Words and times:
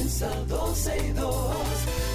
comienza 0.00 0.30
12 0.48 0.96
y 0.96 1.12
2. 1.12 1.56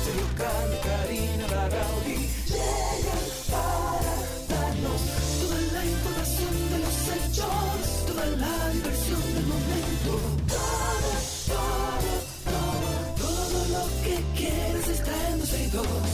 Sergio 0.05 0.27
Carlos, 0.37 0.79
Karina 0.83 1.47
Larrauri 1.47 2.17
llegan 2.47 3.25
para 3.51 4.15
darnos 4.49 5.01
toda 5.39 5.59
la 5.73 5.85
información 5.85 6.53
de 6.71 6.79
los 6.79 6.97
hechos, 7.13 8.05
toda 8.07 8.25
la 8.25 8.69
diversión 8.71 9.21
del 9.35 9.45
momento. 9.45 10.11
Todo, 10.47 11.11
todo, 11.53 12.11
todo, 12.49 12.89
todo 13.21 13.59
lo 13.75 13.85
que 14.03 14.15
quieres 14.35 14.87
está 14.87 15.29
en 15.29 15.39
12 15.39 15.63
y 15.63 15.69
2. 15.69 16.04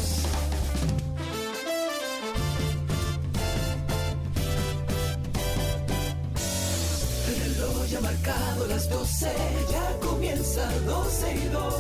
Marcado 8.22 8.68
las 8.68 8.90
12, 8.90 9.32
ya 9.72 9.98
comienza 10.00 10.70
12 10.86 11.36
y 11.36 11.48
2. 11.50 11.74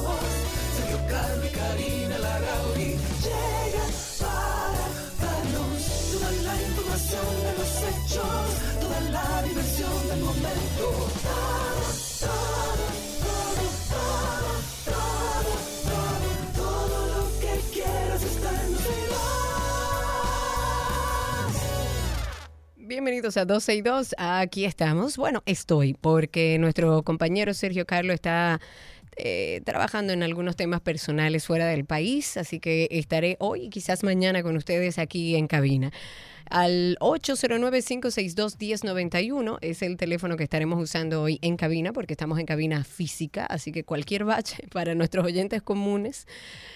Sergio 0.78 1.00
Carlos 1.08 1.46
y 1.46 1.56
Karina 1.56 2.18
Larrauri 2.18 2.98
llegan 3.24 3.92
para 4.20 4.84
darnos 5.22 5.82
toda 6.12 6.32
la 6.32 6.62
información 6.62 7.28
de 7.44 7.54
los 7.58 7.72
hechos, 7.90 8.46
toda 8.82 9.00
la 9.12 9.44
diversión 9.44 10.08
del 10.10 10.20
momento. 10.22 12.01
Bienvenidos 23.02 23.36
a 23.38 23.46
12 23.46 23.74
y 23.78 23.82
2. 23.82 24.16
Aquí 24.20 24.64
estamos. 24.64 25.18
Bueno, 25.18 25.42
estoy 25.48 25.96
porque 25.96 26.60
nuestro 26.60 27.02
compañero 27.02 27.52
Sergio 27.56 27.88
Carlos 27.88 28.14
está 28.14 28.62
eh, 29.16 29.62
trabajando 29.66 30.14
en 30.14 30.22
algunos 30.22 30.56
temas 30.56 30.82
personales 30.82 31.48
fuera 31.48 31.66
del 31.66 31.84
país, 31.84 32.38
así 32.38 32.60
que 32.60 32.88
estaré 32.92 33.38
hoy 33.40 33.64
y 33.64 33.70
quizás 33.72 34.04
mañana 34.04 34.44
con 34.44 34.56
ustedes 34.56 35.00
aquí 35.00 35.36
en 35.36 35.48
cabina. 35.48 35.92
Al 36.52 36.98
809-562-1091 37.00 39.58
es 39.62 39.82
el 39.84 39.96
teléfono 39.96 40.36
que 40.36 40.44
estaremos 40.44 40.84
usando 40.84 41.22
hoy 41.22 41.40
en 41.42 41.56
cabina, 41.56 41.94
porque 41.94 42.12
estamos 42.12 42.40
en 42.40 42.46
cabina 42.46 42.84
física, 42.84 43.46
así 43.46 43.72
que 43.72 43.86
cualquier 43.86 44.26
bache 44.26 44.68
para 44.74 44.94
nuestros 44.94 45.26
oyentes 45.26 45.62
comunes 45.62 46.28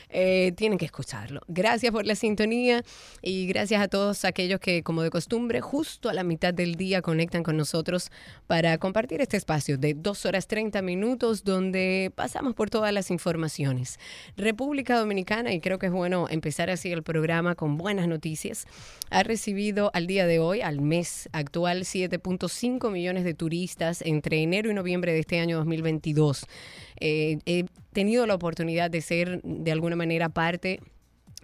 eh, 0.07 0.53
tienen 0.55 0.77
que 0.77 0.85
escucharlo. 0.85 1.41
Gracias 1.49 1.91
por 1.91 2.05
la 2.05 2.15
sintonía 2.15 2.85
y 3.21 3.47
gracias 3.47 3.81
a 3.81 3.89
todos 3.89 4.23
aquellos 4.23 4.61
que, 4.61 4.81
como 4.81 5.01
de 5.01 5.09
costumbre, 5.09 5.59
justo 5.59 6.07
a 6.07 6.13
la 6.13 6.23
mitad 6.23 6.53
del 6.53 6.75
día 6.75 7.01
conectan 7.01 7.43
con 7.43 7.57
nosotros 7.57 8.11
para 8.47 8.77
compartir 8.77 9.19
este 9.19 9.35
espacio 9.35 9.77
de 9.77 9.93
2 9.93 10.25
horas 10.25 10.47
30 10.47 10.81
minutos 10.83 11.43
donde 11.43 12.13
pasamos 12.15 12.53
por 12.53 12.69
todas 12.69 12.93
las 12.93 13.11
informaciones. 13.11 13.99
República 14.37 14.97
Dominicana, 14.97 15.51
y 15.51 15.59
creo 15.59 15.79
que 15.79 15.87
es 15.87 15.91
bueno 15.91 16.27
empezar 16.29 16.69
así 16.69 16.93
el 16.93 17.03
programa 17.03 17.55
con 17.55 17.75
buenas 17.75 18.07
noticias, 18.07 18.67
ha 19.09 19.23
recibido 19.23 19.64
al 19.93 20.05
día 20.05 20.27
de 20.27 20.37
hoy, 20.37 20.61
al 20.61 20.79
mes 20.79 21.27
actual, 21.31 21.81
7.5 21.81 22.91
millones 22.91 23.23
de 23.23 23.33
turistas 23.33 24.03
entre 24.03 24.43
enero 24.43 24.69
y 24.69 24.75
noviembre 24.75 25.11
de 25.11 25.19
este 25.19 25.39
año 25.39 25.57
2022. 25.57 26.45
Eh, 26.99 27.39
he 27.45 27.65
tenido 27.91 28.27
la 28.27 28.35
oportunidad 28.35 28.91
de 28.91 29.01
ser 29.01 29.41
de 29.41 29.71
alguna 29.71 29.95
manera 29.95 30.29
parte 30.29 30.81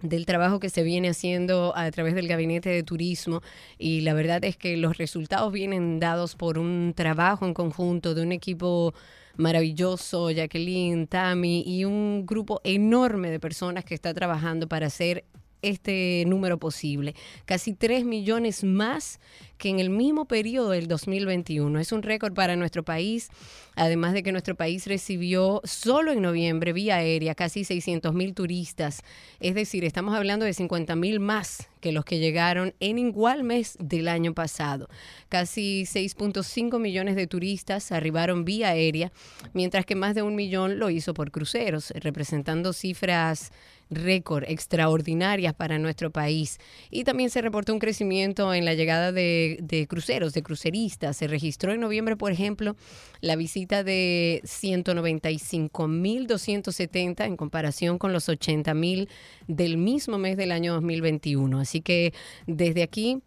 del 0.02 0.24
trabajo 0.24 0.60
que 0.60 0.68
se 0.68 0.84
viene 0.84 1.08
haciendo 1.08 1.72
a 1.76 1.90
través 1.90 2.14
del 2.14 2.28
Gabinete 2.28 2.70
de 2.70 2.82
Turismo 2.84 3.40
y 3.76 4.02
la 4.02 4.14
verdad 4.14 4.44
es 4.44 4.56
que 4.56 4.76
los 4.76 4.98
resultados 4.98 5.52
vienen 5.52 5.98
dados 5.98 6.36
por 6.36 6.58
un 6.58 6.92
trabajo 6.94 7.44
en 7.44 7.54
conjunto 7.54 8.14
de 8.14 8.22
un 8.22 8.30
equipo 8.30 8.94
maravilloso, 9.36 10.30
Jacqueline, 10.30 11.08
Tami 11.08 11.64
y 11.66 11.84
un 11.84 12.24
grupo 12.24 12.60
enorme 12.62 13.30
de 13.30 13.40
personas 13.40 13.84
que 13.84 13.94
está 13.94 14.14
trabajando 14.14 14.68
para 14.68 14.86
hacer 14.86 15.24
este 15.62 16.24
número 16.26 16.58
posible. 16.58 17.14
Casi 17.44 17.72
3 17.72 18.04
millones 18.04 18.64
más 18.64 19.20
que 19.62 19.68
en 19.68 19.78
el 19.78 19.90
mismo 19.90 20.24
periodo 20.24 20.70
del 20.70 20.88
2021. 20.88 21.78
Es 21.78 21.92
un 21.92 22.02
récord 22.02 22.34
para 22.34 22.56
nuestro 22.56 22.82
país, 22.82 23.28
además 23.76 24.12
de 24.12 24.24
que 24.24 24.32
nuestro 24.32 24.56
país 24.56 24.88
recibió 24.88 25.60
solo 25.62 26.10
en 26.10 26.20
noviembre 26.20 26.72
vía 26.72 26.96
aérea 26.96 27.36
casi 27.36 27.62
600 27.62 28.12
mil 28.12 28.34
turistas. 28.34 29.02
Es 29.38 29.54
decir, 29.54 29.84
estamos 29.84 30.16
hablando 30.16 30.44
de 30.44 30.52
50 30.52 30.96
mil 30.96 31.20
más 31.20 31.68
que 31.80 31.92
los 31.92 32.04
que 32.04 32.18
llegaron 32.18 32.74
en 32.80 32.98
igual 32.98 33.44
mes 33.44 33.76
del 33.78 34.08
año 34.08 34.34
pasado. 34.34 34.88
Casi 35.28 35.84
6.5 35.84 36.80
millones 36.80 37.14
de 37.14 37.28
turistas 37.28 37.92
arribaron 37.92 38.44
vía 38.44 38.70
aérea, 38.70 39.12
mientras 39.52 39.86
que 39.86 39.94
más 39.94 40.16
de 40.16 40.22
un 40.22 40.34
millón 40.34 40.80
lo 40.80 40.90
hizo 40.90 41.14
por 41.14 41.30
cruceros, 41.30 41.90
representando 41.90 42.72
cifras 42.72 43.52
récord 43.92 44.44
extraordinarias 44.48 45.54
para 45.54 45.78
nuestro 45.78 46.10
país. 46.10 46.58
Y 46.90 47.04
también 47.04 47.30
se 47.30 47.42
reportó 47.42 47.72
un 47.72 47.78
crecimiento 47.78 48.52
en 48.54 48.64
la 48.64 48.74
llegada 48.74 49.12
de, 49.12 49.51
de, 49.60 49.86
cruceros, 49.86 50.32
de 50.32 50.42
cruceristas. 50.42 51.16
Se 51.16 51.26
registró 51.26 51.72
en 51.72 51.80
noviembre, 51.80 52.16
por 52.16 52.32
ejemplo, 52.32 52.76
la 53.20 53.36
visita 53.36 53.84
de 53.84 54.40
195.270 54.44 57.24
en 57.24 57.36
comparación 57.36 57.98
con 57.98 58.12
los 58.12 58.28
80.000 58.28 59.08
del 59.46 59.76
mismo 59.76 60.18
mes 60.18 60.36
del 60.36 60.50
año 60.52 60.74
2021. 60.74 61.60
Así 61.60 61.80
que 61.80 62.12
desde 62.46 62.82
aquí... 62.82 63.18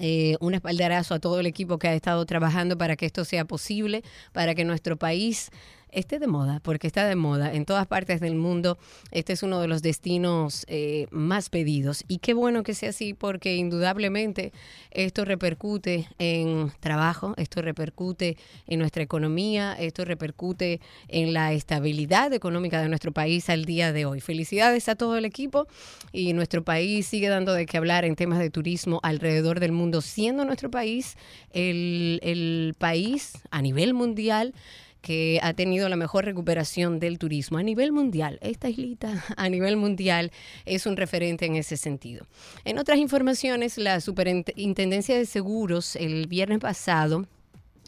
Eh, 0.00 0.36
un 0.40 0.54
espaldarazo 0.54 1.14
a 1.14 1.20
todo 1.20 1.38
el 1.38 1.46
equipo 1.46 1.78
que 1.78 1.86
ha 1.86 1.94
estado 1.94 2.26
trabajando 2.26 2.76
para 2.76 2.96
que 2.96 3.06
esto 3.06 3.24
sea 3.24 3.44
posible, 3.44 4.02
para 4.32 4.56
que 4.56 4.64
nuestro 4.64 4.96
país 4.96 5.52
esté 5.94 6.18
de 6.18 6.26
moda, 6.26 6.60
porque 6.62 6.86
está 6.86 7.06
de 7.06 7.16
moda 7.16 7.54
en 7.54 7.64
todas 7.64 7.86
partes 7.86 8.20
del 8.20 8.34
mundo. 8.34 8.78
Este 9.10 9.32
es 9.32 9.42
uno 9.42 9.60
de 9.60 9.68
los 9.68 9.82
destinos 9.82 10.64
eh, 10.68 11.06
más 11.10 11.48
pedidos. 11.48 12.04
Y 12.08 12.18
qué 12.18 12.34
bueno 12.34 12.62
que 12.62 12.74
sea 12.74 12.90
así, 12.90 13.14
porque 13.14 13.56
indudablemente 13.56 14.52
esto 14.90 15.24
repercute 15.24 16.08
en 16.18 16.72
trabajo, 16.80 17.34
esto 17.36 17.62
repercute 17.62 18.36
en 18.66 18.80
nuestra 18.80 19.02
economía, 19.02 19.74
esto 19.78 20.04
repercute 20.04 20.80
en 21.08 21.32
la 21.32 21.52
estabilidad 21.52 22.32
económica 22.32 22.80
de 22.80 22.88
nuestro 22.88 23.12
país 23.12 23.48
al 23.48 23.64
día 23.64 23.92
de 23.92 24.04
hoy. 24.04 24.20
Felicidades 24.20 24.88
a 24.88 24.96
todo 24.96 25.16
el 25.16 25.24
equipo 25.24 25.66
y 26.12 26.32
nuestro 26.32 26.64
país 26.64 27.06
sigue 27.06 27.28
dando 27.28 27.52
de 27.52 27.66
qué 27.66 27.76
hablar 27.76 28.04
en 28.04 28.16
temas 28.16 28.38
de 28.38 28.50
turismo 28.50 29.00
alrededor 29.02 29.60
del 29.60 29.72
mundo, 29.72 30.00
siendo 30.00 30.44
nuestro 30.44 30.70
país 30.70 31.16
el, 31.52 32.20
el 32.22 32.74
país 32.78 33.32
a 33.50 33.62
nivel 33.62 33.94
mundial 33.94 34.54
que 35.04 35.38
ha 35.42 35.52
tenido 35.52 35.90
la 35.90 35.96
mejor 35.96 36.24
recuperación 36.24 36.98
del 36.98 37.18
turismo 37.18 37.58
a 37.58 37.62
nivel 37.62 37.92
mundial. 37.92 38.38
Esta 38.40 38.70
islita 38.70 39.22
a 39.36 39.50
nivel 39.50 39.76
mundial 39.76 40.32
es 40.64 40.86
un 40.86 40.96
referente 40.96 41.44
en 41.44 41.56
ese 41.56 41.76
sentido. 41.76 42.26
En 42.64 42.78
otras 42.78 42.98
informaciones, 42.98 43.76
la 43.76 44.00
Superintendencia 44.00 45.14
de 45.14 45.26
Seguros 45.26 45.94
el 45.96 46.26
viernes 46.26 46.60
pasado 46.60 47.26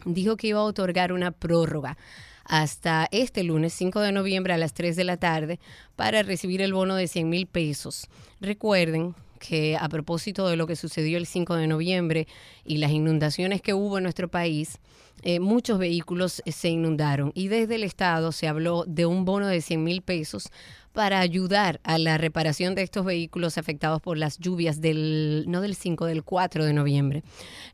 dijo 0.05 0.37
que 0.37 0.49
iba 0.49 0.59
a 0.59 0.63
otorgar 0.63 1.11
una 1.11 1.31
prórroga 1.31 1.97
hasta 2.45 3.07
este 3.11 3.43
lunes 3.43 3.73
5 3.73 3.99
de 3.99 4.11
noviembre 4.11 4.53
a 4.53 4.57
las 4.57 4.75
3 4.75 4.95
de 4.95 5.03
la 5.03 5.17
tarde 5.17 5.59
para 5.95 6.21
recibir 6.21 6.61
el 6.61 6.71
bono 6.71 6.95
de 6.95 7.07
100 7.07 7.27
mil 7.27 7.47
pesos. 7.47 8.09
Recuerden 8.41 9.15
que 9.39 9.75
a 9.75 9.89
propósito 9.89 10.47
de 10.47 10.55
lo 10.55 10.67
que 10.67 10.75
sucedió 10.75 11.17
el 11.17 11.25
5 11.25 11.55
de 11.55 11.65
noviembre 11.65 12.27
y 12.63 12.77
las 12.77 12.91
inundaciones 12.91 13.63
que 13.63 13.73
hubo 13.73 13.97
en 13.97 14.03
nuestro 14.03 14.27
país, 14.27 14.77
eh, 15.23 15.39
muchos 15.39 15.79
vehículos 15.79 16.41
se 16.45 16.69
inundaron 16.69 17.31
y 17.35 17.47
desde 17.47 17.75
el 17.75 17.83
Estado 17.83 18.31
se 18.31 18.47
habló 18.47 18.85
de 18.85 19.05
un 19.05 19.25
bono 19.25 19.47
de 19.47 19.61
100 19.61 19.83
mil 19.83 20.01
pesos 20.01 20.49
para 20.97 21.19
ayudar 21.19 21.79
a 21.83 21.99
la 21.99 22.17
reparación 22.17 22.73
de 22.73 22.81
estos 22.81 23.05
vehículos 23.05 23.59
afectados 23.59 24.01
por 24.01 24.17
las 24.17 24.39
lluvias 24.39 24.81
del, 24.81 25.45
no 25.47 25.61
del 25.61 25.75
5, 25.75 26.05
del 26.07 26.23
4 26.23 26.65
de 26.65 26.73
noviembre. 26.73 27.23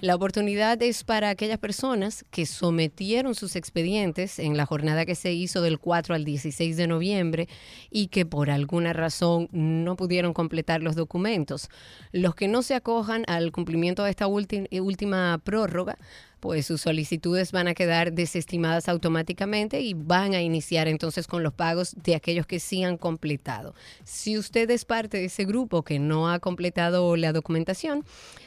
La 0.02 0.14
oportunidad 0.14 0.82
es 0.82 1.06
para 1.06 1.30
aquellas 1.30 1.58
personas 1.58 2.26
que 2.32 2.46
sometieron 2.46 3.34
sus 3.34 3.56
expedientes 3.56 4.40
en 4.40 4.58
la 4.58 4.66
jornada 4.66 5.06
que 5.06 5.16
se 5.16 5.32
hizo 5.32 5.62
del 5.62 5.80
4 5.80 6.16
al 6.16 6.26
16 6.26 6.76
de 6.76 6.88
noviembre 6.88 7.48
y 7.90 8.08
que 8.08 8.26
por 8.26 8.50
alguna 8.50 8.92
razón 8.92 9.48
no 9.54 9.96
pudieron 9.96 10.34
completar 10.34 10.82
los 10.82 10.98
documentos. 10.98 11.70
Los 12.12 12.36
que 12.36 12.50
no 12.50 12.62
se 12.62 12.76
acojan 12.76 13.24
al 13.28 13.54
cumplimiento 13.54 14.04
de 14.04 14.10
esta 14.10 14.28
última 14.28 15.40
prórroga, 15.46 15.98
pues 16.44 16.66
sus 16.66 16.82
solicitudes 16.82 17.54
van 17.54 17.70
a 17.70 17.74
quedar 17.74 18.12
desestimadas 18.12 18.90
automáticamente 18.90 19.80
y 19.80 19.94
van 19.94 20.34
a 20.34 20.42
iniciar 20.42 20.90
entonces 20.90 21.26
con 21.26 21.42
los 21.42 21.54
pagos 21.54 21.96
de 22.04 22.16
aquellos 22.16 22.46
que 22.46 22.60
sí 22.60 22.84
han 22.84 22.98
completado. 22.98 23.74
Si 24.04 24.38
usted 24.38 24.70
es 24.70 24.84
parte 24.84 25.20
de 25.20 25.26
ese 25.28 25.46
grupo 25.46 25.84
que 25.84 26.00
no 26.00 26.30
ha 26.30 26.40
completado 26.40 27.16
la 27.16 27.32
documentación, 27.32 28.04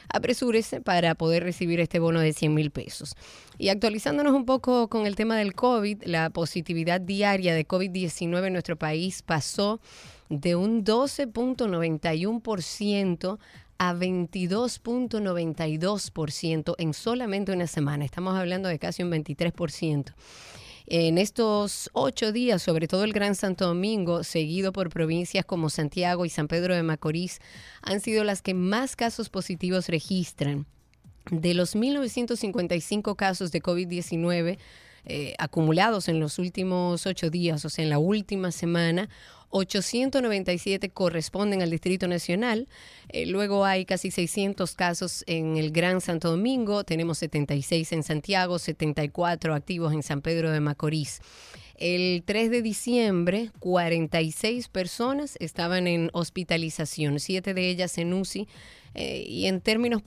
apresúrese 0.09 0.79
para 0.79 1.15
poder 1.15 1.41
recibir 1.41 1.79
este 1.79 1.97
bono 1.97 2.19
de 2.19 2.33
100 2.33 2.53
mil 2.53 2.69
pesos. 2.69 3.15
Y 3.57 3.69
actualizándonos 3.69 4.35
un 4.35 4.45
poco 4.45 4.89
con 4.89 5.07
el 5.07 5.15
tema 5.15 5.35
del 5.35 5.55
COVID, 5.55 6.03
la 6.03 6.29
positividad 6.29 7.01
diaria 7.01 7.55
de 7.55 7.67
COVID-19 7.67 8.45
en 8.45 8.53
nuestro 8.53 8.75
país 8.75 9.23
pasó 9.23 9.79
de 10.29 10.55
un 10.55 10.85
12.91% 10.85 13.39
a 13.77 13.93
22.92% 13.93 16.75
en 16.77 16.93
solamente 16.93 17.51
una 17.51 17.67
semana. 17.67 18.05
Estamos 18.05 18.35
hablando 18.35 18.69
de 18.69 18.79
casi 18.79 19.03
un 19.03 19.11
23%. 19.11 20.13
En 20.89 21.17
estos 21.17 21.89
ocho 21.91 22.31
días, 22.31 22.61
sobre 22.61 22.87
todo 22.87 23.03
el 23.03 23.11
Gran 23.11 23.35
Santo 23.35 23.67
Domingo, 23.67 24.23
seguido 24.23 24.71
por 24.71 24.89
provincias 24.89 25.43
como 25.43 25.69
Santiago 25.69 26.25
y 26.25 26.29
San 26.29 26.47
Pedro 26.47 26.75
de 26.75 26.83
Macorís, 26.83 27.41
han 27.81 27.99
sido 27.99 28.23
las 28.23 28.41
que 28.41 28.53
más 28.53 28.95
casos 28.95 29.27
positivos 29.29 29.89
registran. 29.89 30.65
De 31.29 31.53
los 31.53 31.75
1.955 31.75 33.17
casos 33.17 33.51
de 33.51 33.61
COVID-19 33.61 34.57
eh, 35.09 35.35
acumulados 35.39 36.09
en 36.09 36.19
los 36.19 36.39
últimos 36.39 37.05
ocho 37.05 37.29
días, 37.29 37.63
o 37.63 37.69
sea, 37.69 37.83
en 37.83 37.89
la 37.89 37.97
última 37.97 38.51
semana, 38.51 39.07
897 39.49 40.89
corresponden 40.89 41.61
al 41.61 41.69
Distrito 41.69 42.07
Nacional. 42.07 42.67
Eh, 43.09 43.25
luego 43.25 43.65
hay 43.65 43.85
casi 43.85 44.11
600 44.11 44.75
casos 44.75 45.23
en 45.27 45.57
el 45.57 45.71
Gran 45.71 46.01
Santo 46.01 46.29
Domingo. 46.29 46.83
Tenemos 46.83 47.17
76 47.19 47.91
en 47.93 48.03
Santiago, 48.03 48.59
74 48.59 49.53
activos 49.53 49.93
en 49.93 50.03
San 50.03 50.21
Pedro 50.21 50.51
de 50.51 50.59
Macorís. 50.59 51.21
El 51.77 52.23
3 52.25 52.49
de 52.49 52.61
diciembre, 52.63 53.51
46 53.59 54.67
personas 54.67 55.37
estaban 55.39 55.85
en 55.85 56.09
hospitalización, 56.11 57.19
siete 57.19 57.53
de 57.53 57.69
ellas 57.69 57.99
en 57.99 58.13
UCI 58.13 58.47
eh, 58.99 59.23
y 59.27 59.45
en 59.45 59.61
términos 59.61 60.01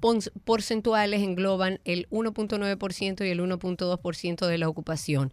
porcentuales 0.44 1.22
engloban 1.22 1.78
el 1.84 2.08
1.9% 2.10 3.24
y 3.24 3.30
el 3.30 3.40
1.2% 3.40 4.46
de 4.48 4.58
la 4.58 4.68
ocupación. 4.68 5.32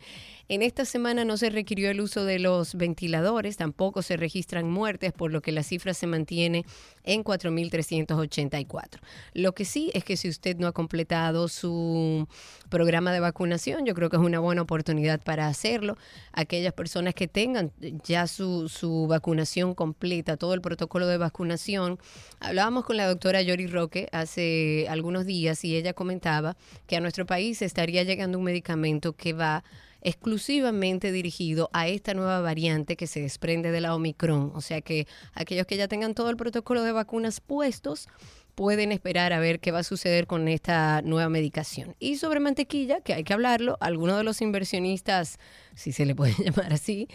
En 0.49 0.61
esta 0.61 0.85
semana 0.85 1.25
no 1.25 1.35
se 1.35 1.49
requirió 1.49 1.89
el 1.89 1.99
uso 1.99 2.23
de 2.23 2.39
los 2.39 2.75
ventiladores, 2.75 3.57
tampoco 3.57 4.01
se 4.01 4.15
registran 4.15 4.69
muertes, 4.69 5.11
por 5.11 5.31
lo 5.31 5.41
que 5.41 5.51
la 5.51 5.63
cifra 5.63 5.93
se 5.93 6.07
mantiene 6.07 6.65
en 7.03 7.23
4.384. 7.23 8.99
Lo 9.33 9.53
que 9.53 9.65
sí 9.65 9.91
es 9.93 10.05
que 10.05 10.15
si 10.17 10.29
usted 10.29 10.55
no 10.57 10.67
ha 10.67 10.71
completado 10.71 11.49
su 11.49 12.27
programa 12.69 13.11
de 13.11 13.19
vacunación, 13.19 13.85
yo 13.85 13.93
creo 13.93 14.09
que 14.09 14.17
es 14.17 14.21
una 14.21 14.39
buena 14.39 14.61
oportunidad 14.61 15.19
para 15.21 15.47
hacerlo. 15.47 15.97
Aquellas 16.31 16.73
personas 16.73 17.13
que 17.13 17.27
tengan 17.27 17.73
ya 18.05 18.27
su, 18.27 18.69
su 18.69 19.07
vacunación 19.07 19.73
completa, 19.73 20.37
todo 20.37 20.53
el 20.53 20.61
protocolo 20.61 21.07
de 21.07 21.17
vacunación. 21.17 21.99
Hablábamos 22.39 22.85
con 22.85 22.95
la 22.95 23.07
doctora 23.07 23.41
Yori 23.47 23.67
Roque 23.67 24.09
hace 24.11 24.87
algunos 24.89 25.25
días 25.25 25.63
y 25.63 25.75
ella 25.75 25.93
comentaba 25.93 26.57
que 26.85 26.97
a 26.97 26.99
nuestro 26.99 27.25
país 27.25 27.61
estaría 27.61 28.03
llegando 28.03 28.37
un 28.37 28.43
medicamento 28.43 29.13
que 29.13 29.33
va 29.33 29.63
exclusivamente 30.01 31.11
dirigido 31.11 31.69
a 31.73 31.87
esta 31.87 32.13
nueva 32.13 32.41
variante 32.41 32.95
que 32.95 33.07
se 33.07 33.21
desprende 33.21 33.71
de 33.71 33.81
la 33.81 33.95
Omicron. 33.95 34.51
O 34.53 34.61
sea 34.61 34.81
que 34.81 35.07
aquellos 35.33 35.65
que 35.65 35.77
ya 35.77 35.87
tengan 35.87 36.13
todo 36.13 36.29
el 36.29 36.37
protocolo 36.37 36.83
de 36.83 36.91
vacunas 36.91 37.39
puestos 37.39 38.07
pueden 38.53 38.91
esperar 38.91 39.33
a 39.33 39.39
ver 39.39 39.59
qué 39.59 39.71
va 39.71 39.79
a 39.79 39.83
suceder 39.83 40.27
con 40.27 40.47
esta 40.47 41.01
nueva 41.03 41.29
medicación. 41.29 41.95
Y 41.99 42.17
sobre 42.17 42.39
mantequilla, 42.39 43.01
que 43.01 43.13
hay 43.13 43.23
que 43.23 43.33
hablarlo, 43.33 43.77
algunos 43.79 44.17
de 44.17 44.23
los 44.23 44.41
inversionistas, 44.41 45.39
si 45.75 45.91
se 45.91 46.05
le 46.05 46.15
puede 46.15 46.33
llamar 46.43 46.73
así, 46.73 47.07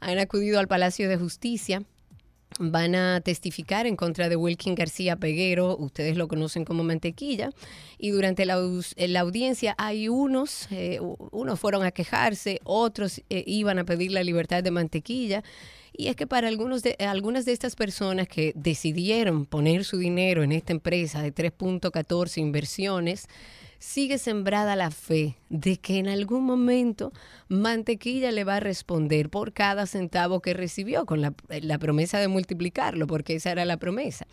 han 0.00 0.18
acudido 0.18 0.58
al 0.58 0.68
Palacio 0.68 1.08
de 1.08 1.16
Justicia 1.16 1.82
van 2.58 2.94
a 2.94 3.20
testificar 3.20 3.86
en 3.86 3.96
contra 3.96 4.28
de 4.28 4.36
Wilkin 4.36 4.74
García 4.74 5.16
Peguero, 5.16 5.76
ustedes 5.76 6.16
lo 6.16 6.28
conocen 6.28 6.64
como 6.64 6.84
Mantequilla, 6.84 7.50
y 7.98 8.10
durante 8.10 8.46
la, 8.46 8.56
la 8.96 9.20
audiencia 9.20 9.74
hay 9.78 10.08
unos, 10.08 10.68
eh, 10.70 11.00
unos 11.32 11.60
fueron 11.60 11.84
a 11.84 11.90
quejarse, 11.90 12.60
otros 12.64 13.22
eh, 13.30 13.44
iban 13.46 13.78
a 13.78 13.84
pedir 13.84 14.12
la 14.12 14.22
libertad 14.22 14.62
de 14.62 14.70
Mantequilla, 14.70 15.42
y 15.92 16.08
es 16.08 16.16
que 16.16 16.26
para 16.26 16.48
algunos 16.48 16.82
de, 16.82 16.96
algunas 16.98 17.46
de 17.46 17.52
estas 17.52 17.74
personas 17.74 18.28
que 18.28 18.52
decidieron 18.54 19.46
poner 19.46 19.84
su 19.84 19.98
dinero 19.98 20.42
en 20.42 20.52
esta 20.52 20.72
empresa 20.72 21.22
de 21.22 21.34
3.14 21.34 22.38
inversiones, 22.38 23.28
sigue 23.78 24.18
sembrada 24.18 24.76
la 24.76 24.90
fe 24.90 25.36
de 25.48 25.76
que 25.76 25.98
en 25.98 26.08
algún 26.08 26.44
momento 26.44 27.12
Mantequilla 27.48 28.32
le 28.32 28.44
va 28.44 28.56
a 28.56 28.60
responder 28.60 29.30
por 29.30 29.52
cada 29.52 29.86
centavo 29.86 30.40
que 30.40 30.54
recibió 30.54 31.06
con 31.06 31.20
la, 31.20 31.32
promesa 31.78 32.18
de 32.18 32.28
multiplicarlo, 32.28 33.06
porque 33.06 33.36
esa 33.36 33.52
era 33.52 33.64
la 33.64 33.76
promesa. 33.76 34.26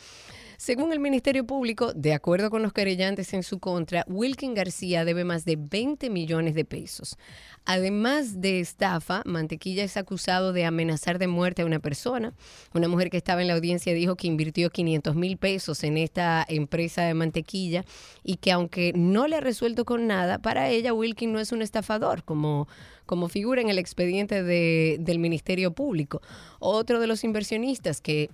Según 0.64 0.94
el 0.94 1.02
Ministerio 1.02 1.46
Público, 1.46 1.92
de 1.92 2.14
acuerdo 2.14 2.50
con 2.50 2.62
los 2.62 2.72
querellantes 2.72 3.34
en 3.34 3.44
su 3.44 3.60
contra, 3.60 4.06
Wilkin 4.08 4.54
García 4.54 5.04
debe 5.04 5.26
más 5.26 5.44
de 5.44 5.58
20 5.58 6.10
millones 6.10 6.56
de 6.56 6.64
pesos. 6.64 7.18
Además 7.66 8.40
de 8.40 8.62
estafa, 8.62 9.24
Mantequilla 9.26 9.84
es 9.84 9.98
acusado 9.98 10.54
de 10.54 10.64
amenazar 10.64 11.20
de 11.20 11.28
muerte 11.28 11.64
a 11.64 11.66
una 11.66 11.80
persona. 11.80 12.34
Una 12.74 12.88
mujer 12.88 13.10
que 13.10 13.18
estaba 13.18 13.42
en 13.42 13.50
la 13.50 13.56
audiencia 13.56 13.94
dijo 13.94 14.16
que 14.16 14.28
invirtió 14.28 14.70
500 14.70 15.16
mil 15.18 15.36
pesos 15.36 15.84
en 15.84 15.98
esta 15.98 16.46
empresa 16.48 17.02
de 17.02 17.14
mantequilla 17.14 17.84
y 18.24 18.38
que 18.38 18.54
aunque 18.54 18.94
no 18.96 19.28
le 19.28 19.36
ha 19.36 19.42
resuelto 19.42 19.84
con 19.84 20.08
nada, 20.08 20.40
para 20.40 20.70
ella 20.70 20.94
Wilkin 20.94 21.34
no 21.34 21.42
es 21.42 21.52
un 21.52 21.62
estafador, 21.62 22.24
como 22.24 22.70
como 23.06 23.28
figura 23.28 23.62
en 23.62 23.70
el 23.70 23.80
expediente 23.80 24.44
de, 24.44 24.96
del 25.02 25.20
Ministerio 25.20 25.74
Público. 25.74 26.22
Otro 26.60 27.02
de 27.02 27.08
los 27.08 27.26
inversionistas 27.26 28.00
que 28.00 28.30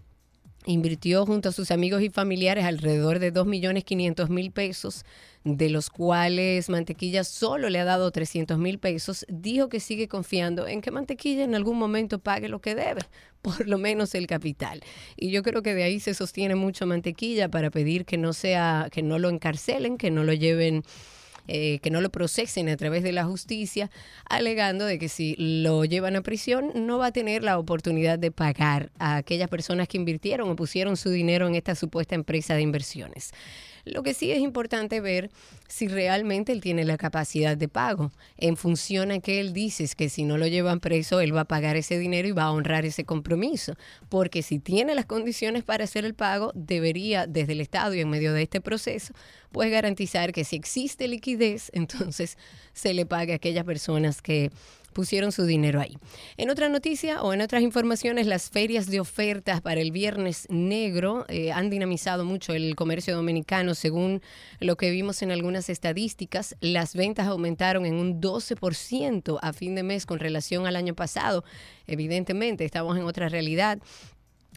invirtió 0.66 1.26
junto 1.26 1.50
a 1.50 1.52
sus 1.52 1.72
amigos 1.72 2.02
y 2.02 2.10
familiares 2.10 2.66
alrededor 2.66 3.20
de 3.20 3.34
2.500.000 3.34 4.52
pesos, 4.52 5.06
de 5.44 5.70
los 5.70 5.90
cuales 5.90 6.70
Mantequilla 6.70 7.24
solo 7.24 7.70
le 7.70 7.80
ha 7.80 7.86
dado 7.86 8.12
300.000 8.12 8.80
pesos, 8.80 9.26
dijo 9.30 9.70
que 9.70 9.80
sigue 9.80 10.08
confiando 10.08 10.68
en 10.68 10.82
que 10.82 10.92
Mantequilla 10.92 11.44
en 11.44 11.56
algún 11.56 11.78
momento 11.78 12.20
pague 12.20 12.50
lo 12.50 12.60
que 12.60 12.76
debe, 12.76 13.02
por 13.42 13.68
lo 13.68 13.78
menos 13.78 14.16
el 14.16 14.28
capital. 14.28 14.82
Y 15.16 15.32
yo 15.32 15.44
creo 15.44 15.62
que 15.62 15.74
de 15.74 15.84
ahí 15.84 16.00
se 16.00 16.14
sostiene 16.14 16.56
mucho 16.56 16.86
Mantequilla 16.86 17.50
para 17.50 17.72
pedir 17.72 18.06
que 18.06 18.18
no 18.18 18.34
sea, 18.34 18.90
que 18.92 19.02
no 19.02 19.18
lo 19.18 19.30
encarcelen, 19.30 19.98
que 19.98 20.12
no 20.12 20.24
lo 20.24 20.34
lleven 20.34 20.84
eh, 21.52 21.80
que 21.80 21.90
no 21.90 22.00
lo 22.00 22.12
procesen 22.12 22.70
a 22.70 22.78
través 22.78 23.02
de 23.02 23.12
la 23.12 23.26
justicia, 23.26 23.90
alegando 24.26 24.86
de 24.86 25.00
que 25.00 25.10
si 25.10 25.36
lo 25.38 25.84
llevan 25.84 26.16
a 26.16 26.22
prisión 26.22 26.72
no 26.76 27.00
va 27.00 27.08
a 27.08 27.12
tener 27.12 27.44
la 27.44 27.58
oportunidad 27.58 28.20
de 28.20 28.32
pagar 28.32 28.92
a 29.00 29.16
aquellas 29.16 29.50
personas 29.50 29.88
que 29.88 29.98
invirtieron 29.98 30.48
o 30.50 30.56
pusieron 30.56 30.96
su 30.96 31.10
dinero 31.10 31.48
en 31.48 31.56
esta 31.56 31.74
supuesta 31.74 32.14
empresa 32.14 32.54
de 32.54 32.62
inversiones. 32.62 33.32
Lo 33.94 34.04
que 34.04 34.14
sí 34.14 34.32
es 34.32 34.40
importante 34.40 35.02
ver 35.02 35.30
si 35.68 35.88
realmente 35.88 36.52
él 36.52 36.62
tiene 36.62 36.84
la 36.84 36.98
capacidad 36.98 37.58
de 37.58 37.68
pago. 37.68 38.12
En 38.38 38.58
función 38.58 39.12
a 39.12 39.20
que 39.20 39.40
él 39.40 39.54
dice 39.54 39.88
que 39.96 40.10
si 40.10 40.24
no 40.24 40.38
lo 40.38 40.48
llevan 40.48 40.80
preso, 40.80 41.20
él 41.20 41.36
va 41.36 41.42
a 41.42 41.46
pagar 41.46 41.76
ese 41.76 41.98
dinero 42.00 42.28
y 42.28 42.32
va 42.32 42.44
a 42.44 42.52
honrar 42.52 42.86
ese 42.86 43.06
compromiso. 43.06 43.74
Porque 44.10 44.42
si 44.42 44.60
tiene 44.60 44.96
las 44.96 45.06
condiciones 45.06 45.64
para 45.64 45.84
hacer 45.84 46.06
el 46.06 46.14
pago, 46.14 46.52
debería, 46.56 47.28
desde 47.28 47.54
el 47.54 47.62
Estado 47.62 47.94
y 47.94 48.02
en 48.02 48.10
medio 48.10 48.34
de 48.34 48.44
este 48.44 48.62
proceso, 48.62 49.14
pues 49.52 49.72
garantizar 49.72 50.32
que 50.32 50.44
si 50.44 50.56
existe 50.56 51.08
liquidez, 51.08 51.70
entonces 51.74 52.38
se 52.74 52.94
le 52.94 53.06
pague 53.06 53.34
a 53.34 53.38
aquellas 53.38 53.66
personas 53.66 54.22
que 54.22 54.52
pusieron 54.94 55.32
su 55.32 55.46
dinero 55.46 55.80
ahí. 55.80 55.98
En 56.38 56.50
otra 56.50 56.70
noticia 56.70 57.22
o 57.22 57.34
en 57.34 57.42
otras 57.42 57.62
informaciones, 57.62 58.28
las 58.28 58.50
ferias 58.50 58.88
de 58.88 59.00
ofertas 59.00 59.62
para 59.62 59.82
el 59.82 59.92
Viernes 59.92 60.48
Negro 60.50 61.26
eh, 61.28 61.52
han 61.52 61.70
dinamizado 61.70 62.26
mucho 62.26 62.54
el 62.54 62.76
comercio 62.76 63.16
dominicano. 63.16 63.76
Según 63.76 64.22
lo 64.60 64.78
que 64.78 64.92
vimos 64.92 65.22
en 65.22 65.32
algunas 65.32 65.70
estadísticas, 65.70 66.56
las 66.62 66.96
ventas 66.96 67.28
aumentaron 67.28 67.86
en 67.86 67.96
un 67.96 68.22
12% 68.22 69.40
a 69.42 69.54
fin 69.54 69.76
de 69.76 69.84
mes 69.84 70.06
con 70.06 70.20
relación 70.20 70.68
al 70.68 70.76
año 70.76 70.96
pasado. 70.96 71.44
Evidentemente, 71.88 72.66
estamos 72.66 72.98
en 72.98 73.04
otra 73.04 73.30
realidad. 73.30 73.80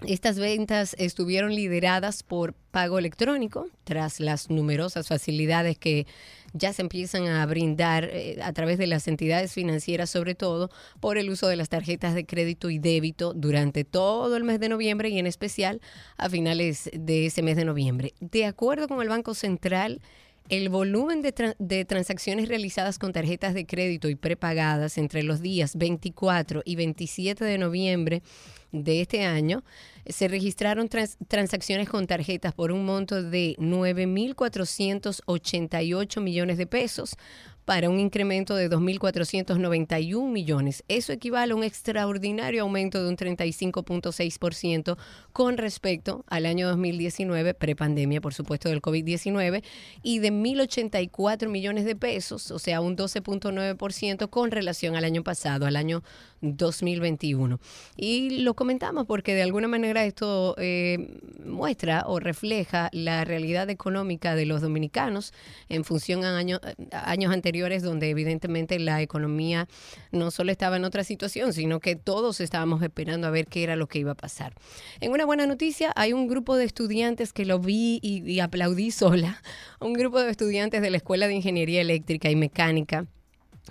Estas 0.07 0.39
ventas 0.39 0.97
estuvieron 0.99 1.55
lideradas 1.55 2.23
por 2.23 2.55
pago 2.73 2.99
electrónico, 2.99 3.69
tras 3.85 4.19
las 4.19 4.51
numerosas 4.51 5.07
facilidades 5.07 5.79
que 5.79 6.07
ya 6.53 6.73
se 6.73 6.83
empiezan 6.83 7.27
a 7.27 7.45
brindar 7.47 8.05
eh, 8.05 8.39
a 8.43 8.53
través 8.53 8.79
de 8.79 8.87
las 8.87 9.09
entidades 9.09 9.53
financieras, 9.53 10.11
sobre 10.11 10.35
todo 10.35 10.71
por 11.01 11.19
el 11.19 11.31
uso 11.31 11.49
de 11.49 11.57
las 11.57 11.69
tarjetas 11.69 12.15
de 12.15 12.27
crédito 12.27 12.71
y 12.71 12.79
débito 12.79 13.33
durante 13.35 13.85
todo 13.85 14.37
el 14.37 14.45
mes 14.45 14.61
de 14.61 14.69
noviembre 14.69 15.09
y 15.09 15.19
en 15.19 15.27
especial 15.27 15.81
a 16.17 16.29
finales 16.29 16.91
de 16.93 17.27
ese 17.27 17.43
mes 17.43 17.57
de 17.57 17.65
noviembre. 17.65 18.15
De 18.21 18.47
acuerdo 18.47 18.89
con 18.89 19.01
el 19.03 19.09
Banco 19.09 19.35
Central, 19.35 20.01
el 20.49 20.69
volumen 20.69 21.23
de, 21.23 21.85
transacciones 21.85 22.49
realizadas 22.49 22.99
con 22.99 23.13
tarjetas 23.13 23.55
de 23.55 23.65
crédito 23.65 24.09
y 24.09 24.17
prepagadas 24.17 24.99
entre 24.99 25.23
los 25.23 25.41
días 25.41 25.77
24 25.77 26.63
y 26.65 26.77
27 26.77 27.45
de 27.45 27.59
noviembre 27.59 28.23
de 28.73 29.03
este 29.03 29.25
año 29.25 29.63
se 30.07 30.29
registraron 30.29 30.89
transacciones 30.89 31.89
con 31.89 32.07
tarjetas 32.07 32.55
por 32.55 32.71
un 32.73 32.85
monto 32.85 33.23
de 33.23 33.57
9.488 33.59 36.21
millones 36.21 36.59
de 36.59 36.67
pesos, 36.67 37.17
para 37.65 37.89
un 37.89 38.01
incremento 38.01 38.55
de 38.55 38.69
2.491 38.69 40.29
millones. 40.29 40.85
Eso 40.89 41.13
equivale 41.13 41.53
a 41.53 41.57
un 41.57 41.65
extraordinario 41.65 42.63
aumento 42.63 43.03
de 43.03 43.09
un 43.09 43.17
35.6% 43.17 44.97
con 45.33 45.57
respecto 45.57 46.25
al 46.29 46.47
año 46.47 46.69
2019, 46.69 47.55
prepandemia, 47.55 48.21
por 48.21 48.35
supuesto, 48.35 48.69
del 48.69 48.83
COVID-19, 48.83 49.63
y 50.03 50.19
de 50.19 50.33
1.084 50.33 51.49
millones 51.49 51.85
de 51.85 51.95
pesos, 51.95 52.51
o 52.51 52.59
sea, 52.59 52.81
un 52.81 52.97
12.9% 52.97 54.29
con 54.29 54.51
relación 54.51 54.97
al 54.97 55.05
año 55.05 55.23
pasado, 55.23 55.67
al 55.67 55.77
año 55.77 56.03
2021. 56.41 57.61
Y 57.97 58.43
lo 58.43 58.55
comentamos 58.55 59.07
porque 59.07 59.35
de 59.35 59.43
alguna 59.43 59.69
manera 59.69 60.05
esto 60.05 60.57
eh, 60.59 61.21
muestra 61.45 62.05
o 62.07 62.19
refleja 62.19 62.89
la 62.93 63.25
realidad 63.25 63.71
económica 63.71 64.35
de 64.35 64.47
los 64.47 64.61
dominicanos 64.61 65.33
en 65.69 65.85
función 65.85 66.25
a, 66.25 66.37
años 66.37 67.33
anteriores 67.33 67.52
donde 67.83 68.11
evidentemente 68.11 68.79
la 68.79 69.03
economía 69.03 69.69
no 70.11 70.31
solo 70.31 70.51
estaba 70.51 70.77
en 70.77 70.85
otra 70.85 71.05
situación, 71.05 71.53
sino 71.53 71.81
que 71.81 71.97
todos 71.97 72.41
estábamos 72.41 72.83
esperando 72.83 73.27
a 73.27 73.31
ver 73.31 73.47
qué 73.47 73.63
era 73.63 73.77
lo 73.77 73.87
que 73.87 73.99
iba 73.99 74.13
a 74.13 74.17
pasar. 74.17 74.55
En 75.01 75.13
una 75.13 75.25
buena 75.25 75.47
noticia, 75.47 75.93
hay 75.95 76.13
un 76.13 76.29
grupo 76.29 76.57
de 76.57 76.65
estudiantes 76.65 77.33
que 77.33 77.45
lo 77.45 77.59
vi 77.59 78.01
y, 78.03 78.29
y 78.31 78.41
aplaudí 78.41 78.91
sola, 78.91 79.43
un 79.81 79.93
grupo 79.93 80.21
de 80.21 80.31
estudiantes 80.31 80.83
de 80.83 80.91
la 80.91 80.97
Escuela 80.97 81.29
de 81.29 81.35
Ingeniería 81.35 81.81
Eléctrica 81.81 82.31
y 82.31 82.37
Mecánica, 82.37 83.07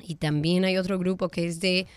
y 0.03 0.15
también 0.15 0.63
hay 0.65 0.77
otro 0.77 0.97
grupo 0.97 1.29
que 1.29 1.45
es 1.45 1.59
de 1.59 1.87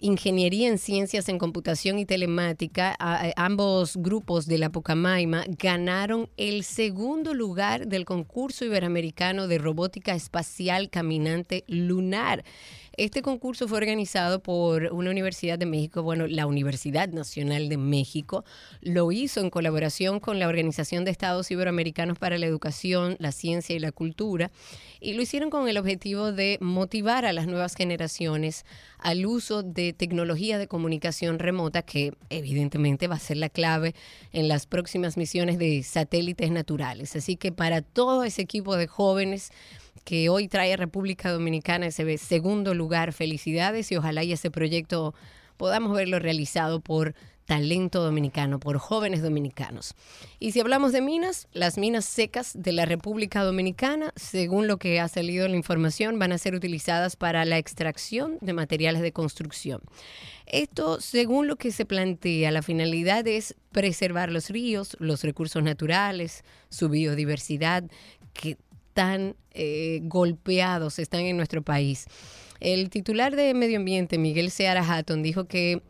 Ingeniería 0.00 0.68
en 0.68 0.78
Ciencias 0.78 1.28
en 1.28 1.38
Computación 1.38 1.98
y 1.98 2.06
Telemática, 2.06 2.96
ambos 3.36 3.96
grupos 3.96 4.46
de 4.46 4.58
la 4.58 4.70
Pucamaima 4.70 5.44
ganaron 5.58 6.28
el 6.36 6.64
segundo 6.64 7.34
lugar 7.34 7.86
del 7.86 8.04
concurso 8.04 8.64
iberoamericano 8.64 9.46
de 9.46 9.58
robótica 9.58 10.14
espacial 10.14 10.90
caminante 10.90 11.64
lunar. 11.66 12.44
Este 13.00 13.22
concurso 13.22 13.66
fue 13.66 13.78
organizado 13.78 14.42
por 14.42 14.92
una 14.92 15.10
universidad 15.10 15.58
de 15.58 15.64
México, 15.64 16.02
bueno, 16.02 16.26
la 16.26 16.44
Universidad 16.44 17.08
Nacional 17.08 17.70
de 17.70 17.78
México. 17.78 18.44
Lo 18.82 19.10
hizo 19.10 19.40
en 19.40 19.48
colaboración 19.48 20.20
con 20.20 20.38
la 20.38 20.48
Organización 20.48 21.06
de 21.06 21.10
Estados 21.10 21.50
Iberoamericanos 21.50 22.18
para 22.18 22.36
la 22.36 22.44
Educación, 22.44 23.16
la 23.18 23.32
Ciencia 23.32 23.74
y 23.74 23.78
la 23.78 23.90
Cultura. 23.90 24.50
Y 25.00 25.14
lo 25.14 25.22
hicieron 25.22 25.48
con 25.48 25.66
el 25.66 25.78
objetivo 25.78 26.30
de 26.30 26.58
motivar 26.60 27.24
a 27.24 27.32
las 27.32 27.46
nuevas 27.46 27.74
generaciones 27.74 28.66
al 28.98 29.24
uso 29.24 29.62
de 29.62 29.94
tecnología 29.94 30.58
de 30.58 30.68
comunicación 30.68 31.38
remota, 31.38 31.80
que 31.80 32.12
evidentemente 32.28 33.08
va 33.08 33.14
a 33.14 33.18
ser 33.18 33.38
la 33.38 33.48
clave 33.48 33.94
en 34.34 34.46
las 34.46 34.66
próximas 34.66 35.16
misiones 35.16 35.56
de 35.56 35.82
satélites 35.84 36.50
naturales. 36.50 37.16
Así 37.16 37.36
que 37.36 37.50
para 37.50 37.80
todo 37.80 38.24
ese 38.24 38.42
equipo 38.42 38.76
de 38.76 38.88
jóvenes, 38.88 39.52
que 40.04 40.28
hoy 40.28 40.48
trae 40.48 40.72
a 40.72 40.76
República 40.76 41.30
Dominicana 41.30 41.86
ese 41.86 42.18
segundo 42.18 42.74
lugar. 42.74 43.12
Felicidades 43.12 43.90
y 43.92 43.96
ojalá 43.96 44.24
y 44.24 44.32
ese 44.32 44.50
proyecto 44.50 45.14
podamos 45.56 45.94
verlo 45.94 46.18
realizado 46.18 46.80
por 46.80 47.14
talento 47.50 48.00
dominicano, 48.00 48.60
por 48.60 48.78
jóvenes 48.78 49.22
dominicanos. 49.22 49.96
Y 50.38 50.52
si 50.52 50.60
hablamos 50.60 50.92
de 50.92 51.00
minas, 51.00 51.48
las 51.52 51.78
minas 51.78 52.04
secas 52.04 52.52
de 52.54 52.70
la 52.70 52.86
República 52.86 53.42
Dominicana, 53.42 54.12
según 54.14 54.68
lo 54.68 54.78
que 54.78 55.00
ha 55.00 55.08
salido 55.08 55.46
en 55.46 55.50
la 55.50 55.56
información, 55.56 56.20
van 56.20 56.30
a 56.30 56.38
ser 56.38 56.54
utilizadas 56.54 57.16
para 57.16 57.44
la 57.44 57.58
extracción 57.58 58.38
de 58.40 58.52
materiales 58.52 59.02
de 59.02 59.10
construcción. 59.10 59.80
Esto, 60.46 61.00
según 61.00 61.48
lo 61.48 61.56
que 61.56 61.72
se 61.72 61.84
plantea, 61.84 62.52
la 62.52 62.62
finalidad 62.62 63.26
es 63.26 63.56
preservar 63.72 64.30
los 64.30 64.48
ríos, 64.48 64.96
los 65.00 65.24
recursos 65.24 65.60
naturales, 65.60 66.44
su 66.68 66.88
biodiversidad, 66.88 67.82
que 68.32 68.58
tan 69.00 69.34
eh, 69.52 70.00
golpeados 70.02 70.98
están 70.98 71.22
en 71.22 71.38
nuestro 71.38 71.62
país. 71.62 72.04
El 72.60 72.90
titular 72.90 73.34
de 73.34 73.54
Medio 73.54 73.78
Ambiente, 73.78 74.18
Miguel 74.18 74.50
Seara 74.50 74.84
Hatton, 74.86 75.22
dijo 75.22 75.46
que 75.46 75.80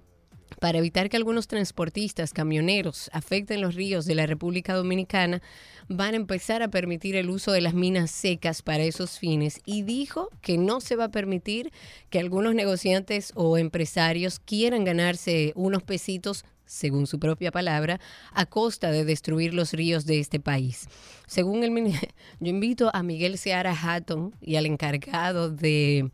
para 0.60 0.78
evitar 0.78 1.08
que 1.08 1.16
algunos 1.16 1.48
transportistas, 1.48 2.32
camioneros 2.32 3.10
afecten 3.12 3.62
los 3.62 3.74
ríos 3.74 4.04
de 4.04 4.14
la 4.14 4.26
República 4.26 4.74
Dominicana, 4.74 5.42
van 5.88 6.14
a 6.14 6.18
empezar 6.18 6.62
a 6.62 6.70
permitir 6.70 7.16
el 7.16 7.30
uso 7.30 7.50
de 7.50 7.60
las 7.60 7.74
minas 7.74 8.12
secas 8.12 8.62
para 8.62 8.84
esos 8.84 9.18
fines 9.18 9.60
y 9.66 9.82
dijo 9.82 10.28
que 10.40 10.56
no 10.56 10.80
se 10.80 10.94
va 10.94 11.06
a 11.06 11.10
permitir 11.10 11.72
que 12.10 12.20
algunos 12.20 12.54
negociantes 12.54 13.32
o 13.34 13.58
empresarios 13.58 14.38
quieran 14.38 14.84
ganarse 14.84 15.52
unos 15.56 15.82
pesitos 15.82 16.44
según 16.70 17.06
su 17.06 17.18
propia 17.18 17.50
palabra, 17.50 18.00
a 18.32 18.46
costa 18.46 18.92
de 18.92 19.04
destruir 19.04 19.54
los 19.54 19.72
ríos 19.72 20.06
de 20.06 20.20
este 20.20 20.38
país. 20.38 20.88
Según 21.26 21.64
el 21.64 21.70
yo 22.40 22.48
invito 22.48 22.90
a 22.94 23.02
Miguel 23.02 23.38
Seara 23.38 23.74
Hatton 23.74 24.34
y 24.40 24.56
al 24.56 24.66
encargado 24.66 25.50
de 25.50 26.10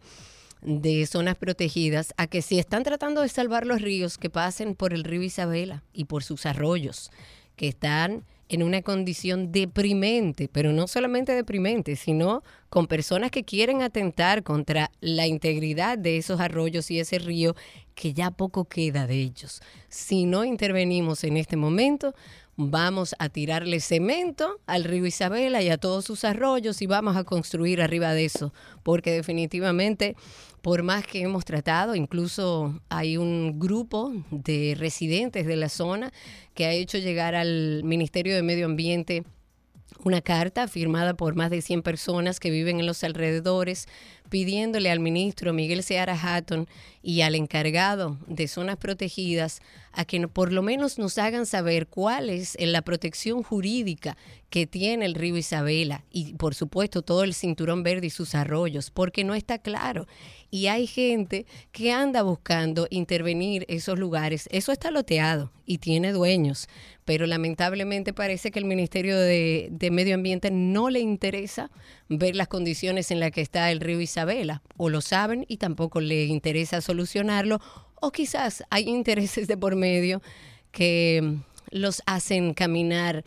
de 0.63 1.07
zonas 1.07 1.37
protegidas 1.37 2.13
a 2.17 2.27
que 2.27 2.43
si 2.43 2.59
están 2.59 2.83
tratando 2.83 3.21
de 3.21 3.29
salvar 3.29 3.67
los 3.67 3.83
ríos 3.83 4.19
que 4.19 4.31
pasen 4.31 4.75
por 4.75 4.95
el 4.95 5.05
río 5.05 5.23
Isabela 5.23 5.85
y 5.93 6.07
por 6.07 6.25
sus 6.25 6.45
arroyos, 6.45 7.11
que 7.55 7.69
están 7.69 8.25
en 8.49 8.63
una 8.63 8.83
condición 8.83 9.51
deprimente, 9.53 10.49
pero 10.49 10.73
no 10.73 10.87
solamente 10.87 11.33
deprimente, 11.33 11.97
sino 11.97 12.43
con 12.69 12.87
personas 12.87 13.31
que 13.31 13.45
quieren 13.45 13.83
atentar 13.83 14.43
contra 14.43 14.91
la 15.01 15.27
integridad 15.27 15.99
de 15.99 16.19
esos 16.19 16.41
arroyos 16.41 16.91
y 16.91 17.01
ese 17.01 17.19
río 17.19 17.57
que 17.95 18.13
ya 18.13 18.31
poco 18.31 18.67
queda 18.67 19.07
de 19.07 19.17
ellos. 19.17 19.63
Si 19.89 20.27
no 20.27 20.45
intervenimos 20.45 21.25
en 21.25 21.37
este 21.37 21.57
momento, 21.57 22.15
vamos 22.57 23.15
a 23.19 23.29
tirarle 23.29 23.81
cemento 23.81 24.61
al 24.67 24.85
río 24.85 25.07
Isabela 25.07 25.63
y 25.63 25.69
a 25.69 25.79
todos 25.79 26.05
sus 26.05 26.25
arroyos 26.25 26.81
y 26.83 26.87
vamos 26.87 27.17
a 27.17 27.25
construir 27.25 27.83
arriba 27.83 28.15
de 28.15 28.25
eso, 28.25 28.53
porque 28.83 29.13
definitivamente, 29.13 30.17
por 30.63 30.83
más 30.83 31.07
que 31.07 31.21
hemos 31.21 31.45
tratado, 31.45 31.95
incluso 31.95 32.81
hay 32.89 33.19
un 33.19 33.59
grupo 33.59 34.13
de 34.31 34.75
residentes 34.79 35.47
de 35.47 35.57
la 35.57 35.69
zona 35.69 36.13
que 36.55 36.65
ha 36.65 36.73
hecho 36.73 36.99
llegar 36.99 37.35
al 37.35 37.83
Ministerio 37.85 38.35
de 38.35 38.43
Medio 38.43 38.67
Ambiente 38.67 39.25
una 40.05 40.21
carta 40.21 40.69
firmada 40.69 41.15
por 41.15 41.35
más 41.35 41.51
de 41.51 41.63
100 41.63 41.83
personas 41.83 42.41
que 42.41 42.51
viven 42.51 42.81
en 42.81 42.87
los 42.87 43.03
alrededores 43.05 43.87
pidiéndole 44.29 44.91
al 44.91 45.01
ministro 45.01 45.53
Miguel 45.53 45.83
Seara 45.83 46.19
Hatton 46.21 46.69
y 47.03 47.21
al 47.21 47.35
encargado 47.35 48.19
de 48.27 48.49
zonas 48.49 48.77
protegidas 48.77 49.61
a 49.97 50.05
que 50.05 50.29
por 50.29 50.53
lo 50.53 50.63
menos 50.63 50.99
nos 50.99 51.17
hagan 51.17 51.47
saber 51.47 51.89
cuál 51.89 52.29
es 52.29 52.57
la 52.61 52.83
protección 52.83 53.43
jurídica 53.43 54.17
que 54.51 54.67
tiene 54.67 55.07
el 55.07 55.15
río 55.15 55.37
Isabela 55.39 56.05
y 56.11 56.35
por 56.35 56.55
supuesto 56.55 57.03
todo 57.03 57.25
el 57.25 57.35
cinturón 57.35 57.83
verde 57.83 58.09
y 58.09 58.11
sus 58.11 58.35
arroyos, 58.35 58.91
porque 58.91 59.25
no 59.25 59.35
está 59.35 59.59
claro. 59.59 60.07
Y 60.51 60.69
hay 60.69 60.87
gente 60.87 61.47
que 61.73 61.93
anda 61.93 62.23
buscando 62.23 62.87
intervenir 62.91 63.65
esos 63.69 63.99
lugares. 63.99 64.49
Eso 64.53 64.71
está 64.71 64.91
loteado 64.91 65.51
y 65.65 65.79
tiene 65.79 66.13
dueños, 66.13 66.69
pero 67.05 67.27
lamentablemente 67.27 68.13
parece 68.13 68.51
que 68.51 68.59
el 68.59 68.67
Ministerio 68.67 69.19
de, 69.19 69.69
de 69.71 69.91
Medio 69.91 70.15
Ambiente 70.15 70.51
no 70.51 70.91
le 70.91 71.01
interesa 71.01 71.71
ver 72.09 72.37
las 72.37 72.49
condiciones 72.49 73.11
en 73.11 73.19
las 73.19 73.33
que 73.33 73.41
está 73.41 73.71
el 73.71 73.81
río 73.81 74.01
Isabela, 74.01 74.63
o 74.77 74.91
lo 74.91 75.01
saben 75.01 75.47
y 75.49 75.57
tampoco 75.57 76.01
le 76.01 76.27
interesa 76.27 76.81
solucionarlo, 76.81 77.61
o 78.01 78.13
quizás 78.13 78.65
hay 78.71 78.89
intereses 78.89 79.49
de 79.49 79.57
por 79.57 79.77
medio 79.77 80.23
que 80.71 81.39
los 81.71 82.03
hacen 82.07 82.55
caminar 82.55 83.25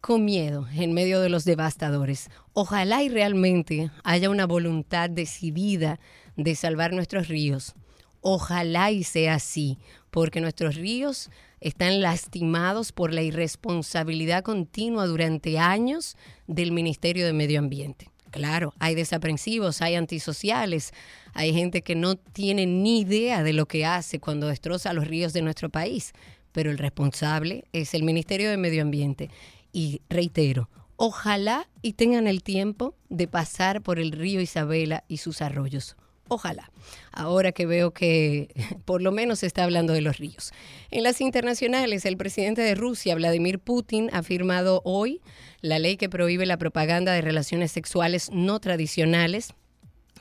con 0.00 0.24
miedo 0.24 0.66
en 0.74 0.92
medio 0.92 1.20
de 1.20 1.28
los 1.28 1.44
devastadores. 1.44 2.30
Ojalá 2.52 3.02
y 3.02 3.08
realmente 3.08 3.90
haya 4.04 4.30
una 4.30 4.46
voluntad 4.46 5.10
decidida 5.10 5.98
de 6.36 6.54
salvar 6.54 6.92
nuestros 6.92 7.28
ríos. 7.28 7.74
Ojalá 8.20 8.90
y 8.90 9.04
sea 9.04 9.34
así, 9.34 9.78
porque 10.10 10.40
nuestros 10.40 10.76
ríos 10.76 11.30
están 11.60 12.00
lastimados 12.00 12.92
por 12.92 13.12
la 13.12 13.22
irresponsabilidad 13.22 14.42
continua 14.42 15.06
durante 15.06 15.58
años 15.58 16.16
del 16.46 16.72
Ministerio 16.72 17.26
de 17.26 17.32
Medio 17.32 17.58
Ambiente. 17.58 18.10
Claro, 18.36 18.74
hay 18.78 18.94
desaprensivos, 18.94 19.80
hay 19.80 19.94
antisociales, 19.94 20.92
hay 21.32 21.54
gente 21.54 21.80
que 21.80 21.94
no 21.94 22.16
tiene 22.16 22.66
ni 22.66 23.00
idea 23.00 23.42
de 23.42 23.54
lo 23.54 23.64
que 23.64 23.86
hace 23.86 24.20
cuando 24.20 24.48
destroza 24.48 24.92
los 24.92 25.08
ríos 25.08 25.32
de 25.32 25.40
nuestro 25.40 25.70
país, 25.70 26.12
pero 26.52 26.70
el 26.70 26.76
responsable 26.76 27.64
es 27.72 27.94
el 27.94 28.02
Ministerio 28.02 28.50
de 28.50 28.58
Medio 28.58 28.82
Ambiente. 28.82 29.30
Y 29.72 30.02
reitero, 30.10 30.68
ojalá 30.96 31.66
y 31.80 31.94
tengan 31.94 32.26
el 32.26 32.42
tiempo 32.42 32.94
de 33.08 33.26
pasar 33.26 33.80
por 33.80 33.98
el 33.98 34.12
río 34.12 34.42
Isabela 34.42 35.04
y 35.08 35.16
sus 35.16 35.40
arroyos. 35.40 35.96
Ojalá. 36.28 36.70
Ahora 37.12 37.52
que 37.52 37.66
veo 37.66 37.92
que 37.92 38.48
por 38.84 39.02
lo 39.02 39.12
menos 39.12 39.40
se 39.40 39.46
está 39.46 39.64
hablando 39.64 39.92
de 39.92 40.00
los 40.00 40.18
ríos. 40.18 40.52
En 40.90 41.02
las 41.02 41.20
internacionales, 41.20 42.04
el 42.04 42.16
presidente 42.16 42.62
de 42.62 42.74
Rusia, 42.74 43.14
Vladimir 43.14 43.58
Putin, 43.58 44.10
ha 44.12 44.22
firmado 44.22 44.82
hoy 44.84 45.20
la 45.60 45.78
ley 45.78 45.96
que 45.96 46.08
prohíbe 46.08 46.46
la 46.46 46.58
propaganda 46.58 47.12
de 47.12 47.22
relaciones 47.22 47.72
sexuales 47.72 48.30
no 48.32 48.60
tradicionales 48.60 49.54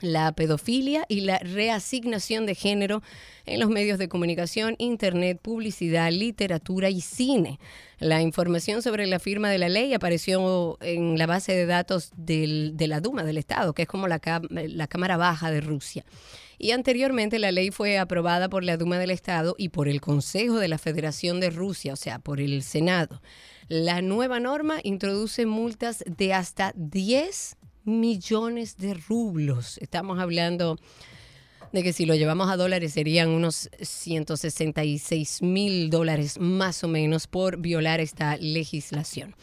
la 0.05 0.31
pedofilia 0.31 1.05
y 1.09 1.21
la 1.21 1.39
reasignación 1.39 2.45
de 2.45 2.55
género 2.55 3.01
en 3.45 3.59
los 3.59 3.69
medios 3.69 4.00
de 4.00 4.07
comunicación, 4.07 4.75
internet, 4.77 5.39
publicidad, 5.41 6.12
literatura 6.12 6.89
y 6.89 7.01
cine. 7.01 7.59
La 8.00 8.21
información 8.21 8.81
sobre 8.81 9.05
la 9.07 9.19
firma 9.19 9.50
de 9.50 9.57
la 9.57 9.69
ley 9.69 9.93
apareció 9.93 10.77
en 10.81 11.17
la 11.17 11.27
base 11.27 11.53
de 11.53 11.65
datos 11.65 12.12
de 12.15 12.74
la 12.88 13.01
Duma 13.01 13.24
del 13.24 13.38
Estado, 13.38 13.74
que 13.74 13.83
es 13.83 13.88
como 13.88 14.07
la, 14.07 14.19
la 14.50 14.88
Cámara 14.88 15.17
Baja 15.17 15.51
de 15.51 15.62
Rusia. 15.62 16.05
Y 16.57 16.71
anteriormente 16.71 17.39
la 17.39 17.51
ley 17.51 17.71
fue 17.71 17.97
aprobada 17.97 18.50
por 18.50 18.63
la 18.63 18.77
Duma 18.77 18.97
del 18.97 19.12
Estado 19.12 19.55
y 19.57 19.69
por 19.69 19.88
el 19.88 20.01
Consejo 20.01 20.59
de 20.59 20.67
la 20.67 20.77
Federación 20.77 21.39
de 21.39 21.50
Rusia, 21.50 21.93
o 21.93 21.97
sea, 21.97 22.19
por 22.19 22.39
el 22.39 22.63
Senado. 22.63 23.21
La 23.67 24.01
nueva 24.01 24.39
norma 24.39 24.77
introduce 24.83 25.45
multas 25.45 26.03
de 26.05 26.33
hasta 26.33 26.71
10 26.75 27.57
millones 27.86 28.77
de 28.77 28.94
rublos. 28.94 29.77
Estamos 29.77 30.20
hablando 30.20 30.77
de 31.72 31.84
que 31.84 31.94
si 31.94 32.06
lo 32.06 32.15
llevamos 32.15 32.50
a 32.50 32.58
dólares 32.58 32.94
serían 32.94 33.30
unos 33.30 33.70
166 33.80 35.42
mil 35.42 35.89
dólares 35.89 36.39
más 36.39 36.84
o 36.84 36.88
menos 36.88 37.27
por 37.27 37.58
violar 37.58 38.00
esta 38.00 38.38
legislación. 38.38 39.36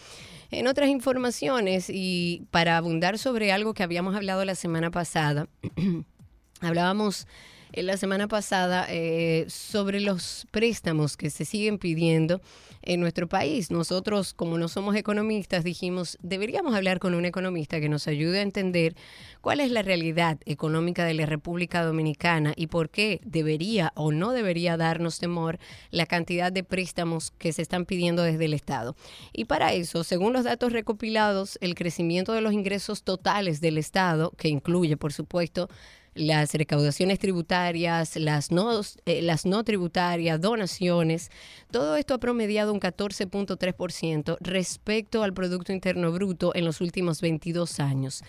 En 0.51 0.67
otras 0.67 0.91
informaciones, 0.91 1.87
y 1.89 2.47
para 2.51 2.77
abundar 2.77 3.19
sobre 3.19 3.53
algo 3.53 3.73
que 3.73 3.83
habíamos 3.83 4.15
hablado 4.15 4.45
la 4.45 4.55
semana 4.55 4.91
pasada, 4.91 5.49
hablábamos 6.61 7.27
en 7.73 7.87
la 7.87 7.97
semana 7.97 8.29
pasada 8.29 8.87
eh, 8.91 9.47
sobre 9.49 10.01
los 10.01 10.47
préstamos 10.51 11.17
que 11.17 11.31
se 11.31 11.45
siguen 11.45 11.79
pidiendo 11.79 12.43
en 12.83 13.01
nuestro 13.01 13.29
país. 13.29 13.71
Nosotros, 13.71 14.35
como 14.35 14.59
no 14.59 14.69
somos 14.69 14.97
economistas, 14.97 15.65
dijimos, 15.65 16.19
deberíamos 16.23 16.75
hablar 16.75 16.99
con 16.99 17.15
un 17.15 17.25
economista 17.25 17.81
que 17.81 17.89
nos 17.89 18.09
ayude 18.09 18.41
a 18.41 18.43
entender 18.43 18.95
cuál 19.41 19.61
es 19.61 19.71
la 19.71 19.83
realidad 19.83 20.39
económica 20.45 21.05
de 21.05 21.15
la 21.15 21.27
República 21.27 21.85
Dominicana 21.85 22.53
y 22.57 22.67
por 22.67 22.91
qué 22.91 23.21
debería 23.25 23.93
o 23.95 24.13
no 24.13 24.33
debería 24.33 24.77
darnos 24.77 25.19
temor 25.19 25.59
la 25.91 26.07
cantidad 26.07 26.53
de 26.53 26.65
préstamos 26.65 27.33
que 27.39 27.53
se 27.53 27.63
están 27.63 27.87
pidiendo 27.87 28.23
desde 28.23 28.45
el 28.45 28.55
Estado. 28.55 28.97
Y 29.33 29.47
para 29.47 29.73
eso, 29.73 30.05
según 30.05 30.33
los 30.33 30.45
datos 30.45 30.73
recopilados, 30.73 31.59
el 31.61 31.75
crecimiento 31.75 32.33
de 32.33 32.41
los 32.41 32.53
ingresos 32.53 33.03
totales 33.03 33.61
del 33.61 33.79
Estado, 33.79 34.33
que 34.37 34.49
incluye, 34.49 34.97
por 34.97 35.13
supuesto, 35.13 35.69
las 36.15 36.53
recaudaciones 36.55 37.19
tributarias, 37.19 38.17
las 38.17 38.51
no, 38.51 38.81
eh, 39.07 39.23
las 39.23 39.47
no 39.47 39.65
tributarias, 39.65 40.41
donaciones, 40.41 41.31
todo 41.71 41.97
esto 41.97 42.15
ha 42.15 42.19
promediado 42.19 42.73
un 42.73 42.81
14.3% 42.81 44.37
respecto 44.41 45.23
al 45.23 45.33
Producto 45.33 45.73
Interno 45.73 46.13
Bruto 46.13 46.55
en 46.55 46.65
los 46.65 46.81
últimos 46.81 47.21
22 47.21 47.81
años. 47.81 48.23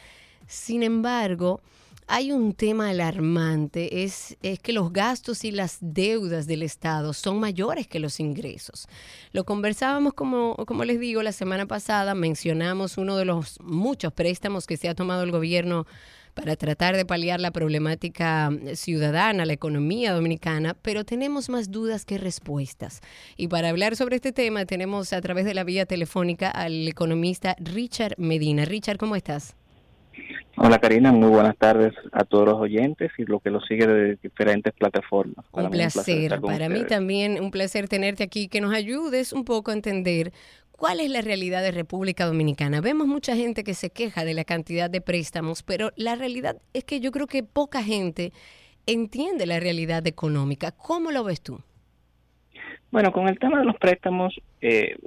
Sin 0.48 0.84
embargo, 0.84 1.62
hay 2.08 2.32
un 2.32 2.54
tema 2.54 2.90
alarmante, 2.90 4.04
es, 4.04 4.38
es, 4.42 4.60
que 4.60 4.74
los 4.74 4.92
gastos 4.92 5.44
y 5.46 5.52
las 5.52 5.78
deudas 5.80 6.48
del 6.48 6.64
Estado 6.64 7.14
son 7.14 7.40
mayores 7.40 7.88
que 7.88 8.00
los 8.00 8.20
ingresos. 8.20 8.88
Lo 9.32 9.46
conversábamos, 9.46 10.14
como, 10.14 10.56
como 10.68 10.84
les 10.84 11.00
digo, 11.00 11.24
la 11.24 11.32
semana 11.32 11.66
pasada, 11.66 12.14
mencionamos 12.14 12.98
uno 12.98 13.16
de 13.16 13.26
los 13.26 13.60
muchos 13.62 14.12
préstamos 14.14 14.68
que 14.68 14.78
se 14.78 14.90
ha 14.90 14.96
tomado 14.96 15.24
el 15.24 15.32
gobierno 15.32 15.86
para 16.34 16.56
tratar 16.56 16.96
de 16.96 17.06
paliar 17.06 17.40
la 17.40 17.52
problemática 17.52 18.52
ciudadana, 18.74 19.46
la 19.46 19.54
economía 19.54 20.14
dominicana, 20.14 20.76
pero 20.82 21.04
tenemos 21.04 21.50
más 21.50 21.72
dudas 21.72 22.06
que 22.06 22.18
respuestas. 22.18 23.02
Y 23.38 23.48
para 23.48 23.70
hablar 23.70 23.96
sobre 23.96 24.16
este 24.16 24.32
tema 24.32 24.66
tenemos 24.66 25.14
a 25.14 25.22
través 25.22 25.46
de 25.46 25.54
la 25.54 25.64
vía 25.64 25.86
telefónica 25.86 26.50
al 26.50 26.88
economista 26.88 27.56
Richard 27.60 28.16
Medina. 28.18 28.66
Richard, 28.66 28.98
¿cómo 28.98 29.16
estás? 29.16 29.56
Hola 30.56 30.78
Karina, 30.78 31.12
muy 31.12 31.30
buenas 31.30 31.58
tardes 31.58 31.94
a 32.12 32.24
todos 32.26 32.46
los 32.46 32.60
oyentes 32.60 33.12
y 33.18 33.24
lo 33.24 33.40
que 33.40 33.50
los 33.50 33.66
sigue 33.66 33.88
de 33.88 34.18
diferentes 34.22 34.72
plataformas. 34.74 35.44
un 35.52 35.72
placer, 35.72 36.40
para 36.42 36.70
mí 36.70 36.84
también 36.86 37.42
un 37.42 37.50
placer 37.50 37.90
tenerte 37.90 38.24
aquí, 38.24 38.48
que 38.48 38.62
nos 38.62 38.74
ayudes 38.74 39.34
un 39.34 39.46
poco 39.46 39.72
a 39.72 39.74
entender 39.74 40.32
¿Cuál 40.84 41.00
es 41.00 41.10
la 41.10 41.22
realidad 41.22 41.64
de 41.64 41.72
República 41.72 42.26
Dominicana? 42.26 42.82
Vemos 42.82 43.08
mucha 43.08 43.38
gente 43.38 43.64
que 43.64 43.74
se 43.74 43.90
queja 43.90 44.26
de 44.26 44.34
la 44.34 44.44
cantidad 44.44 44.90
de 44.90 45.00
préstamos, 45.00 45.64
pero 45.64 45.92
la 45.96 46.16
realidad 46.16 46.58
es 46.74 46.84
que 46.84 47.00
yo 47.00 47.12
creo 47.14 47.26
que 47.26 47.42
poca 47.42 47.82
gente 47.82 48.34
entiende 48.86 49.46
la 49.46 49.62
realidad 49.62 50.06
económica. 50.06 50.74
¿Cómo 50.74 51.12
lo 51.12 51.24
ves 51.24 51.42
tú? 51.42 51.62
Bueno, 52.92 53.14
con 53.14 53.30
el 53.30 53.40
tema 53.40 53.60
de 53.60 53.66
los 53.66 53.78
préstamos, 53.78 54.38
eh, 54.60 54.98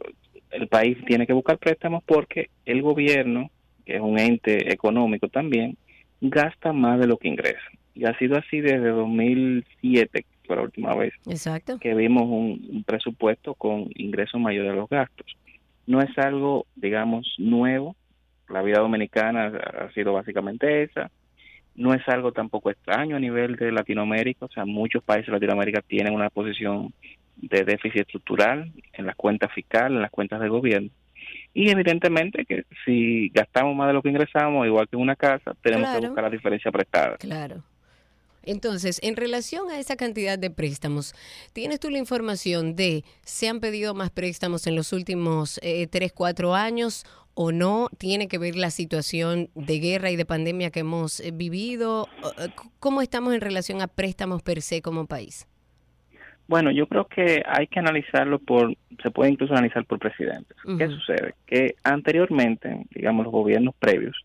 el 0.50 0.66
país 0.68 0.96
tiene 1.06 1.26
que 1.26 1.34
buscar 1.34 1.58
préstamos 1.58 2.02
porque 2.04 2.48
el 2.64 2.80
gobierno, 2.80 3.50
que 3.84 3.96
es 3.96 4.00
un 4.00 4.18
ente 4.18 4.72
económico 4.72 5.28
también, 5.28 5.76
gasta 6.22 6.72
más 6.72 6.98
de 6.98 7.06
lo 7.06 7.18
que 7.18 7.28
ingresa. 7.28 7.68
Y 7.94 8.06
ha 8.06 8.16
sido 8.16 8.38
así 8.38 8.62
desde 8.62 8.88
2007, 8.88 10.24
por 10.46 10.56
la 10.56 10.62
última 10.62 10.94
vez, 10.94 11.12
Exacto. 11.26 11.78
que 11.78 11.94
vimos 11.94 12.22
un, 12.22 12.66
un 12.66 12.82
presupuesto 12.82 13.52
con 13.52 13.90
ingresos 13.94 14.40
mayores 14.40 14.72
a 14.72 14.74
los 14.74 14.88
gastos 14.88 15.36
no 15.86 16.00
es 16.00 16.16
algo, 16.18 16.66
digamos, 16.74 17.34
nuevo. 17.38 17.96
La 18.48 18.62
vida 18.62 18.78
dominicana 18.78 19.46
ha 19.46 19.92
sido 19.92 20.12
básicamente 20.12 20.84
esa. 20.84 21.10
No 21.74 21.94
es 21.94 22.08
algo 22.08 22.32
tampoco 22.32 22.70
extraño 22.70 23.16
a 23.16 23.20
nivel 23.20 23.56
de 23.56 23.72
Latinoamérica. 23.72 24.46
O 24.46 24.50
sea, 24.50 24.64
muchos 24.64 25.02
países 25.02 25.26
de 25.26 25.32
Latinoamérica 25.32 25.82
tienen 25.82 26.14
una 26.14 26.30
posición 26.30 26.92
de 27.36 27.64
déficit 27.64 28.02
estructural 28.02 28.72
en 28.92 29.06
las 29.06 29.16
cuentas 29.16 29.52
fiscales, 29.52 29.96
en 29.96 30.02
las 30.02 30.10
cuentas 30.10 30.40
de 30.40 30.48
gobierno. 30.48 30.90
Y 31.52 31.70
evidentemente 31.70 32.44
que 32.44 32.64
si 32.84 33.30
gastamos 33.30 33.74
más 33.74 33.88
de 33.88 33.94
lo 33.94 34.02
que 34.02 34.10
ingresamos, 34.10 34.66
igual 34.66 34.88
que 34.88 34.96
en 34.96 35.02
una 35.02 35.16
casa, 35.16 35.54
tenemos 35.62 35.88
que 35.90 36.06
buscar 36.06 36.24
la 36.24 36.30
diferencia 36.30 36.70
prestada. 36.70 37.16
Claro. 37.16 37.62
Entonces, 38.46 39.00
en 39.02 39.16
relación 39.16 39.70
a 39.70 39.78
esa 39.78 39.96
cantidad 39.96 40.38
de 40.38 40.50
préstamos, 40.50 41.14
¿tienes 41.52 41.80
tú 41.80 41.90
la 41.90 41.98
información 41.98 42.76
de 42.76 43.04
se 43.22 43.48
han 43.48 43.60
pedido 43.60 43.92
más 43.94 44.10
préstamos 44.10 44.66
en 44.66 44.76
los 44.76 44.92
últimos 44.92 45.58
eh, 45.62 45.88
3, 45.88 46.12
4 46.12 46.54
años 46.54 47.04
o 47.34 47.50
no? 47.50 47.88
¿Tiene 47.98 48.28
que 48.28 48.38
ver 48.38 48.54
la 48.54 48.70
situación 48.70 49.50
de 49.54 49.80
guerra 49.80 50.10
y 50.10 50.16
de 50.16 50.24
pandemia 50.24 50.70
que 50.70 50.80
hemos 50.80 51.20
eh, 51.20 51.32
vivido? 51.32 52.08
Eh, 52.38 52.48
¿Cómo 52.78 53.02
estamos 53.02 53.34
en 53.34 53.40
relación 53.40 53.82
a 53.82 53.88
préstamos 53.88 54.42
per 54.42 54.62
se 54.62 54.80
como 54.80 55.06
país? 55.06 55.46
Bueno, 56.48 56.70
yo 56.70 56.86
creo 56.86 57.06
que 57.08 57.42
hay 57.44 57.66
que 57.66 57.80
analizarlo 57.80 58.38
por, 58.38 58.72
se 59.02 59.10
puede 59.10 59.32
incluso 59.32 59.52
analizar 59.52 59.84
por 59.84 59.98
presidentes. 59.98 60.56
¿Qué 60.78 60.86
sucede? 60.86 61.34
Que 61.44 61.74
anteriormente, 61.82 62.86
digamos, 62.90 63.24
los 63.24 63.32
gobiernos 63.32 63.74
previos, 63.74 64.16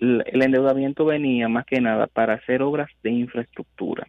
el 0.00 0.42
endeudamiento 0.42 1.04
venía 1.04 1.48
más 1.48 1.66
que 1.66 1.80
nada 1.80 2.06
para 2.06 2.34
hacer 2.34 2.62
obras 2.62 2.90
de 3.02 3.10
infraestructura. 3.10 4.08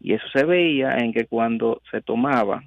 Y 0.00 0.14
eso 0.14 0.24
se 0.32 0.44
veía 0.44 0.96
en 0.98 1.12
que 1.12 1.26
cuando 1.26 1.80
se 1.90 2.00
tomaba 2.00 2.62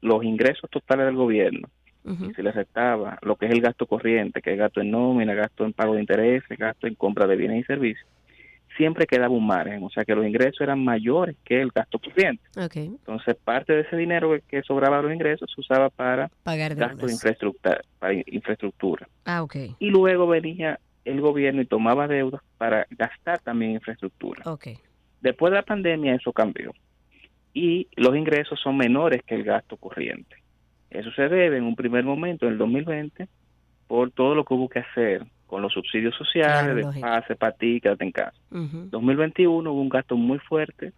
los 0.00 0.24
ingresos 0.24 0.68
totales 0.70 1.06
del 1.06 1.16
gobierno 1.16 1.68
y 2.02 2.32
se 2.34 2.42
le 2.42 2.50
restaba 2.50 3.18
lo 3.22 3.36
que 3.36 3.46
es 3.46 3.52
el 3.52 3.60
gasto 3.60 3.86
corriente, 3.86 4.40
que 4.40 4.52
es 4.52 4.58
gasto 4.58 4.80
en 4.80 4.90
nómina, 4.90 5.34
gasto 5.34 5.64
en 5.64 5.74
pago 5.74 5.94
de 5.94 6.00
intereses, 6.00 6.58
gasto 6.58 6.86
en 6.86 6.94
compra 6.94 7.26
de 7.26 7.36
bienes 7.36 7.60
y 7.60 7.64
servicios, 7.64 8.08
siempre 8.76 9.06
quedaba 9.06 9.34
un 9.34 9.46
margen, 9.46 9.84
o 9.84 9.90
sea 9.90 10.04
que 10.04 10.14
los 10.14 10.26
ingresos 10.26 10.62
eran 10.62 10.82
mayores 10.82 11.36
que 11.44 11.60
el 11.60 11.70
gasto 11.70 11.98
corriente. 11.98 12.42
Entonces, 12.56 13.36
parte 13.36 13.74
de 13.74 13.82
ese 13.82 13.96
dinero 13.96 14.36
que 14.48 14.62
sobraba 14.62 14.96
de 14.96 15.02
los 15.04 15.12
ingresos 15.12 15.52
se 15.54 15.60
usaba 15.60 15.90
para 15.90 16.30
pagar 16.42 16.74
gasto 16.74 17.06
de 17.06 17.12
infraestructura, 17.12 17.82
para 17.98 18.14
infraestructura. 18.14 19.06
Ah, 19.26 19.42
okay. 19.42 19.76
Y 19.78 19.90
luego 19.90 20.26
venía 20.26 20.80
el 21.10 21.20
gobierno 21.20 21.62
y 21.62 21.66
tomaba 21.66 22.08
deuda 22.08 22.42
para 22.58 22.86
gastar 22.90 23.40
también 23.40 23.72
infraestructura. 23.72 24.42
Okay. 24.44 24.78
Después 25.20 25.50
de 25.50 25.56
la 25.56 25.62
pandemia 25.62 26.14
eso 26.14 26.32
cambió 26.32 26.72
y 27.52 27.88
los 27.96 28.16
ingresos 28.16 28.60
son 28.60 28.76
menores 28.76 29.22
que 29.24 29.34
el 29.34 29.44
gasto 29.44 29.76
corriente. 29.76 30.36
Eso 30.90 31.10
se 31.12 31.28
debe 31.28 31.56
en 31.56 31.64
un 31.64 31.76
primer 31.76 32.04
momento, 32.04 32.46
en 32.46 32.52
el 32.52 32.58
2020, 32.58 33.28
por 33.86 34.10
todo 34.10 34.34
lo 34.34 34.44
que 34.44 34.54
hubo 34.54 34.68
que 34.68 34.80
hacer 34.80 35.24
con 35.46 35.62
los 35.62 35.72
subsidios 35.72 36.14
sociales, 36.14 36.76
de 36.76 37.00
pase, 37.00 37.34
para 37.34 37.52
ti, 37.52 37.80
quédate 37.80 38.04
en 38.04 38.12
casa. 38.12 38.38
2021 38.50 39.72
hubo 39.72 39.80
un 39.80 39.88
gasto 39.88 40.16
muy 40.16 40.38
fuerte, 40.38 40.92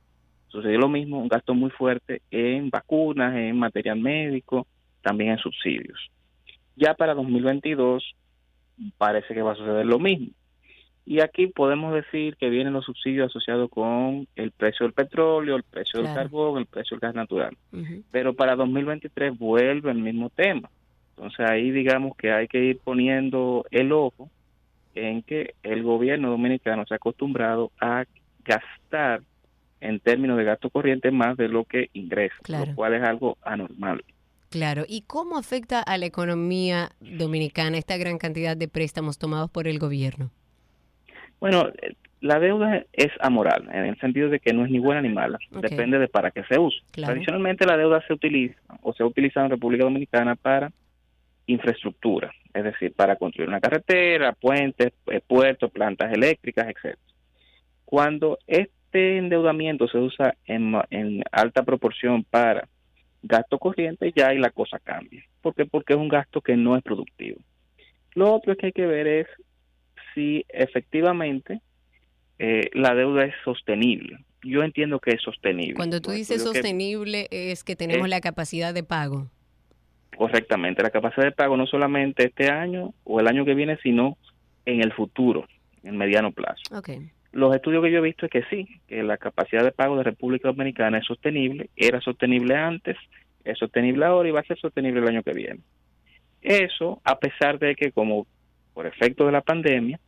sucedió 0.49 0.79
lo 0.79 0.89
mismo, 0.91 1.19
un 1.19 1.29
gasto 1.29 1.55
muy 1.55 1.71
fuerte 1.71 2.21
en 2.31 2.69
vacunas, 2.69 3.35
en 3.35 3.59
material 3.59 3.99
médico, 3.99 4.67
también 5.01 5.31
en 5.31 5.39
subsidios. 5.39 5.99
Ya 6.77 6.95
para 6.95 7.15
2022 7.15 8.15
parece 8.99 9.35
que 9.35 9.43
va 9.43 9.53
a 9.53 9.57
suceder 9.57 9.87
lo 9.87 9.99
mismo. 9.99 10.29
Y 11.05 11.21
aquí 11.21 11.49
podemos 11.49 11.93
decir 11.93 12.37
que 12.37 12.49
vienen 12.49 12.73
los 12.73 12.85
subsidios 12.85 13.27
asociados 13.27 13.69
con 13.71 14.29
el 14.37 14.53
precio 14.53 14.87
del 14.87 14.93
petróleo, 14.93 15.57
el 15.57 15.65
precio 15.65 16.01
del 16.01 16.15
carbón, 16.15 16.59
el 16.59 16.67
precio 16.67 16.97
del 16.97 17.01
gas 17.01 17.15
natural. 17.15 17.57
Pero 18.13 18.35
para 18.35 18.55
2023 18.55 19.37
vuelve 19.37 19.91
el 19.91 19.99
mismo 19.99 20.31
tema. 20.31 20.71
Entonces 21.17 21.51
ahí 21.51 21.71
digamos 21.71 22.17
que 22.17 22.33
hay 22.33 22.47
que 22.47 22.63
ir 22.65 22.79
poniendo 22.79 23.65
el 23.71 23.93
ojo 23.93 24.31
en 24.95 25.23
que 25.23 25.55
el 25.63 25.83
gobierno 25.83 26.31
dominicano 26.31 26.85
se 26.87 26.95
ha 26.95 26.97
acostumbrado 26.97 27.73
a 27.81 28.05
gastar 28.45 29.23
en 29.81 29.99
términos 29.99 30.39
de 30.39 30.45
gasto 30.45 30.71
corriente 30.71 31.11
más 31.11 31.37
de 31.37 31.49
lo 31.49 31.65
que 31.65 31.91
ingresa, 31.93 32.37
lo 32.47 32.75
cual 32.75 32.95
es 32.95 33.03
algo 33.03 33.37
anormal. 33.43 34.05
Claro, 34.53 34.85
¿y 34.87 35.01
cómo 35.07 35.39
afecta 35.39 35.81
a 35.81 35.97
la 35.97 36.05
economía 36.05 36.91
dominicana 37.01 37.79
esta 37.79 37.97
gran 37.97 38.19
cantidad 38.19 38.55
de 38.55 38.69
préstamos 38.69 39.19
tomados 39.19 39.51
por 39.51 39.67
el 39.67 39.79
gobierno? 39.79 40.31
Bueno, 41.41 41.71
la 42.21 42.39
deuda 42.39 42.85
es 42.93 43.09
amoral, 43.21 43.67
en 43.73 43.87
el 43.87 43.99
sentido 43.99 44.29
de 44.29 44.41
que 44.41 44.53
no 44.53 44.67
es 44.67 44.71
ni 44.71 44.79
buena 44.79 45.01
ni 45.01 45.09
mala, 45.09 45.39
depende 45.51 45.99
de 45.99 46.07
para 46.07 46.33
qué 46.33 46.45
se 46.45 46.59
use. 46.59 46.77
Tradicionalmente 46.91 47.65
la 47.65 47.79
deuda 47.79 48.05
se 48.07 48.13
utiliza 48.13 48.61
o 48.83 48.93
se 48.93 49.03
ha 49.03 49.07
utilizado 49.07 49.47
en 49.47 49.53
República 49.53 49.85
Dominicana 49.85 50.37
para 50.37 50.71
infraestructura, 51.47 52.31
es 52.53 52.63
decir, 52.63 52.93
para 52.93 53.17
construir 53.17 53.49
una 53.49 53.59
carretera, 53.59 54.33
puentes, 54.33 54.93
eh, 55.07 55.23
puertos, 55.27 55.73
plantas 55.73 56.13
eléctricas, 56.13 56.67
etcétera. 56.69 56.99
Cuando 57.87 58.39
este 58.47 59.17
endeudamiento 59.17 59.89
se 59.89 59.97
usa 59.97 60.35
en, 60.45 60.75
en 60.91 61.23
alta 61.33 61.63
proporción 61.63 62.23
para 62.23 62.69
gasto 63.23 63.59
corriente 63.59 64.13
ya 64.15 64.35
y 64.35 64.39
la 64.39 64.51
cosa 64.51 64.79
cambia. 64.79 65.25
¿Por 65.41 65.55
qué? 65.55 65.65
Porque 65.67 65.95
es 65.95 65.99
un 65.99 66.09
gasto 66.09 66.41
que 66.41 66.57
no 66.57 66.77
es 66.77 66.83
productivo. 66.83 67.39
Lo 68.15 68.35
otro 68.35 68.57
que 68.57 68.67
hay 68.67 68.73
que 68.73 68.87
ver 68.87 69.07
es 69.07 69.27
si 70.15 70.45
efectivamente 70.49 71.61
eh, 72.39 72.69
la 72.75 72.95
deuda 72.95 73.25
es 73.25 73.35
sostenible. 73.45 74.19
Yo 74.43 74.63
entiendo 74.63 74.99
que 74.99 75.13
es 75.13 75.23
sostenible. 75.23 75.75
Cuando 75.75 76.01
tú 76.01 76.11
dices 76.11 76.43
sostenible 76.43 77.29
es 77.31 77.63
que 77.63 77.77
tenemos 77.77 78.09
la 78.09 78.21
capacidad 78.21 78.75
de 78.75 78.83
pago. 78.83 79.29
correctamente 80.17 80.83
la 80.83 80.91
capacidad 80.91 81.25
de 81.25 81.33
pago 81.33 81.57
no 81.57 81.67
solamente 81.67 82.27
este 82.27 82.51
año 82.51 82.93
o 83.05 83.21
el 83.21 83.29
año 83.29 83.45
que 83.45 83.55
viene, 83.55 83.79
sino 83.83 84.19
en 84.67 84.83
el 84.83 84.93
futuro, 84.93 85.47
en 85.83 85.97
mediano 85.97 86.33
plazo. 86.33 86.63
Okay. 86.73 87.11
Los 87.33 87.55
estudios 87.55 87.83
que 87.83 87.91
yo 87.91 87.99
he 87.99 88.03
visto 88.03 88.27
es 88.27 88.33
que 88.33 88.45
sí, 88.45 88.69
que 88.87 89.03
la 89.03 89.17
capacidad 89.17 89.65
de 89.65 89.73
pago 89.73 89.97
de 89.97 90.05
República 90.05 90.49
Dominicana 90.49 90.99
es 90.99 91.07
sostenible, 91.07 91.71
era 91.77 92.01
sostenible 92.01 92.55
antes, 92.55 92.97
es 93.45 93.59
sostenible 93.59 94.05
ahora 94.05 94.29
y 94.29 94.33
va 94.33 94.41
a 94.41 94.45
ser 94.45 94.59
sostenible 94.59 95.01
el 95.01 95.09
año 95.09 95.23
que 95.23 95.33
viene. 95.33 95.61
Eso, 96.43 97.01
a 97.05 97.19
pesar 97.19 97.59
de 97.59 97.75
que 97.75 97.93
como 97.93 98.27
por 98.75 98.87
efecto 98.87 99.27
de 99.27 99.33
la 99.33 99.41
pandemia, 99.41 99.99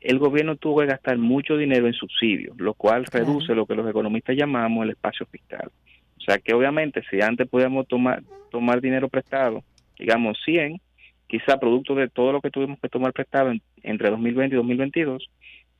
el 0.00 0.18
gobierno 0.18 0.56
tuvo 0.56 0.80
que 0.80 0.86
gastar 0.86 1.16
mucho 1.18 1.56
dinero 1.56 1.86
en 1.86 1.92
subsidios, 1.94 2.56
lo 2.58 2.74
cual 2.74 3.06
reduce 3.06 3.54
lo 3.54 3.66
que 3.66 3.74
los 3.74 3.88
economistas 3.88 4.36
llamamos 4.36 4.84
el 4.84 4.90
espacio 4.90 5.26
fiscal. 5.26 5.70
O 6.18 6.20
sea 6.20 6.38
que 6.38 6.54
obviamente 6.54 7.02
si 7.10 7.20
antes 7.20 7.48
podíamos 7.48 7.86
tomar, 7.86 8.22
tomar 8.50 8.80
dinero 8.80 9.08
prestado, 9.08 9.62
digamos 9.98 10.38
100, 10.44 10.80
quizá 11.26 11.58
producto 11.58 11.94
de 11.94 12.08
todo 12.08 12.32
lo 12.32 12.40
que 12.40 12.50
tuvimos 12.50 12.78
que 12.80 12.88
tomar 12.88 13.12
prestado 13.12 13.52
entre 13.82 14.10
2020 14.10 14.54
y 14.54 14.58
2022, 14.58 15.30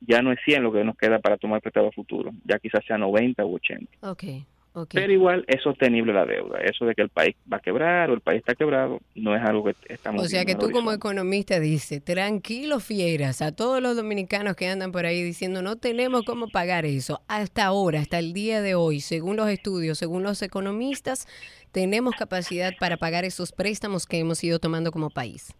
ya 0.07 0.21
no 0.21 0.31
es 0.31 0.39
100 0.45 0.63
lo 0.63 0.71
que 0.71 0.83
nos 0.83 0.97
queda 0.97 1.19
para 1.19 1.37
tomar 1.37 1.61
prestado 1.61 1.91
futuro, 1.91 2.31
ya 2.45 2.59
quizás 2.59 2.83
sea 2.85 2.97
90 2.97 3.45
u 3.45 3.55
80. 3.55 3.91
Okay. 4.01 4.45
Pero 4.91 5.13
igual 5.13 5.45
es 5.47 5.61
sostenible 5.61 6.13
la 6.13 6.25
deuda. 6.25 6.57
Eso 6.59 6.85
de 6.85 6.95
que 6.95 7.03
el 7.03 7.09
país 7.09 7.35
va 7.51 7.57
a 7.57 7.59
quebrar 7.59 8.09
o 8.09 8.15
el 8.15 8.21
país 8.21 8.39
está 8.39 8.55
quebrado 8.55 9.01
no 9.13 9.35
es 9.35 9.43
algo 9.43 9.65
que 9.65 9.75
estamos 9.87 10.23
O 10.23 10.27
sea 10.27 10.45
que 10.45 10.55
tú 10.55 10.71
como 10.71 10.91
economista 10.91 11.59
dices, 11.59 12.03
tranquilo 12.03 12.79
fieras, 12.79 13.43
a 13.43 13.51
todos 13.51 13.83
los 13.83 13.95
dominicanos 13.95 14.55
que 14.55 14.67
andan 14.67 14.91
por 14.91 15.05
ahí 15.05 15.21
diciendo 15.21 15.61
no 15.61 15.75
tenemos 15.75 16.23
cómo 16.23 16.47
pagar 16.47 16.85
eso. 16.85 17.21
Hasta 17.27 17.65
ahora, 17.65 17.99
hasta 17.99 18.17
el 18.17 18.33
día 18.33 18.61
de 18.61 18.73
hoy, 18.73 18.99
según 18.99 19.35
los 19.35 19.47
estudios, 19.47 19.99
según 19.99 20.23
los 20.23 20.41
economistas, 20.41 21.27
tenemos 21.71 22.15
capacidad 22.15 22.73
para 22.79 22.97
pagar 22.97 23.25
esos 23.25 23.51
préstamos 23.51 24.07
que 24.07 24.17
hemos 24.17 24.43
ido 24.43 24.57
tomando 24.57 24.91
como 24.91 25.11
país. 25.11 25.53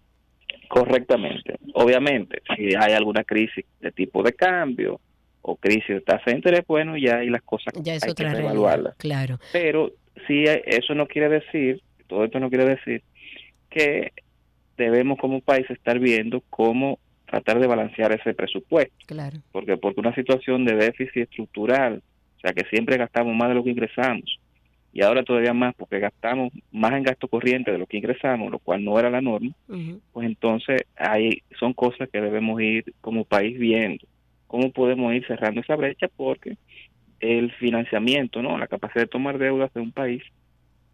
Correctamente. 0.67 1.58
Obviamente, 1.73 2.41
si 2.56 2.76
hay 2.76 2.93
alguna 2.93 3.23
crisis 3.23 3.65
de 3.80 3.91
tipo 3.91 4.23
de 4.23 4.34
cambio, 4.34 4.99
o 5.43 5.58
crisis 5.58 5.88
de 5.88 6.02
tasa 6.02 6.23
de 6.32 6.38
interés, 6.38 6.63
bueno, 6.65 6.97
ya 6.97 7.17
hay 7.17 7.30
las 7.30 7.43
cosas 7.43 7.73
ya 7.82 7.95
es 7.95 8.04
hay 8.04 8.12
otra 8.12 8.34
que 8.34 8.39
evaluarlas. 8.39 8.95
Claro. 8.95 9.39
Pero 9.52 9.91
sí, 10.26 10.45
eso 10.47 10.95
no 10.95 11.06
quiere 11.06 11.30
decir, 11.30 11.82
todo 12.08 12.23
esto 12.23 12.39
no 12.39 12.49
quiere 12.49 12.65
decir 12.65 13.04
que 13.69 14.13
debemos 14.78 15.19
como 15.19 15.41
país 15.41 15.69
estar 15.69 15.99
viendo 15.99 16.41
cómo 16.49 16.97
tratar 17.26 17.60
de 17.60 17.67
balancear 17.67 18.13
ese 18.13 18.34
presupuesto. 18.34 18.93
Claro. 19.06 19.38
Porque 19.52 19.78
porque 19.78 19.99
una 19.99 20.15
situación 20.15 20.63
de 20.65 20.76
déficit 20.76 21.23
estructural, 21.23 22.02
o 22.38 22.39
sea 22.39 22.54
que 22.54 22.63
siempre 22.69 22.97
gastamos 22.97 23.36
más 23.36 23.49
de 23.49 23.56
lo 23.56 23.63
que 23.63 23.71
ingresamos 23.71 24.39
y 24.93 25.01
ahora 25.01 25.23
todavía 25.23 25.53
más 25.53 25.73
porque 25.75 25.99
gastamos 25.99 26.53
más 26.71 26.93
en 26.93 27.03
gasto 27.03 27.27
corriente 27.27 27.71
de 27.71 27.79
lo 27.79 27.88
que 27.88 27.97
ingresamos, 27.97 28.51
lo 28.51 28.60
cual 28.60 28.86
no 28.86 28.97
era 28.99 29.10
la 29.10 29.21
norma, 29.21 29.51
pues 30.12 30.27
entonces 30.27 30.84
hay 30.95 31.41
son 31.60 31.73
cosas 31.73 32.10
que 32.10 32.21
debemos 32.21 32.62
ir 32.62 32.93
como 33.01 33.25
país 33.25 33.58
viendo 33.58 34.06
cómo 34.53 34.71
podemos 34.71 35.12
ir 35.15 35.25
cerrando 35.25 35.62
esa 35.62 35.75
brecha 35.75 36.08
porque 36.15 36.58
el 37.19 37.51
financiamiento, 37.53 38.43
¿no? 38.43 38.56
La 38.60 38.67
capacidad 38.67 39.06
de 39.06 39.10
tomar 39.10 39.39
deudas 39.39 39.73
de 39.73 39.82
un 39.82 39.91
país, 39.91 40.21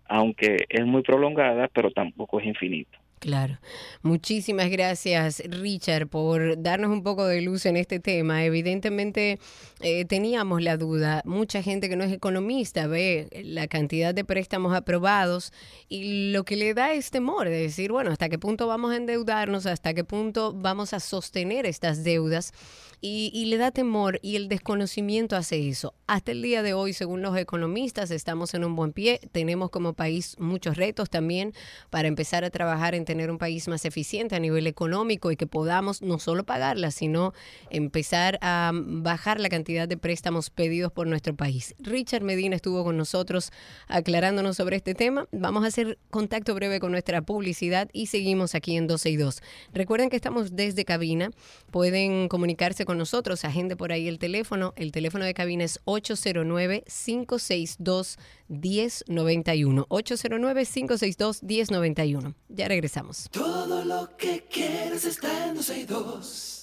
aunque 0.05 0.65
es 0.69 0.85
muy 0.85 1.01
prolongada, 1.01 1.67
pero 1.67 1.91
tampoco 1.91 2.39
es 2.39 2.45
infinito. 2.45 2.98
Claro. 3.19 3.59
Muchísimas 4.01 4.69
gracias, 4.69 5.43
Richard, 5.45 6.07
por 6.07 6.61
darnos 6.61 6.89
un 6.89 7.03
poco 7.03 7.25
de 7.25 7.41
luz 7.41 7.65
en 7.65 7.75
este 7.75 7.99
tema. 7.99 8.45
Evidentemente 8.45 9.39
eh, 9.81 10.05
teníamos 10.05 10.61
la 10.61 10.77
duda. 10.77 11.21
Mucha 11.25 11.61
gente 11.61 11.89
que 11.89 11.97
no 11.97 12.05
es 12.05 12.13
economista 12.13 12.87
ve 12.87 13.27
la 13.43 13.67
cantidad 13.67 14.15
de 14.15 14.23
préstamos 14.23 14.73
aprobados 14.73 15.51
y 15.89 16.31
lo 16.31 16.45
que 16.45 16.55
le 16.55 16.73
da 16.73 16.93
es 16.93 17.11
temor 17.11 17.49
de 17.49 17.61
decir, 17.61 17.91
bueno, 17.91 18.11
¿hasta 18.11 18.29
qué 18.29 18.39
punto 18.39 18.67
vamos 18.67 18.93
a 18.93 18.95
endeudarnos? 18.95 19.65
¿Hasta 19.65 19.93
qué 19.93 20.05
punto 20.05 20.53
vamos 20.53 20.93
a 20.93 21.01
sostener 21.01 21.65
estas 21.65 22.05
deudas? 22.05 22.53
Y, 23.01 23.45
le 23.45 23.57
da 23.57 23.71
temor 23.71 24.19
y 24.21 24.35
el 24.35 24.49
desconocimiento 24.49 25.37
hace 25.37 25.69
eso. 25.69 25.93
Hasta 26.05 26.33
el 26.33 26.41
día 26.41 26.61
de 26.63 26.73
hoy, 26.73 26.91
según 26.91 27.21
los 27.21 27.37
economistas, 27.37 28.11
estamos 28.11 28.53
en 28.53 28.65
un 28.65 28.75
buen 28.75 28.91
pie. 28.91 29.21
Tenemos 29.31 29.69
como 29.69 29.93
país 29.93 30.35
muchos 30.37 30.75
retos 30.75 31.09
también 31.09 31.53
para 31.89 32.09
empezar 32.09 32.43
a 32.43 32.49
trabajar 32.49 32.95
en 32.95 33.05
tener 33.09 33.31
un 33.31 33.39
país 33.39 33.67
más 33.67 33.85
eficiente 33.85 34.35
a 34.35 34.39
nivel 34.39 34.67
económico 34.67 35.31
y 35.31 35.35
que 35.35 35.47
podamos 35.47 36.03
no 36.03 36.19
solo 36.19 36.43
pagarla, 36.43 36.91
sino 36.91 37.33
empezar 37.71 38.37
a 38.43 38.71
bajar 38.71 39.39
la 39.39 39.49
cantidad 39.49 39.87
de 39.87 39.97
préstamos 39.97 40.51
pedidos 40.51 40.91
por 40.91 41.07
nuestro 41.07 41.35
país. 41.35 41.73
Richard 41.79 42.21
Medina 42.21 42.55
estuvo 42.55 42.83
con 42.83 42.97
nosotros 42.97 43.51
aclarándonos 43.87 44.57
sobre 44.57 44.75
este 44.75 44.93
tema. 44.93 45.27
Vamos 45.31 45.63
a 45.63 45.67
hacer 45.69 45.97
contacto 46.11 46.53
breve 46.53 46.79
con 46.79 46.91
nuestra 46.91 47.23
publicidad 47.23 47.89
y 47.93 48.05
seguimos 48.05 48.53
aquí 48.53 48.77
en 48.77 48.85
12 48.85 49.09
y 49.09 49.15
2. 49.15 49.41
Recuerden 49.73 50.11
que 50.11 50.15
estamos 50.15 50.55
desde 50.55 50.85
cabina. 50.85 51.31
Pueden 51.71 52.27
comunicarse 52.27 52.85
con 52.85 52.99
nosotros, 52.99 53.43
agende 53.43 53.75
por 53.75 53.91
ahí 53.91 54.07
el 54.07 54.19
teléfono. 54.19 54.73
El 54.75 54.91
teléfono 54.91 55.25
de 55.25 55.33
cabina 55.33 55.63
es 55.63 55.79
809-562-1091. 58.49 59.87
809-562-1091. 59.87 62.33
Ya 62.49 62.67
regresamos. 62.67 63.29
Todo 63.31 63.85
lo 63.85 64.17
que 64.17 64.43
quieres 64.49 65.05
está 65.05 65.47
en 65.47 65.55
262. 65.55 66.58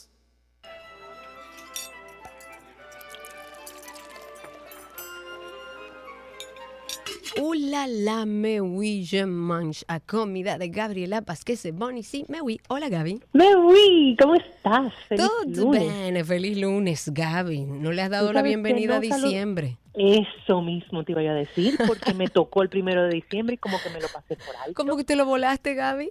Hola 7.39 7.87
la 7.87 8.25
me 8.25 8.63
oui, 8.63 9.05
je 9.05 9.27
mange 9.27 9.85
a 9.89 10.01
comida 10.01 10.57
de 10.57 10.69
Gabriela 10.69 11.21
Vázquez 11.21 11.71
Boni. 11.71 12.03
Sí, 12.03 12.25
me 12.29 12.41
oui. 12.41 12.59
Hola, 12.69 12.89
Gaby. 12.89 13.21
Me 13.35 13.55
oui, 13.55 14.17
¿cómo 14.19 14.37
estás? 14.37 14.91
Feliz 15.07 15.27
Todo 15.27 15.71
bien, 15.71 16.25
feliz 16.25 16.57
lunes, 16.57 17.13
Gaby. 17.13 17.61
¿No 17.61 17.93
le 17.93 18.01
has 18.01 18.11
dado 18.11 18.33
la 18.33 18.41
bienvenida 18.41 18.97
a 18.97 19.01
diciembre? 19.01 19.77
Eso 19.93 20.63
mismo 20.63 21.05
te 21.05 21.13
iba 21.13 21.21
a 21.21 21.35
decir, 21.35 21.77
porque 21.87 22.15
me 22.15 22.29
tocó 22.29 22.63
el 22.63 22.71
primero 22.71 23.03
de 23.03 23.11
diciembre 23.11 23.57
y 23.57 23.59
como 23.59 23.79
que 23.83 23.91
me 23.91 24.01
lo 24.01 24.09
pasé 24.09 24.37
por 24.37 24.57
alto. 24.57 24.73
¿Cómo 24.75 24.97
que 24.97 25.05
te 25.05 25.15
lo 25.15 25.27
volaste, 25.27 25.75
Gaby? 25.75 26.11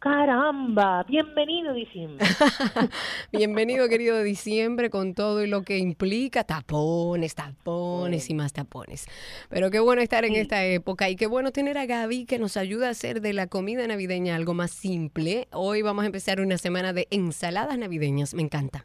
Caramba, 0.00 1.02
bienvenido 1.08 1.74
diciembre. 1.74 2.24
bienvenido 3.32 3.88
querido 3.88 4.22
diciembre 4.22 4.90
con 4.90 5.12
todo 5.12 5.42
y 5.42 5.48
lo 5.48 5.62
que 5.62 5.78
implica 5.78 6.44
tapones, 6.44 7.34
tapones 7.34 8.30
y 8.30 8.34
más 8.34 8.52
tapones. 8.52 9.08
Pero 9.50 9.72
qué 9.72 9.80
bueno 9.80 10.00
estar 10.00 10.24
en 10.24 10.36
esta 10.36 10.64
época 10.64 11.10
y 11.10 11.16
qué 11.16 11.26
bueno 11.26 11.50
tener 11.50 11.78
a 11.78 11.86
Gaby 11.86 12.26
que 12.26 12.38
nos 12.38 12.56
ayuda 12.56 12.86
a 12.86 12.90
hacer 12.90 13.20
de 13.20 13.32
la 13.32 13.48
comida 13.48 13.88
navideña 13.88 14.36
algo 14.36 14.54
más 14.54 14.70
simple. 14.70 15.48
Hoy 15.52 15.82
vamos 15.82 16.04
a 16.04 16.06
empezar 16.06 16.40
una 16.40 16.58
semana 16.58 16.92
de 16.92 17.08
ensaladas 17.10 17.76
navideñas, 17.76 18.34
me 18.34 18.42
encanta. 18.42 18.84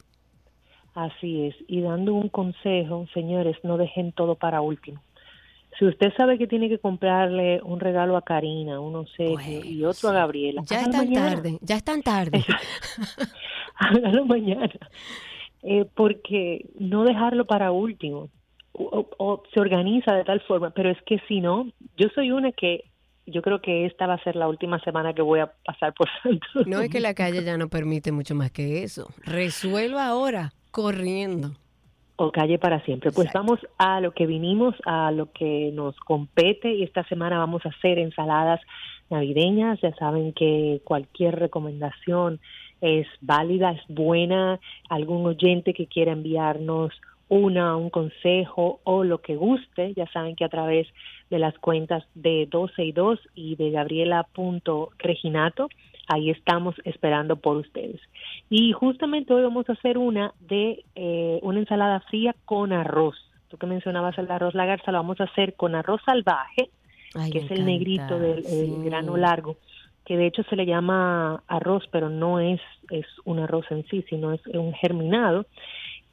Así 0.95 1.45
es, 1.45 1.55
y 1.67 1.81
dando 1.81 2.15
un 2.15 2.29
consejo, 2.29 3.05
señores, 3.13 3.55
no 3.61 3.77
dejen 3.77 4.13
todo 4.13 4.33
para 4.33 4.61
último. 4.61 4.99
Si 5.77 5.85
usted 5.85 6.13
sabe 6.15 6.37
que 6.37 6.47
tiene 6.47 6.69
que 6.69 6.79
comprarle 6.79 7.61
un 7.63 7.79
regalo 7.79 8.15
a 8.15 8.21
Karina, 8.21 8.79
uno 8.79 9.05
sé, 9.17 9.35
y 9.65 9.83
otro 9.83 10.09
a 10.09 10.13
Gabriela. 10.13 10.61
Ya 10.67 10.81
es 10.81 10.91
tan 10.91 11.13
tarde, 11.13 11.57
ya 11.61 11.75
es 11.75 11.83
tan 11.83 12.01
tarde. 12.01 12.43
hágalo 13.75 14.25
mañana. 14.25 14.69
Eh, 15.63 15.85
porque 15.95 16.65
no 16.77 17.03
dejarlo 17.03 17.45
para 17.45 17.71
último. 17.71 18.29
O, 18.73 19.43
se 19.53 19.59
organiza 19.59 20.13
de 20.13 20.23
tal 20.23 20.41
forma, 20.41 20.71
pero 20.71 20.89
es 20.89 20.97
que 21.05 21.19
si 21.27 21.41
no, 21.41 21.67
yo 21.95 22.07
soy 22.15 22.31
una 22.31 22.51
que 22.51 22.85
yo 23.27 23.41
creo 23.41 23.61
que 23.61 23.85
esta 23.85 24.07
va 24.07 24.15
a 24.15 24.23
ser 24.23 24.35
la 24.35 24.47
última 24.47 24.79
semana 24.79 25.13
que 25.13 25.21
voy 25.21 25.39
a 25.39 25.53
pasar 25.63 25.93
por 25.93 26.09
Santo. 26.23 26.45
No 26.65 26.81
es 26.81 26.89
que 26.89 26.99
la 26.99 27.13
calle 27.13 27.43
ya 27.43 27.57
no 27.57 27.69
permite 27.69 28.11
mucho 28.11 28.35
más 28.35 28.51
que 28.51 28.83
eso. 28.83 29.07
Resuelva 29.23 30.07
ahora, 30.07 30.53
corriendo 30.71 31.51
o 32.23 32.31
calle 32.31 32.57
para 32.57 32.79
siempre. 32.81 33.11
Pues 33.11 33.29
vamos 33.33 33.59
a 33.77 34.01
lo 34.01 34.11
que 34.13 34.25
vinimos, 34.25 34.75
a 34.85 35.11
lo 35.11 35.31
que 35.31 35.71
nos 35.73 35.95
compete 35.99 36.73
y 36.73 36.83
esta 36.83 37.03
semana 37.05 37.37
vamos 37.37 37.65
a 37.65 37.69
hacer 37.69 37.99
ensaladas 37.99 38.61
navideñas. 39.09 39.79
Ya 39.81 39.93
saben 39.95 40.33
que 40.33 40.81
cualquier 40.83 41.39
recomendación 41.39 42.39
es 42.81 43.07
válida, 43.21 43.71
es 43.71 43.81
buena. 43.87 44.59
Algún 44.89 45.25
oyente 45.25 45.73
que 45.73 45.87
quiera 45.87 46.11
enviarnos 46.11 46.93
una, 47.29 47.75
un 47.77 47.89
consejo 47.89 48.79
o 48.83 49.03
lo 49.03 49.21
que 49.21 49.35
guste, 49.35 49.93
ya 49.95 50.05
saben 50.11 50.35
que 50.35 50.45
a 50.45 50.49
través 50.49 50.87
de 51.29 51.39
las 51.39 51.57
cuentas 51.57 52.03
de 52.13 52.47
12 52.49 52.83
y 52.83 52.91
2 52.91 53.19
y 53.33 53.55
de 53.55 53.71
gabriela.reginato 53.71 55.69
ahí 56.07 56.29
estamos 56.29 56.75
esperando 56.83 57.35
por 57.37 57.57
ustedes. 57.57 58.01
Y 58.49 58.71
justamente 58.73 59.33
hoy 59.33 59.43
vamos 59.43 59.69
a 59.69 59.73
hacer 59.73 59.97
una 59.97 60.33
de 60.39 60.83
eh, 60.95 61.39
una 61.41 61.59
ensalada 61.59 62.01
fría 62.01 62.35
con 62.45 62.73
arroz. 62.73 63.15
Tú 63.47 63.57
que 63.57 63.67
mencionabas 63.67 64.17
el 64.17 64.29
arroz 64.31 64.55
la 64.55 64.65
garza, 64.65 64.91
lo 64.91 64.97
vamos 64.97 65.19
a 65.21 65.25
hacer 65.25 65.55
con 65.55 65.75
arroz 65.75 66.01
salvaje, 66.05 66.69
que 67.31 67.39
es 67.39 67.51
el 67.51 67.65
negrito 67.65 68.17
del 68.17 68.83
grano 68.83 69.15
largo, 69.15 69.57
que 70.05 70.17
de 70.17 70.25
hecho 70.25 70.43
se 70.43 70.55
le 70.55 70.65
llama 70.65 71.43
arroz, 71.47 71.83
pero 71.91 72.09
no 72.09 72.39
es, 72.39 72.59
es 72.89 73.05
un 73.25 73.39
arroz 73.39 73.65
en 73.69 73.85
sí, 73.87 74.03
sino 74.09 74.33
es 74.33 74.41
un 74.47 74.73
germinado, 74.73 75.45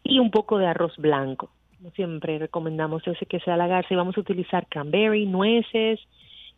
y 0.04 0.18
un 0.18 0.30
poco 0.30 0.58
de 0.58 0.66
arroz 0.66 0.94
blanco. 0.98 1.50
Siempre 1.94 2.38
recomendamos 2.38 3.06
ese 3.06 3.24
que 3.24 3.40
sea 3.40 3.56
la 3.56 3.66
garza 3.66 3.94
y 3.94 3.96
vamos 3.96 4.18
a 4.18 4.20
utilizar 4.20 4.66
cranberry, 4.66 5.24
nueces, 5.24 5.98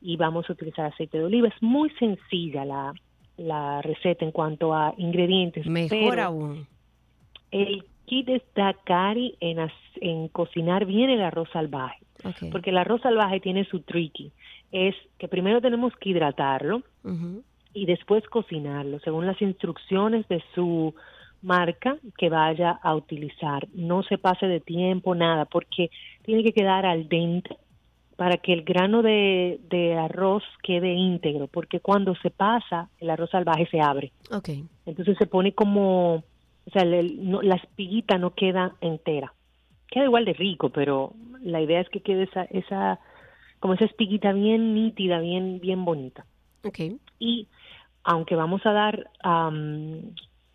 y 0.00 0.16
vamos 0.16 0.50
a 0.50 0.52
utilizar 0.52 0.86
aceite 0.86 1.18
de 1.18 1.24
oliva. 1.24 1.46
Es 1.46 1.62
muy 1.62 1.90
sencilla 1.90 2.64
la, 2.64 2.92
la 3.36 3.82
receta 3.82 4.24
en 4.24 4.32
cuanto 4.32 4.74
a 4.74 4.94
ingredientes. 4.96 5.66
Mejor 5.66 6.10
pero 6.10 6.22
aún. 6.22 6.66
El 7.50 7.84
kit 8.06 8.28
está 8.28 8.74
cari 8.84 9.36
en, 9.40 9.58
en 10.00 10.28
cocinar 10.28 10.86
bien 10.86 11.10
el 11.10 11.22
arroz 11.22 11.48
salvaje, 11.52 12.04
porque 12.50 12.70
el 12.70 12.78
arroz 12.78 13.02
salvaje 13.02 13.40
tiene 13.40 13.64
su 13.64 13.80
tricky. 13.80 14.32
Es 14.70 14.94
que 15.18 15.28
primero 15.28 15.60
tenemos 15.60 15.94
que 15.96 16.10
hidratarlo 16.10 16.82
y 17.74 17.86
después 17.86 18.24
cocinarlo 18.28 19.00
según 19.00 19.26
las 19.26 19.40
instrucciones 19.42 20.26
de 20.28 20.42
su 20.54 20.94
marca 21.42 21.96
que 22.16 22.30
vaya 22.30 22.70
a 22.70 22.94
utilizar. 22.94 23.68
No 23.74 24.02
se 24.02 24.16
pase 24.16 24.46
de 24.46 24.60
tiempo, 24.60 25.14
nada, 25.14 25.44
porque 25.44 25.90
tiene 26.22 26.42
que 26.42 26.52
quedar 26.52 26.86
al 26.86 27.08
dente 27.08 27.56
para 28.16 28.36
que 28.38 28.52
el 28.52 28.62
grano 28.62 29.02
de, 29.02 29.58
de 29.70 29.94
arroz 29.94 30.42
quede 30.62 30.92
íntegro, 30.92 31.46
porque 31.48 31.80
cuando 31.80 32.14
se 32.16 32.30
pasa, 32.30 32.90
el 32.98 33.10
arroz 33.10 33.30
salvaje 33.30 33.66
se 33.66 33.80
abre. 33.80 34.12
Ok. 34.30 34.50
Entonces 34.86 35.16
se 35.18 35.26
pone 35.26 35.52
como, 35.52 36.16
o 36.16 36.70
sea, 36.72 36.82
el- 36.82 37.28
no- 37.30 37.42
la 37.42 37.56
espiguita 37.56 38.18
no 38.18 38.34
queda 38.34 38.76
entera. 38.80 39.32
Queda 39.88 40.04
igual 40.04 40.24
de 40.24 40.32
rico, 40.34 40.70
pero 40.70 41.12
la 41.42 41.60
idea 41.60 41.80
es 41.80 41.88
que 41.88 42.00
quede 42.00 42.24
esa, 42.24 42.44
esa 42.44 43.00
como 43.60 43.74
esa 43.74 43.84
espiguita 43.84 44.32
bien 44.32 44.74
nítida, 44.74 45.20
bien, 45.20 45.60
bien 45.60 45.84
bonita 45.84 46.26
Ok. 46.64 46.80
y 47.20 47.46
aunque 48.04 48.34
vamos 48.34 48.64
a 48.66 48.72
dar 48.72 49.08
am, 49.22 50.00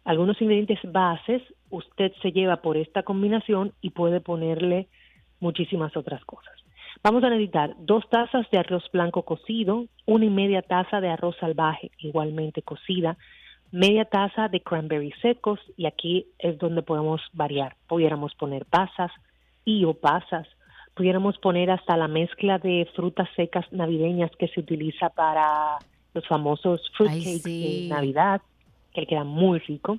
algunos 0.03 0.41
ingredientes 0.41 0.79
bases, 0.91 1.41
usted 1.69 2.11
se 2.21 2.31
lleva 2.31 2.57
por 2.57 2.75
esta 2.75 3.03
combinación 3.03 3.73
y 3.81 3.91
puede 3.91 4.19
ponerle 4.19 4.87
muchísimas 5.39 5.95
otras 5.95 6.23
cosas. 6.25 6.53
Vamos 7.07 7.23
a 7.23 7.29
necesitar 7.29 7.73
dos 7.79 8.03
tazas 8.09 8.51
de 8.51 8.57
arroz 8.57 8.83
blanco 8.91 9.21
cocido, 9.21 9.85
una 10.05 10.25
y 10.25 10.29
media 10.29 10.61
taza 10.61 10.99
de 10.99 11.07
arroz 11.07 11.37
salvaje 11.39 11.89
igualmente 11.99 12.63
cocida, 12.63 13.17
media 13.71 14.03
taza 14.03 14.49
de 14.49 14.59
cranberries 14.59 15.17
secos 15.21 15.57
y 15.77 15.85
aquí 15.85 16.25
es 16.37 16.57
donde 16.57 16.81
podemos 16.81 17.21
variar. 17.31 17.77
Pudiéramos 17.87 18.35
poner 18.35 18.65
pasas 18.65 19.09
y 19.63 19.85
o 19.85 19.93
pasas, 19.93 20.49
pudiéramos 20.95 21.37
poner 21.37 21.71
hasta 21.71 21.95
la 21.95 22.09
mezcla 22.09 22.59
de 22.59 22.85
frutas 22.93 23.29
secas 23.37 23.65
navideñas 23.71 24.31
que 24.37 24.49
se 24.49 24.59
utiliza 24.59 25.07
para 25.07 25.77
los 26.13 26.27
famosos 26.27 26.91
fruitcakes 26.97 27.41
sí. 27.41 27.83
de 27.85 27.87
Navidad, 27.87 28.41
que 28.93 29.07
queda 29.07 29.23
muy 29.23 29.59
rico. 29.59 29.97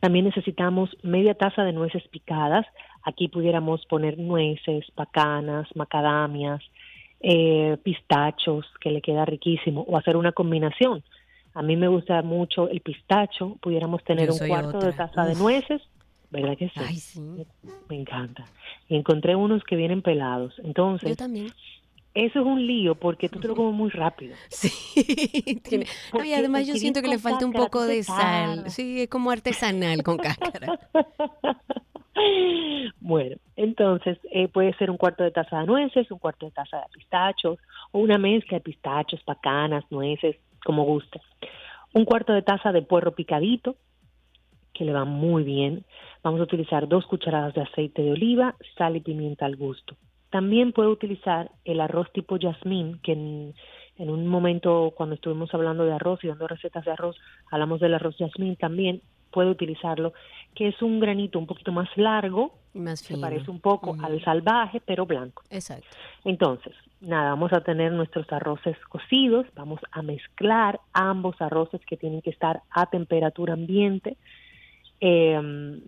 También 0.00 0.24
necesitamos 0.24 0.90
media 1.02 1.34
taza 1.34 1.64
de 1.64 1.72
nueces 1.72 2.06
picadas. 2.08 2.66
Aquí 3.02 3.28
pudiéramos 3.28 3.84
poner 3.86 4.18
nueces, 4.18 4.84
pacanas, 4.94 5.68
macadamias, 5.74 6.62
eh, 7.20 7.76
pistachos, 7.82 8.66
que 8.80 8.90
le 8.90 9.00
queda 9.00 9.24
riquísimo, 9.24 9.82
o 9.82 9.96
hacer 9.96 10.16
una 10.16 10.32
combinación. 10.32 11.02
A 11.54 11.62
mí 11.62 11.76
me 11.76 11.88
gusta 11.88 12.20
mucho 12.22 12.68
el 12.68 12.80
pistacho. 12.80 13.56
Pudiéramos 13.62 14.04
tener 14.04 14.30
un 14.30 14.38
cuarto 14.38 14.78
de 14.78 14.92
taza 14.92 15.24
de 15.24 15.34
nueces, 15.34 15.80
¿verdad 16.30 16.56
que 16.56 16.68
sí? 16.68 16.80
Ay, 16.80 16.96
sí. 16.96 17.20
Me 17.88 17.96
encanta. 17.96 18.44
Y 18.88 18.96
encontré 18.96 19.34
unos 19.34 19.64
que 19.64 19.76
vienen 19.76 20.02
pelados. 20.02 20.54
Entonces, 20.62 21.10
Yo 21.10 21.16
también. 21.16 21.48
Eso 22.16 22.40
es 22.40 22.46
un 22.46 22.66
lío 22.66 22.94
porque 22.96 23.28
tú 23.28 23.38
te 23.38 23.46
lo 23.48 23.54
comes 23.54 23.74
muy 23.74 23.90
rápido. 23.90 24.34
Sí. 24.48 24.70
Tiene- 25.62 25.86
No, 26.12 26.24
y 26.24 26.32
además 26.32 26.66
yo 26.66 26.74
siento 26.74 27.00
que 27.02 27.08
le 27.08 27.18
falta 27.18 27.46
un 27.46 27.52
poco 27.52 27.84
de 27.84 28.02
sal. 28.02 28.68
Sí, 28.70 29.02
es 29.02 29.08
como 29.08 29.30
artesanal 29.30 30.02
con 30.02 30.16
cáscara. 30.18 30.78
Bueno, 32.98 33.36
entonces 33.56 34.18
eh, 34.32 34.48
puede 34.48 34.72
ser 34.78 34.90
un 34.90 34.96
cuarto 34.96 35.22
de 35.22 35.30
taza 35.30 35.60
de 35.60 35.66
nueces, 35.66 36.10
un 36.10 36.18
cuarto 36.18 36.46
de 36.46 36.52
taza 36.52 36.78
de 36.78 36.84
pistachos 36.94 37.58
o 37.92 37.98
una 37.98 38.16
mezcla 38.16 38.56
de 38.58 38.62
pistachos, 38.64 39.22
pacanas, 39.22 39.84
nueces, 39.90 40.36
como 40.64 40.84
guste. 40.84 41.20
Un 41.92 42.04
cuarto 42.06 42.32
de 42.32 42.40
taza 42.42 42.72
de 42.72 42.80
puerro 42.82 43.14
picadito, 43.14 43.76
que 44.72 44.84
le 44.84 44.92
va 44.92 45.04
muy 45.04 45.42
bien. 45.44 45.84
Vamos 46.22 46.40
a 46.40 46.44
utilizar 46.44 46.88
dos 46.88 47.06
cucharadas 47.06 47.52
de 47.54 47.62
aceite 47.62 48.00
de 48.02 48.12
oliva, 48.12 48.56
sal 48.78 48.96
y 48.96 49.00
pimienta 49.00 49.44
al 49.46 49.56
gusto. 49.56 49.94
También 50.30 50.72
puede 50.72 50.88
utilizar 50.88 51.50
el 51.64 51.80
arroz 51.80 52.10
tipo 52.12 52.38
jazmín, 52.38 52.98
que 53.02 53.12
en, 53.12 53.54
en 53.98 54.10
un 54.10 54.26
momento 54.26 54.92
cuando 54.96 55.14
estuvimos 55.14 55.52
hablando 55.54 55.84
de 55.84 55.92
arroz 55.92 56.22
y 56.22 56.28
dando 56.28 56.46
recetas 56.46 56.84
de 56.84 56.90
arroz, 56.90 57.16
hablamos 57.50 57.80
del 57.80 57.94
arroz 57.94 58.16
jazmín 58.18 58.56
también, 58.56 59.02
puede 59.30 59.50
utilizarlo, 59.50 60.12
que 60.54 60.68
es 60.68 60.80
un 60.80 61.00
granito 61.00 61.38
un 61.38 61.46
poquito 61.46 61.72
más 61.72 61.88
largo, 61.96 62.54
Y 62.74 62.78
más 62.78 63.00
se 63.00 63.18
parece 63.18 63.50
un 63.50 63.60
poco 63.60 63.96
al 64.02 64.22
salvaje, 64.24 64.80
pero 64.80 65.04
blanco. 65.04 65.42
Exacto. 65.50 65.88
Entonces, 66.24 66.74
nada, 67.00 67.30
vamos 67.30 67.52
a 67.52 67.60
tener 67.60 67.92
nuestros 67.92 68.30
arroces 68.32 68.76
cocidos, 68.88 69.46
vamos 69.54 69.80
a 69.92 70.02
mezclar 70.02 70.80
ambos 70.92 71.36
arroces 71.40 71.80
que 71.86 71.96
tienen 71.96 72.22
que 72.22 72.30
estar 72.30 72.62
a 72.70 72.86
temperatura 72.86 73.54
ambiente, 73.54 74.16
eh, 75.00 75.80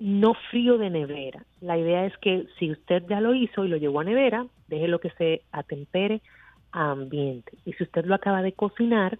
no 0.00 0.34
frío 0.50 0.78
de 0.78 0.90
nevera. 0.90 1.44
La 1.60 1.78
idea 1.78 2.06
es 2.06 2.16
que 2.18 2.46
si 2.58 2.72
usted 2.72 3.04
ya 3.08 3.20
lo 3.20 3.34
hizo 3.34 3.64
y 3.64 3.68
lo 3.68 3.76
llevó 3.76 4.00
a 4.00 4.04
nevera, 4.04 4.46
déjelo 4.66 4.98
que 4.98 5.10
se 5.10 5.42
atempere 5.52 6.22
a 6.72 6.90
ambiente. 6.90 7.52
Y 7.66 7.74
si 7.74 7.84
usted 7.84 8.06
lo 8.06 8.14
acaba 8.14 8.42
de 8.42 8.52
cocinar, 8.52 9.18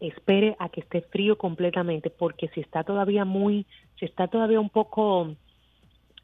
espere 0.00 0.56
a 0.58 0.68
que 0.68 0.80
esté 0.80 1.02
frío 1.02 1.38
completamente, 1.38 2.10
porque 2.10 2.48
si 2.48 2.60
está 2.60 2.82
todavía 2.82 3.24
muy, 3.24 3.66
si 3.98 4.04
está 4.04 4.26
todavía 4.26 4.60
un 4.60 4.68
poco 4.68 5.34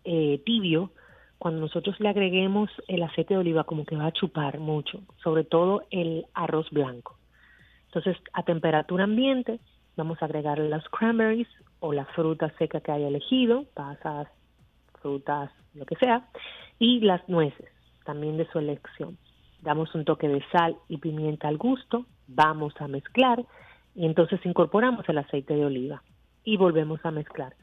eh, 0.04 0.42
tibio, 0.44 0.90
cuando 1.38 1.60
nosotros 1.60 1.98
le 2.00 2.08
agreguemos 2.08 2.70
el 2.88 3.02
aceite 3.04 3.34
de 3.34 3.40
oliva, 3.40 3.64
como 3.64 3.84
que 3.84 3.96
va 3.96 4.06
a 4.06 4.12
chupar 4.12 4.58
mucho, 4.58 5.00
sobre 5.22 5.44
todo 5.44 5.84
el 5.90 6.26
arroz 6.34 6.68
blanco. 6.70 7.16
Entonces, 7.86 8.16
a 8.32 8.42
temperatura 8.42 9.04
ambiente, 9.04 9.60
vamos 9.96 10.20
a 10.22 10.24
agregarle 10.24 10.68
las 10.68 10.88
cranberries 10.88 11.48
o 11.83 11.92
la 11.92 12.05
fruta 12.07 12.49
seca 12.59 12.81
que 12.81 12.92
haya 12.92 13.09
elegido, 13.09 13.64
pasas, 13.75 14.29
frutas, 15.01 15.51
lo 15.75 15.85
que 15.85 15.97
sea, 15.97 16.29
y 16.79 17.01
las 17.01 17.29
nueces, 17.29 17.68
también 18.05 18.37
de 18.37 18.49
su 18.51 18.61
elección. 18.61 19.18
Damos 19.61 19.92
un 19.97 20.05
toque 20.05 20.29
de 20.29 20.42
sal 20.53 20.77
y 20.88 20.99
pimienta 20.99 21.49
al 21.49 21.59
gusto, 21.59 22.07
vamos 22.29 22.73
a 22.81 22.87
mezclar 22.87 23.45
y 23.97 24.07
entonces 24.07 24.40
incorporamos 24.47 25.09
el 25.09 25.18
aceite 25.18 25.55
de 25.55 25.64
oliva 25.64 26.03
y 26.45 26.57
volvemos 26.57 27.05
a 27.05 27.11
mezclar. 27.11 27.55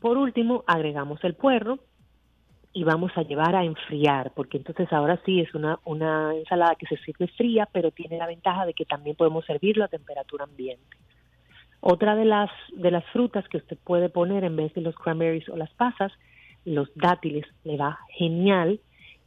Por 0.00 0.18
último, 0.18 0.64
agregamos 0.66 1.24
el 1.24 1.34
puerro 1.34 1.78
y 2.74 2.84
vamos 2.84 3.12
a 3.16 3.22
llevar 3.22 3.56
a 3.56 3.64
enfriar, 3.64 4.32
porque 4.34 4.58
entonces 4.58 4.92
ahora 4.92 5.18
sí 5.24 5.40
es 5.40 5.54
una, 5.54 5.78
una 5.84 6.34
ensalada 6.34 6.74
que 6.74 6.86
se 6.86 6.98
sirve 6.98 7.26
fría, 7.28 7.66
pero 7.72 7.90
tiene 7.90 8.18
la 8.18 8.26
ventaja 8.26 8.66
de 8.66 8.74
que 8.74 8.84
también 8.84 9.16
podemos 9.16 9.46
servirlo 9.46 9.84
a 9.84 9.88
temperatura 9.88 10.44
ambiente. 10.44 10.96
Otra 11.84 12.14
de 12.14 12.24
las, 12.24 12.48
de 12.72 12.92
las 12.92 13.04
frutas 13.06 13.46
que 13.48 13.56
usted 13.56 13.76
puede 13.76 14.08
poner 14.08 14.44
en 14.44 14.54
vez 14.54 14.72
de 14.72 14.82
los 14.82 14.94
cranberries 14.94 15.48
o 15.48 15.56
las 15.56 15.70
pasas, 15.74 16.12
los 16.64 16.88
dátiles, 16.94 17.44
le 17.64 17.76
va 17.76 17.98
genial. 18.16 18.78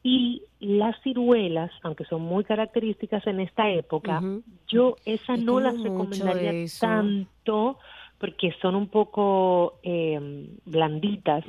Y 0.04 0.44
las 0.62 0.96
ciruelas, 1.02 1.70
aunque 1.84 2.06
son 2.06 2.22
muy 2.22 2.46
características 2.46 3.28
en 3.28 3.42
esta 3.42 3.70
época, 3.70 4.22
yo 4.70 4.96
esa 5.04 5.36
no 5.36 5.60
las 5.60 5.78
recomendaría 5.82 6.66
tanto 6.80 7.78
porque 8.20 8.54
son 8.62 8.76
un 8.76 8.88
poco 8.88 9.80
eh, 9.84 10.48
blanditas 10.66 11.44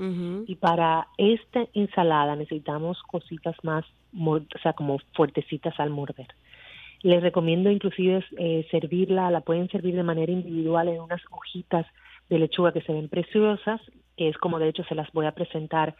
y 0.46 0.56
para 0.56 1.06
esta 1.18 1.66
ensalada 1.72 2.34
necesitamos 2.34 3.00
cositas 3.04 3.54
más, 3.62 3.84
o 4.18 4.40
sea, 4.60 4.72
como 4.72 4.98
fuertecitas 5.14 5.78
al 5.78 5.90
morder. 5.90 6.26
Les 7.06 7.22
recomiendo 7.22 7.70
inclusive 7.70 8.24
eh, 8.36 8.66
servirla, 8.68 9.30
la 9.30 9.40
pueden 9.42 9.68
servir 9.70 9.94
de 9.94 10.02
manera 10.02 10.32
individual 10.32 10.88
en 10.88 11.00
unas 11.00 11.22
hojitas 11.30 11.86
de 12.28 12.40
lechuga 12.40 12.72
que 12.72 12.80
se 12.80 12.92
ven 12.92 13.08
preciosas, 13.08 13.80
que 14.16 14.28
es 14.28 14.36
como 14.38 14.58
de 14.58 14.70
hecho 14.70 14.82
se 14.88 14.96
las 14.96 15.12
voy 15.12 15.26
a 15.26 15.30
presentar 15.30 15.94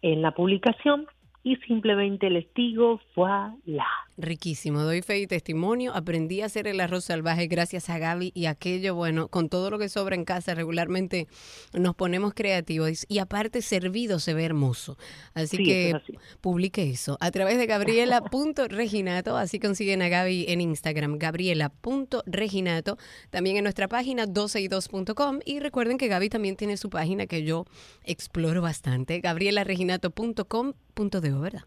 en 0.00 0.22
la 0.22 0.30
publicación 0.30 1.06
y 1.44 1.56
simplemente 1.56 2.30
les 2.30 2.46
digo, 2.54 2.98
voilà. 3.14 3.86
Riquísimo, 4.20 4.82
doy 4.82 5.00
fe 5.00 5.20
y 5.20 5.28
testimonio. 5.28 5.94
Aprendí 5.94 6.40
a 6.40 6.46
hacer 6.46 6.66
el 6.66 6.80
arroz 6.80 7.04
salvaje 7.04 7.46
gracias 7.46 7.88
a 7.88 7.98
Gaby 7.98 8.32
y 8.34 8.46
aquello, 8.46 8.96
bueno, 8.96 9.28
con 9.28 9.48
todo 9.48 9.70
lo 9.70 9.78
que 9.78 9.88
sobra 9.88 10.16
en 10.16 10.24
casa 10.24 10.56
regularmente 10.56 11.28
nos 11.72 11.94
ponemos 11.94 12.34
creativos 12.34 13.06
y 13.08 13.20
aparte 13.20 13.62
servido 13.62 14.18
se 14.18 14.34
ve 14.34 14.44
hermoso. 14.44 14.98
Así 15.34 15.58
Sí, 15.58 15.62
que 15.62 15.90
eso 15.90 16.00
publique 16.40 16.90
eso 16.90 17.16
a 17.20 17.30
través 17.30 17.58
de 17.58 17.66
gabriela.reginato, 17.66 19.36
así 19.36 19.60
consiguen 19.60 20.02
a 20.02 20.08
Gaby 20.08 20.46
en 20.48 20.62
Instagram, 20.62 21.18
gabriela.reginato, 21.18 22.98
también 23.30 23.58
en 23.58 23.62
nuestra 23.62 23.86
página 23.86 24.26
12y2.com 24.26 25.38
y 25.44 25.60
recuerden 25.60 25.96
que 25.96 26.08
Gaby 26.08 26.28
también 26.28 26.56
tiene 26.56 26.76
su 26.76 26.90
página 26.90 27.28
que 27.28 27.44
yo 27.44 27.66
exploro 28.02 28.62
bastante, 28.62 29.20
gabrielareginato.com.de, 29.20 31.30
¿verdad? 31.30 31.62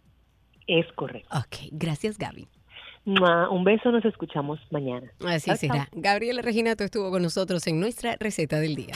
Es 0.68 0.86
correcto. 0.96 1.30
Ok, 1.38 1.70
gracias 1.72 2.18
Gaby. 2.18 2.48
Un 3.06 3.64
beso, 3.64 3.92
nos 3.92 4.06
escuchamos 4.06 4.60
mañana. 4.70 5.12
Así 5.26 5.48
Chao, 5.50 5.58
será. 5.58 5.90
Gabriela 5.92 6.42
Reginato 6.44 6.84
estuvo 6.84 7.10
con 7.10 7.24
nosotros 7.24 7.66
en 7.68 7.80
nuestra 7.80 8.16
receta 8.20 8.60
del 8.60 8.76
día. 8.76 8.94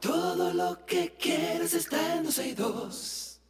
Todo 0.00 0.52
lo 0.52 0.84
que 0.84 1.12
quieres 1.18 1.72
está 1.74 2.16
en 2.16 2.24
12 2.24 2.48
y 2.48 2.54
2. 2.54 3.40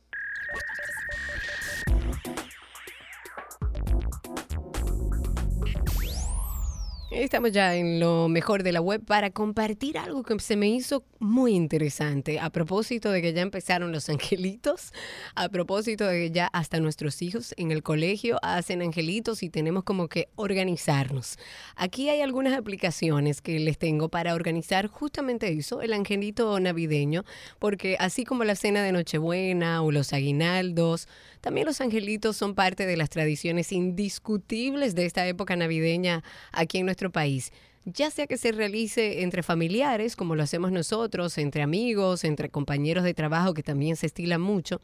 Estamos 7.15 7.53
ya 7.53 7.77
en 7.77 8.01
lo 8.01 8.29
mejor 8.29 8.63
de 8.63 8.73
la 8.73 8.81
web 8.81 9.05
para 9.05 9.29
compartir 9.31 9.99
algo 9.99 10.23
que 10.23 10.39
se 10.41 10.57
me 10.57 10.71
hizo 10.71 11.05
muy 11.19 11.55
interesante. 11.55 12.41
A 12.41 12.49
propósito 12.49 13.11
de 13.11 13.21
que 13.21 13.35
ya 13.35 13.43
empezaron 13.43 13.93
los 13.93 14.09
angelitos, 14.09 14.95
a 15.35 15.51
propósito 15.51 16.07
de 16.07 16.21
que 16.21 16.31
ya 16.31 16.47
hasta 16.55 16.81
nuestros 16.81 17.21
hijos 17.21 17.53
en 17.59 17.71
el 17.71 17.83
colegio 17.83 18.39
hacen 18.43 18.81
angelitos 18.81 19.43
y 19.43 19.51
tenemos 19.51 19.85
como 19.85 20.09
que 20.09 20.31
organizarnos. 20.37 21.39
Aquí 21.77 22.09
hay 22.09 22.23
algunas 22.23 22.55
aplicaciones 22.57 23.43
que 23.43 23.59
les 23.59 23.77
tengo 23.77 24.09
para 24.09 24.35
organizar 24.35 24.87
justamente 24.87 25.53
eso, 25.53 25.83
el 25.83 25.93
angelito 25.93 26.59
navideño, 26.61 27.25
porque 27.59 27.97
así 28.01 28.25
como 28.25 28.45
la 28.45 28.57
cena 28.57 28.83
de 28.83 28.91
Nochebuena 28.91 29.83
o 29.83 29.93
los 29.93 30.15
aguinaldos, 30.15 31.09
también 31.43 31.67
los 31.67 31.83
angelitos 31.83 32.39
son 32.39 32.55
parte 32.55 32.87
de 32.87 32.97
las 32.97 33.11
tradiciones 33.11 33.73
indiscutibles 33.73 34.95
de 34.95 35.05
esta 35.05 35.27
época 35.27 35.57
navideña 35.57 36.25
aquí 36.53 36.79
en 36.79 36.87
nuestro 36.87 37.13
país 37.13 37.53
ya 37.85 38.11
sea 38.11 38.27
que 38.27 38.37
se 38.37 38.53
realice 38.53 39.23
entre 39.23 39.43
familiares, 39.43 40.15
como 40.15 40.37
lo 40.37 40.43
hacemos 40.43 40.71
nosotros, 40.71 41.37
entre 41.39 41.63
amigos, 41.63 42.25
entre 42.25 42.49
compañeros 42.49 43.03
de 43.05 43.15
trabajo, 43.15 43.55
que 43.55 43.63
también 43.63 43.97
se 43.97 44.07
estilan 44.07 44.41
mucho, 44.41 44.81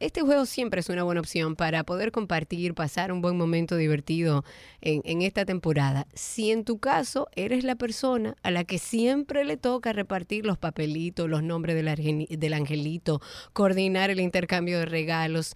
este 0.00 0.22
juego 0.22 0.46
siempre 0.46 0.80
es 0.80 0.88
una 0.88 1.02
buena 1.02 1.20
opción 1.20 1.56
para 1.56 1.84
poder 1.84 2.10
compartir, 2.10 2.74
pasar 2.74 3.12
un 3.12 3.20
buen 3.20 3.36
momento 3.36 3.76
divertido 3.76 4.44
en, 4.80 5.22
esta 5.22 5.44
temporada. 5.44 6.06
Si 6.14 6.50
en 6.50 6.64
tu 6.64 6.78
caso 6.78 7.28
eres 7.34 7.64
la 7.64 7.74
persona 7.74 8.36
a 8.42 8.50
la 8.50 8.64
que 8.64 8.78
siempre 8.78 9.44
le 9.44 9.56
toca 9.56 9.92
repartir 9.92 10.46
los 10.46 10.56
papelitos, 10.56 11.28
los 11.28 11.42
nombres 11.42 11.76
del 11.76 12.52
angelito, 12.54 13.20
coordinar 13.52 14.10
el 14.10 14.20
intercambio 14.20 14.78
de 14.78 14.86
regalos, 14.86 15.54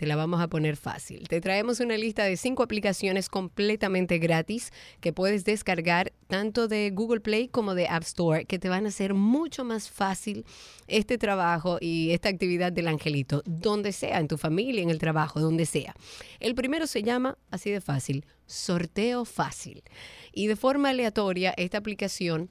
te 0.00 0.06
la 0.06 0.16
vamos 0.16 0.40
a 0.40 0.48
poner 0.48 0.78
fácil. 0.78 1.28
Te 1.28 1.42
traemos 1.42 1.78
una 1.80 1.94
lista 1.98 2.24
de 2.24 2.38
cinco 2.38 2.62
aplicaciones 2.62 3.28
completamente 3.28 4.16
gratis 4.16 4.72
que 5.02 5.12
puedes 5.12 5.44
descargar 5.44 6.14
tanto 6.26 6.68
de 6.68 6.90
Google 6.90 7.20
Play 7.20 7.48
como 7.48 7.74
de 7.74 7.86
App 7.86 8.04
Store 8.04 8.46
que 8.46 8.58
te 8.58 8.70
van 8.70 8.86
a 8.86 8.88
hacer 8.88 9.12
mucho 9.12 9.62
más 9.62 9.90
fácil 9.90 10.46
este 10.86 11.18
trabajo 11.18 11.76
y 11.82 12.12
esta 12.12 12.30
actividad 12.30 12.72
del 12.72 12.88
angelito, 12.88 13.42
donde 13.44 13.92
sea, 13.92 14.20
en 14.20 14.28
tu 14.28 14.38
familia, 14.38 14.82
en 14.82 14.88
el 14.88 14.98
trabajo, 14.98 15.38
donde 15.38 15.66
sea. 15.66 15.94
El 16.38 16.54
primero 16.54 16.86
se 16.86 17.02
llama, 17.02 17.36
así 17.50 17.70
de 17.70 17.82
fácil, 17.82 18.24
sorteo 18.46 19.26
fácil. 19.26 19.82
Y 20.32 20.46
de 20.46 20.56
forma 20.56 20.88
aleatoria, 20.88 21.52
esta 21.58 21.76
aplicación 21.76 22.48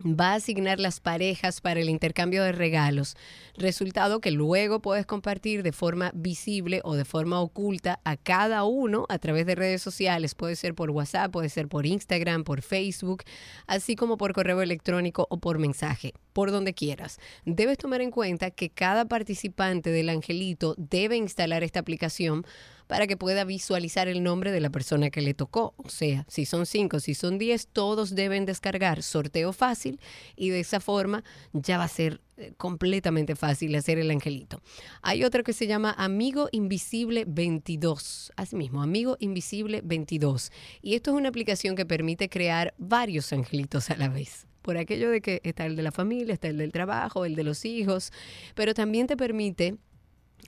va 0.00 0.32
a 0.32 0.34
asignar 0.34 0.80
las 0.80 1.00
parejas 1.00 1.60
para 1.60 1.80
el 1.80 1.88
intercambio 1.88 2.42
de 2.42 2.52
regalos, 2.52 3.16
resultado 3.56 4.20
que 4.20 4.30
luego 4.30 4.80
puedes 4.80 5.06
compartir 5.06 5.62
de 5.62 5.72
forma 5.72 6.10
visible 6.14 6.80
o 6.84 6.94
de 6.94 7.04
forma 7.04 7.40
oculta 7.40 8.00
a 8.04 8.16
cada 8.16 8.64
uno 8.64 9.06
a 9.08 9.18
través 9.18 9.46
de 9.46 9.54
redes 9.54 9.82
sociales, 9.82 10.34
puede 10.34 10.56
ser 10.56 10.74
por 10.74 10.90
WhatsApp, 10.90 11.30
puede 11.30 11.48
ser 11.48 11.68
por 11.68 11.86
Instagram, 11.86 12.44
por 12.44 12.62
Facebook, 12.62 13.22
así 13.66 13.96
como 13.96 14.16
por 14.16 14.32
correo 14.32 14.62
electrónico 14.62 15.26
o 15.30 15.38
por 15.38 15.58
mensaje, 15.58 16.12
por 16.32 16.50
donde 16.50 16.74
quieras. 16.74 17.18
Debes 17.44 17.78
tomar 17.78 18.00
en 18.00 18.10
cuenta 18.10 18.50
que 18.50 18.70
cada 18.70 19.06
participante 19.06 19.90
del 19.90 20.08
angelito 20.08 20.74
debe 20.76 21.16
instalar 21.16 21.62
esta 21.62 21.80
aplicación 21.80 22.44
para 22.86 23.06
que 23.06 23.16
pueda 23.16 23.44
visualizar 23.44 24.08
el 24.08 24.22
nombre 24.22 24.52
de 24.52 24.60
la 24.60 24.70
persona 24.70 25.10
que 25.10 25.22
le 25.22 25.34
tocó. 25.34 25.74
O 25.76 25.88
sea, 25.88 26.24
si 26.28 26.44
son 26.44 26.66
cinco, 26.66 27.00
si 27.00 27.14
son 27.14 27.38
diez, 27.38 27.66
todos 27.66 28.14
deben 28.14 28.46
descargar 28.46 29.02
sorteo 29.02 29.52
fácil 29.52 30.00
y 30.36 30.50
de 30.50 30.60
esa 30.60 30.80
forma 30.80 31.24
ya 31.52 31.78
va 31.78 31.84
a 31.84 31.88
ser 31.88 32.20
eh, 32.36 32.52
completamente 32.56 33.36
fácil 33.36 33.74
hacer 33.74 33.98
el 33.98 34.10
angelito. 34.10 34.60
Hay 35.02 35.24
otro 35.24 35.44
que 35.44 35.52
se 35.52 35.66
llama 35.66 35.94
Amigo 35.96 36.48
Invisible 36.52 37.24
22. 37.26 38.32
Así 38.36 38.56
mismo, 38.56 38.82
Amigo 38.82 39.16
Invisible 39.20 39.80
22. 39.84 40.50
Y 40.82 40.94
esto 40.94 41.12
es 41.12 41.16
una 41.16 41.28
aplicación 41.28 41.76
que 41.76 41.86
permite 41.86 42.28
crear 42.28 42.74
varios 42.78 43.32
angelitos 43.32 43.90
a 43.90 43.96
la 43.96 44.08
vez 44.08 44.46
por 44.62 44.78
aquello 44.78 45.10
de 45.10 45.20
que 45.20 45.42
está 45.44 45.66
el 45.66 45.76
de 45.76 45.82
la 45.82 45.92
familia, 45.92 46.32
está 46.32 46.48
el 46.48 46.56
del 46.56 46.72
trabajo, 46.72 47.26
el 47.26 47.34
de 47.34 47.44
los 47.44 47.66
hijos, 47.66 48.12
pero 48.54 48.72
también 48.72 49.06
te 49.06 49.14
permite 49.14 49.76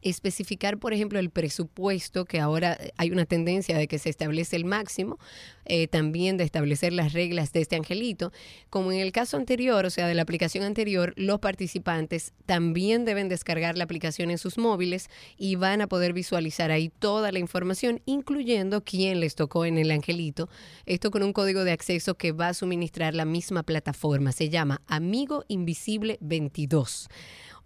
especificar, 0.02 0.78
por 0.78 0.92
ejemplo, 0.92 1.18
el 1.18 1.30
presupuesto, 1.30 2.24
que 2.24 2.40
ahora 2.40 2.78
hay 2.96 3.10
una 3.10 3.24
tendencia 3.24 3.76
de 3.76 3.88
que 3.88 3.98
se 3.98 4.10
establece 4.10 4.56
el 4.56 4.64
máximo, 4.64 5.18
eh, 5.64 5.88
también 5.88 6.36
de 6.36 6.44
establecer 6.44 6.92
las 6.92 7.12
reglas 7.12 7.52
de 7.52 7.60
este 7.60 7.76
angelito. 7.76 8.32
Como 8.70 8.92
en 8.92 9.00
el 9.00 9.12
caso 9.12 9.36
anterior, 9.36 9.84
o 9.84 9.90
sea, 9.90 10.06
de 10.06 10.14
la 10.14 10.22
aplicación 10.22 10.64
anterior, 10.64 11.12
los 11.16 11.40
participantes 11.40 12.32
también 12.46 13.04
deben 13.04 13.28
descargar 13.28 13.76
la 13.76 13.84
aplicación 13.84 14.30
en 14.30 14.38
sus 14.38 14.58
móviles 14.58 15.08
y 15.36 15.56
van 15.56 15.80
a 15.80 15.86
poder 15.86 16.12
visualizar 16.12 16.70
ahí 16.70 16.88
toda 16.88 17.32
la 17.32 17.38
información, 17.38 18.00
incluyendo 18.06 18.84
quién 18.84 19.20
les 19.20 19.34
tocó 19.34 19.64
en 19.64 19.78
el 19.78 19.90
angelito. 19.90 20.48
Esto 20.86 21.10
con 21.10 21.22
un 21.22 21.32
código 21.32 21.64
de 21.64 21.72
acceso 21.72 22.14
que 22.14 22.32
va 22.32 22.48
a 22.48 22.54
suministrar 22.54 23.14
la 23.14 23.24
misma 23.24 23.62
plataforma. 23.62 24.32
Se 24.32 24.48
llama 24.48 24.82
Amigo 24.86 25.44
Invisible 25.48 26.18
22. 26.20 27.08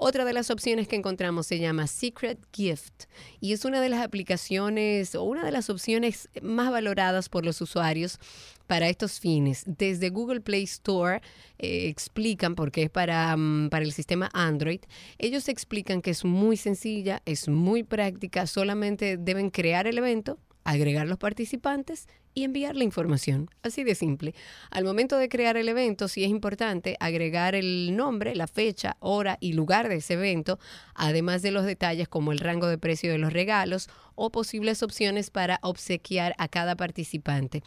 Otra 0.03 0.25
de 0.25 0.33
las 0.33 0.51
opciones 0.51 0.89
que 0.89 0.97
encontramos 0.97 1.47
se 1.47 1.59
llama 1.59 1.87
Secret 1.87 2.39
Gift 2.55 3.05
y 3.39 3.53
es 3.53 3.67
una 3.67 3.83
de 3.83 3.91
las 3.91 4.01
aplicaciones 4.01 5.15
o 5.15 5.25
una 5.25 5.45
de 5.45 5.53
las 5.53 5.69
opciones 5.69 6.31
más 6.41 6.71
valoradas 6.71 7.29
por 7.29 7.45
los 7.45 7.61
usuarios 7.61 8.19
para 8.67 8.89
estos 8.89 9.21
fines. 9.21 9.63
Desde 9.67 10.09
Google 10.09 10.41
Play 10.41 10.63
Store 10.63 11.21
eh, 11.59 11.89
explican, 11.89 12.55
porque 12.55 12.85
es 12.85 12.91
para, 12.91 13.35
um, 13.35 13.69
para 13.69 13.85
el 13.85 13.93
sistema 13.93 14.31
Android, 14.33 14.81
ellos 15.19 15.51
explican 15.51 16.01
que 16.01 16.13
es 16.13 16.25
muy 16.25 16.57
sencilla, 16.57 17.21
es 17.27 17.49
muy 17.49 17.83
práctica, 17.83 18.47
solamente 18.47 19.19
deben 19.19 19.51
crear 19.51 19.87
el 19.87 19.99
evento, 19.99 20.39
agregar 20.65 21.09
los 21.09 21.19
participantes 21.19 22.09
y 22.35 22.45
enviar 22.45 22.77
la 22.77 22.85
información. 22.85 23.51
Así 23.63 23.85
de 23.85 23.95
simple. 23.95 24.35
Al 24.71 24.85
momento 24.85 25.17
de 25.17 25.29
crear 25.29 25.57
el 25.57 25.69
evento, 25.69 26.09
sí 26.09 26.25
es 26.25 26.31
importante 26.31 26.97
agregar 27.01 27.55
el 27.55 27.97
nombre, 27.97 28.35
la 28.35 28.47
fecha, 28.47 28.97
hora 29.01 29.39
y 29.41 29.53
lugar 29.53 29.89
de 29.89 29.97
ese 29.97 30.15
evento, 30.15 30.59
además 30.95 31.43
de 31.43 31.51
los 31.51 31.65
detalles 31.65 32.09
como 32.09 32.33
el 32.33 32.39
rango 32.39 32.67
de 32.67 32.79
precio 32.79 33.11
de 33.11 33.19
los 33.19 33.33
regalos 33.33 33.89
o 34.15 34.31
posibles 34.31 34.83
opciones 34.83 35.31
para 35.31 35.59
obsequiar 35.63 36.35
a 36.39 36.49
cada 36.49 36.77
participante. 36.77 37.63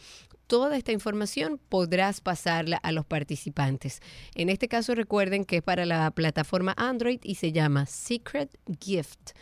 Toda 0.54 0.76
esta 0.76 0.92
información 0.92 1.58
podrás 1.68 2.20
pasarla 2.20 2.76
a 2.76 2.92
los 2.92 3.04
participantes. 3.04 3.98
En 4.36 4.48
este 4.48 4.68
caso 4.68 4.94
recuerden 4.94 5.44
que 5.44 5.56
es 5.56 5.62
para 5.64 5.84
la 5.84 6.08
plataforma 6.12 6.74
Android 6.76 7.18
y 7.24 7.34
se 7.34 7.50
llama 7.50 7.86
Secret 7.86 8.56
Gift. 8.80 9.32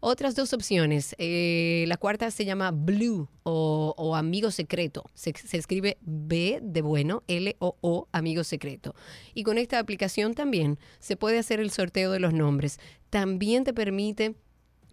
Otras 0.00 0.34
dos 0.34 0.52
opciones. 0.52 1.14
Eh, 1.18 1.84
la 1.86 1.98
cuarta 1.98 2.32
se 2.32 2.44
llama 2.44 2.72
Blue 2.72 3.28
o, 3.44 3.94
o 3.96 4.16
Amigo 4.16 4.50
Secreto. 4.50 5.04
Se, 5.14 5.32
se, 5.36 5.56
escribe 5.56 5.98
B 6.00 6.58
de 6.60 6.82
bueno, 6.82 7.22
L-O-O, 7.28 8.08
Amigo 8.10 8.42
Secreto. 8.42 8.96
Y 9.34 9.44
con 9.44 9.58
esta 9.58 9.78
aplicación 9.78 10.34
también 10.34 10.80
se 10.98 11.16
puede 11.16 11.38
hacer 11.38 11.60
el 11.60 11.70
sorteo 11.70 12.10
de 12.10 12.18
los 12.18 12.34
nombres. 12.34 12.80
También 13.08 13.62
te 13.62 13.72
permite 13.72 14.34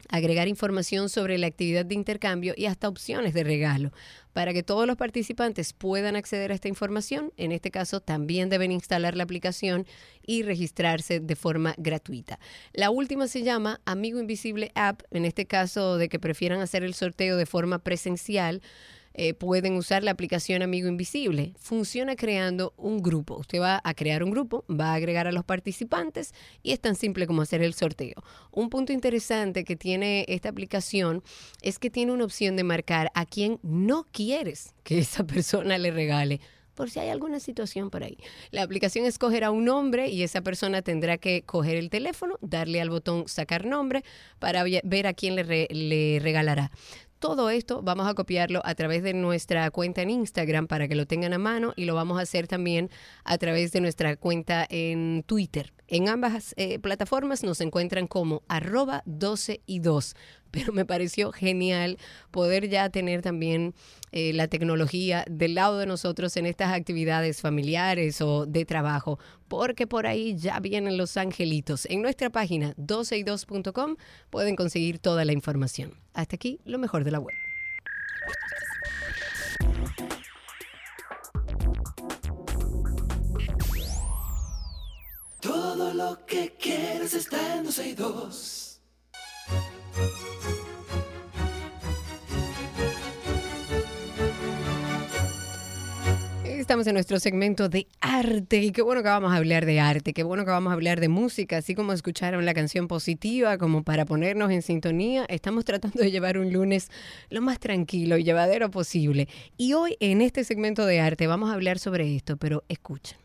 agregar 0.10 0.48
información 0.48 1.10
sobre 1.10 1.38
la 1.38 1.48
actividad 1.48 1.86
de 1.86 1.96
intercambio 1.96 2.54
y 2.56 2.66
hasta 2.66 2.88
opciones 2.88 3.34
de 3.34 3.44
regalo. 3.44 3.92
Para 4.34 4.54
que 4.54 4.64
todos 4.64 4.88
los 4.88 4.98
participantes 4.98 5.74
puedan 5.74 6.16
acceder 6.16 6.52
a 6.52 6.56
esta 6.56 6.68
información, 6.68 7.32
en 7.38 7.52
este 7.52 7.70
caso 7.70 8.00
también 8.00 8.50
deben 8.50 8.72
instalar 8.72 9.16
la 9.16 9.24
aplicación 9.24 9.86
y 10.26 10.44
registrarse 10.44 11.20
de 11.20 11.36
forma 11.36 11.76
gratuita. 11.78 12.40
La 12.74 12.90
última 12.90 13.28
se 13.28 13.44
llama 13.44 13.80
Amigo 13.86 14.20
Invisible 14.20 14.72
App, 14.76 15.02
en 15.12 15.26
este 15.26 15.46
caso 15.46 15.98
de 15.98 16.10
que 16.10 16.20
prefieran 16.20 16.62
hacer 16.62 16.84
el 16.84 16.96
sorteo 16.96 17.38
de 17.38 17.46
forma 17.46 17.80
presencial. 17.80 18.62
Eh, 19.14 19.34
pueden 19.34 19.76
usar 19.76 20.04
la 20.04 20.12
aplicación 20.12 20.62
Amigo 20.62 20.88
Invisible. 20.88 21.54
Funciona 21.58 22.16
creando 22.16 22.74
un 22.78 23.02
grupo. 23.02 23.38
Usted 23.38 23.60
va 23.60 23.82
a 23.84 23.94
crear 23.94 24.24
un 24.24 24.32
grupo, 24.32 24.66
va 24.70 24.92
a 24.92 24.96
agregar 24.96 25.28
a 25.28 25.32
los 25.32 25.44
participantes 25.44 26.34
y 26.64 26.72
es 26.72 26.80
tan 26.80 26.96
simple 26.96 27.28
como 27.28 27.42
hacer 27.42 27.62
el 27.62 27.74
sorteo. 27.74 28.24
Un 28.52 28.70
punto 28.70 28.92
interesante 28.92 29.64
que 29.64 29.76
tiene 29.76 30.26
esta 30.28 30.50
aplicación 30.50 31.24
es 31.62 31.80
que 31.80 31.90
tiene 31.90 32.12
una 32.12 32.26
opción 32.26 32.56
de 32.56 32.64
marcar 32.64 33.12
a 33.14 33.26
quien 33.26 33.60
no 33.62 34.08
quieres 34.12 34.74
que 34.84 35.00
esa 35.00 35.24
persona 35.28 35.78
le 35.78 35.92
regale 35.92 36.40
por 36.74 36.90
si 36.90 37.00
hay 37.00 37.10
alguna 37.10 37.40
situación 37.40 37.90
por 37.90 38.04
ahí. 38.04 38.18
La 38.52 38.64
aplicación 38.64 39.06
escogerá 39.06 39.52
un 39.52 39.66
nombre 39.66 40.10
y 40.10 40.24
esa 40.24 40.42
persona 40.42 40.82
tendrá 40.82 41.18
que 41.18 41.44
coger 41.44 41.78
el 41.78 41.90
teléfono, 41.90 42.38
darle 42.42 42.82
al 42.82 42.90
botón 42.90 43.28
sacar 43.28 43.66
nombre 43.66 44.04
para 44.40 44.64
ver 44.64 45.08
a 45.08 45.14
quién 45.14 45.36
le, 45.36 45.44
re 45.44 45.68
le 45.70 46.20
regalará. 46.22 46.72
Todo 47.24 47.50
esto 47.50 47.82
vamos 47.82 48.06
a 48.06 48.16
copiarlo 48.16 48.62
a 48.66 48.76
través 48.76 49.02
de 49.02 49.14
nuestra 49.14 49.72
cuenta 49.72 50.02
en 50.02 50.10
Instagram 50.10 50.68
para 50.68 50.90
que 50.90 50.96
lo 50.96 51.06
tengan 51.06 51.32
a 51.32 51.38
mano 51.38 51.72
y 51.78 51.86
lo 51.86 51.96
vamos 51.96 52.20
a 52.20 52.24
hacer 52.24 52.50
también 52.50 52.90
a 53.24 53.38
través 53.38 53.72
de 53.72 53.80
nuestra 53.80 54.18
cuenta 54.18 54.68
en 54.70 55.24
Twitter. 55.26 55.72
En 55.88 56.10
ambas 56.10 56.54
eh, 56.58 56.80
plataformas 56.80 57.42
nos 57.44 57.62
encuentran 57.62 58.08
como 58.08 58.44
arroba 58.50 59.04
12 59.06 59.62
y 59.66 59.80
2. 59.80 60.16
pero 60.64 60.72
me 60.72 60.86
pareció 60.86 61.32
genial 61.32 61.98
poder 62.30 62.70
ya 62.70 62.90
tener 62.90 63.24
también 63.24 63.74
eh, 64.12 64.34
la 64.34 64.48
tecnología 64.48 65.26
del 65.28 65.56
lado 65.56 65.80
de 65.80 65.88
nosotros 65.88 66.38
en 66.38 66.46
estas 66.46 66.72
actividades 66.72 67.42
familiares 67.42 68.22
o 68.22 68.46
de 68.46 68.64
trabajo, 68.64 69.18
porque 69.48 69.88
por 69.88 70.06
ahí 70.06 70.38
ya 70.38 70.60
vienen 70.60 70.96
los 70.96 71.18
angelitos. 71.18 71.88
En 71.90 72.04
nuestra 72.04 72.30
página 72.30 72.76
12y2.com 72.76 73.96
pueden 74.30 74.56
conseguir 74.56 75.00
toda 75.00 75.26
la 75.26 75.34
información. 75.34 75.96
Hasta 76.14 76.36
aquí 76.36 76.60
lo 76.66 76.78
mejor 76.78 77.04
de 77.04 77.12
la 77.12 77.20
web. 77.20 77.36
Todo 85.40 85.94
lo 85.96 86.26
que 86.28 86.54
quieres 86.60 87.16
está 87.16 87.58
en 87.58 87.64
12 87.66 87.90
y 87.90 87.94
2. 87.96 88.63
Estamos 96.64 96.88
en 96.88 96.94
nuestro 96.94 97.20
segmento 97.20 97.68
de 97.68 97.88
arte 98.00 98.58
y 98.58 98.72
qué 98.72 98.82
bueno 98.82 99.04
que 99.04 99.10
vamos 99.10 99.34
a 99.34 99.36
hablar 99.36 99.66
de 99.66 99.82
arte, 99.82 100.14
qué 100.14 100.24
bueno 100.24 100.46
que 100.46 100.52
vamos 100.52 100.72
a 100.72 100.74
hablar 100.74 101.02
de 101.02 101.10
música, 101.10 101.58
así 101.58 101.76
como 101.76 101.92
escucharon 101.92 102.46
la 102.46 102.54
canción 102.54 102.88
positiva, 102.88 103.58
como 103.58 103.84
para 103.84 104.06
ponernos 104.06 104.50
en 104.50 104.62
sintonía, 104.62 105.26
estamos 105.28 105.66
tratando 105.66 106.02
de 106.02 106.10
llevar 106.10 106.38
un 106.38 106.54
lunes 106.54 106.90
lo 107.30 107.42
más 107.42 107.60
tranquilo 107.60 108.18
y 108.18 108.24
llevadero 108.24 108.72
posible. 108.72 109.28
Y 109.58 109.74
hoy 109.74 109.98
en 110.00 110.22
este 110.22 110.46
segmento 110.46 110.86
de 110.86 111.02
arte 111.02 111.28
vamos 111.28 111.52
a 111.52 111.54
hablar 111.54 111.80
sobre 111.80 112.16
esto, 112.16 112.38
pero 112.38 112.64
escuchen. 112.70 113.18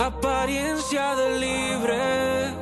Apariencia 0.00 1.14
de 1.14 1.38
libre, 1.38 2.54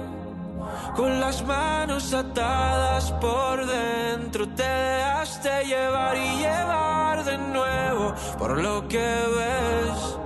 con 0.95 1.21
las 1.21 1.45
manos 1.45 2.13
atadas 2.15 3.13
por 3.21 3.67
dentro, 3.67 4.49
te 4.49 4.63
dejaste 4.63 5.65
llevar 5.65 6.17
y 6.17 6.37
llevar 6.39 7.25
de 7.25 7.39
nuevo 7.39 8.15
por 8.39 8.61
lo 8.61 8.89
que 8.89 8.99
ves. 8.99 10.17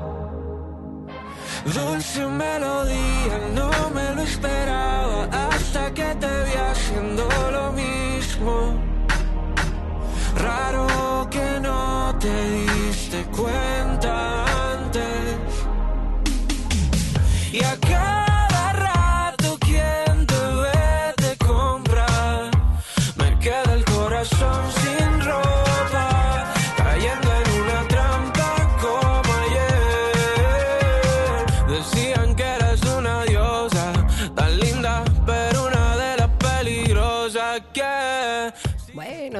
Dulce 1.74 2.26
melodía, 2.26 3.38
no 3.54 3.70
me 3.90 4.14
lo 4.14 4.22
esperaba 4.22 5.24
hasta 5.48 5.92
que 5.92 6.14
te 6.14 6.44
vi 6.44 6.54
haciendo 6.70 7.28
lo 7.50 7.72
mismo. 7.72 8.74
Raro 10.36 11.28
que 11.30 11.61
no 11.61 12.16
te 12.18 12.50
diste 12.50 13.24
cuenta 13.36 13.80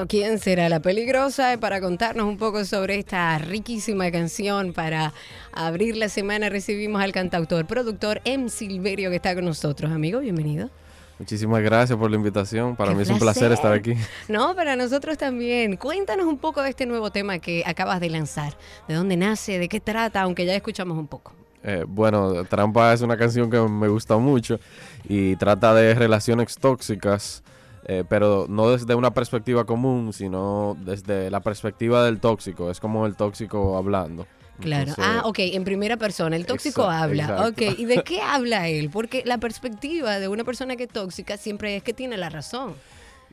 Bueno, 0.01 0.09
¿quién 0.09 0.39
será 0.39 0.67
la 0.67 0.79
peligrosa? 0.79 1.59
Para 1.59 1.79
contarnos 1.79 2.25
un 2.25 2.39
poco 2.39 2.65
sobre 2.65 2.97
esta 2.97 3.37
riquísima 3.37 4.09
canción, 4.09 4.73
para 4.73 5.13
abrir 5.53 5.95
la 5.95 6.09
semana 6.09 6.49
recibimos 6.49 7.03
al 7.03 7.11
cantautor, 7.11 7.67
productor 7.67 8.19
M. 8.25 8.49
Silverio 8.49 9.11
que 9.11 9.17
está 9.17 9.35
con 9.35 9.45
nosotros. 9.45 9.91
Amigo, 9.91 10.19
bienvenido. 10.19 10.71
Muchísimas 11.19 11.61
gracias 11.61 11.99
por 11.99 12.09
la 12.09 12.17
invitación. 12.17 12.75
Para 12.75 12.89
Qué 12.89 12.95
mí 12.95 13.03
es 13.03 13.11
un 13.11 13.19
placer 13.19 13.51
estar 13.51 13.73
aquí. 13.73 13.93
No, 14.27 14.55
para 14.55 14.75
nosotros 14.75 15.19
también. 15.19 15.77
Cuéntanos 15.77 16.25
un 16.25 16.39
poco 16.39 16.63
de 16.63 16.71
este 16.71 16.87
nuevo 16.87 17.11
tema 17.11 17.37
que 17.37 17.61
acabas 17.63 17.99
de 17.99 18.09
lanzar. 18.09 18.57
¿De 18.87 18.95
dónde 18.95 19.17
nace? 19.17 19.59
¿De 19.59 19.69
qué 19.69 19.79
trata? 19.79 20.21
Aunque 20.21 20.47
ya 20.47 20.55
escuchamos 20.55 20.97
un 20.97 21.05
poco. 21.05 21.31
Eh, 21.63 21.85
bueno, 21.87 22.43
Trampa 22.45 22.91
es 22.91 23.01
una 23.01 23.17
canción 23.17 23.51
que 23.51 23.59
me 23.59 23.87
gusta 23.87 24.17
mucho 24.17 24.59
y 25.07 25.35
trata 25.35 25.75
de 25.75 25.93
relaciones 25.93 26.55
tóxicas, 26.55 27.43
eh, 27.85 28.03
pero 28.07 28.45
no 28.47 28.69
desde 28.69 28.95
una 28.95 29.13
perspectiva 29.13 29.65
común, 29.65 30.13
sino 30.13 30.77
desde 30.79 31.29
la 31.31 31.39
perspectiva 31.41 32.05
del 32.05 32.19
tóxico. 32.19 32.69
Es 32.69 32.79
como 32.79 33.05
el 33.05 33.15
tóxico 33.15 33.77
hablando. 33.77 34.27
Claro. 34.59 34.89
Entonces, 34.89 35.05
ah, 35.07 35.21
ok, 35.25 35.39
en 35.39 35.63
primera 35.63 35.97
persona. 35.97 36.35
El 36.35 36.45
tóxico 36.45 36.83
habla. 36.83 37.23
exacto. 37.23 37.49
Ok, 37.49 37.79
¿y 37.79 37.85
de 37.85 38.03
qué 38.03 38.21
habla 38.21 38.67
él? 38.67 38.89
Porque 38.91 39.23
la 39.25 39.39
perspectiva 39.39 40.19
de 40.19 40.27
una 40.27 40.43
persona 40.43 40.75
que 40.75 40.83
es 40.83 40.89
tóxica 40.89 41.37
siempre 41.37 41.75
es 41.75 41.83
que 41.83 41.93
tiene 41.93 42.17
la 42.17 42.29
razón. 42.29 42.75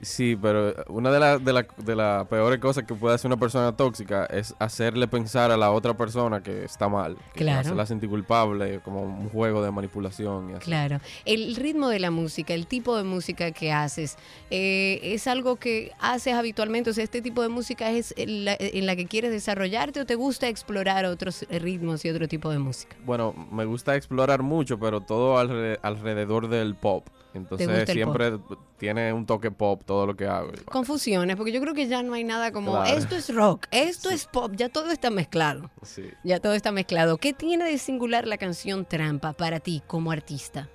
Sí, 0.00 0.36
pero 0.40 0.74
una 0.88 1.10
de 1.10 1.18
las 1.18 1.44
de 1.44 1.52
la, 1.52 1.66
de 1.76 1.96
las 1.96 2.26
peores 2.28 2.60
cosas 2.60 2.84
que 2.84 2.94
puede 2.94 3.14
hacer 3.16 3.28
una 3.28 3.36
persona 3.38 3.76
tóxica 3.76 4.26
es 4.26 4.54
hacerle 4.58 5.08
pensar 5.08 5.50
a 5.50 5.56
la 5.56 5.70
otra 5.72 5.96
persona 5.96 6.42
que 6.42 6.64
está 6.64 6.88
mal. 6.88 7.16
Que 7.34 7.40
Claro. 7.40 7.60
Hacerla 7.60 7.86
sentir 7.86 8.08
culpable, 8.08 8.80
como 8.80 9.02
un 9.02 9.28
juego 9.30 9.62
de 9.62 9.70
manipulación 9.70 10.50
y 10.50 10.52
así. 10.54 10.64
Claro. 10.64 11.00
El 11.24 11.56
ritmo 11.56 11.88
de 11.88 11.98
la 11.98 12.10
música, 12.10 12.54
el 12.54 12.66
tipo 12.66 12.96
de 12.96 13.04
música 13.04 13.50
que 13.52 13.72
haces, 13.72 14.16
eh, 14.50 15.00
¿es 15.02 15.26
algo 15.26 15.56
que 15.56 15.92
haces 15.98 16.34
habitualmente? 16.34 16.90
O 16.90 16.92
sea, 16.92 17.04
¿este 17.04 17.20
tipo 17.22 17.42
de 17.42 17.48
música 17.48 17.90
es 17.90 18.14
en 18.16 18.44
la, 18.44 18.56
en 18.58 18.86
la 18.86 18.94
que 18.96 19.06
quieres 19.06 19.30
desarrollarte 19.30 20.00
o 20.00 20.06
te 20.06 20.14
gusta 20.14 20.48
explorar 20.48 21.04
otros 21.06 21.44
ritmos 21.50 22.04
y 22.04 22.10
otro 22.10 22.28
tipo 22.28 22.50
de 22.50 22.58
música? 22.58 22.96
Bueno, 23.04 23.34
me 23.50 23.64
gusta 23.64 23.96
explorar 23.96 24.42
mucho, 24.42 24.78
pero 24.78 25.00
todo 25.00 25.36
alre- 25.42 25.78
alrededor 25.82 26.48
del 26.48 26.74
pop. 26.76 27.06
Entonces 27.38 27.88
siempre 27.90 28.38
tiene 28.76 29.12
un 29.12 29.26
toque 29.26 29.50
pop 29.50 29.82
todo 29.84 30.06
lo 30.06 30.16
que 30.16 30.26
hago. 30.26 30.50
Confusiones, 30.70 31.36
porque 31.36 31.52
yo 31.52 31.60
creo 31.60 31.74
que 31.74 31.88
ya 31.88 32.02
no 32.02 32.12
hay 32.14 32.24
nada 32.24 32.52
como 32.52 32.72
Claro. 32.72 32.96
esto 32.98 33.16
es 33.16 33.34
rock, 33.34 33.66
esto 33.70 34.10
es 34.10 34.26
pop, 34.26 34.52
ya 34.54 34.68
todo 34.68 34.90
está 34.90 35.10
mezclado. 35.10 35.70
Sí. 35.82 36.10
Ya 36.24 36.38
todo 36.40 36.54
está 36.54 36.70
mezclado. 36.72 37.16
¿Qué 37.18 37.32
tiene 37.32 37.64
de 37.64 37.78
singular 37.78 38.26
la 38.26 38.36
canción 38.38 38.84
Trampa 38.84 39.32
para 39.32 39.60
ti 39.60 39.82
como 39.86 40.10
artista? 40.12 40.68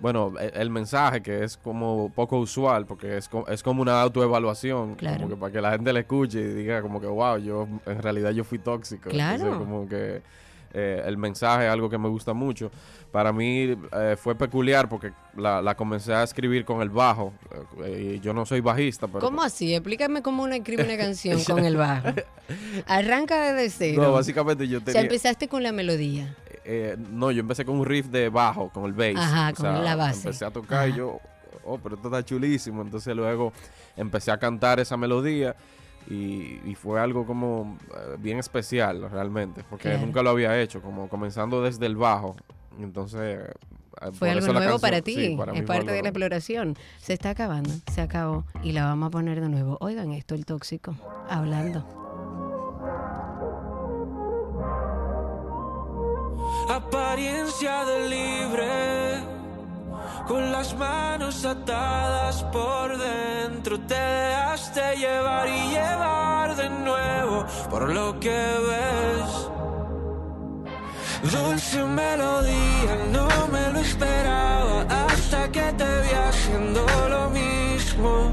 Bueno, 0.00 0.32
e- 0.40 0.52
el 0.56 0.68
mensaje 0.70 1.22
que 1.22 1.44
es 1.44 1.56
como 1.56 2.10
poco 2.12 2.38
usual, 2.40 2.86
porque 2.86 3.16
es, 3.18 3.28
co- 3.28 3.46
es 3.46 3.62
como 3.62 3.82
una 3.82 4.00
autoevaluación, 4.02 4.96
Claro. 4.96 5.18
como 5.18 5.28
que 5.28 5.36
para 5.36 5.52
que 5.52 5.60
la 5.60 5.70
gente 5.72 5.92
le 5.92 6.00
escuche 6.00 6.40
y 6.40 6.54
diga 6.54 6.82
como 6.82 7.00
que, 7.00 7.06
wow, 7.06 7.36
yo 7.38 7.68
en 7.86 8.02
realidad 8.02 8.30
yo 8.32 8.42
fui 8.42 8.58
tóxico. 8.58 9.10
Claro. 9.10 9.34
Entonces, 9.44 9.58
como 9.60 9.88
que 9.88 10.22
eh, 10.74 11.02
el 11.04 11.16
mensaje 11.16 11.68
algo 11.68 11.88
que 11.90 11.98
me 11.98 12.08
gusta 12.08 12.32
mucho. 12.32 12.70
Para 13.10 13.32
mí 13.32 13.76
eh, 13.92 14.16
fue 14.18 14.34
peculiar 14.34 14.88
porque 14.88 15.12
la, 15.36 15.60
la 15.60 15.74
comencé 15.76 16.14
a 16.14 16.22
escribir 16.22 16.64
con 16.64 16.80
el 16.80 16.88
bajo. 16.88 17.32
eh, 17.84 18.14
y 18.16 18.20
yo 18.20 18.32
no 18.32 18.46
soy 18.46 18.60
bajista, 18.60 19.06
pero... 19.06 19.20
¿Cómo 19.20 19.42
así? 19.42 19.74
Explícame 19.74 20.22
cómo 20.22 20.44
uno 20.44 20.54
escribe 20.54 20.84
una 20.84 20.96
canción 21.04 21.42
con 21.44 21.64
el 21.64 21.76
bajo. 21.76 22.08
Arranca 22.86 23.52
desde 23.52 23.70
cero. 23.70 24.02
No, 24.02 24.12
básicamente 24.12 24.66
yo 24.66 24.78
o 24.78 24.80
sea, 24.80 24.86
tenía... 24.86 25.02
empezaste 25.02 25.48
con 25.48 25.62
la 25.62 25.72
melodía. 25.72 26.34
Eh, 26.64 26.96
no, 27.10 27.30
yo 27.30 27.40
empecé 27.40 27.64
con 27.64 27.76
un 27.78 27.84
riff 27.86 28.06
de 28.06 28.28
bajo, 28.28 28.70
con 28.70 28.84
el 28.84 28.92
bass. 28.92 29.16
Ajá, 29.16 29.50
O 29.50 29.54
con 29.54 29.62
sea, 29.66 29.78
la 29.82 29.96
base. 29.96 30.28
Empecé 30.28 30.44
a 30.44 30.50
tocar 30.50 30.88
y 30.88 30.94
yo, 30.94 31.18
oh, 31.64 31.78
pero 31.78 31.96
esto 31.96 32.08
está 32.08 32.24
chulísimo. 32.24 32.82
Entonces 32.82 33.14
luego 33.16 33.52
empecé 33.96 34.30
a 34.30 34.38
cantar 34.38 34.80
esa 34.80 34.96
melodía 34.96 35.54
y, 36.08 36.60
y 36.64 36.74
fue 36.74 37.00
algo 37.00 37.24
como 37.26 37.78
eh, 37.94 38.16
bien 38.18 38.38
especial 38.38 39.08
realmente, 39.10 39.64
porque 39.68 39.90
Claro. 39.90 40.06
nunca 40.06 40.22
lo 40.22 40.30
había 40.30 40.60
hecho, 40.60 40.82
como 40.82 41.08
comenzando 41.08 41.62
desde 41.62 41.86
el 41.86 41.96
bajo. 41.96 42.34
Entonces... 42.80 43.38
eh, 44.00 44.10
Fue 44.14 44.30
algo 44.30 44.46
nuevo 44.46 44.60
canción- 44.60 44.80
para 44.80 45.00
ti. 45.02 45.14
sí, 45.14 45.36
para 45.36 45.52
mí 45.52 45.58
es 45.60 45.64
parte 45.64 45.80
algo 45.82 45.92
de 45.92 46.02
la 46.02 46.08
exploración. 46.08 46.76
Se 46.98 47.12
está 47.12 47.30
acabando, 47.30 47.70
se 47.92 48.00
acabó. 48.00 48.44
Y 48.62 48.72
la 48.72 48.84
vamos 48.86 49.08
a 49.08 49.10
poner 49.10 49.40
de 49.40 49.48
nuevo. 49.48 49.76
Oigan 49.80 50.10
esto, 50.12 50.34
el 50.34 50.44
tóxico, 50.44 50.94
hablando. 51.28 51.86
apariencia 56.68 57.84
de 57.84 58.08
libre, 58.08 59.01
con 60.26 60.52
las 60.52 60.74
manos 60.76 61.44
atadas 61.44 62.42
por 62.44 62.96
dentro, 62.98 63.80
te 63.80 63.94
dejaste 63.94 64.96
llevar 64.96 65.48
y 65.48 65.70
llevar 65.70 66.56
de 66.56 66.68
nuevo 66.70 67.46
por 67.70 67.92
lo 67.92 68.18
que 68.20 68.30
ves. 68.30 69.52
Dulce 71.30 71.84
melodía, 71.84 72.94
no 73.12 73.28
me 73.52 73.70
lo 73.72 73.78
esperaba 73.78 74.82
hasta 75.06 75.50
que 75.52 75.72
te 75.72 75.84
vi 76.02 76.10
haciendo 76.28 76.84
lo 77.08 77.30
mismo. 77.30 78.32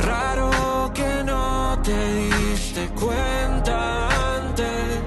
Raro 0.00 0.90
que 0.94 1.22
no 1.24 1.78
te 1.82 2.14
diste 2.14 2.88
cuenta 2.90 4.08
antes. 4.36 5.02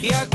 Y 0.00 0.12
a 0.12 0.26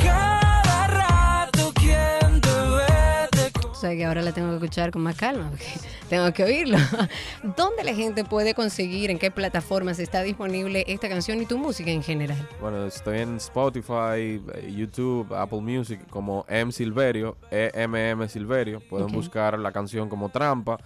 sabes 3.79 3.97
que 3.97 4.05
ahora 4.05 4.21
la 4.21 4.31
tengo 4.31 4.49
que 4.49 4.55
escuchar 4.55 4.91
con 4.91 5.01
más 5.01 5.15
calma, 5.15 5.49
porque 5.49 5.65
tengo 6.09 6.31
que 6.33 6.43
oírlo. 6.43 6.77
¿Dónde 7.57 7.83
la 7.83 7.93
gente 7.93 8.23
puede 8.23 8.53
conseguir, 8.53 9.09
en 9.09 9.17
qué 9.17 9.31
plataformas 9.31 9.99
está 9.99 10.21
disponible 10.21 10.83
esta 10.87 11.09
canción 11.09 11.41
y 11.41 11.45
tu 11.45 11.57
música 11.57 11.89
en 11.89 12.03
general? 12.03 12.37
Bueno, 12.61 12.85
estoy 12.85 13.19
en 13.19 13.37
Spotify, 13.37 14.41
YouTube, 14.69 15.33
Apple 15.33 15.61
Music 15.61 16.01
como 16.09 16.45
M 16.49 16.71
Silverio, 16.71 17.37
EMM 17.51 18.27
Silverio. 18.27 18.81
Pueden 18.81 19.07
buscar 19.07 19.57
la 19.57 19.71
canción 19.71 20.09
como 20.09 20.29
Trampa. 20.29 20.77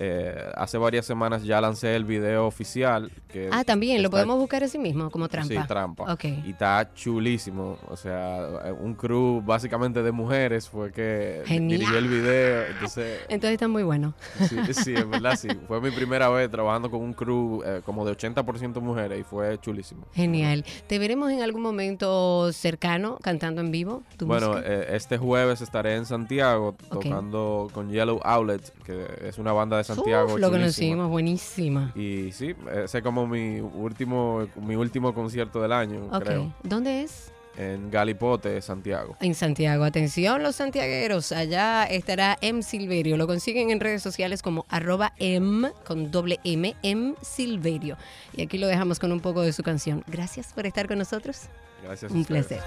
Eh, 0.00 0.34
hace 0.54 0.78
varias 0.78 1.06
semanas 1.06 1.42
ya 1.44 1.60
lancé 1.60 1.96
el 1.96 2.04
video 2.04 2.46
oficial. 2.46 3.10
Que 3.28 3.48
Ah, 3.52 3.64
también, 3.64 4.02
lo 4.02 4.10
podemos 4.10 4.38
buscar 4.38 4.62
así 4.64 4.78
mismo, 4.78 5.10
como 5.10 5.28
trampa. 5.28 5.54
Sí, 5.62 5.68
trampa. 5.68 6.12
Ok. 6.12 6.24
Y 6.46 6.50
está 6.50 6.90
chulísimo. 6.94 7.78
O 7.88 7.96
sea, 7.96 8.46
un 8.80 8.94
crew 8.94 9.42
básicamente 9.42 10.02
de 10.02 10.12
mujeres 10.12 10.68
fue 10.68 10.92
que 10.92 11.42
Genial. 11.46 11.78
dirigió 11.80 11.98
el 11.98 12.08
video. 12.08 12.64
Entonces, 12.70 13.20
Entonces 13.28 13.52
está 13.54 13.68
muy 13.68 13.82
bueno. 13.82 14.14
sí, 14.48 14.56
sí, 14.74 14.94
en 14.94 15.10
verdad 15.10 15.36
sí. 15.36 15.48
Fue 15.68 15.80
mi 15.80 15.90
primera 15.90 16.28
vez 16.28 16.50
trabajando 16.50 16.90
con 16.90 17.00
un 17.00 17.12
crew 17.12 17.62
eh, 17.64 17.82
como 17.84 18.04
de 18.06 18.12
80% 18.16 18.80
mujeres 18.80 19.20
y 19.20 19.24
fue 19.24 19.58
chulísimo. 19.60 20.06
Genial. 20.14 20.64
¿Te 20.86 20.98
veremos 20.98 21.30
en 21.32 21.42
algún 21.42 21.62
momento 21.62 22.52
cercano 22.52 23.18
cantando 23.22 23.60
en 23.60 23.70
vivo 23.70 24.02
tu 24.16 24.26
Bueno, 24.26 24.58
eh, 24.58 24.86
este 24.90 25.18
jueves 25.18 25.60
estaré 25.60 25.96
en 25.96 26.06
Santiago 26.06 26.74
tocando 26.90 27.68
con 27.72 27.90
Yellow 27.90 28.20
Outlet, 28.22 28.72
que 28.84 29.06
es 29.28 29.38
una 29.38 29.52
banda 29.52 29.76
de 29.76 29.84
Santiago. 29.94 30.34
Uf, 30.34 30.40
lo 30.40 30.50
conocimos, 30.50 31.08
buenísima. 31.08 31.92
Y 31.94 32.30
sí, 32.32 32.54
ese 32.72 32.98
es 32.98 33.04
como 33.04 33.26
mi 33.26 33.60
último, 33.60 34.46
mi 34.56 34.76
último 34.76 35.14
concierto 35.14 35.60
del 35.62 35.72
año, 35.72 36.08
creo. 36.20 36.52
¿Dónde 36.62 37.02
es? 37.02 37.32
En 37.56 37.90
Galipote, 37.90 38.62
Santiago. 38.62 39.16
En 39.20 39.34
Santiago. 39.34 39.82
Atención 39.82 40.44
los 40.44 40.54
santiagueros. 40.54 41.32
Allá 41.32 41.84
estará 41.86 42.38
M 42.40 42.62
Silverio. 42.62 43.16
Lo 43.16 43.26
consiguen 43.26 43.70
en 43.70 43.80
redes 43.80 44.00
sociales 44.00 44.42
como 44.42 44.64
arroba 44.68 45.12
M 45.16 45.72
con 45.84 46.12
doble 46.12 46.38
M, 46.44 46.76
M 46.84 47.14
Silverio. 47.20 47.96
Y 48.32 48.42
aquí 48.42 48.58
lo 48.58 48.68
dejamos 48.68 49.00
con 49.00 49.10
un 49.10 49.18
poco 49.18 49.42
de 49.42 49.52
su 49.52 49.64
canción. 49.64 50.04
Gracias 50.06 50.52
por 50.52 50.66
estar 50.66 50.86
con 50.86 50.98
nosotros. 50.98 51.48
Gracias. 51.82 52.12
Un 52.12 52.24
placer. 52.24 52.60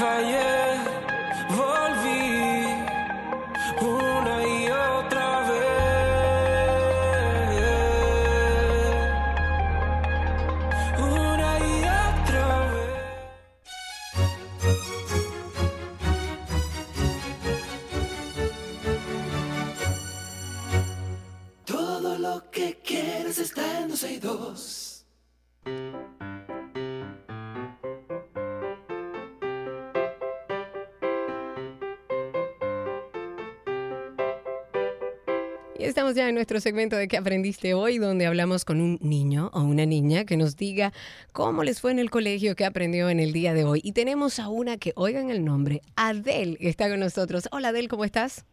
Fallé, 0.00 0.80
volví 1.60 2.64
una 3.82 4.36
y 4.48 4.70
otra 4.70 5.28
vez. 5.48 5.70
Una 10.98 11.50
y 11.58 11.78
otra 12.08 12.48
vez. 12.72 12.94
Todo 21.66 22.10
lo 22.18 22.50
que 22.50 22.66
quieres 22.82 23.36
está 23.38 23.80
en 23.80 23.88
12 23.88 24.12
y 24.12 24.18
2. 24.18 24.90
Y 35.80 35.84
estamos 35.84 36.14
ya 36.14 36.28
en 36.28 36.34
nuestro 36.34 36.60
segmento 36.60 36.94
de 36.96 37.08
¿Qué 37.08 37.16
aprendiste 37.16 37.72
hoy? 37.72 37.96
Donde 37.96 38.26
hablamos 38.26 38.66
con 38.66 38.82
un 38.82 38.98
niño 39.00 39.50
o 39.54 39.62
una 39.62 39.86
niña 39.86 40.26
que 40.26 40.36
nos 40.36 40.58
diga 40.58 40.92
cómo 41.32 41.64
les 41.64 41.80
fue 41.80 41.90
en 41.90 41.98
el 41.98 42.10
colegio, 42.10 42.54
qué 42.54 42.66
aprendió 42.66 43.08
en 43.08 43.18
el 43.18 43.32
día 43.32 43.54
de 43.54 43.64
hoy. 43.64 43.80
Y 43.82 43.92
tenemos 43.92 44.38
a 44.40 44.50
una 44.50 44.76
que, 44.76 44.92
oigan 44.94 45.30
el 45.30 45.42
nombre, 45.42 45.80
Adel, 45.96 46.58
que 46.58 46.68
está 46.68 46.90
con 46.90 47.00
nosotros. 47.00 47.48
Hola 47.50 47.68
Adel, 47.68 47.88
¿cómo 47.88 48.04
estás? 48.04 48.44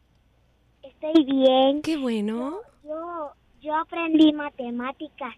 Estoy 0.82 1.26
bien. 1.26 1.82
Qué 1.82 1.98
bueno. 1.98 2.60
Yo, 2.86 3.32
yo 3.62 3.76
aprendí 3.76 4.32
matemáticas 4.32 5.36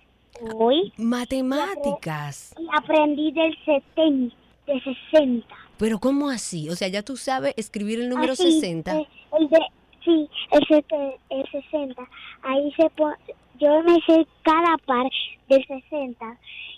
hoy 0.53 0.93
Matemáticas. 0.97 2.53
y 2.59 2.67
aprendí 2.77 3.31
del 3.31 3.57
70, 3.65 4.35
de 4.67 4.79
60. 5.11 5.47
Pero 5.79 5.97
¿cómo 5.97 6.29
así? 6.29 6.69
O 6.69 6.75
sea, 6.75 6.87
ya 6.87 7.01
tú 7.01 7.17
sabes 7.17 7.55
escribir 7.57 7.99
el 7.99 8.09
número 8.09 8.33
Así, 8.33 8.59
60. 8.61 8.95
eh, 8.95 9.07
el 9.39 9.49
de, 9.49 9.59
sí, 10.03 10.29
el, 10.51 10.65
sete- 10.67 11.19
el 11.29 11.45
60. 11.51 12.01
Ahí 12.43 12.71
se 12.73 12.89
po- 12.91 13.13
yo 13.59 13.83
me 13.83 13.95
sé 14.05 14.25
cada 14.43 14.77
par 14.85 15.09
del 15.49 15.65
60 15.65 16.37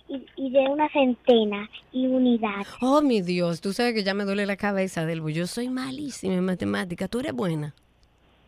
y, 0.09 0.25
y 0.35 0.49
de 0.51 0.59
una 0.69 0.89
centena 0.89 1.69
y 1.91 2.07
unidad. 2.07 2.65
Oh, 2.81 3.01
mi 3.01 3.21
Dios, 3.21 3.61
tú 3.61 3.71
sabes 3.73 3.93
que 3.93 4.03
ya 4.03 4.13
me 4.13 4.23
duele 4.25 4.45
la 4.45 4.57
cabeza, 4.57 5.05
porque 5.05 5.33
Yo 5.33 5.47
soy 5.47 5.69
malísima 5.69 6.33
en 6.33 6.45
matemáticas. 6.45 7.09
¿Tú 7.09 7.19
eres 7.19 7.33
buena? 7.33 7.73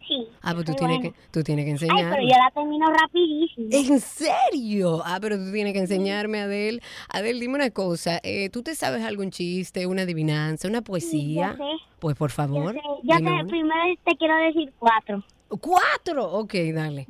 Sí. 0.07 0.27
Ah, 0.41 0.53
pues 0.53 0.65
tú 0.65 0.73
tienes, 0.73 0.97
buena. 0.99 1.13
que, 1.15 1.21
tú 1.31 1.43
tienes 1.43 1.63
que 1.65 1.69
Ay, 1.69 1.73
enseñarme. 1.73 2.09
pero 2.11 2.21
yo 2.23 2.37
la 2.37 2.51
termino 2.51 2.85
rapidísimo. 2.87 3.67
¿En 3.71 3.99
serio? 4.01 5.01
Ah, 5.05 5.17
pero 5.21 5.37
tú 5.37 5.51
tienes 5.51 5.73
que 5.73 5.79
enseñarme, 5.79 6.41
Adel. 6.41 6.81
Adel, 7.09 7.39
dime 7.39 7.55
una 7.55 7.69
cosa. 7.71 8.19
eh, 8.23 8.49
¿Tú 8.49 8.63
te 8.63 8.75
sabes 8.75 9.03
algún 9.03 9.31
chiste, 9.31 9.85
una 9.87 10.01
adivinanza, 10.01 10.67
una 10.67 10.81
poesía? 10.81 11.55
sé. 11.55 11.63
Pues 11.99 12.17
por 12.17 12.31
Yo 12.31 12.35
favor. 12.35 12.73
sé, 12.73 12.81
yo 13.03 13.15
sé, 13.17 13.45
primero 13.47 13.81
te 14.03 14.15
quiero 14.17 14.35
decir 14.37 14.73
cuatro. 14.79 15.23
¡Cuatro! 15.61 16.31
Ok, 16.33 16.53
dale. 16.73 17.07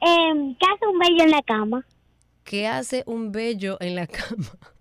Em, 0.00 0.54
¿Qué 0.56 0.66
hace 0.74 0.86
un 0.86 0.98
bello 0.98 1.24
en 1.24 1.30
la 1.30 1.42
cama? 1.42 1.86
¿Qué 2.44 2.66
hace 2.66 3.02
un 3.06 3.32
bello 3.32 3.76
en 3.80 3.94
la 3.96 4.06
cama? 4.06 4.46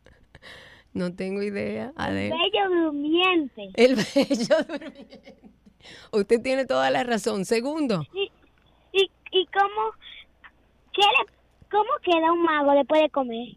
No 0.94 1.14
tengo 1.14 1.44
idea, 1.44 1.92
Adel. 1.98 2.32
Bello 2.32 2.84
durmiente. 2.86 3.70
El 3.74 3.96
bello 3.96 4.56
durmiente. 4.70 5.36
Usted 6.12 6.42
tiene 6.42 6.66
toda 6.66 6.90
la 6.92 7.04
razón. 7.04 7.46
Segundo. 7.46 8.04
¿Y, 8.14 8.32
y, 8.94 9.10
y 9.32 9.46
cómo, 9.48 9.92
qué 10.94 11.02
le, 11.02 11.34
cómo 11.70 11.90
queda 12.04 12.32
un 12.32 12.44
mago 12.44 12.72
después 12.74 13.02
de 13.02 13.10
comer? 13.10 13.48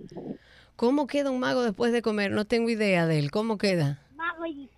¿Cómo 0.77 1.07
queda 1.07 1.31
un 1.31 1.41
mago 1.41 1.63
después 1.63 1.93
de 1.93 2.03
comer? 2.03 2.31
No 2.31 2.45
tengo 2.45 2.71
idea 2.71 3.07
de 3.07 3.19
él. 3.19 3.31
¿Cómo 3.31 3.59
queda? 3.59 4.01
Mago 4.17 4.47
y 4.47 4.69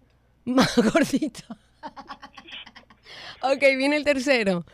Más 0.45 0.75
gordito. 0.77 1.43
ok, 3.43 3.61
viene 3.77 3.97
el 3.97 4.05
tercero. 4.05 4.65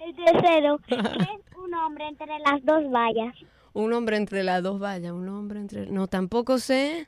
el 0.00 0.14
tercero, 0.16 0.78
¿qué 0.86 0.94
es 0.94 1.56
un 1.56 1.74
hombre 1.74 2.06
entre 2.08 2.26
las 2.38 2.64
dos 2.64 2.90
vallas? 2.90 3.34
Un 3.74 3.92
hombre 3.92 4.16
entre 4.16 4.42
las 4.42 4.62
dos 4.62 4.80
vallas, 4.80 5.12
un 5.12 5.28
hombre 5.28 5.60
entre... 5.60 5.86
No, 5.86 6.06
tampoco 6.08 6.58
sé. 6.58 7.06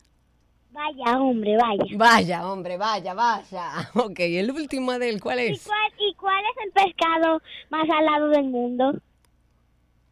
Vaya, 0.72 1.18
hombre, 1.20 1.56
vaya. 1.56 1.84
Vaya, 1.96 2.48
hombre, 2.50 2.76
vaya, 2.76 3.14
vaya. 3.14 3.90
Ok, 3.94 4.20
el 4.20 4.50
último 4.50 4.98
de 4.98 5.08
él, 5.08 5.20
¿cuál 5.20 5.40
¿Y 5.40 5.48
es? 5.52 5.64
cuál, 5.66 5.92
¿Y 5.98 6.14
cuál 6.14 6.38
es 6.44 6.64
el 6.66 6.72
pescado 6.72 7.42
más 7.70 7.86
salado 7.86 8.28
del 8.28 8.44
mundo? 8.44 8.92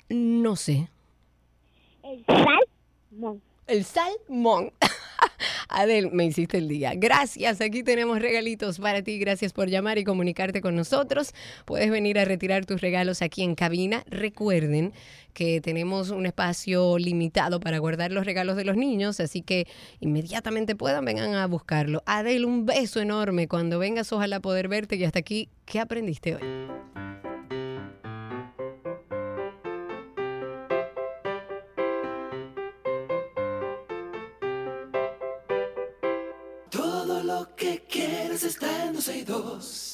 No 0.09 0.57
sé. 0.57 0.89
El 2.03 2.25
salmón. 2.27 3.43
El 3.67 3.85
salmón. 3.85 4.73
Adel, 5.69 6.11
me 6.13 6.25
hiciste 6.25 6.59
el 6.59 6.69
día. 6.69 6.93
Gracias, 6.97 7.61
aquí 7.61 7.83
tenemos 7.83 8.21
regalitos 8.21 8.79
para 8.79 9.03
ti. 9.03 9.19
Gracias 9.19 9.53
por 9.53 9.69
llamar 9.69 9.99
y 9.99 10.05
comunicarte 10.05 10.61
con 10.61 10.75
nosotros. 10.75 11.35
Puedes 11.65 11.91
venir 11.91 12.19
a 12.19 12.25
retirar 12.25 12.67
tus 12.67 12.81
regalos 12.81 13.23
aquí 13.23 13.43
en 13.43 13.55
cabina. 13.55 14.05
Recuerden 14.09 14.93
que 15.35 15.61
tenemos 15.61 16.11
un 16.11 16.27
espacio 16.27 16.99
limitado 16.99 17.61
para 17.61 17.79
guardar 17.79 18.11
los 18.11 18.25
regalos 18.25 18.57
de 18.57 18.65
los 18.65 18.77
niños, 18.77 19.21
así 19.21 19.43
que 19.43 19.67
inmediatamente 20.01 20.75
puedan, 20.75 21.05
vengan 21.05 21.35
a 21.35 21.47
buscarlo. 21.47 22.03
Adel, 22.07 22.45
un 22.45 22.67
beso 22.67 23.01
enorme. 23.01 23.47
Cuando 23.47 23.79
vengas, 23.79 24.13
ojalá 24.13 24.41
poder 24.41 24.69
verte. 24.69 24.97
Y 24.97 25.05
hasta 25.05 25.19
aquí, 25.19 25.49
¿qué 25.65 25.81
aprendiste 25.81 26.37
hoy? 26.37 26.88
12 39.09 39.19
y 39.19 39.25
2. 39.25 39.88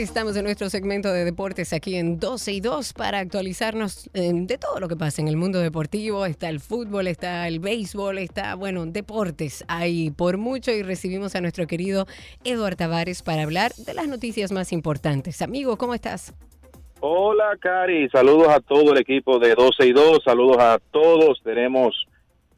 Estamos 0.00 0.34
en 0.36 0.44
nuestro 0.44 0.70
segmento 0.70 1.12
de 1.12 1.26
deportes 1.26 1.74
aquí 1.74 1.96
en 1.96 2.18
12 2.18 2.52
y 2.52 2.60
2 2.60 2.94
para 2.94 3.18
actualizarnos 3.18 4.08
eh, 4.14 4.30
de 4.34 4.56
todo 4.56 4.80
lo 4.80 4.88
que 4.88 4.96
pasa 4.96 5.20
en 5.20 5.28
el 5.28 5.36
mundo 5.36 5.58
deportivo. 5.58 6.24
Está 6.24 6.48
el 6.48 6.58
fútbol, 6.60 7.06
está 7.06 7.46
el 7.46 7.60
béisbol, 7.60 8.16
está, 8.18 8.54
bueno, 8.54 8.86
deportes 8.86 9.62
hay 9.68 10.10
por 10.10 10.38
mucho 10.38 10.70
y 10.70 10.82
recibimos 10.82 11.34
a 11.36 11.42
nuestro 11.42 11.66
querido 11.66 12.06
Eduardo 12.44 12.76
Tavares 12.78 13.22
para 13.22 13.42
hablar 13.42 13.72
de 13.74 13.92
las 13.92 14.08
noticias 14.08 14.52
más 14.52 14.72
importantes. 14.72 15.42
Amigo, 15.42 15.76
¿cómo 15.76 15.92
estás? 15.94 16.34
Hola, 17.00 17.56
Cari. 17.60 18.08
Saludos 18.08 18.48
a 18.48 18.60
todo 18.60 18.92
el 18.92 18.98
equipo 18.98 19.38
de 19.38 19.54
12 19.54 19.86
y 19.86 19.92
2. 19.92 20.20
Saludos 20.24 20.56
a 20.60 20.78
todos. 20.90 21.40
Tenemos, 21.44 22.06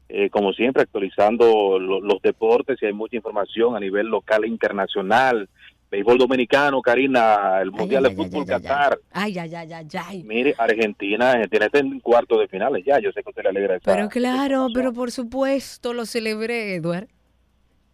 eh, 0.08 0.30
como 0.30 0.52
siempre, 0.52 0.82
actualizando 0.82 1.78
lo- 1.80 2.00
los 2.00 2.22
deportes 2.22 2.78
y 2.82 2.86
hay 2.86 2.92
mucha 2.92 3.16
información 3.16 3.74
a 3.74 3.80
nivel 3.80 4.06
local 4.06 4.44
e 4.44 4.48
internacional. 4.48 5.48
Béisbol 5.92 6.16
dominicano, 6.16 6.80
Karina, 6.80 7.60
el 7.60 7.70
Mundial 7.70 8.06
ay, 8.06 8.14
de 8.14 8.22
ay, 8.22 8.24
Fútbol 8.24 8.44
ay, 8.44 8.46
Qatar. 8.46 8.98
Ay, 9.12 9.38
ay, 9.38 9.54
ay, 9.54 9.86
ay. 10.06 10.22
Mire, 10.24 10.54
Argentina, 10.56 11.32
Argentina 11.32 11.66
está 11.66 11.80
en 11.80 12.00
cuarto 12.00 12.38
de 12.38 12.48
finales 12.48 12.82
ya. 12.86 12.98
Yo 12.98 13.12
sé 13.12 13.22
que 13.22 13.28
usted 13.28 13.42
le 13.42 13.50
alegra 13.50 13.76
esa 13.76 13.94
Pero 13.94 14.08
claro, 14.08 14.68
pero 14.72 14.94
por 14.94 15.10
supuesto 15.10 15.92
lo 15.92 16.06
celebré, 16.06 16.76
Eduard. 16.76 17.08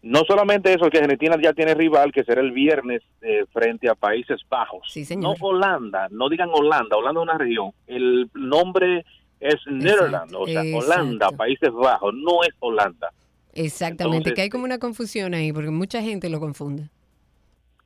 No 0.01 0.21
solamente 0.25 0.73
eso, 0.73 0.89
que 0.89 0.99
Argentina 0.99 1.35
ya 1.43 1.51
tiene 1.51 1.73
rival, 1.73 2.13
que 2.13 2.23
será 2.23 2.39
el 2.39 2.53
viernes 2.53 3.01
eh, 3.21 3.43
frente 3.51 3.89
a 3.89 3.95
Países 3.95 4.39
Bajos. 4.49 4.87
Sí, 4.89 5.03
señor. 5.03 5.37
No 5.37 5.45
Holanda, 5.45 6.07
no 6.09 6.29
digan 6.29 6.47
Holanda, 6.53 6.95
Holanda 6.95 7.19
es 7.19 7.23
una 7.23 7.37
región. 7.37 7.71
El 7.85 8.29
nombre 8.33 9.03
es 9.41 9.55
Netherlands, 9.69 10.33
o 10.33 10.47
sea, 10.47 10.61
Holanda. 10.61 11.31
Países 11.31 11.73
Bajos, 11.73 12.13
no 12.13 12.43
es 12.43 12.55
Holanda. 12.59 13.11
Exactamente, 13.53 14.17
Entonces, 14.19 14.35
que 14.35 14.41
hay 14.43 14.49
como 14.49 14.63
una 14.63 14.79
confusión 14.79 15.33
ahí 15.33 15.51
porque 15.51 15.69
mucha 15.69 16.01
gente 16.01 16.29
lo 16.29 16.39
confunde. 16.39 16.87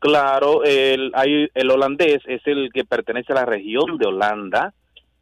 Claro, 0.03 0.65
el, 0.65 1.11
hay, 1.15 1.47
el 1.53 1.71
holandés 1.71 2.21
es 2.25 2.41
el 2.45 2.73
que 2.73 2.83
pertenece 2.83 3.31
a 3.31 3.35
la 3.35 3.45
región 3.45 3.97
de 3.97 4.07
Holanda, 4.07 4.73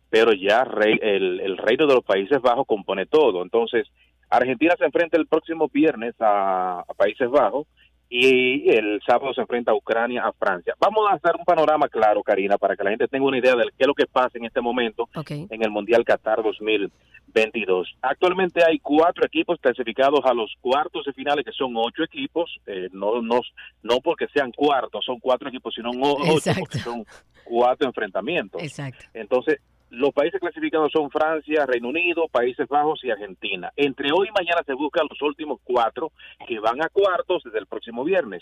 pero 0.09 0.34
ya 0.34 0.63
rey- 0.63 0.97
el, 1.03 1.39
el 1.39 1.55
reino 1.57 1.86
de 1.86 1.93
los 1.93 2.03
Países 2.03 2.41
Bajos 2.41 2.65
compone 2.65 3.05
todo. 3.05 3.43
Entonces, 3.43 3.88
Argentina 4.32 4.73
se 4.79 4.86
enfrenta 4.86 5.17
el 5.17 5.27
próximo 5.27 5.69
viernes 5.71 6.15
a, 6.19 6.79
a 6.79 6.93
Países 6.97 7.29
Bajos 7.29 7.67
y 8.14 8.70
el 8.70 9.01
sábado 9.07 9.34
se 9.34 9.39
enfrenta 9.39 9.72
a 9.72 9.76
Ucrania, 9.76 10.24
a 10.26 10.34
Francia. 10.34 10.76
Vamos 10.82 11.09
a 11.09 11.14
hacer 11.14 11.32
un 11.39 11.45
panorama 11.45 11.88
claro, 11.88 12.22
Karina, 12.22 12.57
para 12.57 12.76
que 12.76 12.84
la 12.84 12.89
gente 12.89 13.07
tenga 13.07 13.26
una 13.26 13.38
idea 13.38 13.55
de 13.55 13.64
qué 13.64 13.86
es 13.86 13.88
lo 13.88 13.93
que 13.93 14.05
pasa 14.05 14.38
en 14.38 14.43
este 14.43 14.59
momento 14.59 15.07
en 15.26 15.64
el 15.64 15.72
Mundial 15.72 16.03
Qatar 16.03 16.43
2022. 16.43 17.95
Actualmente 18.01 18.66
hay 18.68 18.80
cuatro 18.80 19.26
equipos 19.26 19.57
clasificados 19.62 20.20
a 20.26 20.34
los 20.34 20.53
cuartos 20.59 21.05
de 21.05 21.14
finales, 21.14 21.45
que 21.45 21.53
son 21.53 21.74
ocho 21.78 22.03
equipos, 22.03 22.53
eh, 22.66 22.89
no, 22.91 23.22
no, 23.22 23.39
no 23.82 23.99
porque 24.03 24.28
sean 24.34 24.51
cuartos, 24.51 25.05
son 25.05 25.18
cuatro 25.22 25.47
equipos, 25.47 25.74
sino 25.74 25.91
ocho 25.91 26.34
Exacto. 26.34 26.59
porque 26.59 26.80
son 26.80 27.05
cuatro 27.45 27.88
enfrentamientos. 27.88 28.62
Exacto. 28.62 29.05
Entonces, 29.14 29.62
los 29.92 30.14
países 30.14 30.39
clasificados 30.39 30.92
son 30.92 31.12
Francia, 31.12 31.66
Reino 31.66 31.89
Unido, 31.89 32.28
Países 32.30 32.68
Bajos 32.70 33.04
y 33.04 33.12
Argentina. 33.12 33.72
Entre 33.76 34.12
hoy 34.14 34.30
y 34.30 34.32
mañana 34.32 34.62
se 34.66 34.74
buscan 34.74 35.06
los 35.10 35.22
últimos 35.22 35.60
cuatro 35.64 36.14
que 36.48 36.60
van 36.60 36.82
a 36.82 36.88
cuartos 36.88 37.44
desde 37.44 37.60
el 37.60 37.68
próximo 37.68 38.06
viernes. 38.06 38.42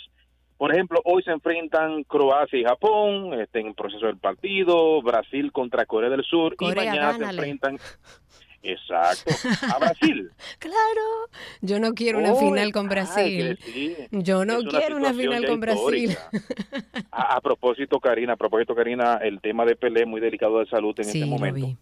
Por 0.57 0.71
ejemplo, 0.71 1.01
hoy 1.05 1.23
se 1.23 1.31
enfrentan 1.31 2.03
Croacia 2.03 2.59
y 2.59 2.63
Japón, 2.63 3.33
este, 3.39 3.61
en 3.61 3.67
el 3.67 3.73
proceso 3.73 4.05
del 4.05 4.17
partido, 4.17 5.01
Brasil 5.01 5.51
contra 5.51 5.85
Corea 5.85 6.09
del 6.09 6.23
Sur 6.23 6.55
Corea, 6.55 6.83
y 6.83 6.87
mañana 6.87 7.11
gánale. 7.13 7.41
se 7.41 7.49
enfrentan, 7.49 7.77
exacto, 8.63 9.31
a 9.73 9.79
Brasil. 9.79 10.29
Claro, 10.59 11.01
yo 11.61 11.79
no 11.79 11.93
quiero 11.93 12.19
una 12.19 12.33
Hoy- 12.33 12.39
final 12.49 12.71
con 12.71 12.87
Brasil. 12.89 13.57
Yo 14.11 14.45
no 14.45 14.59
quiero 14.63 14.97
una 14.97 15.13
final 15.13 15.45
con 15.45 15.59
Brasil. 15.59 16.15
A, 17.11 17.35
a 17.35 17.41
propósito, 17.41 17.99
Karina, 17.99 18.33
a 18.33 18.37
propósito, 18.37 18.75
Karina, 18.75 19.19
el 19.21 19.39
tema 19.41 19.65
de 19.65 19.75
Pelé 19.75 20.01
es 20.01 20.07
muy 20.07 20.21
delicado 20.21 20.59
de 20.59 20.65
salud 20.67 20.93
en 20.97 21.03
Sí, 21.05 21.19
este 21.19 21.19
lo 21.21 21.27
momento. 21.27 21.67
vi. 21.67 21.77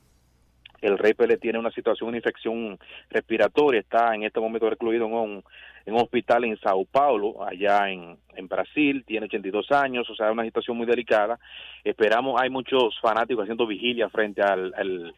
el 0.82 0.97
rey 0.97 1.13
Pelé 1.13 1.38
tiene 1.38 1.57
una 1.59 1.71
situación, 1.71 2.09
una 2.09 2.17
infección 2.17 2.78
respiratoria, 3.09 3.80
está 3.80 4.13
en 4.13 4.23
este 4.23 4.39
momento 4.39 4.69
recluido 4.69 5.05
en 5.07 5.13
un, 5.13 5.43
en 5.86 5.93
un 5.95 6.01
hospital 6.01 6.43
en 6.45 6.59
Sao 6.59 6.86
Paulo, 6.86 7.43
allá 7.43 7.89
en, 7.89 8.17
en 8.36 8.47
Brasil, 8.47 9.03
tiene 9.07 9.25
82 9.25 9.71
años, 9.71 10.07
o 10.09 10.15
sea, 10.15 10.32
una 10.32 10.43
situación 10.43 10.78
muy 10.78 10.86
delicada. 10.86 11.39
Esperamos, 11.84 12.39
hay 12.39 12.49
muchos 12.49 12.99
fanáticos 13.01 13.43
haciendo 13.43 13.65
vigilia 13.65 14.07
frente 14.09 14.41
al, 14.43 14.73
al, 14.75 15.15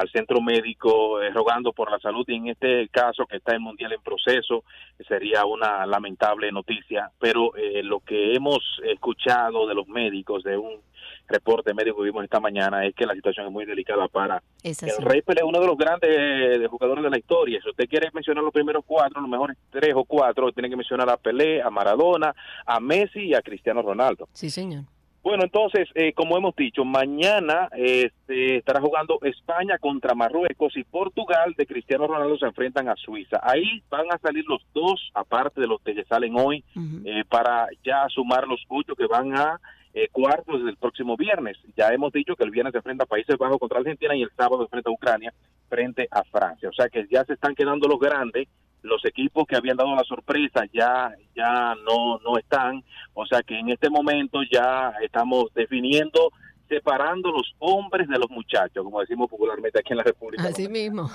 al 0.00 0.10
centro 0.10 0.40
médico, 0.40 1.20
eh, 1.20 1.28
rogando 1.28 1.74
por 1.74 1.90
la 1.90 1.98
salud, 1.98 2.24
y 2.26 2.34
en 2.34 2.48
este 2.48 2.88
caso 2.88 3.26
que 3.26 3.36
está 3.36 3.52
el 3.52 3.60
Mundial 3.60 3.92
en 3.92 4.00
proceso, 4.00 4.64
sería 5.06 5.44
una 5.44 5.84
lamentable 5.84 6.50
noticia, 6.50 7.10
pero 7.18 7.54
eh, 7.54 7.82
lo 7.82 8.00
que 8.00 8.34
hemos 8.34 8.60
escuchado 8.84 9.66
de 9.66 9.74
los 9.74 9.86
médicos, 9.88 10.42
de 10.42 10.56
un 10.56 10.80
reporte 11.28 11.74
médico 11.74 11.98
que 11.98 12.04
vimos 12.04 12.24
esta 12.24 12.40
mañana, 12.40 12.86
es 12.86 12.94
que 12.94 13.04
la 13.04 13.12
situación 13.12 13.46
es 13.46 13.52
muy 13.52 13.66
delicada 13.66 14.08
para 14.08 14.42
Es 14.62 14.82
el 14.82 14.88
así. 14.88 15.02
Rey 15.02 15.20
Pelé 15.20 15.42
es 15.42 15.46
uno 15.46 15.60
de 15.60 15.66
los 15.66 15.76
grandes 15.76 16.10
eh, 16.10 16.58
de 16.58 16.66
jugadores 16.66 17.04
de 17.04 17.10
la 17.10 17.18
historia. 17.18 17.60
Si 17.62 17.68
usted 17.68 17.86
quiere 17.86 18.08
mencionar 18.14 18.42
los 18.42 18.54
primeros 18.54 18.82
cuatro, 18.86 19.20
los 19.20 19.30
mejores 19.30 19.58
tres 19.68 19.92
o 19.94 20.04
cuatro, 20.04 20.50
tiene 20.50 20.70
que 20.70 20.76
mencionar 20.76 21.10
a 21.10 21.18
Pelé, 21.18 21.60
a 21.60 21.68
Maradona, 21.68 22.34
a 22.64 22.80
Messi 22.80 23.20
y 23.26 23.34
a 23.34 23.42
Cristiano 23.42 23.82
Ronaldo. 23.82 24.28
Sí, 24.32 24.48
señor. 24.48 24.84
Bueno, 25.22 25.44
entonces, 25.44 25.86
eh, 25.94 26.14
como 26.14 26.38
hemos 26.38 26.56
dicho, 26.56 26.82
mañana 26.84 27.68
este, 27.76 28.56
estará 28.56 28.80
jugando 28.80 29.18
España 29.22 29.76
contra 29.78 30.14
Marruecos 30.14 30.74
y 30.76 30.84
Portugal 30.84 31.54
de 31.58 31.66
Cristiano 31.66 32.06
Ronaldo 32.06 32.38
se 32.38 32.46
enfrentan 32.46 32.88
a 32.88 32.96
Suiza. 32.96 33.38
Ahí 33.42 33.82
van 33.90 34.06
a 34.10 34.18
salir 34.18 34.44
los 34.46 34.62
dos, 34.72 35.10
aparte 35.12 35.60
de 35.60 35.66
los 35.66 35.80
que 35.82 35.94
ya 35.94 36.04
salen 36.04 36.38
hoy, 36.38 36.64
eh, 37.04 37.24
para 37.28 37.68
ya 37.84 38.06
sumar 38.08 38.48
los 38.48 38.64
ocho 38.68 38.96
que 38.96 39.06
van 39.06 39.36
a 39.36 39.60
eh, 39.92 40.08
cuartos 40.10 40.58
desde 40.58 40.70
el 40.70 40.76
próximo 40.76 41.16
viernes. 41.16 41.58
Ya 41.76 41.88
hemos 41.88 42.12
dicho 42.12 42.34
que 42.34 42.44
el 42.44 42.50
viernes 42.50 42.72
se 42.72 42.78
enfrenta 42.78 43.04
a 43.04 43.08
Países 43.08 43.36
Bajos 43.36 43.58
contra 43.58 43.78
Argentina 43.78 44.16
y 44.16 44.22
el 44.22 44.30
sábado 44.36 44.58
se 44.58 44.64
enfrenta 44.64 44.88
a 44.88 44.94
Ucrania 44.94 45.34
frente 45.68 46.08
a 46.10 46.22
Francia. 46.24 46.68
O 46.68 46.72
sea 46.72 46.88
que 46.88 47.06
ya 47.10 47.24
se 47.24 47.34
están 47.34 47.54
quedando 47.54 47.88
los 47.88 47.98
grandes, 47.98 48.48
los 48.82 49.04
equipos 49.04 49.46
que 49.46 49.56
habían 49.56 49.76
dado 49.76 49.94
la 49.94 50.04
sorpresa 50.04 50.64
ya 50.72 51.12
ya 51.34 51.74
no 51.86 52.18
no 52.18 52.38
están. 52.38 52.82
O 53.14 53.26
sea 53.26 53.42
que 53.42 53.58
en 53.58 53.70
este 53.70 53.90
momento 53.90 54.40
ya 54.50 54.92
estamos 55.02 55.52
definiendo 55.54 56.30
separando 56.68 57.32
los 57.32 57.52
hombres 57.58 58.08
de 58.08 58.18
los 58.18 58.30
muchachos, 58.30 58.84
como 58.84 59.00
decimos 59.00 59.28
popularmente 59.28 59.80
aquí 59.80 59.92
en 59.92 59.98
la 59.98 60.04
República. 60.04 60.44
Así 60.44 60.64
Dominicana. 60.64 61.02
mismo. 61.02 61.10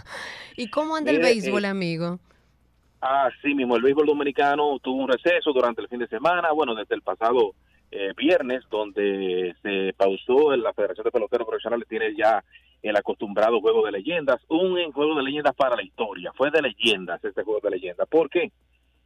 ¿Y 0.56 0.70
cómo 0.70 0.96
anda 0.96 1.10
el 1.10 1.18
Mire, 1.18 1.30
béisbol, 1.30 1.64
eh, 1.64 1.68
amigo? 1.68 2.18
Así 3.00 3.54
mismo, 3.54 3.76
el 3.76 3.82
béisbol 3.82 4.06
dominicano 4.06 4.78
tuvo 4.80 5.02
un 5.02 5.08
receso 5.08 5.52
durante 5.52 5.82
el 5.82 5.88
fin 5.88 5.98
de 5.98 6.08
semana, 6.08 6.50
bueno, 6.52 6.74
desde 6.74 6.94
el 6.94 7.02
pasado 7.02 7.54
eh, 7.90 8.12
viernes, 8.16 8.64
donde 8.70 9.54
se 9.62 9.94
pausó 9.96 10.56
la 10.56 10.72
Federación 10.72 11.04
de 11.04 11.12
Peloteros 11.12 11.46
Profesionales, 11.46 11.86
tiene 11.88 12.14
ya 12.16 12.42
el 12.88 12.96
acostumbrado 12.96 13.60
juego 13.60 13.84
de 13.84 13.92
leyendas, 13.92 14.40
un 14.48 14.92
juego 14.92 15.14
de 15.16 15.22
leyendas 15.22 15.54
para 15.54 15.76
la 15.76 15.82
historia, 15.82 16.32
fue 16.34 16.50
de 16.50 16.62
leyendas 16.62 17.22
este 17.24 17.42
juego 17.42 17.60
de 17.62 17.70
leyendas. 17.70 18.08
¿Por 18.08 18.28
qué? 18.30 18.50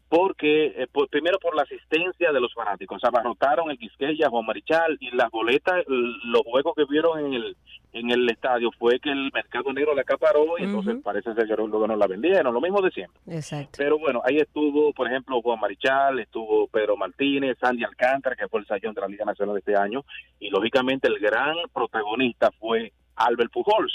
Porque, 0.08 0.66
eh, 0.76 0.88
por- 0.90 1.08
primero 1.08 1.38
por 1.38 1.54
la 1.54 1.62
asistencia 1.62 2.32
de 2.32 2.40
los 2.40 2.52
fanáticos, 2.52 3.02
abarrotaron 3.04 3.70
el 3.70 3.78
Quisqueya, 3.78 4.28
Juan 4.28 4.44
Marichal, 4.44 4.96
y 4.98 5.14
las 5.14 5.30
boletas, 5.30 5.84
los 5.86 6.42
juegos 6.42 6.74
que 6.76 6.84
vieron 6.84 7.26
en 7.26 7.34
el 7.34 7.56
en 7.92 8.08
el 8.08 8.28
estadio 8.30 8.70
fue 8.78 9.00
que 9.00 9.10
el 9.10 9.32
mercado 9.34 9.72
negro 9.72 9.96
la 9.96 10.02
acaparó 10.02 10.56
y 10.58 10.62
entonces 10.62 10.96
parece 11.02 11.34
ser 11.34 11.44
que 11.48 11.56
luego 11.56 11.88
no 11.88 11.96
la 11.96 12.06
vendieron, 12.06 12.54
lo 12.54 12.60
mismo 12.60 12.80
de 12.80 12.92
siempre. 12.92 13.18
Exacto. 13.26 13.72
Pero 13.78 13.98
bueno, 13.98 14.22
ahí 14.24 14.36
estuvo, 14.36 14.92
por 14.92 15.08
ejemplo, 15.08 15.42
Juan 15.42 15.58
Marichal, 15.58 16.20
estuvo 16.20 16.68
Pedro 16.68 16.96
Martínez, 16.96 17.58
Sandy 17.60 17.82
Alcántara, 17.82 18.36
que 18.36 18.46
fue 18.46 18.60
el 18.60 18.66
sayón 18.66 18.94
de 18.94 19.00
la 19.00 19.08
Liga 19.08 19.24
Nacional 19.24 19.54
de 19.54 19.58
este 19.58 19.74
año, 19.76 20.04
y 20.38 20.50
lógicamente 20.50 21.08
el 21.08 21.18
gran 21.18 21.56
protagonista 21.74 22.52
fue 22.60 22.92
Albert 23.26 23.52
Pujols. 23.52 23.92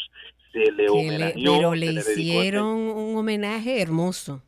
Se 0.51 0.71
le 0.71 0.89
homenajeó, 0.89 1.57
pero 1.59 1.71
se 1.71 1.77
le 1.77 1.99
este 1.99 2.21
hicieron 2.21 2.67
un 2.67 3.17
homenaje 3.17 3.81
hermoso. 3.81 4.41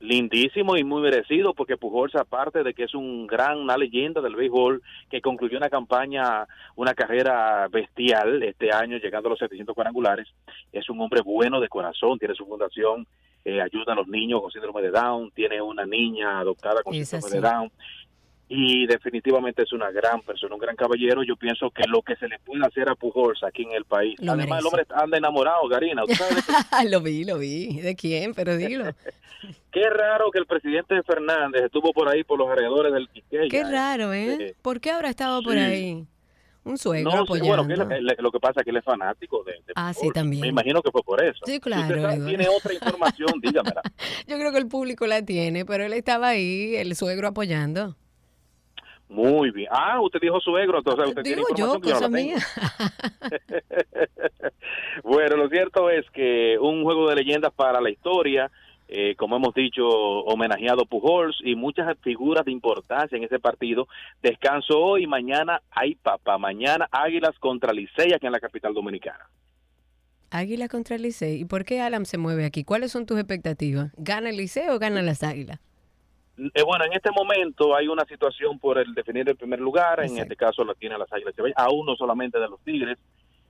lindísimo 0.00 0.76
y 0.76 0.84
muy 0.84 1.02
merecido 1.02 1.54
porque 1.54 1.76
Pujols 1.76 2.14
aparte 2.14 2.62
de 2.62 2.72
que 2.72 2.84
es 2.84 2.94
un 2.94 3.26
gran 3.26 3.58
una 3.58 3.76
leyenda 3.76 4.20
del 4.20 4.36
béisbol 4.36 4.80
que 5.10 5.20
concluyó 5.20 5.58
una 5.58 5.68
campaña 5.68 6.46
una 6.76 6.94
carrera 6.94 7.66
bestial 7.68 8.40
este 8.44 8.70
año 8.72 8.98
llegando 8.98 9.28
a 9.28 9.30
los 9.30 9.40
700 9.40 9.74
cuadrangulares 9.74 10.28
es 10.72 10.88
un 10.88 11.00
hombre 11.00 11.20
bueno 11.22 11.58
de 11.58 11.68
corazón 11.68 12.16
tiene 12.16 12.36
su 12.36 12.46
fundación 12.46 13.08
eh, 13.44 13.60
ayuda 13.60 13.94
a 13.94 13.96
los 13.96 14.06
niños 14.06 14.40
con 14.40 14.52
síndrome 14.52 14.82
de 14.82 14.90
Down 14.92 15.32
tiene 15.32 15.60
una 15.60 15.84
niña 15.84 16.38
adoptada 16.38 16.80
con 16.84 16.94
Es 16.94 17.08
síndrome 17.08 17.34
así. 17.34 17.42
de 17.42 17.48
Down 17.50 17.72
y 18.48 18.86
definitivamente 18.86 19.62
es 19.62 19.72
una 19.72 19.90
gran 19.90 20.22
persona, 20.22 20.54
un 20.54 20.60
gran 20.60 20.74
caballero. 20.76 21.22
Yo 21.22 21.36
pienso 21.36 21.70
que 21.70 21.82
lo 21.86 22.02
que 22.02 22.16
se 22.16 22.28
le 22.28 22.38
puede 22.38 22.64
hacer 22.66 22.88
a 22.88 22.94
Pujols 22.94 23.42
aquí 23.44 23.62
en 23.64 23.72
el 23.72 23.84
país, 23.84 24.14
Lo 24.20 24.32
además 24.32 24.60
el 24.60 24.64
merece. 24.64 24.68
hombre 24.68 24.86
anda 25.02 25.18
enamorado, 25.18 25.68
Garina. 25.68 26.02
Lo 26.90 27.00
vi, 27.00 27.24
lo 27.24 27.38
vi. 27.38 27.80
¿De 27.80 27.94
quién? 27.94 28.32
Pero 28.34 28.56
dilo. 28.56 28.84
Qué 29.70 29.88
raro 29.90 30.30
que 30.32 30.38
el 30.38 30.46
presidente 30.46 31.00
Fernández 31.04 31.62
estuvo 31.64 31.92
por 31.92 32.08
ahí 32.08 32.24
por 32.24 32.38
los 32.38 32.48
alrededores 32.48 32.92
del 32.92 33.08
Quiqueya. 33.08 33.48
Qué 33.48 33.62
raro, 33.64 34.12
¿eh? 34.12 34.36
Eh, 34.40 34.54
¿Por 34.62 34.80
qué 34.80 34.90
habrá 34.90 35.10
estado 35.10 35.42
por 35.42 35.52
sí. 35.52 35.58
ahí? 35.60 36.04
Un 36.64 36.76
suegro 36.76 37.10
No, 37.10 37.24
sí, 37.24 37.38
bueno, 37.40 37.62
apoyando. 37.62 37.88
que 37.88 37.94
él- 37.94 38.16
lo 38.18 38.30
que 38.32 38.40
pasa 38.40 38.60
es 38.60 38.64
que 38.64 38.70
él 38.70 38.76
es 38.78 38.84
fanático 38.84 39.42
de, 39.44 39.52
de 39.52 39.72
Ah, 39.76 39.92
sí, 39.94 40.08
también. 40.12 40.40
Me 40.42 40.48
imagino 40.48 40.82
que 40.82 40.90
fue 40.90 41.02
por 41.02 41.22
eso. 41.22 41.38
Sí, 41.46 41.52
Si 41.54 41.60
claro, 41.60 41.82
usted 41.82 41.94
sabe- 42.02 42.14
Eduardo. 42.16 42.26
tiene 42.26 42.48
otra 42.48 42.74
información, 42.74 43.28
dígamela. 43.42 43.82
Yo 44.26 44.36
creo 44.38 44.52
que 44.52 44.58
el 44.58 44.66
público 44.68 45.06
la 45.06 45.22
tiene, 45.24 45.64
pero 45.64 45.84
él 45.84 45.92
estaba 45.92 46.28
ahí, 46.28 46.74
el 46.76 46.94
suegro 46.96 47.28
apoyando. 47.28 47.96
Muy 49.08 49.50
bien. 49.50 49.68
Ah, 49.70 50.00
usted 50.00 50.20
dijo 50.20 50.38
suegro, 50.40 50.78
entonces 50.78 51.06
usted 51.08 51.22
tiene 51.22 51.36
Digo 51.38 51.48
yo, 51.56 51.76
información 51.76 51.80
que 51.82 51.88
yo 51.88 51.94
cosa 51.94 52.08
no 52.08 52.16
la 52.16 52.18
tengo. 52.18 52.36
mía. 52.36 52.46
bueno, 55.02 55.36
lo 55.36 55.48
cierto 55.48 55.90
es 55.90 56.04
que 56.10 56.58
un 56.60 56.82
juego 56.84 57.08
de 57.08 57.16
leyendas 57.16 57.52
para 57.54 57.80
la 57.80 57.90
historia, 57.90 58.50
eh, 58.88 59.14
como 59.16 59.36
hemos 59.36 59.54
dicho, 59.54 59.86
homenajeado 59.86 60.84
Pujols 60.86 61.38
y 61.42 61.54
muchas 61.54 61.96
figuras 62.00 62.44
de 62.44 62.52
importancia 62.52 63.16
en 63.16 63.24
ese 63.24 63.38
partido. 63.38 63.88
Descanso 64.22 64.78
hoy, 64.78 65.06
mañana 65.06 65.62
hay 65.70 65.94
papá, 65.94 66.38
mañana 66.38 66.88
Águilas 66.90 67.38
contra 67.38 67.72
Licey 67.72 68.12
aquí 68.12 68.26
en 68.26 68.32
la 68.32 68.40
capital 68.40 68.74
dominicana. 68.74 69.28
Águila 70.30 70.68
contra 70.68 70.98
Licey. 70.98 71.40
¿Y 71.40 71.44
por 71.46 71.64
qué 71.64 71.80
Alan 71.80 72.04
se 72.04 72.18
mueve 72.18 72.44
aquí? 72.44 72.62
¿Cuáles 72.62 72.92
son 72.92 73.06
tus 73.06 73.18
expectativas? 73.18 73.92
¿Gana 73.96 74.28
el 74.28 74.36
Licey 74.36 74.68
o 74.68 74.78
gana 74.78 75.00
las 75.00 75.22
Águilas? 75.22 75.60
Eh, 76.54 76.62
bueno, 76.62 76.84
en 76.84 76.92
este 76.92 77.10
momento 77.10 77.74
hay 77.74 77.88
una 77.88 78.04
situación 78.04 78.58
por 78.58 78.78
el 78.78 78.94
definir 78.94 79.28
el 79.28 79.36
primer 79.36 79.60
lugar, 79.60 80.04
en 80.04 80.18
este 80.18 80.36
caso 80.36 80.64
la 80.64 80.74
tiene 80.74 80.96
las 80.96 81.12
Águilas, 81.12 81.34
a 81.56 81.70
uno 81.70 81.96
solamente 81.96 82.38
de 82.38 82.48
los 82.48 82.60
Tigres, 82.60 82.96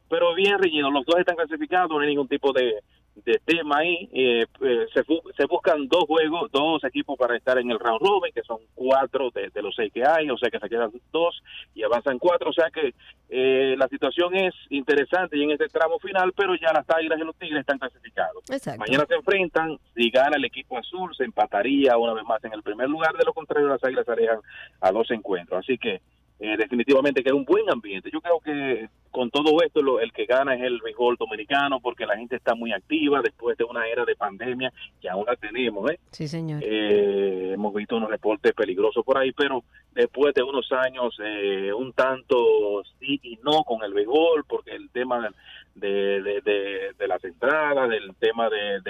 pero 0.09 0.35
bien 0.35 0.59
reñido, 0.59 0.91
los 0.91 1.05
dos 1.05 1.19
están 1.19 1.37
clasificados, 1.37 1.91
no 1.91 2.01
hay 2.01 2.09
ningún 2.09 2.29
tipo 2.29 2.53
de, 2.53 2.77
de 3.25 3.41
tema 3.45 3.79
ahí, 3.79 4.09
eh, 4.13 4.45
eh, 4.63 4.87
se, 4.93 5.03
se 5.37 5.47
buscan 5.47 5.89
dos 5.89 6.05
juegos, 6.05 6.51
dos 6.53 6.83
equipos 6.85 7.17
para 7.19 7.37
estar 7.37 7.59
en 7.59 7.71
el 7.71 7.79
round 7.79 8.01
robin, 8.01 8.33
que 8.33 8.43
son 8.43 8.59
cuatro 8.75 9.31
de, 9.31 9.51
de 9.51 9.63
los 9.63 9.75
seis 9.75 9.93
que 9.93 10.05
hay, 10.05 10.31
o 10.31 10.39
sea 10.39 10.51
que 10.51 10.59
se 10.59 10.69
quedan 10.69 10.91
dos 11.13 11.43
y 11.75 11.83
avanzan 11.83 12.19
cuatro, 12.19 12.51
o 12.51 12.53
sea 12.53 12.71
que 12.71 12.95
eh, 13.31 13.75
la 13.77 13.89
situación 13.89 14.35
es 14.35 14.55
interesante 14.71 15.37
y 15.37 15.43
en 15.43 15.51
este 15.51 15.69
tramo 15.69 15.99
final, 15.99 16.33
pero 16.35 16.55
ya 16.55 16.73
las 16.73 16.89
Águilas 16.89 17.19
y 17.21 17.25
los 17.25 17.37
Tigres 17.37 17.61
están 17.61 17.79
clasificados. 17.79 18.43
Exacto. 18.51 18.81
Mañana 18.81 19.05
se 19.07 19.15
enfrentan, 19.15 19.79
si 19.95 20.11
gana 20.11 20.37
el 20.37 20.45
equipo 20.45 20.79
azul, 20.79 21.15
se 21.15 21.25
empataría 21.25 21.97
una 21.97 22.15
vez 22.15 22.25
más 22.25 22.43
en 22.45 22.53
el 22.55 22.63
primer 22.63 22.89
lugar, 22.89 23.15
de 23.17 23.25
lo 23.25 23.35
contrario 23.35 23.69
las 23.69 23.85
águilas 23.85 24.09
estarían 24.09 24.39
a 24.81 24.93
dos 24.93 25.11
encuentros. 25.11 25.61
Así 25.61 25.77
que 25.77 26.01
eh, 26.41 26.57
definitivamente 26.57 27.23
que 27.23 27.31
es 27.31 27.35
un 27.35 27.45
buen 27.45 27.69
ambiente. 27.71 28.11
Yo 28.13 28.21
creo 28.21 28.39
que 28.41 28.89
con 29.11 29.31
todo 29.31 29.61
esto 29.65 29.83
lo- 29.83 29.99
el 30.01 30.13
que 30.13 30.27
gana 30.27 30.55
es 30.55 30.63
el 30.63 30.81
béisbol 30.81 31.17
dominicano 31.19 31.81
porque 31.81 32.07
la 32.07 32.17
gente 32.17 32.37
está 32.37 32.55
muy 32.55 32.73
activa 32.73 33.21
después 33.23 33.57
de 33.59 33.65
una 33.65 33.87
era 33.89 34.05
de 34.05 34.15
pandemia 34.15 34.73
que 35.01 35.09
aún 35.09 35.25
la 35.27 35.35
tenemos. 35.37 35.91
¿eh? 35.91 35.99
Sí, 36.13 36.29
señor. 36.29 36.61
Eh, 36.65 37.53
hemos 37.55 37.75
visto 37.75 37.97
unos 37.97 38.11
reportes 38.11 38.53
peligrosos 38.55 39.05
por 39.05 39.19
ahí, 39.19 39.33
pero 39.33 39.65
después 39.95 40.33
de 40.35 40.43
unos 40.43 40.71
años 40.73 41.17
eh, 41.25 41.73
un 41.73 41.93
tanto 41.93 42.83
sí 43.01 43.19
y 43.23 43.37
no 43.43 43.65
con 43.65 43.83
el 43.83 43.93
béisbol, 43.93 44.45
porque 44.47 44.73
el 44.77 44.91
tema 44.91 45.29
de, 45.75 46.23
de, 46.23 46.41
de- 46.43 46.93
de 46.99 47.09
las 47.09 47.25
entradas, 47.25 47.89
del 47.89 48.15
tema 48.17 48.49
de, 48.51 48.81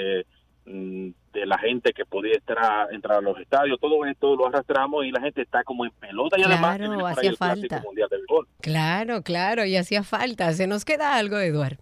de, 0.68 0.74
mm, 0.74 1.14
de 1.32 1.46
la 1.46 1.58
gente 1.58 1.92
que 1.92 2.04
podía 2.04 2.34
entrar, 2.34 2.92
entrar 2.92 3.18
a 3.18 3.20
los 3.20 3.38
estadios, 3.38 3.78
todo 3.80 4.04
esto 4.04 4.36
lo 4.36 4.46
arrastramos 4.46 5.04
y 5.04 5.10
la 5.10 5.20
gente 5.20 5.42
está 5.42 5.64
como 5.64 5.84
en 5.84 5.90
pelota 5.92 6.38
y 6.38 6.42
además 6.42 6.76
Claro, 6.78 7.06
ahí 7.06 7.12
hacía 7.12 7.32
falta. 7.34 7.80
mundial 7.82 8.08
del. 8.10 8.22
Claro, 8.60 9.22
claro, 9.22 9.64
y 9.64 9.76
hacía 9.76 10.02
falta. 10.02 10.52
Se 10.52 10.66
nos 10.66 10.84
queda 10.84 11.16
algo, 11.16 11.38
Eduard. 11.38 11.78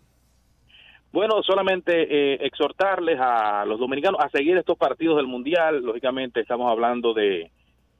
Bueno, 1.12 1.42
solamente 1.42 1.92
eh, 1.94 2.38
exhortarles 2.42 3.18
a 3.18 3.64
los 3.64 3.78
dominicanos 3.80 4.20
a 4.22 4.28
seguir 4.28 4.56
estos 4.58 4.76
partidos 4.76 5.16
del 5.16 5.26
Mundial. 5.26 5.82
Lógicamente 5.82 6.40
estamos 6.40 6.70
hablando 6.70 7.14
de, 7.14 7.50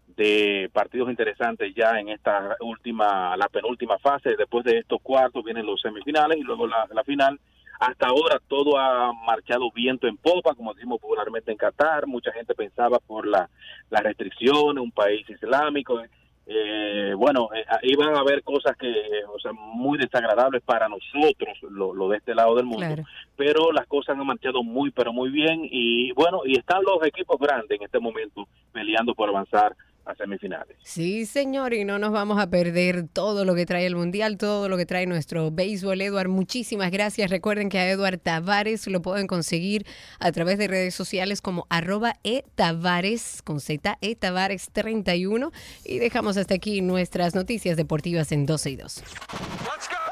de 0.09 0.68
partidos 0.72 1.09
interesantes 1.09 1.72
ya 1.74 1.99
en 1.99 2.11
esta 2.11 2.57
última, 2.61 3.34
la 3.39 3.49
penúltima 3.49 3.99
fase. 3.99 4.37
Después 4.37 4.64
de 4.64 4.78
estos 4.78 5.01
cuartos 5.01 5.43
vienen 5.45 5.64
los 5.64 5.80
semifinales 5.80 6.37
y 6.37 6.43
luego 6.43 6.66
la, 6.66 6.87
la 6.93 7.05
final. 7.05 7.41
Hasta 7.79 8.07
ahora 8.07 8.41
todo 8.49 8.79
ha 8.79 9.12
marchado 9.12 9.70
viento 9.70 10.07
en 10.07 10.16
popa, 10.16 10.55
como 10.55 10.74
decimos 10.74 11.01
popularmente 11.01 11.53
en 11.53 11.59
Qatar. 11.59 12.07
Mucha 12.07 12.33
gente 12.33 12.55
pensaba 12.55 12.99
por 12.99 13.27
la, 13.27 13.49
las 13.91 14.03
restricciones, 14.03 14.83
un 14.83 14.93
país 14.93 15.29
islámico. 15.29 16.01
Eh, 16.49 17.12
bueno, 17.16 17.49
eh, 17.55 17.64
iban 17.83 18.14
a 18.14 18.20
haber 18.20 18.43
cosas 18.45 18.77
que, 18.77 18.89
o 19.35 19.39
sea, 19.41 19.53
muy 19.53 19.99
desagradables 19.99 20.62
para 20.62 20.89
nosotros, 20.89 21.59
lo, 21.68 21.93
lo 21.93 22.09
de 22.09 22.18
este 22.18 22.37
lado 22.37 22.55
del 22.55 22.66
mundo 22.66 22.87
Claro. 22.87 23.03
pero 23.35 23.72
las 23.72 23.87
cosas 23.89 24.16
han 24.16 24.24
marchado 24.24 24.62
muy, 24.62 24.91
pero 24.93 25.12
muy 25.12 25.31
bien. 25.31 25.62
Y 25.64 26.12
bueno, 26.12 26.43
y 26.45 26.57
están 26.57 26.83
los 26.85 27.05
equipos 27.05 27.39
grandes 27.41 27.79
en 27.79 27.85
este 27.85 27.99
momento 27.99 28.47
peleando 28.72 29.14
por 29.14 29.29
avanzar 29.29 29.74
a 30.07 30.14
semifinales. 30.14 30.76
Sí, 30.82 31.26
señor, 31.26 31.74
y 31.74 31.84
no 31.84 31.98
nos 31.98 32.12
vamos 32.12 32.38
a 32.38 32.48
perder 32.48 33.09
todo 33.09 33.44
lo 33.44 33.54
que 33.54 33.66
trae 33.66 33.86
el 33.86 33.96
Mundial, 33.96 34.38
todo 34.38 34.68
lo 34.68 34.76
que 34.76 34.86
trae 34.86 35.07
nuestro 35.07 35.50
béisbol. 35.50 36.00
Eduard, 36.00 36.28
muchísimas 36.28 36.90
gracias. 36.90 37.30
Recuerden 37.30 37.68
que 37.68 37.78
a 37.78 37.90
Eduard 37.90 38.18
Tavares 38.18 38.86
lo 38.86 39.02
pueden 39.02 39.26
conseguir 39.26 39.84
a 40.20 40.30
través 40.32 40.59
de 40.59 40.68
redes 40.68 40.94
sociales 40.94 41.42
como 41.42 41.66
arroba 41.70 42.14
etavares 42.22 43.42
con 43.42 43.61
Z, 43.61 43.98
etavares 44.00 44.70
31. 44.72 45.50
Y 45.84 45.98
dejamos 45.98 46.36
hasta 46.36 46.54
aquí 46.54 46.80
nuestras 46.82 47.34
noticias 47.34 47.76
deportivas 47.76 48.30
en 48.32 48.46
12 48.46 48.70
y 48.70 48.76
2. 48.76 48.94
Todo 48.94 50.05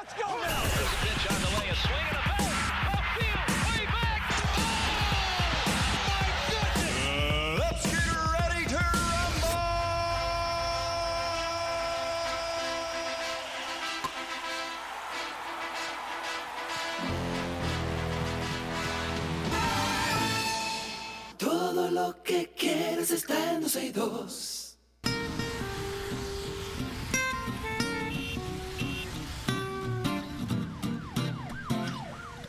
lo 21.91 22.23
que 22.23 22.53
quieres 22.57 23.11
está 23.11 23.55
en 23.55 23.63
12 23.63 23.87
y 23.87 23.91
2. 23.91 24.64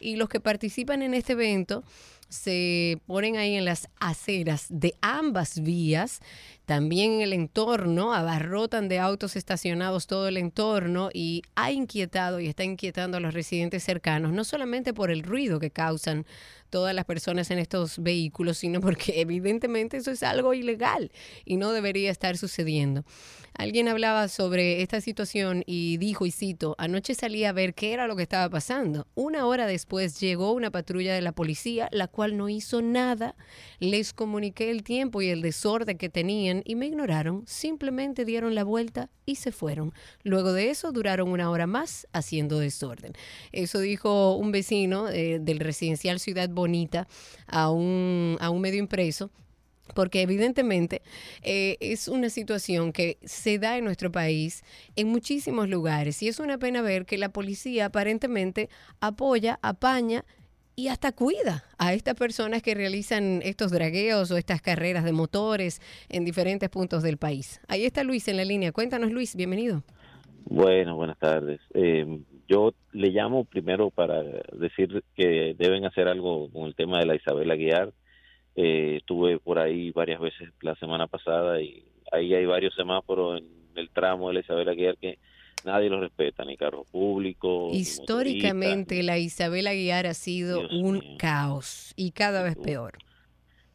Y 0.00 0.16
los 0.16 0.28
que 0.28 0.40
participan 0.40 1.02
en 1.02 1.14
este 1.14 1.32
evento 1.32 1.84
se 2.28 3.00
ponen 3.06 3.36
ahí 3.36 3.54
en 3.54 3.64
las 3.64 3.88
aceras 3.98 4.66
de 4.68 4.94
ambas 5.00 5.62
vías, 5.62 6.20
también 6.68 7.22
el 7.22 7.32
entorno, 7.32 8.12
abarrotan 8.12 8.88
de 8.88 8.98
autos 8.98 9.36
estacionados 9.36 10.06
todo 10.06 10.28
el 10.28 10.36
entorno 10.36 11.08
y 11.14 11.40
ha 11.54 11.72
inquietado 11.72 12.40
y 12.40 12.46
está 12.46 12.62
inquietando 12.62 13.16
a 13.16 13.20
los 13.20 13.32
residentes 13.32 13.82
cercanos, 13.82 14.34
no 14.34 14.44
solamente 14.44 14.92
por 14.92 15.10
el 15.10 15.22
ruido 15.22 15.60
que 15.60 15.70
causan 15.70 16.26
todas 16.68 16.94
las 16.94 17.06
personas 17.06 17.50
en 17.50 17.58
estos 17.58 17.98
vehículos, 17.98 18.58
sino 18.58 18.82
porque 18.82 19.14
evidentemente 19.22 19.96
eso 19.96 20.10
es 20.10 20.22
algo 20.22 20.52
ilegal 20.52 21.10
y 21.46 21.56
no 21.56 21.72
debería 21.72 22.10
estar 22.10 22.36
sucediendo. 22.36 23.02
Alguien 23.54 23.88
hablaba 23.88 24.28
sobre 24.28 24.82
esta 24.82 25.00
situación 25.00 25.64
y 25.66 25.96
dijo, 25.96 26.26
y 26.26 26.30
cito, 26.30 26.76
anoche 26.78 27.14
salí 27.14 27.44
a 27.44 27.52
ver 27.52 27.74
qué 27.74 27.92
era 27.92 28.06
lo 28.06 28.14
que 28.14 28.22
estaba 28.22 28.48
pasando. 28.48 29.08
Una 29.16 29.46
hora 29.46 29.66
después 29.66 30.20
llegó 30.20 30.52
una 30.52 30.70
patrulla 30.70 31.12
de 31.12 31.22
la 31.22 31.32
policía, 31.32 31.88
la 31.90 32.06
cual 32.06 32.36
no 32.36 32.48
hizo 32.48 32.82
nada. 32.82 33.34
Les 33.80 34.12
comuniqué 34.12 34.70
el 34.70 34.84
tiempo 34.84 35.22
y 35.22 35.30
el 35.30 35.42
desorden 35.42 35.98
que 35.98 36.08
tenían 36.08 36.57
y 36.64 36.74
me 36.74 36.86
ignoraron. 36.86 37.44
Simplemente 37.46 38.24
dieron 38.24 38.54
la 38.54 38.64
vuelta 38.64 39.10
y 39.26 39.36
se 39.36 39.52
fueron. 39.52 39.92
Luego 40.22 40.52
de 40.52 40.70
eso 40.70 40.92
duraron 40.92 41.30
una 41.30 41.50
hora 41.50 41.66
más 41.66 42.06
haciendo 42.12 42.58
desorden. 42.58 43.12
Eso 43.52 43.80
dijo 43.80 44.36
un 44.36 44.52
vecino 44.52 45.08
eh, 45.08 45.38
del 45.40 45.60
residencial 45.60 46.20
Ciudad 46.20 46.48
Bonita 46.48 47.08
a 47.46 47.70
un, 47.70 48.36
a 48.40 48.50
un 48.50 48.60
medio 48.60 48.78
impreso 48.78 49.30
porque 49.94 50.22
evidentemente 50.22 51.02
eh, 51.42 51.76
es 51.80 52.08
una 52.08 52.30
situación 52.30 52.92
que 52.92 53.18
se 53.24 53.58
da 53.58 53.78
en 53.78 53.84
nuestro 53.84 54.12
país 54.12 54.62
en 54.96 55.08
muchísimos 55.08 55.68
lugares 55.68 56.22
y 56.22 56.28
es 56.28 56.38
una 56.38 56.58
pena 56.58 56.82
ver 56.82 57.06
que 57.06 57.18
la 57.18 57.30
policía 57.30 57.86
aparentemente 57.86 58.68
apoya, 59.00 59.58
apaña 59.62 60.24
y 60.78 60.86
hasta 60.86 61.10
cuida 61.10 61.64
a 61.76 61.92
estas 61.92 62.14
personas 62.14 62.62
que 62.62 62.72
realizan 62.72 63.40
estos 63.42 63.72
dragueos 63.72 64.30
o 64.30 64.36
estas 64.36 64.62
carreras 64.62 65.02
de 65.02 65.10
motores 65.10 65.80
en 66.08 66.24
diferentes 66.24 66.68
puntos 66.68 67.02
del 67.02 67.16
país. 67.16 67.60
Ahí 67.66 67.84
está 67.84 68.04
Luis 68.04 68.28
en 68.28 68.36
la 68.36 68.44
línea. 68.44 68.70
Cuéntanos 68.70 69.10
Luis, 69.10 69.34
bienvenido. 69.34 69.82
Bueno, 70.44 70.94
buenas 70.94 71.18
tardes. 71.18 71.60
Eh, 71.74 72.20
yo 72.46 72.74
le 72.92 73.08
llamo 73.08 73.44
primero 73.44 73.90
para 73.90 74.22
decir 74.22 75.02
que 75.16 75.56
deben 75.58 75.84
hacer 75.84 76.06
algo 76.06 76.48
con 76.52 76.68
el 76.68 76.76
tema 76.76 77.00
de 77.00 77.06
la 77.06 77.16
Isabel 77.16 77.50
Aguiar 77.50 77.92
eh, 78.54 78.98
estuve 78.98 79.40
por 79.40 79.58
ahí 79.58 79.90
varias 79.90 80.20
veces 80.20 80.48
la 80.60 80.76
semana 80.76 81.08
pasada 81.08 81.60
y 81.60 81.82
ahí 82.12 82.34
hay 82.34 82.46
varios 82.46 82.76
semáforos 82.76 83.40
en 83.40 83.48
el 83.74 83.90
tramo 83.90 84.28
de 84.28 84.34
la 84.34 84.40
Isabel 84.40 84.68
Aguiar 84.68 84.96
que 84.96 85.18
nadie 85.64 85.90
los 85.90 86.00
respeta, 86.00 86.44
ni 86.44 86.56
carro 86.56 86.84
público. 86.84 87.70
Históricamente 87.72 89.02
la 89.02 89.18
Isabel 89.18 89.66
Aguiar 89.66 90.06
ha 90.06 90.14
sido 90.14 90.68
un 90.68 91.16
caos 91.18 91.92
y 91.96 92.12
cada 92.12 92.42
vez 92.42 92.56
peor. 92.56 92.98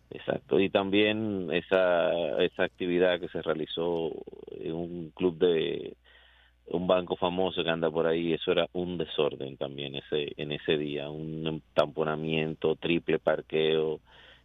Exacto, 0.10 0.60
y 0.60 0.70
también 0.70 1.50
esa, 1.52 2.12
esa 2.38 2.64
actividad 2.64 3.20
que 3.20 3.30
se 3.30 3.42
realizó 3.42 4.12
en 4.52 4.74
un 4.74 5.10
club 5.10 5.40
de 5.40 5.98
un 6.68 6.86
banco 6.86 7.16
famoso 7.16 7.64
que 7.64 7.70
anda 7.70 7.90
por 7.90 8.06
ahí, 8.06 8.32
eso 8.32 8.52
era 8.52 8.68
un 8.74 8.98
desorden 8.98 9.58
también 9.58 9.96
ese 9.96 10.34
en 10.38 10.52
ese 10.52 10.78
día, 10.78 11.10
un 11.10 11.64
tamponamiento, 11.74 12.76
triple 12.76 13.18
parqueo, 13.18 14.02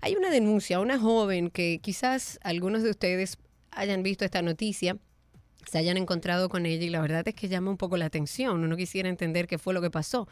Hay 0.00 0.14
una 0.16 0.30
denuncia, 0.30 0.80
una 0.80 0.98
joven 0.98 1.50
que 1.50 1.78
quizás 1.82 2.40
algunos 2.42 2.82
de 2.82 2.90
ustedes 2.90 3.38
hayan 3.70 4.02
visto 4.02 4.24
esta 4.24 4.42
noticia 4.42 4.96
se 5.66 5.78
hayan 5.78 5.96
encontrado 5.96 6.48
con 6.48 6.64
ella 6.66 6.84
y 6.84 6.90
la 6.90 7.00
verdad 7.00 7.26
es 7.26 7.34
que 7.34 7.48
llama 7.48 7.70
un 7.70 7.76
poco 7.76 7.96
la 7.96 8.06
atención. 8.06 8.62
Uno 8.62 8.76
quisiera 8.76 9.08
entender 9.08 9.46
qué 9.46 9.58
fue 9.58 9.74
lo 9.74 9.82
que 9.82 9.90
pasó. 9.90 10.28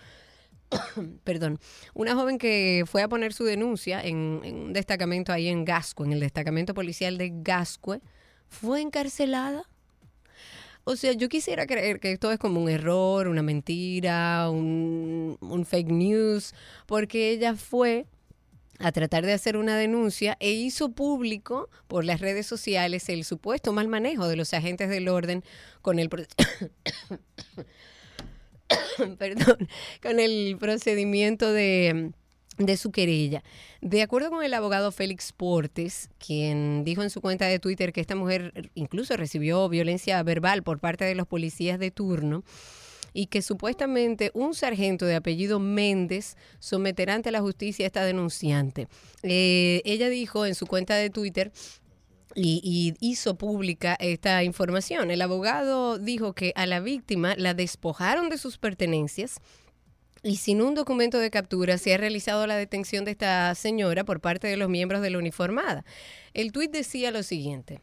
Perdón, 1.24 1.58
una 1.92 2.14
joven 2.14 2.38
que 2.38 2.84
fue 2.86 3.02
a 3.02 3.08
poner 3.08 3.32
su 3.32 3.44
denuncia 3.44 4.02
en, 4.02 4.16
un 4.16 4.72
destacamento 4.72 5.32
ahí 5.32 5.48
en 5.48 5.64
Gascue, 5.64 6.06
en 6.06 6.12
el 6.12 6.20
destacamento 6.20 6.74
policial 6.74 7.18
de 7.18 7.32
Gascue, 7.34 8.00
fue 8.48 8.80
encarcelada. 8.80 9.64
O 10.84 10.96
sea, 10.96 11.12
yo 11.12 11.28
quisiera 11.28 11.66
creer 11.66 11.98
que 11.98 12.12
esto 12.12 12.30
es 12.30 12.38
como 12.38 12.60
un 12.60 12.68
error, 12.68 13.26
una 13.26 13.42
mentira, 13.42 14.50
un 14.50 15.66
fake 15.66 15.88
news, 15.88 16.54
porque 16.86 17.30
ella 17.30 17.54
fue 17.56 18.06
a 18.78 18.92
tratar 18.92 19.24
de 19.24 19.32
hacer 19.32 19.56
una 19.56 19.76
denuncia 19.76 20.36
e 20.40 20.52
hizo 20.52 20.90
público 20.90 21.70
por 21.86 22.04
las 22.04 22.20
redes 22.20 22.46
sociales 22.46 23.08
el 23.08 23.24
supuesto 23.24 23.72
mal 23.72 23.88
manejo 23.88 24.28
de 24.28 24.36
los 24.36 24.54
agentes 24.54 24.88
del 24.88 25.08
orden 25.08 25.44
con 25.82 25.98
el 25.98 26.08
perdón, 29.18 29.68
con 30.02 30.20
el 30.20 30.56
procedimiento 30.58 31.52
de, 31.52 32.12
de 32.58 32.76
su 32.76 32.90
querella. 32.90 33.42
De 33.80 34.02
acuerdo 34.02 34.30
con 34.30 34.44
el 34.44 34.54
abogado 34.54 34.92
Félix 34.92 35.32
Portes, 35.32 36.10
quien 36.18 36.84
dijo 36.84 37.02
en 37.02 37.10
su 37.10 37.20
cuenta 37.20 37.46
de 37.46 37.58
Twitter 37.58 37.92
que 37.92 38.00
esta 38.00 38.16
mujer 38.16 38.70
incluso 38.74 39.16
recibió 39.16 39.68
violencia 39.68 40.22
verbal 40.22 40.62
por 40.62 40.78
parte 40.78 41.04
de 41.04 41.14
los 41.14 41.26
policías 41.26 41.78
de 41.78 41.90
turno, 41.90 42.44
y 43.14 43.26
que 43.26 43.40
supuestamente 43.40 44.30
un 44.34 44.54
sargento 44.54 45.06
de 45.06 45.14
apellido 45.14 45.60
Méndez 45.60 46.36
someterá 46.58 47.14
ante 47.14 47.30
la 47.30 47.40
justicia 47.40 47.86
a 47.86 47.88
esta 47.88 48.04
denunciante. 48.04 48.88
Eh, 49.22 49.80
ella 49.86 50.10
dijo 50.10 50.44
en 50.44 50.54
su 50.54 50.66
cuenta 50.66 50.96
de 50.96 51.08
Twitter 51.08 51.52
y, 52.34 52.94
hizo 53.00 53.36
pública 53.36 53.96
esta 54.00 54.42
información. 54.42 55.10
El 55.10 55.22
abogado 55.22 55.98
dijo 55.98 56.34
que 56.34 56.52
a 56.56 56.66
la 56.66 56.80
víctima 56.80 57.34
la 57.36 57.54
despojaron 57.54 58.28
de 58.28 58.36
sus 58.36 58.58
pertenencias. 58.58 59.40
Y 60.24 60.36
sin 60.36 60.62
un 60.62 60.74
documento 60.74 61.18
de 61.18 61.30
captura 61.30 61.76
se 61.78 61.94
ha 61.94 61.98
realizado 61.98 62.46
la 62.46 62.56
detención 62.56 63.04
de 63.04 63.10
esta 63.10 63.54
señora 63.54 64.04
por 64.04 64.20
parte 64.20 64.48
de 64.48 64.56
los 64.56 64.70
miembros 64.70 65.02
de 65.02 65.10
la 65.10 65.18
uniformada. 65.18 65.84
El 66.32 66.50
tuit 66.50 66.72
decía 66.72 67.10
lo 67.10 67.22
siguiente. 67.22 67.82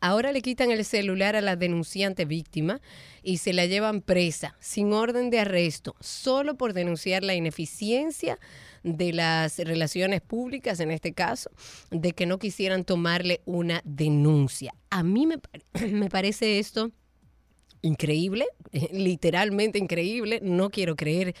Ahora 0.00 0.32
le 0.32 0.40
quitan 0.40 0.70
el 0.70 0.84
celular 0.84 1.36
a 1.36 1.42
la 1.42 1.56
denunciante 1.56 2.24
víctima 2.24 2.80
y 3.22 3.36
se 3.36 3.52
la 3.52 3.66
llevan 3.66 4.00
presa 4.00 4.56
sin 4.58 4.92
orden 4.92 5.28
de 5.28 5.40
arresto, 5.40 5.94
solo 6.00 6.56
por 6.56 6.72
denunciar 6.72 7.22
la 7.22 7.34
ineficiencia 7.34 8.38
de 8.82 9.12
las 9.12 9.58
relaciones 9.58 10.22
públicas, 10.22 10.80
en 10.80 10.90
este 10.90 11.12
caso, 11.12 11.50
de 11.90 12.12
que 12.12 12.24
no 12.24 12.38
quisieran 12.38 12.84
tomarle 12.84 13.42
una 13.44 13.82
denuncia. 13.84 14.74
A 14.88 15.02
mí 15.02 15.26
me, 15.26 15.36
me 15.92 16.08
parece 16.08 16.58
esto 16.58 16.90
increíble, 17.82 18.46
literalmente 18.92 19.78
increíble. 19.78 20.40
No 20.42 20.70
quiero 20.70 20.96
creer 20.96 21.34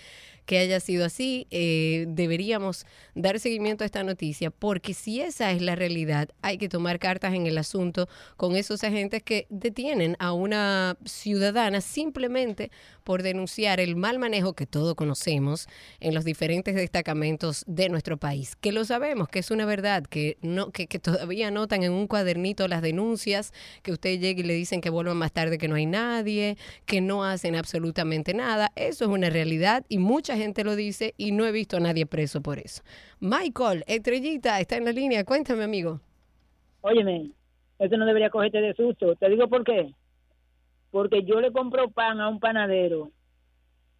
que 0.50 0.58
haya 0.58 0.80
sido 0.80 1.04
así. 1.04 1.46
Eh, 1.52 2.06
deberíamos 2.08 2.84
dar 3.14 3.38
seguimiento 3.38 3.84
a 3.84 3.86
esta 3.86 4.02
noticia 4.02 4.50
porque 4.50 4.94
si 4.94 5.20
esa 5.20 5.52
es 5.52 5.62
la 5.62 5.76
realidad, 5.76 6.28
hay 6.42 6.58
que 6.58 6.68
tomar 6.68 6.98
cartas 6.98 7.34
en 7.34 7.46
el 7.46 7.56
asunto 7.56 8.08
con 8.36 8.56
esos 8.56 8.82
agentes 8.82 9.22
que 9.22 9.46
detienen 9.48 10.16
a 10.18 10.32
una 10.32 10.96
ciudadana 11.04 11.80
simplemente 11.80 12.72
por 13.04 13.22
denunciar 13.22 13.78
el 13.78 13.94
mal 13.94 14.18
manejo 14.18 14.54
que 14.54 14.66
todos 14.66 14.96
conocemos 14.96 15.68
en 16.00 16.14
los 16.14 16.24
diferentes 16.24 16.74
destacamentos 16.74 17.64
de 17.68 17.88
nuestro 17.88 18.16
país. 18.16 18.56
Que 18.56 18.72
lo 18.72 18.84
sabemos, 18.84 19.28
que 19.28 19.38
es 19.38 19.52
una 19.52 19.66
verdad, 19.66 20.04
que, 20.04 20.36
no, 20.42 20.70
que, 20.72 20.88
que 20.88 20.98
todavía 20.98 21.48
anotan 21.48 21.84
en 21.84 21.92
un 21.92 22.08
cuadernito 22.08 22.66
las 22.66 22.82
denuncias, 22.82 23.52
que 23.82 23.92
usted 23.92 24.18
llegue 24.18 24.40
y 24.40 24.44
le 24.44 24.54
dicen 24.54 24.80
que 24.80 24.90
vuelvan 24.90 25.16
más 25.16 25.30
tarde 25.30 25.58
que 25.58 25.68
no 25.68 25.76
hay 25.76 25.86
nadie, 25.86 26.56
que 26.86 27.00
no 27.00 27.24
hacen 27.24 27.54
absolutamente 27.54 28.34
nada. 28.34 28.72
Eso 28.74 29.04
es 29.04 29.10
una 29.10 29.30
realidad 29.30 29.84
y 29.88 29.98
mucha 29.98 30.39
gente 30.40 30.64
lo 30.64 30.76
dice 30.76 31.14
y 31.16 31.32
no 31.32 31.46
he 31.46 31.52
visto 31.52 31.76
a 31.76 31.80
nadie 31.80 32.06
preso 32.06 32.40
por 32.40 32.58
eso. 32.58 32.82
Michael, 33.20 33.84
estrellita, 33.86 34.60
está 34.60 34.76
en 34.76 34.84
la 34.84 34.92
línea. 34.92 35.24
Cuéntame, 35.24 35.64
amigo. 35.64 36.00
Óyeme, 36.80 37.30
esto 37.78 37.96
no 37.96 38.06
debería 38.06 38.30
cogerte 38.30 38.60
de 38.60 38.74
susto. 38.74 39.14
Te 39.16 39.28
digo 39.28 39.48
por 39.48 39.64
qué 39.64 39.94
porque 40.90 41.22
yo 41.22 41.40
le 41.40 41.52
compro 41.52 41.90
pan 41.90 42.20
a 42.20 42.28
un 42.28 42.40
panadero 42.40 43.10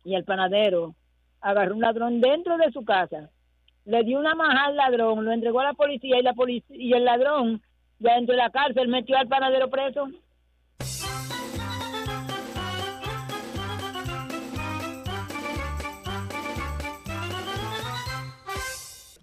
y 0.05 0.15
el 0.15 0.25
panadero 0.25 0.95
agarró 1.41 1.75
un 1.75 1.81
ladrón 1.81 2.21
dentro 2.21 2.57
de 2.59 2.71
su 2.73 2.85
casa, 2.85 3.31
le 3.85 4.03
dio 4.03 4.19
una 4.19 4.35
maja 4.35 4.67
al 4.67 4.77
ladrón, 4.77 5.25
lo 5.25 5.33
entregó 5.33 5.61
a 5.61 5.65
la 5.65 5.75
policía 5.75 6.19
y 6.19 6.23
la 6.23 6.35
policía 6.35 6.77
y 6.77 6.93
el 6.93 7.05
ladrón 7.05 7.63
ya 7.99 8.15
dentro 8.15 8.35
de 8.35 8.43
la 8.43 8.51
cárcel 8.51 8.89
metió 8.89 9.17
al 9.17 9.29
panadero 9.29 9.71
preso. 9.71 10.09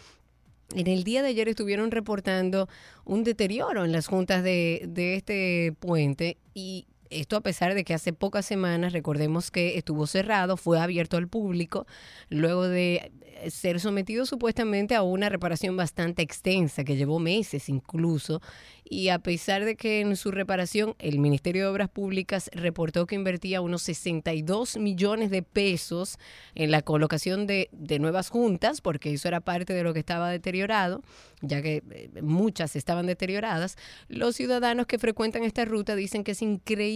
en 0.74 0.88
el 0.88 1.04
día 1.04 1.22
de 1.22 1.28
ayer 1.28 1.48
estuvieron 1.48 1.92
reportando 1.92 2.68
un 3.04 3.22
deterioro 3.22 3.84
en 3.84 3.92
las 3.92 4.08
juntas 4.08 4.42
de, 4.42 4.82
de 4.88 5.14
este 5.14 5.72
puente 5.78 6.38
y 6.54 6.88
esto 7.10 7.36
a 7.36 7.40
pesar 7.40 7.74
de 7.74 7.84
que 7.84 7.94
hace 7.94 8.12
pocas 8.12 8.46
semanas, 8.46 8.92
recordemos 8.92 9.50
que 9.50 9.78
estuvo 9.78 10.06
cerrado, 10.06 10.56
fue 10.56 10.80
abierto 10.80 11.16
al 11.16 11.28
público, 11.28 11.86
luego 12.28 12.68
de 12.68 13.12
ser 13.50 13.80
sometido 13.80 14.26
supuestamente 14.26 14.94
a 14.94 15.02
una 15.02 15.28
reparación 15.28 15.76
bastante 15.76 16.22
extensa, 16.22 16.84
que 16.84 16.96
llevó 16.96 17.18
meses 17.18 17.68
incluso, 17.68 18.40
y 18.84 19.08
a 19.08 19.18
pesar 19.18 19.64
de 19.64 19.76
que 19.76 20.00
en 20.00 20.16
su 20.16 20.30
reparación 20.30 20.94
el 20.98 21.18
Ministerio 21.18 21.62
de 21.62 21.68
Obras 21.68 21.88
Públicas 21.88 22.50
reportó 22.52 23.06
que 23.06 23.14
invertía 23.14 23.60
unos 23.60 23.82
62 23.82 24.76
millones 24.78 25.30
de 25.30 25.42
pesos 25.42 26.18
en 26.54 26.70
la 26.70 26.82
colocación 26.82 27.46
de, 27.46 27.68
de 27.72 27.98
nuevas 27.98 28.30
juntas, 28.30 28.80
porque 28.80 29.12
eso 29.12 29.28
era 29.28 29.40
parte 29.40 29.74
de 29.74 29.82
lo 29.82 29.92
que 29.92 30.00
estaba 30.00 30.30
deteriorado, 30.30 31.02
ya 31.40 31.60
que 31.62 31.82
eh, 31.90 32.22
muchas 32.22 32.76
estaban 32.76 33.06
deterioradas, 33.06 33.76
los 34.08 34.36
ciudadanos 34.36 34.86
que 34.86 34.98
frecuentan 34.98 35.44
esta 35.44 35.64
ruta 35.64 35.94
dicen 35.94 36.24
que 36.24 36.32
es 36.32 36.42
increíble 36.42 36.95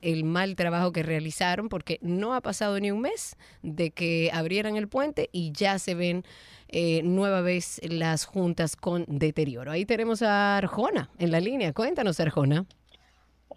el 0.00 0.24
mal 0.24 0.56
trabajo 0.56 0.92
que 0.92 1.02
realizaron, 1.02 1.68
porque 1.68 1.98
no 2.00 2.34
ha 2.34 2.40
pasado 2.40 2.78
ni 2.80 2.90
un 2.90 3.00
mes 3.00 3.36
de 3.62 3.90
que 3.90 4.30
abrieran 4.32 4.76
el 4.76 4.88
puente 4.88 5.28
y 5.32 5.52
ya 5.52 5.78
se 5.78 5.94
ven 5.94 6.24
eh, 6.68 7.02
nueva 7.02 7.40
vez 7.40 7.80
las 7.88 8.24
juntas 8.24 8.76
con 8.76 9.04
deterioro. 9.08 9.70
Ahí 9.70 9.84
tenemos 9.84 10.22
a 10.22 10.56
Arjona 10.56 11.10
en 11.18 11.30
la 11.30 11.40
línea. 11.40 11.72
Cuéntanos, 11.72 12.20
Arjona. 12.20 12.66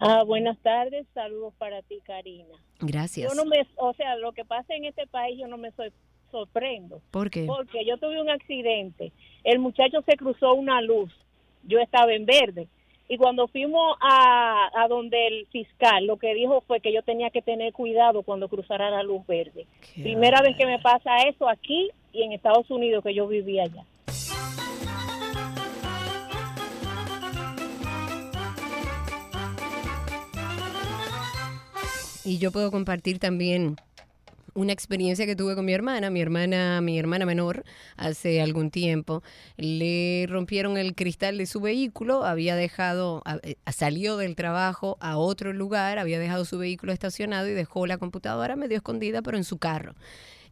Ah, 0.00 0.22
buenas 0.24 0.58
tardes, 0.58 1.06
saludos 1.12 1.54
para 1.58 1.82
ti, 1.82 1.98
Karina. 2.04 2.54
Gracias. 2.80 3.28
Yo 3.28 3.34
no 3.34 3.48
me, 3.48 3.66
o 3.76 3.92
sea, 3.94 4.16
lo 4.16 4.32
que 4.32 4.44
pasa 4.44 4.74
en 4.74 4.84
este 4.84 5.06
país 5.08 5.38
yo 5.40 5.48
no 5.48 5.58
me 5.58 5.72
soy, 5.72 5.92
sorprendo. 6.30 7.00
¿Por 7.10 7.30
qué? 7.30 7.44
Porque 7.46 7.84
yo 7.84 7.98
tuve 7.98 8.20
un 8.20 8.30
accidente, 8.30 9.12
el 9.44 9.58
muchacho 9.58 10.02
se 10.06 10.16
cruzó 10.16 10.54
una 10.54 10.80
luz, 10.82 11.10
yo 11.64 11.80
estaba 11.80 12.12
en 12.12 12.26
verde. 12.26 12.68
Y 13.10 13.16
cuando 13.16 13.48
fuimos 13.48 13.96
a, 14.02 14.68
a 14.74 14.86
donde 14.88 15.26
el 15.28 15.46
fiscal, 15.46 16.06
lo 16.06 16.18
que 16.18 16.34
dijo 16.34 16.62
fue 16.66 16.80
que 16.80 16.92
yo 16.92 17.02
tenía 17.02 17.30
que 17.30 17.40
tener 17.40 17.72
cuidado 17.72 18.22
cuando 18.22 18.48
cruzara 18.48 18.90
la 18.90 19.02
luz 19.02 19.26
verde. 19.26 19.66
Primera 19.94 20.42
vez 20.42 20.56
que 20.56 20.66
me 20.66 20.78
pasa 20.78 21.16
eso 21.26 21.48
aquí 21.48 21.90
y 22.12 22.22
en 22.22 22.32
Estados 22.32 22.70
Unidos 22.70 23.02
que 23.02 23.14
yo 23.14 23.26
vivía 23.26 23.62
allá. 23.62 23.84
Y 32.24 32.36
yo 32.36 32.52
puedo 32.52 32.70
compartir 32.70 33.18
también 33.18 33.76
una 34.58 34.72
experiencia 34.72 35.24
que 35.24 35.36
tuve 35.36 35.54
con 35.54 35.64
mi 35.64 35.72
hermana, 35.72 36.10
mi 36.10 36.20
hermana, 36.20 36.80
mi 36.80 36.98
hermana 36.98 37.24
menor, 37.24 37.64
hace 37.96 38.42
algún 38.42 38.70
tiempo, 38.70 39.22
le 39.56 40.26
rompieron 40.28 40.76
el 40.76 40.96
cristal 40.96 41.38
de 41.38 41.46
su 41.46 41.60
vehículo, 41.60 42.24
había 42.24 42.56
dejado, 42.56 43.22
eh, 43.44 43.54
salió 43.72 44.16
del 44.16 44.34
trabajo 44.34 44.96
a 45.00 45.16
otro 45.16 45.52
lugar, 45.52 45.98
había 45.98 46.18
dejado 46.18 46.44
su 46.44 46.58
vehículo 46.58 46.92
estacionado 46.92 47.48
y 47.48 47.52
dejó 47.52 47.86
la 47.86 47.98
computadora 47.98 48.56
medio 48.56 48.76
escondida, 48.76 49.22
pero 49.22 49.36
en 49.36 49.44
su 49.44 49.58
carro. 49.58 49.94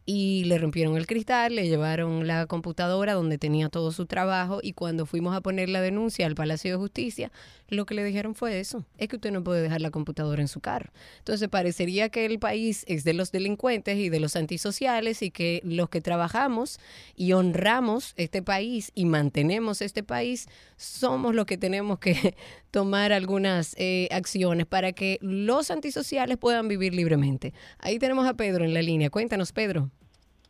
Y 0.09 0.45
le 0.45 0.57
rompieron 0.57 0.95
el 0.95 1.05
cristal, 1.05 1.55
le 1.55 1.67
llevaron 1.67 2.27
la 2.27 2.45
computadora 2.45 3.13
donde 3.13 3.37
tenía 3.37 3.67
todo 3.67 3.91
su 3.91 4.05
trabajo 4.05 4.61
y 4.63 4.71
cuando 4.71 5.05
fuimos 5.05 5.35
a 5.35 5.41
poner 5.41 5.67
la 5.67 5.81
denuncia 5.81 6.25
al 6.25 6.33
Palacio 6.33 6.71
de 6.71 6.77
Justicia, 6.77 7.29
lo 7.67 7.85
que 7.85 7.93
le 7.93 8.05
dijeron 8.05 8.33
fue 8.33 8.61
eso, 8.61 8.85
es 8.97 9.09
que 9.09 9.17
usted 9.17 9.33
no 9.33 9.43
puede 9.43 9.61
dejar 9.61 9.81
la 9.81 9.91
computadora 9.91 10.41
en 10.41 10.47
su 10.47 10.61
carro. 10.61 10.93
Entonces 11.17 11.49
parecería 11.49 12.07
que 12.07 12.25
el 12.25 12.39
país 12.39 12.85
es 12.87 13.03
de 13.03 13.13
los 13.13 13.33
delincuentes 13.33 13.97
y 13.97 14.07
de 14.07 14.21
los 14.21 14.37
antisociales 14.37 15.21
y 15.21 15.29
que 15.29 15.59
los 15.65 15.89
que 15.89 15.99
trabajamos 15.99 16.79
y 17.17 17.33
honramos 17.33 18.13
este 18.15 18.41
país 18.41 18.93
y 18.95 19.03
mantenemos 19.03 19.81
este 19.81 20.03
país 20.03 20.47
somos 20.77 21.35
los 21.35 21.45
que 21.45 21.57
tenemos 21.57 21.99
que 21.99 22.33
tomar 22.71 23.11
algunas 23.11 23.75
eh, 23.77 24.07
acciones 24.11 24.67
para 24.67 24.93
que 24.93 25.17
los 25.19 25.69
antisociales 25.69 26.37
puedan 26.37 26.69
vivir 26.69 26.93
libremente. 26.93 27.53
Ahí 27.79 27.99
tenemos 27.99 28.25
a 28.25 28.35
Pedro 28.35 28.63
en 28.63 28.73
la 28.73 28.81
línea. 28.81 29.09
Cuéntanos, 29.09 29.51
Pedro. 29.51 29.91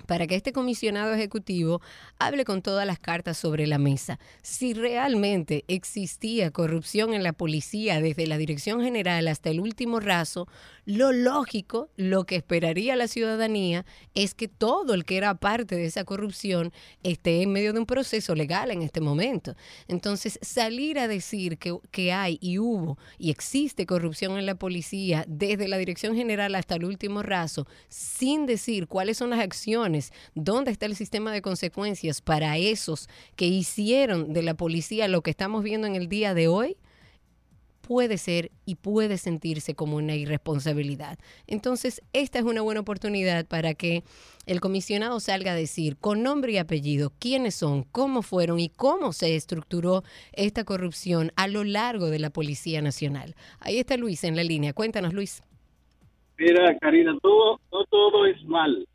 para 0.07 0.27
que 0.27 0.37
este 0.37 0.53
comisionado 0.53 1.13
ejecutivo 1.13 1.83
hable 2.19 2.45
con 2.45 2.63
todas 2.63 2.87
las 2.87 2.99
cartas 2.99 3.37
sobre 3.37 3.67
la 3.67 3.79
mesa. 3.79 4.19
Si 4.43 4.73
realmente 4.73 5.65
existía 5.69 6.51
corrupción 6.51 7.13
en 7.13 7.23
la 7.23 7.33
policía 7.33 8.01
desde 8.01 8.27
la 8.27 8.39
dirección 8.39 8.81
general 8.81 9.29
hasta 9.29 9.51
el 9.51 9.61
último 9.61 10.01
raso, 10.01 10.49
lo 10.89 11.13
lógico, 11.13 11.91
lo 11.97 12.25
que 12.25 12.37
esperaría 12.37 12.97
la 12.97 13.09
ciudadanía 13.09 13.85
es 14.15 14.33
que 14.33 14.49
todo 14.49 14.95
el 14.95 15.05
que 15.05 15.19
era 15.19 15.35
parte 15.35 15.77
de 15.77 15.85
esa 15.85 16.05
corrupción 16.05 16.73
esté 17.03 17.43
en 17.43 17.53
medio 17.53 17.75
de 17.75 17.81
un 17.81 17.85
proceso 17.85 18.35
legal 18.35 18.71
en 18.71 18.81
este 18.81 19.03
momento. 19.03 19.55
Entonces, 19.87 20.39
salir 20.41 20.99
a 20.99 21.07
decir 21.07 21.59
que, 21.59 21.77
que 21.91 22.15
hay 22.15 22.39
y 22.41 22.59
hubo 22.59 22.97
y 23.19 23.29
existe 23.29 23.85
corrupción 23.85 24.39
en 24.39 24.47
la 24.47 24.55
policía 24.55 25.27
desde 25.29 25.69
la 25.69 25.77
dirección 25.77 26.17
general 26.17 26.55
hasta 26.55 26.77
el 26.77 26.87
último 26.87 27.23
raso, 27.23 27.67
sin 27.91 28.47
decir 28.47 28.87
cuáles 28.87 29.19
son 29.19 29.29
las 29.29 29.41
acciones, 29.41 30.11
dónde 30.35 30.71
está 30.71 30.87
el 30.87 30.97
sistema 30.97 31.33
de 31.33 31.43
consecuencias 31.43 32.23
para 32.23 32.57
esos 32.57 33.11
que 33.37 33.45
hicieron 33.45 34.33
de 34.33 34.43
la 34.43 34.55
policía 34.55 35.07
lo 35.07 35.21
que 35.21 35.33
estamos 35.33 35.63
viendo 35.63 35.87
en 35.87 35.97
el 35.97 36.09
día 36.09 36.33
de 36.33 36.49
hoy, 36.49 36.79
puede 37.89 38.19
ser 38.19 38.51
y 38.67 38.75
puede 38.75 39.17
sentirse 39.17 39.75
como 39.75 39.97
una 39.97 40.15
irresponsabilidad. 40.15 41.19
Entonces, 41.47 42.03
esta 42.13 42.39
es 42.39 42.45
una 42.45 42.61
buena 42.61 42.81
oportunidad 42.81 43.47
para 43.47 43.73
que 43.73 44.05
el 44.45 44.61
comisionado 44.61 45.21
salga 45.21 45.53
a 45.53 45.55
decir 45.55 45.97
con 45.97 46.23
nombre 46.23 46.53
y 46.53 46.59
apellido 46.59 47.15
quiénes 47.19 47.55
son, 47.55 47.85
cómo 47.85 48.21
fueron 48.21 48.61
y 48.61 48.69
cómo 48.69 49.15
se 49.15 49.37
estructuró 49.37 50.05
esta 50.35 50.65
corrupción 50.65 51.33
a 51.35 51.49
lo 51.49 51.65
largo 51.65 52.11
de 52.11 52.19
la 52.19 52.29
Policía 52.29 52.83
Nacional. 52.83 53.35
Ahí 53.59 53.79
está 53.79 53.97
Luis 53.97 54.23
en 54.23 54.37
la 54.37 54.45
línea. 54.45 54.75
Cuéntanos, 54.75 55.15
Luis. 55.15 55.43
Mira, 56.37 56.77
Karina, 56.83 57.17
todo, 57.23 57.59
no 57.73 57.85
todo 57.87 58.27
es 58.27 58.45
mal. 58.45 58.87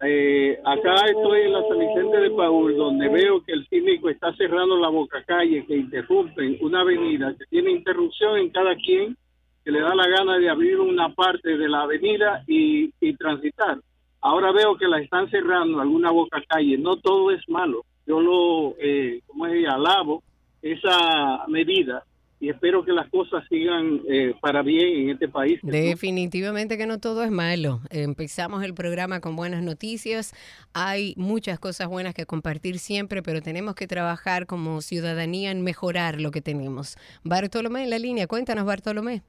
Eh, 0.00 0.56
acá 0.64 0.94
estoy 1.06 1.40
en 1.42 1.52
la 1.52 1.62
San 1.68 1.78
Vicente 1.78 2.20
de 2.20 2.30
Paul, 2.30 2.76
donde 2.76 3.08
veo 3.08 3.42
que 3.42 3.52
el 3.52 3.66
cínico 3.68 4.08
está 4.08 4.32
cerrando 4.36 4.78
la 4.78 4.88
boca 4.88 5.24
calle, 5.24 5.66
que 5.66 5.76
interrumpen 5.76 6.56
una 6.60 6.82
avenida, 6.82 7.34
que 7.36 7.46
tiene 7.46 7.72
interrupción 7.72 8.38
en 8.38 8.50
cada 8.50 8.76
quien, 8.76 9.16
que 9.64 9.72
le 9.72 9.80
da 9.80 9.94
la 9.94 10.06
gana 10.08 10.38
de 10.38 10.48
abrir 10.48 10.78
una 10.78 11.12
parte 11.14 11.56
de 11.58 11.68
la 11.68 11.82
avenida 11.82 12.44
y, 12.46 12.92
y 13.00 13.12
transitar. 13.14 13.78
Ahora 14.20 14.52
veo 14.52 14.76
que 14.76 14.86
la 14.86 15.00
están 15.00 15.28
cerrando 15.30 15.80
alguna 15.80 16.10
boca 16.10 16.42
calle. 16.48 16.78
No 16.78 16.96
todo 16.96 17.30
es 17.30 17.46
malo. 17.48 17.84
Yo 18.06 18.20
lo, 18.20 18.74
eh, 18.78 19.20
como 19.26 19.46
es, 19.46 19.68
alabo 19.68 20.22
esa 20.62 21.44
medida 21.48 22.04
y 22.40 22.50
espero 22.50 22.84
que 22.84 22.92
las 22.92 23.08
cosas 23.10 23.44
sigan 23.48 24.00
eh, 24.08 24.34
para 24.40 24.62
bien 24.62 24.86
en 25.02 25.10
este 25.10 25.28
país. 25.28 25.58
Definitivamente 25.62 26.78
que 26.78 26.86
no 26.86 26.98
todo 27.00 27.24
es 27.24 27.30
malo. 27.30 27.80
Empezamos 27.90 28.62
el 28.62 28.74
programa 28.74 29.20
con 29.20 29.34
buenas 29.34 29.62
noticias. 29.62 30.32
Hay 30.72 31.14
muchas 31.16 31.58
cosas 31.58 31.88
buenas 31.88 32.14
que 32.14 32.26
compartir 32.26 32.78
siempre, 32.78 33.22
pero 33.22 33.42
tenemos 33.42 33.74
que 33.74 33.88
trabajar 33.88 34.46
como 34.46 34.80
ciudadanía 34.82 35.50
en 35.50 35.62
mejorar 35.62 36.20
lo 36.20 36.30
que 36.30 36.40
tenemos. 36.40 36.96
Bartolomé 37.24 37.84
en 37.84 37.90
la 37.90 37.98
línea, 37.98 38.26
cuéntanos 38.26 38.64
Bartolomé. 38.64 39.22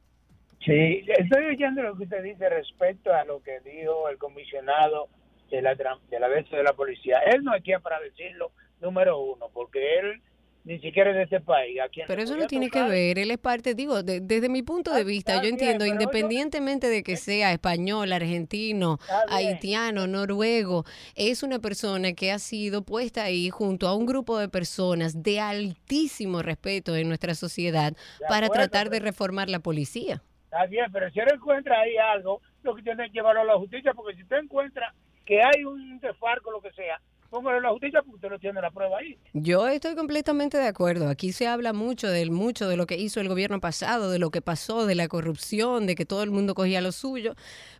Sí, 0.63 1.03
estoy 1.07 1.45
oyendo 1.45 1.81
lo 1.81 1.95
que 1.95 2.03
usted 2.03 2.21
dice 2.21 2.47
respecto 2.49 3.13
a 3.13 3.23
lo 3.23 3.41
que 3.41 3.59
dijo 3.61 4.09
el 4.09 4.17
comisionado 4.17 5.07
de 5.49 5.61
la, 5.61 5.73
de 5.73 6.19
la 6.19 6.29
de 6.29 6.63
la 6.63 6.73
policía. 6.73 7.19
Él 7.19 7.43
no 7.43 7.55
es 7.55 7.63
quien 7.63 7.81
para 7.81 7.99
decirlo, 8.01 8.51
número 8.81 9.19
uno, 9.19 9.47
porque 9.53 9.79
él 9.99 10.21
ni 10.63 10.79
siquiera 10.79 11.13
de 11.13 11.23
este 11.23 11.39
país. 11.39 11.79
pero 12.07 12.21
eso 12.21 12.35
no 12.35 12.47
tiene 12.47 12.69
que 12.69 12.83
ver, 12.83 13.17
él 13.17 13.31
es 13.31 13.37
parte, 13.37 13.73
digo, 13.73 14.03
desde 14.03 14.49
mi 14.49 14.61
punto 14.61 14.93
de 14.93 15.03
vista, 15.03 15.41
yo 15.41 15.49
entiendo, 15.49 15.85
independientemente 15.85 16.87
de 16.87 17.03
que 17.03 17.17
sea 17.17 17.51
español, 17.51 18.11
argentino, 18.11 18.99
haitiano, 19.29 20.07
noruego, 20.07 20.85
es 21.15 21.43
una 21.43 21.59
persona 21.59 22.13
que 22.13 22.31
ha 22.31 22.39
sido 22.39 22.83
puesta 22.83 23.23
ahí 23.23 23.49
junto 23.49 23.87
a 23.87 23.95
un 23.95 24.05
grupo 24.05 24.37
de 24.37 24.49
personas 24.49 25.23
de 25.23 25.39
altísimo 25.39 26.41
respeto 26.41 26.95
en 26.95 27.07
nuestra 27.07 27.35
sociedad 27.35 27.93
para 28.27 28.49
tratar 28.49 28.89
de 28.89 28.99
reformar 28.99 29.49
la 29.49 29.59
policía. 29.59 30.21
Está 30.45 30.65
bien, 30.65 30.91
pero 30.91 31.09
si 31.11 31.19
él 31.19 31.27
encuentra 31.33 31.79
ahí 31.79 31.95
algo, 31.97 32.41
lo 32.63 32.75
que 32.75 32.81
tiene 32.81 33.05
que 33.05 33.11
llevarlo 33.11 33.41
a 33.41 33.45
la 33.45 33.57
justicia, 33.57 33.93
porque 33.93 34.15
si 34.15 34.23
usted 34.23 34.37
encuentra 34.37 34.93
que 35.25 35.41
hay 35.43 35.63
un 35.63 35.99
desfarco, 35.99 36.49
lo 36.49 36.59
que 36.59 36.71
sea, 36.71 36.99
la 37.31 37.69
justicia 37.69 38.01
porque 38.01 38.15
usted 38.15 38.29
no 38.29 38.39
tiene 38.39 38.61
la 38.61 38.71
prueba 38.71 38.97
ahí. 38.97 39.17
Yo 39.33 39.67
estoy 39.67 39.95
completamente 39.95 40.57
de 40.57 40.67
acuerdo. 40.67 41.09
Aquí 41.09 41.31
se 41.31 41.47
habla 41.47 41.73
mucho 41.73 42.09
del 42.09 42.31
mucho 42.31 42.67
de 42.67 42.77
lo 42.77 42.87
que 42.87 42.97
hizo 42.97 43.19
el 43.19 43.27
gobierno 43.27 43.59
pasado, 43.59 44.09
de 44.09 44.19
lo 44.19 44.31
que 44.31 44.41
pasó, 44.41 44.85
de 44.85 44.95
la 44.95 45.07
corrupción, 45.07 45.87
de 45.87 45.95
que 45.95 46.05
todo 46.05 46.23
el 46.23 46.31
mundo 46.31 46.55
cogía 46.55 46.81
lo 46.81 46.91
suyo, 46.91 47.35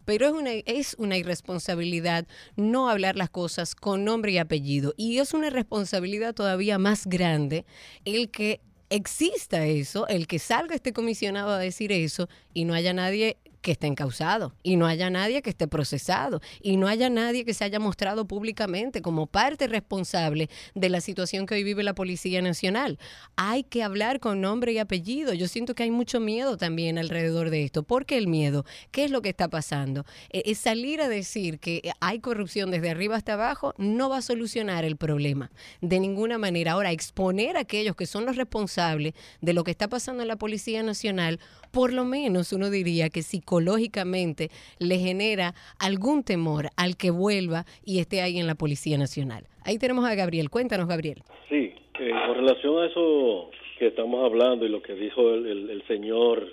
pero 0.06 0.28
es 0.28 0.34
una 0.34 0.52
es 0.52 0.96
una 1.00 1.18
irresponsabilidad 1.18 2.28
no 2.56 2.90
hablar 2.90 3.16
las 3.16 3.30
cosas 3.30 3.76
con 3.76 4.04
nombre 4.04 4.32
y 4.32 4.38
apellido 4.38 4.94
y 4.98 5.20
es 5.20 5.34
una 5.34 5.50
responsabilidad 5.50 6.34
todavía 6.34 6.78
más 6.78 7.08
grande 7.08 7.66
el 8.06 8.30
que 8.30 8.62
exista 8.90 9.66
eso, 9.66 10.08
el 10.08 10.28
que 10.28 10.40
salga 10.40 10.76
este 10.76 10.94
comisionado 10.94 11.52
a 11.52 11.60
decir 11.60 11.92
eso 11.92 12.28
y 12.54 12.66
no 12.66 12.74
haya 12.74 12.94
nadie 12.94 13.38
que 13.62 13.72
esté 13.72 13.88
encausado 13.88 14.54
y 14.64 14.76
no 14.76 14.88
haya 14.88 15.10
nadie 15.10 15.42
que 15.42 15.50
esté 15.50 15.68
procesado 15.68 16.42
y 16.62 16.78
no 16.78 16.88
haya 16.88 17.10
nadie 17.10 17.46
que 17.46 17.54
se 17.54 17.64
haya 17.64 17.80
mostrado 17.80 18.26
públicamente 18.26 19.02
como 19.02 19.28
parte 19.28 19.68
responsable 19.68 20.50
de 20.76 20.90
la 20.90 21.02
situación 21.02 21.46
que 21.46 21.56
hoy 21.56 21.64
vive 21.64 21.84
la 21.84 21.94
Policía 21.94 22.42
Nacional. 22.42 23.00
Hay 23.36 23.64
que 23.64 23.84
hablar 23.84 24.20
con 24.20 24.42
nombre 24.42 24.72
y 24.74 24.78
apellido. 24.78 25.34
Yo 25.34 25.48
siento 25.48 25.76
que 25.76 25.84
hay 25.84 25.92
mucho 25.92 26.20
miedo 26.20 26.58
también 26.58 26.98
alrededor 26.98 27.50
de 27.50 27.64
esto. 27.64 27.84
¿Por 27.84 28.06
qué 28.06 28.18
el 28.18 28.28
miedo? 28.28 28.66
¿Qué 28.92 29.06
es 29.06 29.12
lo 29.12 29.22
que 29.22 29.30
está 29.30 29.48
pasando? 29.48 30.06
Eh, 30.30 30.44
es 30.46 30.60
salir 30.60 31.02
a 31.02 31.10
decir 31.10 31.60
que 31.60 31.92
hay 32.00 32.20
corrupción 32.20 32.72
desde 32.72 32.90
arriba 32.90 33.16
hasta 33.16 33.34
abajo 33.34 33.74
no 33.78 34.10
va 34.10 34.18
a 34.18 34.22
solucionar 34.22 34.86
el 34.86 34.98
problema 34.98 35.52
de 35.82 36.00
ninguna 36.00 36.38
manera. 36.38 36.74
Ahora, 36.74 36.92
exponer 36.92 37.58
a 37.58 37.62
aquellos 37.62 37.96
que 37.96 38.06
son 38.06 38.26
los 38.26 38.36
responsables 38.36 39.14
de 39.42 39.54
lo 39.54 39.64
que 39.64 39.72
está 39.72 39.88
pasando 39.88 40.22
en 40.22 40.28
la 40.28 40.36
Policía 40.36 40.84
Nacional, 40.84 41.40
por 41.72 41.94
lo 41.94 42.06
menos 42.06 42.54
uno 42.54 42.70
diría 42.70 43.10
que 43.10 43.22
si 43.22 43.40
psicológicamente 43.40 44.50
le 44.80 44.98
genera 44.98 45.54
algún 45.80 46.24
temor 46.24 46.70
al 46.78 46.98
que 46.98 47.12
vuelva 47.12 47.66
y 47.86 48.00
esté 48.00 48.22
ahí 48.22 48.38
en 48.38 48.48
la 48.48 48.56
Policía 48.56 48.98
Nacional. 48.98 49.46
Ahí 49.66 49.78
tenemos 49.78 50.06
a 50.06 50.16
Gabriel. 50.16 50.50
Cuéntanos, 50.50 50.88
Gabriel. 50.88 51.24
Sí, 51.48 51.74
eh, 52.00 52.12
con 52.28 52.36
relación 52.36 52.82
a 52.82 52.86
eso 52.88 53.52
que 53.78 53.88
estamos 53.88 54.26
hablando 54.26 54.66
y 54.66 54.70
lo 54.70 54.82
que 54.82 54.94
dijo 54.94 55.34
el, 55.34 55.84
señor 55.88 56.48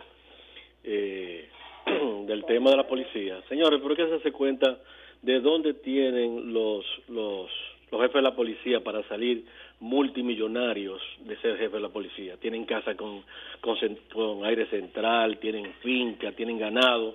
eh, 0.85 1.49
del 2.27 2.45
tema 2.45 2.71
de 2.71 2.77
la 2.77 2.87
policía. 2.87 3.43
Señores, 3.49 3.81
¿por 3.81 3.97
qué 3.97 4.07
se 4.07 4.15
hace 4.15 4.33
cuenta 4.33 4.79
de 5.23 5.41
dónde 5.41 5.75
tienen 5.75 6.53
los, 6.53 6.85
los, 7.09 7.51
los 7.91 8.01
jefes 8.01 8.15
de 8.15 8.23
la 8.23 8.37
policía 8.37 8.83
para 8.85 9.07
salir 9.09 9.45
multimillonarios 9.81 11.01
de 11.21 11.37
ser 11.39 11.59
jefe 11.59 11.77
de 11.77 11.83
la 11.83 11.89
policía. 11.89 12.37
Tienen 12.37 12.65
casa 12.65 12.95
con, 12.95 13.23
con, 13.61 14.45
aire 14.45 14.67
central, 14.67 15.39
tienen 15.39 15.73
finca, 15.83 16.33
tienen 16.33 16.59
ganado. 16.59 17.15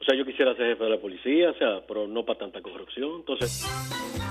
O 0.00 0.04
sea, 0.04 0.16
yo 0.16 0.24
quisiera 0.24 0.54
ser 0.56 0.70
jefe 0.70 0.84
de 0.84 0.90
la 0.90 0.98
policía, 0.98 1.50
o 1.50 1.54
sea, 1.54 1.80
pero 1.86 2.06
no 2.08 2.24
para 2.24 2.40
tanta 2.40 2.60
corrupción. 2.60 3.20
Entonces... 3.20 4.21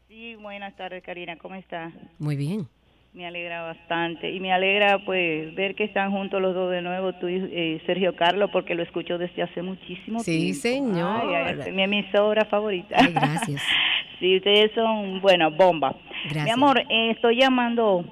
Sí, 0.08 0.36
buenas 0.36 0.76
tardes, 0.76 1.04
Karina. 1.04 1.38
¿Cómo 1.38 1.56
estás? 1.56 1.94
Muy 2.20 2.36
bien. 2.36 2.68
Me 3.14 3.28
alegra 3.28 3.62
bastante. 3.62 4.32
Y 4.32 4.40
me 4.40 4.52
alegra, 4.52 5.04
pues, 5.06 5.54
ver 5.54 5.76
que 5.76 5.84
están 5.84 6.12
juntos 6.12 6.42
los 6.42 6.56
dos 6.56 6.72
de 6.72 6.82
nuevo, 6.82 7.14
tú 7.14 7.28
y 7.30 7.36
eh, 7.36 7.82
Sergio 7.86 8.16
Carlos, 8.16 8.50
porque 8.52 8.74
lo 8.74 8.82
escucho 8.82 9.18
desde 9.20 9.44
hace 9.44 9.62
muchísimo 9.62 10.20
Sí, 10.22 10.54
tiempo. 10.54 10.60
señor. 10.62 11.22
Ay, 11.24 11.60
es 11.68 11.74
mi 11.74 11.84
emisora 11.84 12.46
favorita. 12.46 12.96
Ay, 12.98 13.14
gracias. 13.14 13.62
sí, 14.20 14.38
ustedes 14.38 14.72
son, 14.74 15.22
bueno, 15.22 15.52
bomba. 15.52 15.96
Gracias. 16.24 16.46
Mi 16.46 16.52
amor, 16.52 16.80
eh, 16.90 17.12
estoy 17.12 17.38
llamando 17.40 18.04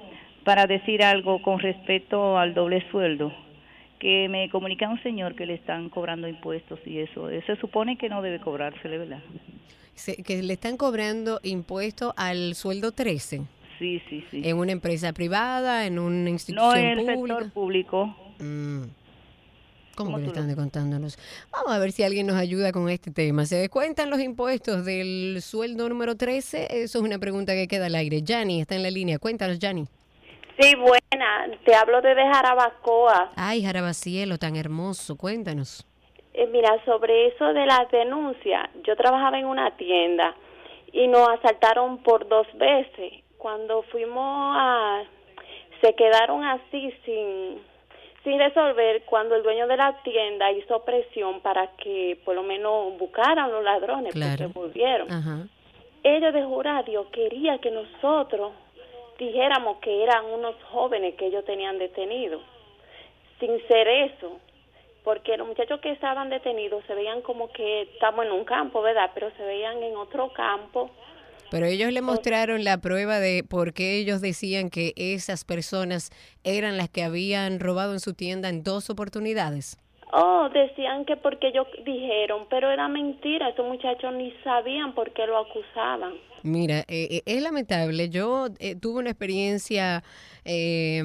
para 0.44 0.66
decir 0.66 1.02
algo 1.02 1.40
con 1.42 1.58
respecto 1.58 2.38
al 2.38 2.54
doble 2.54 2.84
sueldo. 2.90 3.32
Que 3.98 4.28
me 4.28 4.50
comunica 4.50 4.88
un 4.88 5.00
señor 5.02 5.36
que 5.36 5.46
le 5.46 5.54
están 5.54 5.88
cobrando 5.88 6.26
impuestos 6.26 6.80
y 6.84 6.98
eso. 6.98 7.28
Se 7.46 7.56
supone 7.56 7.96
que 7.96 8.08
no 8.08 8.20
debe 8.22 8.40
cobrársele, 8.40 8.98
¿verdad? 8.98 9.20
Se- 9.94 10.16
que 10.22 10.42
le 10.42 10.54
están 10.54 10.76
cobrando 10.76 11.38
impuesto 11.44 12.12
al 12.16 12.54
sueldo 12.56 12.90
13 12.92 13.42
Sí, 13.78 14.02
sí, 14.08 14.24
sí. 14.30 14.42
en 14.44 14.56
una 14.56 14.72
empresa 14.72 15.12
privada, 15.12 15.86
en 15.86 15.98
una 15.98 16.24
No 16.24 16.28
institución 16.30 16.78
en 16.78 16.98
el 16.98 17.14
pública. 17.14 17.34
sector 17.38 17.52
público. 17.52 18.16
Mm. 18.40 18.82
¿Cómo, 19.94 20.06
¿Cómo 20.12 20.16
que 20.16 20.22
le 20.22 20.28
están 20.28 20.46
descontándonos? 20.48 21.18
Vamos 21.52 21.70
a 21.72 21.78
ver 21.78 21.92
si 21.92 22.02
alguien 22.02 22.26
nos 22.26 22.36
ayuda 22.36 22.72
con 22.72 22.88
este 22.88 23.10
tema. 23.10 23.44
¿Se 23.44 23.56
descuentan 23.56 24.08
los 24.08 24.20
impuestos 24.20 24.84
del 24.86 25.38
sueldo 25.42 25.88
número 25.88 26.16
13? 26.16 26.82
Eso 26.82 26.98
es 26.98 27.04
una 27.04 27.18
pregunta 27.18 27.52
que 27.52 27.68
queda 27.68 27.86
al 27.86 27.94
aire. 27.94 28.22
Yanni 28.22 28.62
está 28.62 28.74
en 28.74 28.82
la 28.82 28.90
línea. 28.90 29.18
Cuéntanos, 29.18 29.58
Yanni. 29.58 29.84
Sí, 30.58 30.74
buena. 30.76 31.46
Te 31.64 31.74
hablo 31.74 32.00
desde 32.02 32.22
Jarabacoa. 32.32 33.32
Ay, 33.36 33.62
Jarabacielo, 33.62 34.38
tan 34.38 34.56
hermoso. 34.56 35.16
Cuéntanos. 35.16 35.86
Eh, 36.34 36.46
mira, 36.46 36.82
sobre 36.84 37.28
eso 37.28 37.52
de 37.52 37.66
las 37.66 37.90
denuncias, 37.90 38.68
yo 38.84 38.96
trabajaba 38.96 39.38
en 39.38 39.46
una 39.46 39.70
tienda 39.76 40.34
y 40.92 41.06
nos 41.08 41.28
asaltaron 41.28 41.98
por 42.02 42.28
dos 42.28 42.46
veces. 42.54 43.12
Cuando 43.38 43.82
fuimos 43.84 44.56
a... 44.58 45.02
se 45.80 45.94
quedaron 45.94 46.44
así 46.44 46.92
sin, 47.04 47.58
sin 48.24 48.38
resolver 48.38 49.02
cuando 49.06 49.34
el 49.34 49.42
dueño 49.42 49.66
de 49.66 49.76
la 49.76 50.00
tienda 50.04 50.52
hizo 50.52 50.84
presión 50.84 51.40
para 51.40 51.66
que 51.78 52.18
por 52.24 52.34
lo 52.34 52.42
menos 52.42 52.96
buscaran 52.98 53.50
los 53.50 53.64
ladrones 53.64 54.12
Claro. 54.14 54.48
porque 54.48 54.58
volvieron. 54.58 55.10
Ajá. 55.10 55.38
Ellos 56.04 56.32
de 56.34 56.44
juradio 56.44 57.10
quería 57.10 57.58
que 57.58 57.70
nosotros 57.70 58.52
dijéramos 59.18 59.78
que 59.78 60.02
eran 60.02 60.26
unos 60.26 60.54
jóvenes 60.70 61.14
que 61.16 61.26
ellos 61.26 61.44
tenían 61.44 61.78
detenidos, 61.78 62.42
sin 63.38 63.50
ser 63.68 63.88
eso, 63.88 64.38
porque 65.04 65.36
los 65.36 65.46
muchachos 65.46 65.80
que 65.80 65.90
estaban 65.90 66.30
detenidos 66.30 66.84
se 66.86 66.94
veían 66.94 67.22
como 67.22 67.50
que 67.52 67.82
estamos 67.82 68.24
en 68.24 68.32
un 68.32 68.44
campo, 68.44 68.82
¿verdad? 68.82 69.10
Pero 69.14 69.30
se 69.36 69.44
veían 69.44 69.82
en 69.82 69.96
otro 69.96 70.32
campo. 70.32 70.90
Pero 71.50 71.66
ellos 71.66 71.92
le 71.92 72.00
mostraron 72.00 72.64
la 72.64 72.78
prueba 72.78 73.18
de 73.18 73.44
por 73.44 73.74
qué 73.74 73.98
ellos 73.98 74.22
decían 74.22 74.70
que 74.70 74.94
esas 74.96 75.44
personas 75.44 76.10
eran 76.44 76.78
las 76.78 76.88
que 76.88 77.02
habían 77.02 77.60
robado 77.60 77.92
en 77.92 78.00
su 78.00 78.14
tienda 78.14 78.48
en 78.48 78.62
dos 78.62 78.88
oportunidades. 78.88 79.76
Oh, 80.12 80.48
decían 80.52 81.04
que 81.04 81.16
porque 81.16 81.48
ellos 81.48 81.66
dijeron, 81.84 82.46
pero 82.48 82.70
era 82.70 82.88
mentira, 82.88 83.48
esos 83.48 83.66
muchachos 83.66 84.12
ni 84.14 84.30
sabían 84.44 84.94
por 84.94 85.10
qué 85.12 85.26
lo 85.26 85.38
acusaban. 85.38 86.14
Mira, 86.44 86.80
eh, 86.88 87.06
eh, 87.10 87.22
es 87.24 87.40
lamentable. 87.42 88.08
Yo 88.08 88.48
eh, 88.58 88.74
tuve 88.74 88.98
una 89.00 89.10
experiencia 89.10 90.02
eh, 90.44 91.00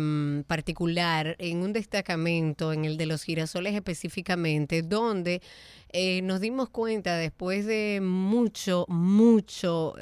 particular 0.47 1.35
en 1.37 1.57
un 1.59 1.73
destacamento, 1.73 2.73
en 2.73 2.85
el 2.85 2.97
de 2.97 3.05
los 3.05 3.21
girasoles 3.21 3.75
específicamente, 3.75 4.81
donde 4.81 5.41
eh, 5.93 6.21
nos 6.23 6.41
dimos 6.41 6.69
cuenta 6.69 7.17
después 7.17 7.67
de 7.67 7.99
mucho, 8.01 8.85
mucho 8.87 9.93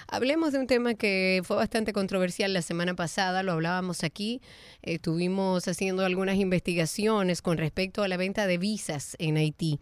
Hablemos 0.09 0.53
de 0.53 0.59
un 0.59 0.67
tema 0.67 0.95
que 0.95 1.41
fue 1.45 1.55
bastante 1.55 1.93
controversial 1.93 2.53
la 2.53 2.63
semana 2.63 2.95
pasada, 2.95 3.45
lo 3.45 3.53
hablábamos 3.53 4.03
aquí, 4.03 4.41
eh, 4.83 4.95
estuvimos 4.95 5.69
haciendo 5.69 6.05
algunas 6.05 6.35
investigaciones 6.35 7.12
con 7.43 7.59
respecto 7.59 8.03
a 8.03 8.09
la 8.09 8.17
venta 8.17 8.47
de 8.47 8.59
visas 8.59 9.17
en 9.19 9.37
Haití 9.37 9.79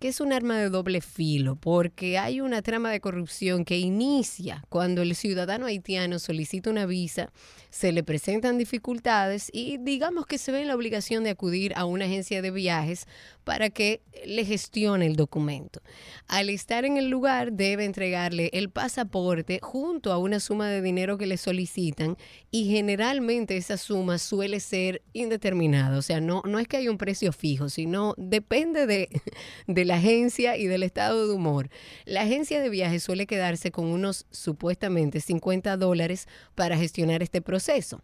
que 0.00 0.08
es 0.08 0.20
un 0.20 0.32
arma 0.32 0.58
de 0.58 0.70
doble 0.70 1.02
filo, 1.02 1.56
porque 1.56 2.16
hay 2.16 2.40
una 2.40 2.62
trama 2.62 2.90
de 2.90 3.00
corrupción 3.00 3.66
que 3.66 3.76
inicia 3.76 4.64
cuando 4.70 5.02
el 5.02 5.14
ciudadano 5.14 5.66
haitiano 5.66 6.18
solicita 6.18 6.70
una 6.70 6.86
visa, 6.86 7.30
se 7.68 7.92
le 7.92 8.02
presentan 8.02 8.56
dificultades 8.56 9.50
y 9.52 9.76
digamos 9.76 10.24
que 10.24 10.38
se 10.38 10.52
ve 10.52 10.62
en 10.62 10.68
la 10.68 10.74
obligación 10.74 11.22
de 11.22 11.28
acudir 11.28 11.74
a 11.76 11.84
una 11.84 12.06
agencia 12.06 12.40
de 12.40 12.50
viajes 12.50 13.06
para 13.50 13.68
que 13.68 14.00
le 14.24 14.44
gestione 14.44 15.06
el 15.06 15.16
documento. 15.16 15.82
Al 16.28 16.50
estar 16.50 16.84
en 16.84 16.98
el 16.98 17.10
lugar 17.10 17.52
debe 17.52 17.84
entregarle 17.84 18.48
el 18.52 18.70
pasaporte 18.70 19.58
junto 19.60 20.12
a 20.12 20.18
una 20.18 20.38
suma 20.38 20.68
de 20.68 20.80
dinero 20.80 21.18
que 21.18 21.26
le 21.26 21.36
solicitan 21.36 22.16
y 22.52 22.70
generalmente 22.70 23.56
esa 23.56 23.76
suma 23.76 24.18
suele 24.18 24.60
ser 24.60 25.02
indeterminada, 25.14 25.98
o 25.98 26.02
sea, 26.02 26.20
no, 26.20 26.42
no 26.46 26.60
es 26.60 26.68
que 26.68 26.76
haya 26.76 26.92
un 26.92 26.96
precio 26.96 27.32
fijo, 27.32 27.68
sino 27.68 28.14
depende 28.18 28.86
de, 28.86 29.08
de 29.66 29.84
la 29.84 29.96
agencia 29.96 30.56
y 30.56 30.68
del 30.68 30.84
estado 30.84 31.26
de 31.26 31.34
humor. 31.34 31.70
La 32.04 32.20
agencia 32.20 32.62
de 32.62 32.68
viajes 32.68 33.02
suele 33.02 33.26
quedarse 33.26 33.72
con 33.72 33.86
unos 33.86 34.26
supuestamente 34.30 35.18
50 35.18 35.76
dólares 35.76 36.28
para 36.54 36.76
gestionar 36.76 37.20
este 37.20 37.42
proceso. 37.42 38.00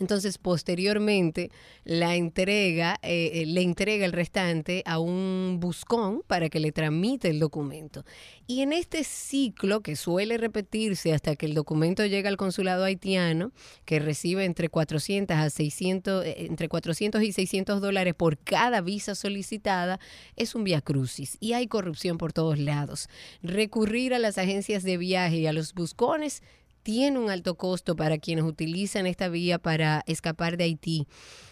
Entonces, 0.00 0.38
posteriormente, 0.38 1.50
la 1.84 2.16
entrega, 2.16 2.98
eh, 3.02 3.30
eh, 3.34 3.46
le 3.46 3.62
entrega 3.62 4.04
el 4.04 4.12
restante 4.12 4.82
a 4.86 4.98
un 4.98 5.58
buscón 5.60 6.22
para 6.26 6.48
que 6.48 6.58
le 6.58 6.72
tramite 6.72 7.30
el 7.30 7.38
documento. 7.38 8.04
Y 8.46 8.62
en 8.62 8.72
este 8.72 9.04
ciclo, 9.04 9.82
que 9.82 9.96
suele 9.96 10.36
repetirse 10.36 11.12
hasta 11.12 11.36
que 11.36 11.46
el 11.46 11.54
documento 11.54 12.04
llega 12.04 12.28
al 12.28 12.36
consulado 12.36 12.84
haitiano, 12.84 13.52
que 13.84 14.00
recibe 14.00 14.44
entre 14.44 14.68
400, 14.68 15.36
a 15.36 15.48
600, 15.48 16.24
eh, 16.24 16.46
entre 16.46 16.68
400 16.68 17.22
y 17.22 17.32
600 17.32 17.80
dólares 17.80 18.14
por 18.14 18.36
cada 18.38 18.80
visa 18.80 19.14
solicitada, 19.14 20.00
es 20.36 20.54
un 20.54 20.64
via 20.64 20.80
crucis 20.80 21.36
y 21.40 21.52
hay 21.52 21.68
corrupción 21.68 22.18
por 22.18 22.32
todos 22.32 22.58
lados. 22.58 23.08
Recurrir 23.42 24.12
a 24.12 24.18
las 24.18 24.38
agencias 24.38 24.82
de 24.82 24.96
viaje 24.96 25.36
y 25.36 25.46
a 25.46 25.52
los 25.52 25.72
buscones 25.72 26.42
tiene 26.84 27.18
un 27.18 27.30
alto 27.30 27.56
costo 27.56 27.96
para 27.96 28.18
quienes 28.18 28.44
utilizan 28.44 29.06
esta 29.06 29.28
vía 29.28 29.58
para 29.58 30.04
escapar 30.06 30.56
de 30.56 30.64
Haití. 30.64 31.08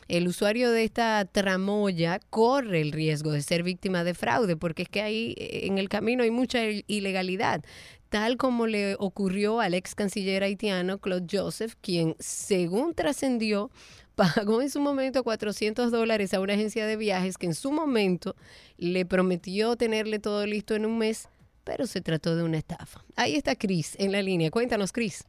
El 0.07 0.29
usuario 0.29 0.71
de 0.71 0.85
esta 0.85 1.25
tramoya 1.25 2.21
corre 2.31 2.83
el 2.83 2.93
riesgo 2.93 3.33
de 3.33 3.41
ser 3.41 3.63
víctima 3.63 4.05
de 4.05 4.15
fraude 4.15 4.57
porque 4.57 4.83
es 4.83 4.89
que 4.89 5.01
ahí 5.01 5.35
eh, 5.39 5.63
en 5.65 5.79
el 5.79 5.89
camino 5.89 6.23
hay 6.23 6.31
mucha 6.31 6.61
ilegalidad, 6.87 7.65
tal 8.11 8.37
como 8.37 8.67
le 8.67 8.95
ocurrió 8.99 9.61
al 9.61 9.73
ex 9.73 9.95
canciller 9.95 10.43
haitiano 10.43 10.99
Claude 10.99 11.27
Joseph, 11.31 11.75
quien 11.81 12.15
según 12.19 12.95
trascendió 12.95 13.71
pagó 14.15 14.61
en 14.61 14.69
su 14.69 14.81
momento 14.81 15.25
400 15.25 15.91
dólares 15.91 16.35
a 16.35 16.41
una 16.41 16.53
agencia 16.53 16.87
de 16.87 16.97
viajes 16.97 17.39
que 17.39 17.47
en 17.47 17.55
su 17.55 17.73
momento 17.73 18.37
le 18.77 19.07
prometió 19.07 19.77
tenerle 19.77 20.19
todo 20.19 20.45
listo 20.45 20.75
en 20.75 20.85
un 20.85 20.99
mes, 20.99 21.31
pero 21.64 21.86
se 21.86 22.01
trató 22.01 22.36
de 22.36 22.43
una 22.43 22.59
estafa. 22.59 23.01
Ahí 23.16 23.34
está 23.34 23.56
Cris 23.56 23.98
en 23.98 24.12
la 24.12 24.22
línea. 24.22 24.51
Cuéntanos, 24.51 24.93
Cris. 24.93 25.26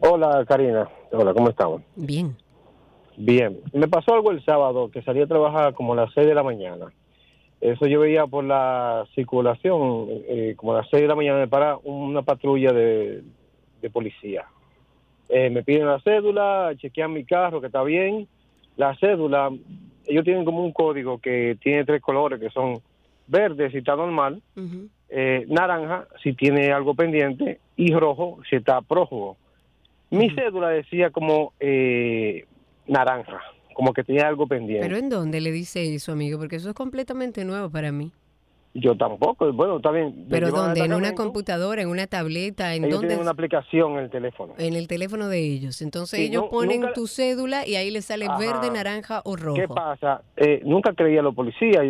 Hola, 0.00 0.44
Karina. 0.46 0.88
Hola, 1.12 1.32
¿cómo 1.32 1.50
estamos? 1.50 1.82
Bien. 1.96 2.36
Bien. 3.16 3.60
Me 3.72 3.88
pasó 3.88 4.14
algo 4.14 4.30
el 4.30 4.44
sábado, 4.44 4.90
que 4.90 5.02
salí 5.02 5.20
a 5.20 5.26
trabajar 5.26 5.74
como 5.74 5.92
a 5.92 5.96
las 5.96 6.12
6 6.14 6.26
de 6.26 6.34
la 6.34 6.42
mañana. 6.42 6.92
Eso 7.60 7.86
yo 7.86 8.00
veía 8.00 8.26
por 8.26 8.42
la 8.42 9.06
circulación, 9.14 10.08
eh, 10.28 10.54
como 10.56 10.72
a 10.72 10.78
las 10.78 10.88
6 10.90 11.02
de 11.02 11.08
la 11.08 11.14
mañana 11.14 11.38
me 11.38 11.48
para 11.48 11.76
una 11.76 12.22
patrulla 12.22 12.72
de, 12.72 13.22
de 13.80 13.90
policía. 13.90 14.46
Eh, 15.28 15.48
me 15.50 15.62
piden 15.62 15.86
la 15.86 16.00
cédula, 16.00 16.72
chequean 16.76 17.12
mi 17.12 17.24
carro, 17.24 17.60
que 17.60 17.68
está 17.68 17.82
bien. 17.82 18.26
La 18.76 18.96
cédula, 18.96 19.50
ellos 20.06 20.24
tienen 20.24 20.44
como 20.44 20.64
un 20.64 20.72
código 20.72 21.18
que 21.18 21.56
tiene 21.62 21.84
tres 21.84 22.02
colores, 22.02 22.40
que 22.40 22.50
son 22.50 22.82
verde 23.26 23.70
si 23.70 23.78
está 23.78 23.96
normal, 23.96 24.42
eh, 25.08 25.44
naranja 25.48 26.06
si 26.22 26.32
tiene 26.34 26.72
algo 26.72 26.94
pendiente 26.94 27.60
y 27.76 27.92
rojo 27.92 28.40
si 28.48 28.56
está 28.56 28.80
prófugo. 28.80 29.36
Mi 30.10 30.30
cédula 30.30 30.68
decía 30.68 31.10
como 31.10 31.54
eh, 31.58 32.44
naranja, 32.86 33.40
como 33.74 33.92
que 33.92 34.04
tenía 34.04 34.28
algo 34.28 34.46
pendiente. 34.46 34.86
¿Pero 34.86 34.98
en 34.98 35.08
dónde 35.08 35.40
le 35.40 35.50
dice 35.52 35.94
eso, 35.94 36.12
amigo? 36.12 36.38
Porque 36.38 36.56
eso 36.56 36.68
es 36.68 36.74
completamente 36.74 37.44
nuevo 37.44 37.70
para 37.70 37.92
mí. 37.92 38.12
Yo 38.74 38.96
tampoco, 38.96 39.52
bueno, 39.52 39.76
está 39.76 39.90
bien. 39.90 40.24
¿Pero 40.30 40.50
dónde? 40.50 40.80
¿En 40.82 40.94
una 40.94 41.14
computadora, 41.14 41.82
en 41.82 41.88
una 41.88 42.06
tableta? 42.06 42.74
¿En 42.74 42.84
Ellos 42.84 42.94
dónde? 43.00 43.08
tienen 43.08 43.22
una 43.22 43.32
aplicación 43.32 43.92
en 43.92 43.98
el 44.04 44.10
teléfono. 44.10 44.54
En 44.56 44.74
el 44.74 44.88
teléfono 44.88 45.28
de 45.28 45.40
ellos. 45.40 45.82
Entonces 45.82 46.18
Sí, 46.18 46.24
ellos 46.26 46.44
no- 46.44 46.48
ponen 46.50 46.80
nunca- 46.80 46.94
tu 46.94 47.06
cédula 47.06 47.66
y 47.68 47.74
ahí 47.74 47.90
le 47.90 48.00
sale 48.00 48.24
Ajá. 48.24 48.38
verde, 48.38 48.70
naranja 48.70 49.20
o 49.26 49.36
rojo. 49.36 49.56
¿Qué 49.60 49.68
pasa? 49.68 50.22
Eh, 50.38 50.62
nunca 50.64 50.94
creía 50.94 51.20
a 51.20 51.22
los 51.22 51.34
policías. 51.34 51.82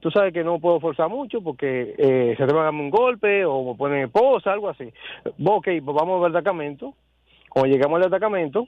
Tú 0.00 0.10
sabes 0.10 0.32
que 0.32 0.42
no 0.42 0.58
puedo 0.60 0.80
forzar 0.80 1.10
mucho 1.10 1.42
porque 1.42 1.94
eh, 1.98 2.34
se 2.38 2.46
te 2.46 2.52
van 2.54 2.62
a 2.62 2.64
dar 2.70 2.74
un 2.74 2.88
golpe 2.88 3.44
o 3.44 3.72
me 3.72 3.74
ponen 3.76 4.04
esposa, 4.04 4.50
algo 4.54 4.70
así. 4.70 4.84
Ok, 5.44 5.64
pues 5.84 5.94
vamos 5.94 6.24
al 6.24 6.32
destacamento. 6.32 6.94
Cuando 7.50 7.70
llegamos 7.70 7.96
al 7.96 8.02
destacamento, 8.04 8.66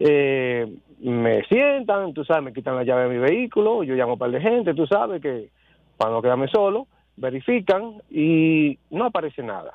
eh, 0.00 0.66
me 1.00 1.44
sientan, 1.44 2.12
tú 2.12 2.24
sabes, 2.24 2.42
me 2.42 2.52
quitan 2.52 2.74
la 2.74 2.82
llave 2.82 3.04
de 3.04 3.08
mi 3.10 3.18
vehículo, 3.18 3.84
yo 3.84 3.94
llamo 3.94 4.10
a 4.10 4.14
un 4.14 4.18
par 4.18 4.30
de 4.32 4.40
gente, 4.40 4.74
tú 4.74 4.84
sabes, 4.88 5.22
que 5.22 5.50
para 5.98 6.12
no 6.12 6.22
quedarme 6.22 6.48
solo, 6.48 6.86
verifican 7.16 8.00
y 8.10 8.78
no 8.90 9.04
aparece 9.04 9.42
nada, 9.42 9.74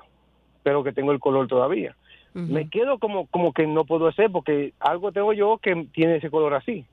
pero 0.64 0.84
que 0.84 0.94
tengo 0.94 1.12
el 1.12 1.20
color 1.20 1.48
todavía. 1.48 1.95
Me 2.34 2.68
quedo 2.68 2.98
como, 2.98 3.28
como 3.28 3.54
que 3.54 3.68
no 3.68 3.86
puedo 3.86 4.08
hacer 4.08 4.32
porque 4.32 4.74
algo 4.80 5.12
tengo 5.12 5.34
yo 5.34 5.60
que 5.60 5.88
tiene 5.94 6.16
ese 6.16 6.32
color 6.32 6.56
así. 6.56 6.84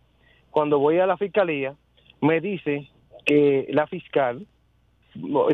Cuando 0.51 0.79
voy 0.79 0.99
a 0.99 1.07
la 1.07 1.17
fiscalía, 1.17 1.75
me 2.21 2.43
dice 2.43 2.91
que 3.25 3.67
la 3.71 3.87
fiscal, 3.87 4.47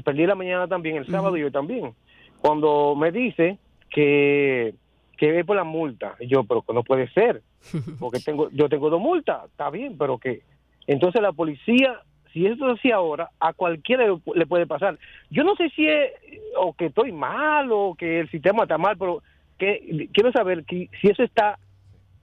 perdí 0.05 0.27
la 0.27 0.35
mañana 0.35 0.67
también, 0.67 0.97
el 0.97 1.07
sábado 1.07 1.37
yo 1.37 1.53
también, 1.53 1.95
cuando 2.41 2.97
me 2.97 3.13
dice 3.13 3.59
que 3.91 4.75
que 5.17 5.39
es 5.39 5.47
por 5.47 5.57
la 5.57 5.65
multa, 5.65 6.15
Y 6.21 6.27
yo, 6.27 6.45
pero 6.45 6.63
que 6.63 6.75
no 6.75 6.83
puede 6.83 7.09
ser, 7.11 7.43
porque 7.99 8.21
tengo 8.21 8.51
yo 8.51 8.69
tengo 8.69 8.91
dos 8.91 9.01
multas, 9.01 9.47
está 9.47 9.71
bien, 9.71 9.97
pero 9.97 10.19
que 10.19 10.43
entonces 10.87 11.23
la 11.23 11.33
policía, 11.33 12.01
si 12.37 12.47
esto 12.47 12.71
es 12.71 12.79
así 12.79 12.91
ahora, 12.93 13.31
a 13.41 13.55
cualquiera 13.55 14.05
le- 14.35 14.47
puede 14.47 14.67
pasar. 14.67 14.99
Yo 15.31 15.43
no 15.43 15.57
sé 15.57 15.71
si 15.71 15.87
es 15.87 16.13
o 16.55 16.75
que 16.75 16.87
estoy 16.87 17.11
mal 17.11 17.71
o 17.73 17.95
que 17.95 18.21
el 18.21 18.31
sistema 18.31 18.65
está 18.65 18.77
mal, 18.77 18.99
pero 18.99 19.23
que 19.59 20.11
quiero 20.13 20.31
saber 20.33 20.63
si 20.69 20.91
eso 21.09 21.23
está, 21.23 21.59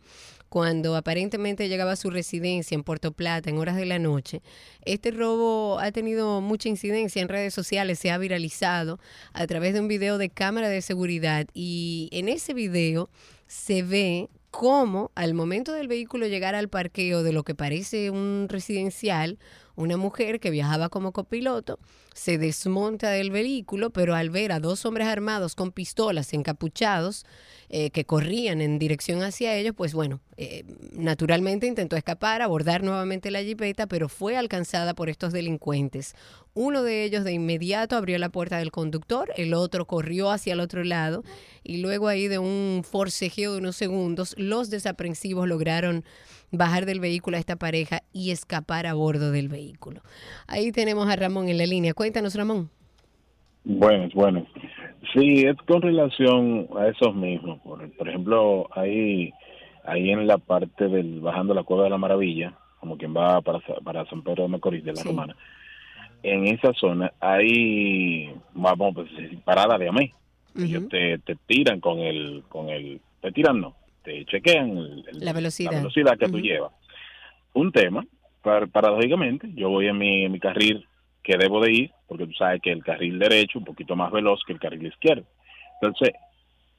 cuando 0.49 0.95
aparentemente 0.95 1.67
llegaba 1.69 1.93
a 1.93 1.95
su 1.95 2.09
residencia 2.09 2.75
en 2.75 2.83
Puerto 2.83 3.11
Plata 3.11 3.49
en 3.49 3.57
horas 3.57 3.75
de 3.75 3.85
la 3.85 3.99
noche. 3.99 4.41
Este 4.85 5.11
robo 5.11 5.79
ha 5.79 5.91
tenido 5.91 6.41
mucha 6.41 6.69
incidencia 6.69 7.21
en 7.21 7.27
redes 7.27 7.53
sociales, 7.53 7.99
se 7.99 8.11
ha 8.11 8.17
viralizado 8.17 8.99
a 9.33 9.45
través 9.47 9.73
de 9.73 9.79
un 9.79 9.87
video 9.87 10.17
de 10.17 10.29
cámara 10.29 10.69
de 10.69 10.81
seguridad 10.81 11.47
y 11.53 12.09
en 12.11 12.29
ese 12.29 12.53
video 12.53 13.09
se 13.47 13.83
ve 13.83 14.29
cómo 14.51 15.11
al 15.15 15.33
momento 15.33 15.73
del 15.73 15.87
vehículo 15.87 16.27
llegar 16.27 16.55
al 16.55 16.69
parqueo 16.69 17.23
de 17.23 17.33
lo 17.33 17.43
que 17.43 17.55
parece 17.55 18.09
un 18.09 18.47
residencial, 18.49 19.37
una 19.77 19.95
mujer 19.95 20.39
que 20.39 20.49
viajaba 20.49 20.89
como 20.89 21.13
copiloto 21.13 21.79
se 22.13 22.39
desmonta 22.39 23.11
del 23.11 23.29
vehículo, 23.29 23.91
pero 23.91 24.15
al 24.15 24.31
ver 24.31 24.51
a 24.51 24.59
dos 24.59 24.85
hombres 24.85 25.07
armados 25.07 25.53
con 25.53 25.71
pistolas 25.71 26.33
encapuchados 26.33 27.25
eh, 27.69 27.91
que 27.91 28.03
corrían 28.05 28.59
en 28.59 28.79
dirección 28.79 29.21
hacia 29.21 29.55
ellos, 29.55 29.75
pues 29.77 29.93
bueno, 29.93 30.19
eh, 30.35 30.63
naturalmente 30.93 31.67
intentó 31.67 31.95
escapar, 31.95 32.41
abordar 32.41 32.81
nuevamente 32.81 33.29
la 33.29 33.43
jipeta, 33.43 33.85
pero 33.85 34.09
fue 34.09 34.35
alcanzada 34.35 34.95
por 34.95 35.09
estos 35.09 35.31
delincuentes. 35.31 36.15
Uno 36.55 36.81
de 36.81 37.03
ellos 37.03 37.23
de 37.23 37.33
inmediato 37.33 37.95
abrió 37.95 38.17
la 38.17 38.29
puerta 38.29 38.57
del 38.57 38.71
conductor, 38.71 39.31
el 39.37 39.53
otro 39.53 39.85
corrió 39.85 40.31
hacia 40.31 40.53
el 40.53 40.59
otro 40.59 40.83
lado 40.83 41.23
y 41.63 41.77
luego 41.77 42.07
ahí 42.07 42.27
de 42.27 42.39
un 42.39 42.83
forcejeo 42.83 43.51
de 43.51 43.59
unos 43.59 43.75
segundos, 43.75 44.33
los 44.39 44.71
desaprensivos 44.71 45.47
lograron 45.47 46.03
bajar 46.51 46.85
del 46.85 46.99
vehículo 46.99 47.37
a 47.37 47.39
esta 47.39 47.55
pareja 47.55 48.01
y 48.13 48.31
escapar 48.31 48.87
a 48.87 48.93
bordo 48.93 49.31
del 49.31 49.49
vehículo. 49.49 50.01
Ahí 50.47 50.71
tenemos 50.71 51.09
a 51.09 51.15
Ramón 51.15 51.49
en 51.49 51.57
la 51.57 51.65
línea. 51.65 51.93
Cuéntanos, 51.93 52.35
Ramón. 52.35 52.69
Buenas, 53.63 54.13
buenas. 54.13 54.45
Sí, 55.13 55.43
es 55.45 55.57
con 55.67 55.81
relación 55.81 56.67
a 56.77 56.87
esos 56.87 57.13
mismos. 57.15 57.59
Por, 57.61 57.89
por 57.97 58.07
ejemplo, 58.07 58.69
ahí, 58.73 59.33
ahí 59.85 60.09
en 60.09 60.25
la 60.25 60.37
parte 60.37 60.87
del 60.87 61.19
bajando 61.19 61.53
la 61.53 61.63
Cueva 61.63 61.83
de 61.83 61.89
la 61.89 61.97
Maravilla, 61.97 62.53
como 62.79 62.97
quien 62.97 63.15
va 63.15 63.41
para, 63.41 63.59
para 63.83 64.05
San 64.05 64.21
Pedro 64.21 64.43
de 64.43 64.49
Macorís 64.49 64.85
de 64.85 64.93
la 64.93 65.03
Romana, 65.03 65.35
en 66.23 66.47
esa 66.47 66.73
zona 66.73 67.11
hay, 67.19 68.33
vamos, 68.53 68.95
pues, 68.95 69.09
parada 69.43 69.77
de 69.77 69.89
AME. 69.89 70.13
Ellos 70.57 70.89
te, 70.89 71.19
te 71.19 71.35
tiran 71.45 71.79
con 71.79 71.99
el, 71.99 72.43
con 72.49 72.69
el, 72.69 72.99
te 73.21 73.31
tiran 73.31 73.61
no, 73.61 73.75
te 74.07 74.25
chequean 74.25 74.69
el- 74.77 75.05
el- 75.09 75.19
La 75.19 75.33
velocidad. 75.33 75.71
la 75.71 75.77
velocidad 75.79 76.17
que 76.17 76.29
tú 76.29 76.39
llevas. 76.39 76.71
Un 77.53 77.71
tema, 77.73 78.05
par- 78.41 78.69
paradójicamente, 78.69 79.49
yo 79.53 79.69
voy 79.69 79.87
en 79.87 79.97
mi, 79.97 80.23
en 80.23 80.31
mi 80.31 80.39
carril 80.39 80.85
que 81.23 81.35
debo 81.37 81.59
de 81.61 81.73
ir, 81.73 81.91
porque 82.07 82.25
tú 82.25 82.31
sabes 82.33 82.61
que 82.61 82.71
el 82.71 82.83
carril 82.83 83.19
derecho 83.19 83.51
es 83.51 83.55
un 83.57 83.65
poquito 83.65 83.95
más 83.97 84.11
veloz 84.11 84.41
que 84.47 84.53
el 84.53 84.59
carril 84.59 84.85
izquierdo. 84.87 85.25
Entonces, 85.81 86.13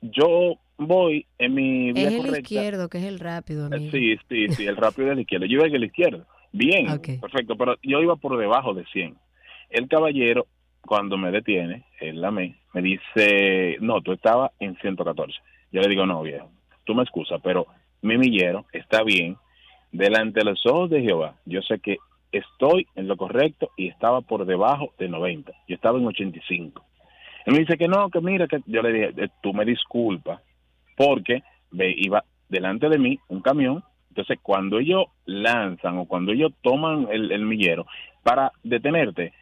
yo 0.01 0.55
voy 0.79 1.27
en 1.39 1.55
mi 1.55 1.93
vía 1.93 2.09
Es 2.09 2.15
el 2.15 2.17
correcta. 2.19 2.39
izquierdo, 2.41 2.89
que 2.89 2.99
es 2.99 3.05
el 3.05 3.19
rápido, 3.21 3.67
amigo. 3.67 3.91
Sí, 3.91 4.17
sí, 4.29 4.49
sí, 4.55 4.67
el 4.67 4.77
rápido 4.77 5.09
de 5.09 5.17
la 5.17 5.21
izquierda. 5.21 5.47
Yo 5.47 5.59
iba 5.59 5.67
en 5.67 5.75
el 5.75 5.85
izquierdo. 5.85 6.27
Bien, 6.53 6.87
perfecto, 7.21 7.57
pero 7.57 7.77
yo 7.83 8.01
iba 8.01 8.17
por 8.17 8.39
debajo 8.39 8.73
de 8.73 8.87
100. 8.87 9.17
El 9.69 9.87
caballero, 9.87 10.47
cuando 10.81 11.19
me 11.19 11.31
detiene, 11.31 11.85
él 12.01 12.23
la 12.23 12.31
me, 12.31 12.57
me 12.73 12.81
dice, 12.81 13.77
no, 13.81 14.01
tú 14.01 14.13
estabas 14.13 14.51
en 14.61 14.75
114. 14.79 15.39
Yo 15.73 15.83
le 15.83 15.89
digo, 15.89 16.07
no, 16.07 16.23
viejo, 16.23 16.51
tú 16.89 16.94
me 16.94 17.02
excusas, 17.02 17.39
pero 17.44 17.66
mi 18.01 18.16
millero 18.16 18.65
está 18.73 19.02
bien. 19.05 19.36
Delante 19.93 20.40
de 20.40 20.47
los 20.47 20.65
ojos 20.65 20.89
de 20.89 21.02
Jehová, 21.02 21.35
yo 21.44 21.60
sé 21.60 21.81
que 21.81 21.98
estoy 22.32 22.86
en 22.94 23.09
lo 23.09 23.19
correcto 23.19 23.70
y 23.77 23.89
estaba 23.89 24.23
por 24.23 24.47
debajo 24.47 24.94
de 24.98 25.06
90. 25.06 25.52
Yo 25.69 25.74
estaba 25.74 25.98
en 25.98 26.06
85. 26.06 26.82
Él 27.44 27.52
me 27.52 27.60
dice 27.60 27.77
que 27.77 27.89
no, 27.89 28.09
que 28.09 28.23
mira, 28.23 28.47
que 28.48 28.60
yo 28.65 28.81
le 28.81 28.93
dije, 28.93 29.24
eh, 29.24 29.28
tú 29.43 29.52
me 29.52 29.66
disculpas, 29.66 30.40
porque 30.97 31.43
iba 31.73 32.24
delante 32.48 32.89
de 32.89 32.98
mí 32.98 33.19
un 33.28 33.43
camión. 33.43 33.85
Entonces, 34.09 34.39
cuando 34.43 34.78
ellos 34.78 35.05
lanzan 35.27 35.98
o 35.98 36.06
cuando 36.06 36.32
ellos 36.32 36.52
toman 36.62 37.06
el, 37.10 37.44
millero 37.44 37.86
para 38.23 38.52
detenerte, 38.62 39.35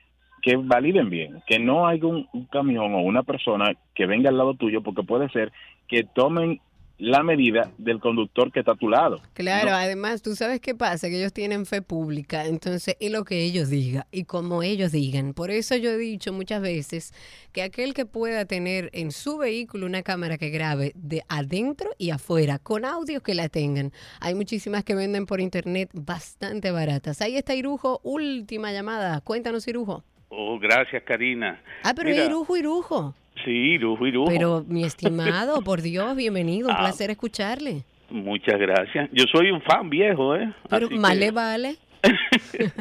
que 0.42 0.56
validen 0.56 1.10
bien, 1.10 1.42
que 1.46 1.60
no 1.60 1.86
haya 1.86 2.06
un 2.06 2.46
camión 2.50 2.92
o 2.94 2.98
una 2.98 3.22
persona 3.22 3.72
que 3.94 4.06
venga 4.06 4.30
al 4.30 4.36
lado 4.36 4.54
tuyo, 4.54 4.82
porque 4.82 5.04
puede 5.04 5.28
ser 5.28 5.52
que 5.88 6.02
tomen 6.02 6.60
la 6.98 7.22
medida 7.22 7.70
del 7.78 8.00
conductor 8.00 8.50
que 8.50 8.60
está 8.60 8.72
a 8.72 8.76
tu 8.76 8.88
lado. 8.88 9.20
Claro, 9.34 9.70
además, 9.72 10.22
tú 10.22 10.34
sabes 10.34 10.60
qué 10.60 10.74
pasa, 10.74 11.08
que 11.08 11.18
ellos 11.18 11.32
tienen 11.32 11.66
fe 11.66 11.82
pública, 11.82 12.46
entonces 12.46 12.96
es 12.98 13.10
lo 13.10 13.24
que 13.24 13.42
ellos 13.42 13.68
digan 13.68 14.04
y 14.10 14.24
como 14.24 14.62
ellos 14.62 14.92
digan. 14.92 15.34
Por 15.34 15.50
eso 15.50 15.76
yo 15.76 15.90
he 15.90 15.98
dicho 15.98 16.32
muchas 16.32 16.62
veces 16.62 17.12
que 17.52 17.62
aquel 17.62 17.92
que 17.92 18.06
pueda 18.06 18.44
tener 18.46 18.90
en 18.92 19.12
su 19.12 19.38
vehículo 19.38 19.86
una 19.86 20.02
cámara 20.02 20.38
que 20.38 20.50
grabe 20.50 20.92
de 20.94 21.22
adentro 21.28 21.90
y 21.98 22.10
afuera, 22.10 22.58
con 22.58 22.84
audios 22.84 23.22
que 23.22 23.34
la 23.34 23.48
tengan. 23.48 23.92
Hay 24.20 24.34
muchísimas 24.34 24.84
que 24.84 24.94
venden 24.94 25.26
por 25.26 25.40
internet 25.40 25.90
bastante 25.92 26.70
baratas. 26.70 27.20
Ahí 27.20 27.36
está 27.36 27.54
Irujo, 27.54 28.00
última 28.02 28.72
llamada. 28.72 29.20
Cuéntanos, 29.20 29.68
Irujo. 29.68 30.02
Oh, 30.28 30.58
gracias, 30.58 31.02
Karina. 31.04 31.60
Ah, 31.84 31.92
pero 31.94 32.10
Mira, 32.10 32.24
Irujo, 32.24 32.56
Irujo. 32.56 33.14
Sí, 33.44 33.50
Irujo, 33.50 34.06
Irujo. 34.06 34.28
Pero 34.30 34.64
mi 34.66 34.84
estimado, 34.84 35.62
por 35.62 35.82
Dios, 35.82 36.16
bienvenido, 36.16 36.68
un 36.68 36.74
Ah. 36.74 36.78
placer 36.80 37.10
escucharle. 37.10 37.82
Muchas 38.10 38.58
gracias. 38.58 39.08
Yo 39.12 39.24
soy 39.32 39.50
un 39.50 39.60
fan 39.62 39.90
viejo, 39.90 40.34
¿eh? 40.36 40.52
Pero 40.70 40.86
Así 40.86 40.98
más 40.98 41.12
que- 41.12 41.18
le 41.18 41.30
vale. 41.32 41.76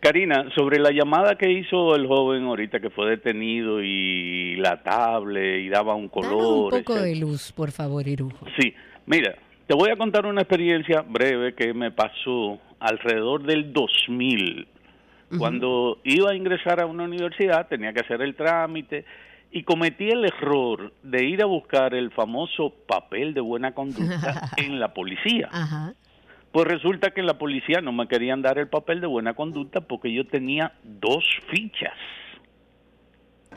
Karina, 0.00 0.46
sobre 0.54 0.78
la 0.78 0.90
llamada 0.92 1.36
que 1.36 1.50
hizo 1.50 1.96
el 1.96 2.06
joven 2.06 2.44
ahorita 2.44 2.80
que 2.80 2.90
fue 2.90 3.10
detenido 3.10 3.82
y 3.82 4.56
la 4.56 4.82
tablet 4.82 5.60
y 5.62 5.68
daba 5.68 5.94
un 5.94 6.08
Danos 6.08 6.12
color. 6.28 6.64
un 6.64 6.70
poco 6.70 6.92
etcétera. 6.92 7.02
de 7.02 7.16
luz, 7.16 7.52
por 7.52 7.72
favor, 7.72 8.06
Irujo. 8.06 8.46
Sí, 8.58 8.72
mira, 9.06 9.34
te 9.66 9.74
voy 9.74 9.90
a 9.90 9.96
contar 9.96 10.26
una 10.26 10.42
experiencia 10.42 11.00
breve 11.02 11.54
que 11.54 11.72
me 11.74 11.90
pasó 11.90 12.58
alrededor 12.78 13.42
del 13.44 13.72
2000. 13.72 14.68
Cuando 15.38 15.98
iba 16.04 16.30
a 16.30 16.34
ingresar 16.36 16.80
a 16.80 16.86
una 16.86 17.02
universidad 17.02 17.66
tenía 17.66 17.92
que 17.92 17.98
hacer 18.00 18.22
el 18.22 18.36
trámite 18.36 19.04
y 19.50 19.62
cometí 19.62 20.08
el 20.08 20.24
error 20.24 20.92
de 21.02 21.24
ir 21.24 21.42
a 21.42 21.46
buscar 21.46 21.94
el 21.94 22.10
famoso 22.10 22.74
papel 22.86 23.34
de 23.34 23.40
buena 23.40 23.72
conducta 23.72 24.50
en 24.56 24.78
la 24.80 24.92
policía. 24.92 25.48
Ajá. 25.50 25.94
Pues 26.52 26.66
resulta 26.66 27.10
que 27.10 27.22
la 27.22 27.38
policía 27.38 27.80
no 27.80 27.92
me 27.92 28.08
querían 28.08 28.42
dar 28.42 28.58
el 28.58 28.68
papel 28.68 29.00
de 29.00 29.06
buena 29.06 29.34
conducta 29.34 29.82
porque 29.82 30.12
yo 30.12 30.26
tenía 30.26 30.72
dos 30.82 31.24
fichas. 31.50 31.92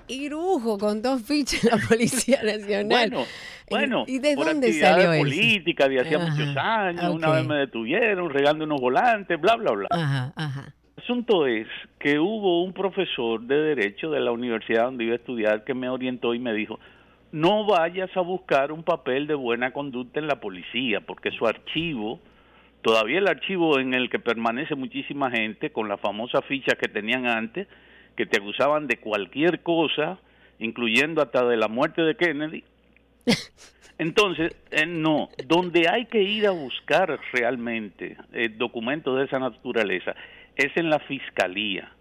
Irujo 0.08 0.78
con 0.78 1.02
dos 1.02 1.22
fichas 1.22 1.64
en 1.64 1.80
la 1.80 1.88
Policía 1.88 2.42
Nacional. 2.44 3.10
Bueno, 3.10 3.26
bueno, 3.70 4.04
¿Y 4.08 4.20
de 4.20 4.36
por 4.36 4.48
dónde 4.48 4.74
salió 4.74 5.14
eso? 5.14 5.22
políticas 5.22 5.88
de 5.88 6.02
hacía 6.02 6.18
Ajá, 6.18 6.30
muchos 6.32 6.58
años, 6.58 7.14
una 7.14 7.30
vez 7.30 7.46
me 7.46 7.56
detuvieron 7.56 8.30
regando 8.32 8.66
unos 8.66 8.82
volantes, 8.82 9.40
bla, 9.40 9.56
bla, 9.56 9.72
bla. 9.72 9.88
Ajá, 9.92 10.34
ajá. 10.36 10.74
El 11.00 11.04
asunto 11.04 11.48
es 11.48 11.66
que 11.98 12.20
hubo 12.20 12.62
un 12.62 12.74
profesor 12.74 13.40
de 13.40 13.56
Derecho 13.56 14.12
de 14.12 14.20
la 14.20 14.34
universidad 14.34 14.84
donde 14.84 15.06
iba 15.06 15.14
a 15.14 15.16
estudiar 15.16 15.64
que 15.64 15.74
me 15.74 15.88
orientó 15.88 16.34
y 16.34 16.40
me 16.40 16.54
dijo, 16.54 16.78
no 17.32 17.66
vayas 17.66 18.10
a 18.18 18.20
buscar 18.20 18.74
un 18.74 18.84
papel 18.84 19.26
de 19.26 19.34
buena 19.34 19.72
conducta 19.72 20.20
en 20.20 20.28
la 20.28 20.42
policía, 20.42 21.00
porque 21.00 21.32
su 21.32 21.48
archivo, 21.48 22.20
todavía 22.82 23.20
el 23.20 23.30
archivo 23.30 23.80
en 23.80 23.94
el 23.94 24.10
que 24.10 24.20
permanece 24.20 24.76
muchísima 24.76 25.32
gente, 25.32 25.72
con 25.72 25.88
la 25.88 25.96
famosa 25.96 26.42
ficha 26.42 26.76
que 26.76 26.90
tenían 26.90 27.28
antes, 27.28 27.70
que 28.18 28.26
te 28.26 28.40
acusaban 28.40 28.88
de 28.88 28.98
cualquier 28.98 29.64
cosa, 29.64 30.20
incluyendo 30.60 31.22
hasta 31.22 31.46
de 31.46 31.56
la 31.56 31.70
muerte 31.70 32.02
de 32.02 32.18
Kennedy, 32.18 32.66
entonces, 33.98 34.54
eh, 34.72 34.86
no, 34.86 35.30
donde 35.48 35.88
hay 35.88 36.08
que 36.08 36.22
ir 36.22 36.46
a 36.46 36.52
buscar 36.52 37.18
realmente 37.32 38.18
eh, 38.34 38.50
documentos 38.50 39.18
de 39.18 39.24
esa 39.24 39.40
naturaleza 39.40 40.14
es 40.66 40.76
en 40.78 40.90
la 40.90 41.00
fiscalía, 41.00 41.92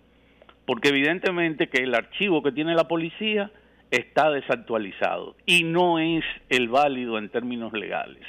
porque 0.66 0.88
evidentemente 0.90 1.68
que 1.68 1.82
el 1.82 1.94
archivo 1.94 2.42
que 2.42 2.52
tiene 2.52 2.74
la 2.74 2.88
policía 2.88 3.50
está 3.90 4.30
desactualizado 4.30 5.34
y 5.46 5.64
no 5.64 5.98
es 5.98 6.24
el 6.50 6.68
válido 6.68 7.18
en 7.18 7.28
términos 7.30 7.72
legales. 7.72 8.22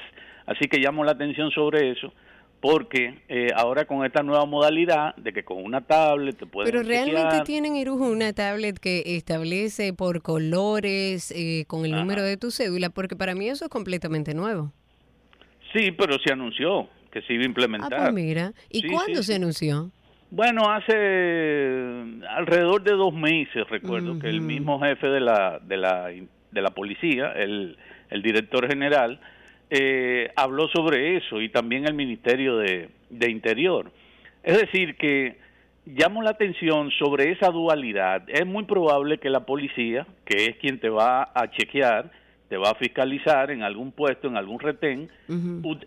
Así 0.46 0.68
que 0.70 0.80
llamo 0.80 1.04
la 1.04 1.12
atención 1.12 1.52
sobre 1.52 1.92
eso, 1.92 2.14
porque 2.62 3.22
eh, 3.30 3.48
ahora 3.56 3.86
con 3.86 4.06
esta 4.06 4.22
nueva 4.24 4.46
modalidad 4.46 5.16
de 5.16 5.32
que 5.34 5.44
con 5.44 5.64
una 5.64 5.82
tablet 5.82 6.38
te 6.38 6.46
pueden 6.46 6.72
Pero 6.72 6.84
realmente 6.84 7.42
tienen, 7.46 7.76
Irujo, 7.76 8.08
una 8.10 8.34
tablet 8.34 8.80
que 8.80 9.04
establece 9.18 9.94
por 9.94 10.22
colores, 10.22 11.32
eh, 11.32 11.66
con 11.68 11.86
el 11.86 11.92
número 11.92 12.22
de 12.24 12.38
tu 12.38 12.52
cédula, 12.52 12.90
porque 12.90 13.16
para 13.16 13.36
mí 13.36 13.48
eso 13.50 13.66
es 13.66 13.70
completamente 13.72 14.34
nuevo. 14.34 14.72
sí, 15.74 15.92
pero 15.92 16.18
se 16.20 16.34
anunció 16.34 16.90
que 17.12 17.22
se 17.22 17.34
iba 17.34 17.42
a 17.42 17.46
Ah, 17.46 17.48
implementar. 17.48 18.00
pues 18.02 18.14
mira. 18.14 18.54
¿Y 18.70 18.82
Sí, 18.82 18.88
cuándo 18.88 19.18
sí, 19.20 19.24
se 19.24 19.34
sí. 19.34 19.34
anunció? 19.34 19.92
Bueno, 20.32 20.70
hace 20.70 20.94
alrededor 22.30 22.84
de 22.84 22.92
dos 22.92 23.14
meses, 23.14 23.68
recuerdo, 23.68 24.20
que 24.20 24.30
el 24.30 24.42
mismo 24.42 24.80
jefe 24.80 25.08
de 25.08 25.20
la, 25.20 25.60
de 25.60 25.78
la, 25.78 26.10
de 26.52 26.62
la 26.62 26.70
policía, 26.70 27.32
el, 27.32 27.78
el 28.10 28.22
director 28.22 28.68
general, 28.68 29.20
eh, 29.72 30.32
habló 30.36 30.68
sobre 30.68 31.18
eso 31.18 31.42
y 31.42 31.50
también 31.50 31.88
el 31.88 31.96
Ministerio 31.96 32.58
de, 32.58 32.90
de 33.10 33.32
Interior. 33.32 33.92
Es 34.44 34.60
decir, 34.60 34.96
que 34.98 35.38
llamo 35.86 36.22
la 36.22 36.32
atención 36.32 36.92
sobre 36.92 37.32
esa 37.32 37.50
dualidad. 37.50 38.24
Es 38.28 38.46
muy 38.46 38.66
probable 38.66 39.18
que 39.18 39.30
la 39.30 39.46
policía, 39.46 40.06
que 40.26 40.46
es 40.46 40.58
quien 40.58 40.80
te 40.80 40.90
va 40.90 41.32
a 41.34 41.50
chequear, 41.50 42.12
te 42.50 42.58
va 42.58 42.72
a 42.72 42.76
fiscalizar 42.76 43.52
en 43.52 43.64
algún 43.64 43.92
puesto, 43.92 44.28
en 44.28 44.38
algún 44.38 44.60
retén, 44.60 45.10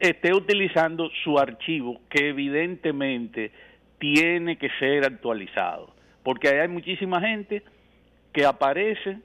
esté 0.00 0.32
utilizando 0.32 1.10
su 1.24 1.38
archivo 1.38 2.00
que 2.08 2.28
evidentemente 2.28 3.50
tiene 4.02 4.58
que 4.58 4.68
ser 4.80 5.04
actualizado. 5.04 5.94
Porque 6.24 6.48
ahí 6.48 6.58
hay 6.58 6.68
muchísima 6.68 7.20
gente 7.20 7.62
que 8.32 8.44
aparece 8.44 9.18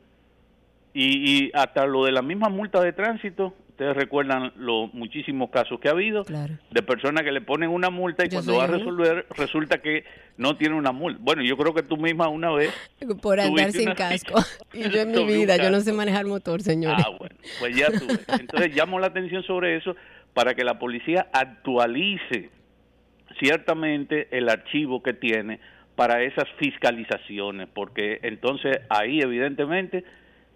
y, 0.93 1.47
y 1.47 1.51
hasta 1.55 1.87
lo 1.87 2.05
de 2.05 2.11
la 2.11 2.21
misma 2.21 2.49
multa 2.49 2.79
de 2.81 2.93
tránsito, 2.93 3.55
ustedes 3.69 3.95
recuerdan 3.95 4.53
los 4.55 4.93
muchísimos 4.93 5.49
casos 5.49 5.79
que 5.79 5.87
ha 5.87 5.93
habido 5.93 6.23
de 6.23 6.83
personas 6.83 7.23
que 7.23 7.31
le 7.31 7.41
ponen 7.41 7.71
una 7.71 7.89
multa 7.89 8.23
y 8.23 8.29
Yo 8.29 8.37
cuando 8.37 8.57
va 8.57 8.65
a 8.65 8.67
resolver 8.67 9.25
resulta 9.35 9.79
que 9.79 10.03
no 10.37 10.57
tiene 10.57 10.75
una 10.75 10.91
multa. 10.91 11.19
Bueno, 11.23 11.41
yo 11.41 11.57
creo 11.57 11.73
que 11.73 11.81
tú 11.81 11.97
misma 11.97 12.27
una 12.27 12.51
vez 12.51 12.71
Por 13.21 13.39
andar 13.39 13.71
sin 13.71 13.93
casco. 13.95 14.39
Y 14.73 14.89
yo 14.89 15.01
en 15.01 15.11
mi 15.11 15.25
vida, 15.25 15.57
yo 15.57 15.71
no 15.71 15.81
sé 15.81 15.91
manejar 15.91 16.25
motor, 16.25 16.61
señores. 16.61 17.03
Ah, 17.03 17.09
bueno, 17.17 17.35
pues 17.59 17.75
ya 17.75 17.87
tú 17.87 18.05
ves. 18.07 18.25
Entonces 18.39 18.71
llamo 18.75 18.99
la 18.99 19.07
atención 19.07 19.41
sobre 19.41 19.75
eso 19.75 19.95
para 20.35 20.53
que 20.53 20.63
la 20.63 20.77
policía 20.77 21.29
actualice 21.33 22.51
ciertamente 23.39 24.27
el 24.31 24.49
archivo 24.49 25.01
que 25.01 25.13
tiene 25.13 25.59
para 25.95 26.21
esas 26.23 26.45
fiscalizaciones, 26.59 27.67
porque 27.73 28.19
entonces 28.21 28.77
ahí 28.89 29.19
evidentemente 29.19 30.03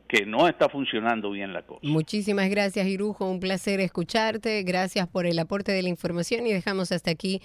que 0.07 0.25
no 0.25 0.47
está 0.47 0.67
funcionando 0.67 1.31
bien 1.31 1.53
la 1.53 1.61
cosa. 1.61 1.79
Muchísimas 1.83 2.49
gracias, 2.49 2.85
Irujo. 2.85 3.29
Un 3.29 3.39
placer 3.39 3.79
escucharte. 3.79 4.61
Gracias 4.63 5.07
por 5.07 5.25
el 5.25 5.39
aporte 5.39 5.71
de 5.71 5.81
la 5.81 5.89
información 5.89 6.45
y 6.45 6.51
dejamos 6.51 6.91
hasta 6.91 7.11
aquí 7.11 7.41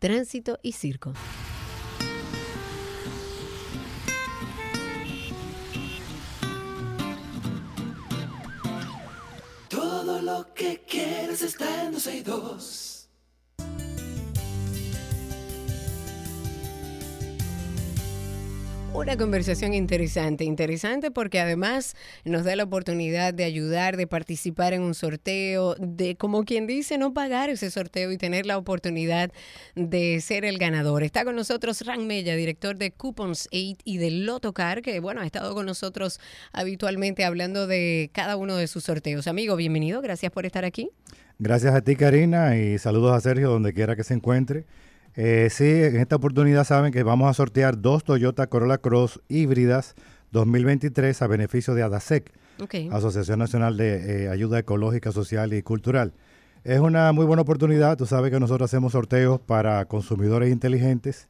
Tránsito 0.00 0.58
y 0.62 0.72
Circo. 0.72 1.12
Todo 9.68 10.20
lo 10.20 10.52
que 10.54 10.80
quieres 10.88 11.42
está 11.42 11.84
en 11.84 11.92
262. 11.92 12.87
Una 18.94 19.16
conversación 19.16 19.74
interesante, 19.74 20.44
interesante 20.44 21.10
porque 21.10 21.38
además 21.38 21.94
nos 22.24 22.44
da 22.44 22.56
la 22.56 22.64
oportunidad 22.64 23.32
de 23.34 23.44
ayudar, 23.44 23.96
de 23.96 24.06
participar 24.06 24.72
en 24.72 24.82
un 24.82 24.94
sorteo, 24.94 25.76
de 25.78 26.16
como 26.16 26.44
quien 26.44 26.66
dice, 26.66 26.98
no 26.98 27.12
pagar 27.12 27.50
ese 27.50 27.70
sorteo 27.70 28.10
y 28.10 28.18
tener 28.18 28.46
la 28.46 28.58
oportunidad 28.58 29.30
de 29.76 30.20
ser 30.20 30.44
el 30.44 30.58
ganador. 30.58 31.02
Está 31.02 31.24
con 31.24 31.36
nosotros 31.36 31.82
Ran 31.82 32.06
Mella, 32.06 32.34
director 32.34 32.76
de 32.76 32.90
Coupons 32.90 33.48
8 33.52 33.82
y 33.84 33.98
de 33.98 34.10
Lotocar, 34.10 34.82
que 34.82 35.00
bueno, 35.00 35.20
ha 35.20 35.26
estado 35.26 35.54
con 35.54 35.66
nosotros 35.66 36.18
habitualmente 36.52 37.24
hablando 37.24 37.66
de 37.66 38.10
cada 38.12 38.36
uno 38.36 38.56
de 38.56 38.66
sus 38.66 38.84
sorteos. 38.84 39.28
Amigo, 39.28 39.54
bienvenido, 39.56 40.00
gracias 40.00 40.32
por 40.32 40.46
estar 40.46 40.64
aquí. 40.64 40.90
Gracias 41.38 41.74
a 41.74 41.82
ti, 41.82 41.94
Karina, 41.94 42.56
y 42.56 42.78
saludos 42.78 43.12
a 43.12 43.20
Sergio 43.20 43.48
donde 43.48 43.72
quiera 43.72 43.94
que 43.94 44.02
se 44.02 44.14
encuentre. 44.14 44.64
Eh, 45.14 45.48
sí, 45.50 45.64
en 45.64 45.96
esta 45.96 46.16
oportunidad 46.16 46.64
saben 46.64 46.92
que 46.92 47.02
vamos 47.02 47.28
a 47.28 47.34
sortear 47.34 47.80
dos 47.80 48.04
Toyota 48.04 48.46
Corolla 48.46 48.78
Cross 48.78 49.20
híbridas 49.28 49.94
2023 50.32 51.20
a 51.22 51.26
beneficio 51.26 51.74
de 51.74 51.82
ADASEC. 51.82 52.32
Asociación 52.90 53.38
Nacional 53.38 53.76
de 53.76 54.24
eh, 54.24 54.28
Ayuda 54.28 54.58
Ecológica, 54.58 55.12
Social 55.12 55.52
y 55.52 55.62
Cultural. 55.62 56.12
Es 56.64 56.80
una 56.80 57.12
muy 57.12 57.24
buena 57.24 57.42
oportunidad, 57.42 57.96
tú 57.96 58.04
sabes 58.04 58.30
que 58.32 58.40
nosotros 58.40 58.68
hacemos 58.68 58.92
sorteos 58.92 59.40
para 59.40 59.84
consumidores 59.86 60.50
inteligentes 60.50 61.28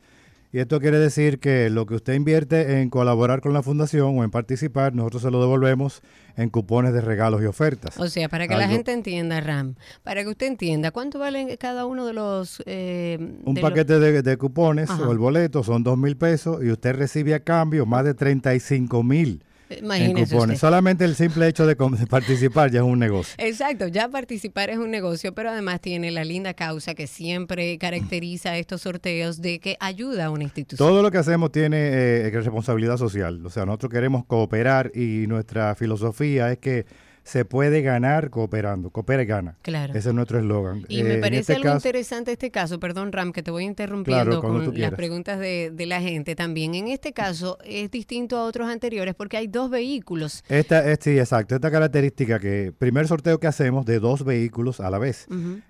Y 0.51 0.61
esto 0.61 0.81
quiere 0.81 0.99
decir 0.99 1.41
que 1.41 1.69
lo 1.69 1.85
que 1.85 1.95
usted 1.95 2.15
invierte 2.15 2.81
en 2.81 2.89
colaborar 2.89 3.43
con 3.43 3.53
la 3.53 3.63
fundación 3.63 4.19
o 4.19 4.25
en 4.25 4.31
participar, 4.31 4.95
nosotros 4.95 5.21
se 5.23 5.31
lo 5.31 5.41
devolvemos 5.43 6.01
en 6.37 6.49
cupones 6.49 6.95
de 6.95 7.03
regalos 7.03 7.43
y 7.43 7.45
ofertas. 7.45 7.99
O 7.99 8.09
sea, 8.09 8.31
para 8.31 8.49
que 8.49 8.57
la 8.57 8.67
gente 8.67 8.93
entienda, 8.93 9.41
Ram, 9.43 9.75
para 10.03 10.23
que 10.23 10.31
usted 10.31 10.47
entienda, 10.47 10.91
¿cuánto 10.91 11.19
valen 11.19 11.55
cada 11.59 11.85
uno 11.85 12.07
de 12.07 12.15
los... 12.15 12.63
eh, 12.65 13.19
Un 13.45 13.55
de 13.55 13.61
los- 13.61 13.71
paquete 13.71 13.99
de, 13.99 14.23
de 14.23 14.37
cupones 14.39 14.89
Ajá. 14.89 15.07
o 15.07 15.13
el 15.13 15.19
boleto 15.19 15.63
son 15.63 15.83
dos 15.85 15.99
mil 15.99 16.17
pesos 16.17 16.65
y 16.65 16.71
usted 16.71 16.95
recibe 16.97 17.35
a 17.35 17.41
cambio 17.41 17.85
más 17.85 18.05
de 18.05 18.15
35 18.15 19.03
mil 19.03 19.45
Imagínese 19.71 20.37
usted. 20.37 20.57
Solamente 20.57 21.05
el 21.05 21.15
simple 21.15 21.47
hecho 21.49 21.67
de 21.67 21.77
participar 22.11 22.71
ya 22.71 22.81
es 22.81 22.87
un 22.87 22.99
negocio. 22.99 23.35
Exacto, 23.39 23.89
ya 23.89 24.09
participar 24.09 24.71
es 24.71 24.79
un 24.79 24.91
negocio, 24.91 25.35
pero 25.35 25.51
además 25.51 25.81
tiene 25.81 26.11
la 26.11 26.25
linda 26.25 26.55
causa 26.55 26.95
que 26.95 27.07
siempre 27.07 27.79
caracteriza 27.79 28.57
estos 28.57 28.83
sorteos 28.83 29.41
de 29.41 29.59
que 29.61 29.77
ayuda 29.81 30.27
a 30.27 30.31
una 30.31 30.45
institución. 30.45 30.79
Todo 30.79 31.03
lo 31.03 31.11
que 31.11 31.19
hacemos 31.19 31.53
tiene 31.53 31.77
eh, 31.79 32.31
responsabilidad 32.31 32.97
social. 32.97 33.45
O 33.45 33.51
sea, 33.51 33.67
nosotros 33.67 33.93
queremos 33.93 34.25
cooperar 34.25 34.93
y 34.95 35.27
nuestra 35.27 35.75
filosofía 35.75 36.51
es 36.53 36.59
que 36.59 36.87
se 37.29 37.45
puede 37.45 37.83
ganar 37.83 38.31
cooperando. 38.31 38.91
Coopera 38.91 39.23
y 39.23 39.27
gana. 39.27 39.57
Claro. 39.63 39.93
Ese 39.95 40.09
es 40.09 40.15
nuestro 40.15 40.39
eslogan. 40.39 40.87
Y 40.89 41.01
Eh, 41.01 41.05
me 41.05 41.15
en 41.15 41.21
parece 41.21 41.41
este 41.41 41.53
algo 41.55 41.65
caso- 41.65 41.77
interesante 41.77 42.33
este 42.33 42.51
caso, 42.51 42.81
perdón 42.81 43.13
Ram, 43.13 43.33
que 43.33 43.43
te 43.43 43.51
voy 43.51 43.65
interrumpiendo 43.65 44.25
Claro, 44.25 44.41
con 44.41 44.81
las 44.81 44.93
preguntas 44.95 45.39
de, 45.39 45.71
de 45.75 45.87
la 45.87 46.01
gente 46.01 46.35
también. 46.35 46.75
En 46.75 46.89
este 46.89 47.13
caso 47.13 47.59
es 47.65 47.91
distinto 47.91 48.39
a 48.39 48.45
otros 48.45 48.69
anteriores 48.69 49.15
porque 49.15 49.37
hay 49.37 49.47
dos 49.47 49.69
vehículos. 49.71 50.43
Esta, 50.49 50.91
es- 50.91 51.01
sí, 51.03 51.19
exacto. 51.19 51.55
Esta 51.55 51.71
característica 51.71 52.39
que 52.39 52.73
primer 52.79 53.07
sorteo 53.07 53.39
que 53.39 53.47
hacemos 53.47 53.85
de 53.85 54.01
dos 54.01 54.25
vehículos 54.25 54.81
a 54.81 54.89
la 54.91 54.99
vez. 54.99 55.27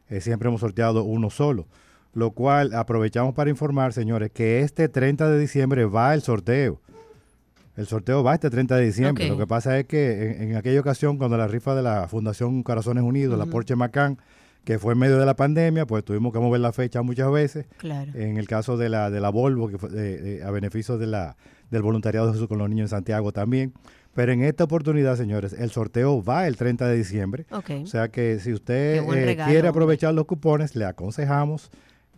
Eh, 0.09 0.21
siempre 0.21 0.49
hemos 0.49 0.61
sorteado 0.61 1.03
uno 1.03 1.29
solo. 1.31 1.67
Lo 2.15 2.31
cual 2.31 2.73
aprovechamos 2.75 3.35
para 3.35 3.51
informar, 3.51 3.93
señores, 3.93 4.31
que 4.33 4.61
este 4.61 4.89
30 4.89 5.29
de 5.31 5.39
diciembre 5.39 5.85
va 5.85 6.15
el 6.15 6.23
sorteo. 6.23 6.81
El 7.79 7.87
sorteo 7.87 8.23
va 8.23 8.35
este 8.35 8.51
30 8.51 8.77
de 8.77 8.85
diciembre. 8.85 9.29
Lo 9.29 9.39
que 9.39 9.47
pasa 9.47 9.79
es 9.79 9.87
que 9.87 10.33
en, 10.43 10.51
en 10.51 10.57
aquella 10.57 10.81
ocasión, 10.81 11.17
cuando 11.17 11.37
la 11.37 11.47
rifa 11.47 11.75
de 11.75 11.83
la 11.83 12.09
Fundación 12.09 12.63
Corazones 12.63 13.05
Unidos, 13.05 13.39
la. 13.39 13.47
Porsche 13.47 13.77
Macan, 13.77 14.19
que 14.65 14.79
fue 14.79 14.93
en 14.95 14.99
medio 14.99 15.17
de 15.19 15.25
la 15.25 15.37
pandemia, 15.37 15.87
pues 15.87 16.05
tuvimos 16.05 16.33
que 16.33 16.41
mover 16.41 16.61
la 16.61 16.73
fecha 16.73 17.01
muchas 17.03 17.31
veces. 17.31 17.67
Claro. 17.79 18.13
En 18.15 18.37
el 18.37 18.47
caso 18.49 18.77
de 18.77 18.89
la, 18.89 19.11
de 19.11 19.21
la 19.21 19.31
Volvo, 19.31 19.69
que 19.69 19.79
fue 19.79 19.89
de- 19.91 20.19
de- 20.21 20.43
a 20.45 20.51
beneficio 20.51 20.99
de 20.99 21.07
la, 21.07 21.37
del 21.71 21.83
voluntariado 21.83 22.27
de 22.27 22.33
Jesús 22.35 22.49
con 22.49 22.59
los 22.59 22.69
niños 22.69 22.87
en 22.87 22.89
Santiago 22.97 23.33
también. 23.33 23.73
Pero 24.13 24.33
en 24.33 24.43
esta 24.43 24.65
oportunidad, 24.65 25.17
señores, 25.17 25.53
el 25.53 25.71
sorteo 25.71 26.23
va 26.25 26.49
el 26.49 26.57
30 26.57 26.89
de 26.89 26.97
diciembre. 26.97 27.47
O 27.51 27.87
sea 27.87 28.09
que 28.09 28.41
si 28.41 28.53
usted 28.53 28.97
eh, 29.05 29.25
regalo. 29.25 29.51
quiere 29.53 29.69
aprovechar 29.69 30.13
los 30.13 30.25
cupones, 30.25 30.75
le 30.75 30.85
aconsejamos 30.85 31.71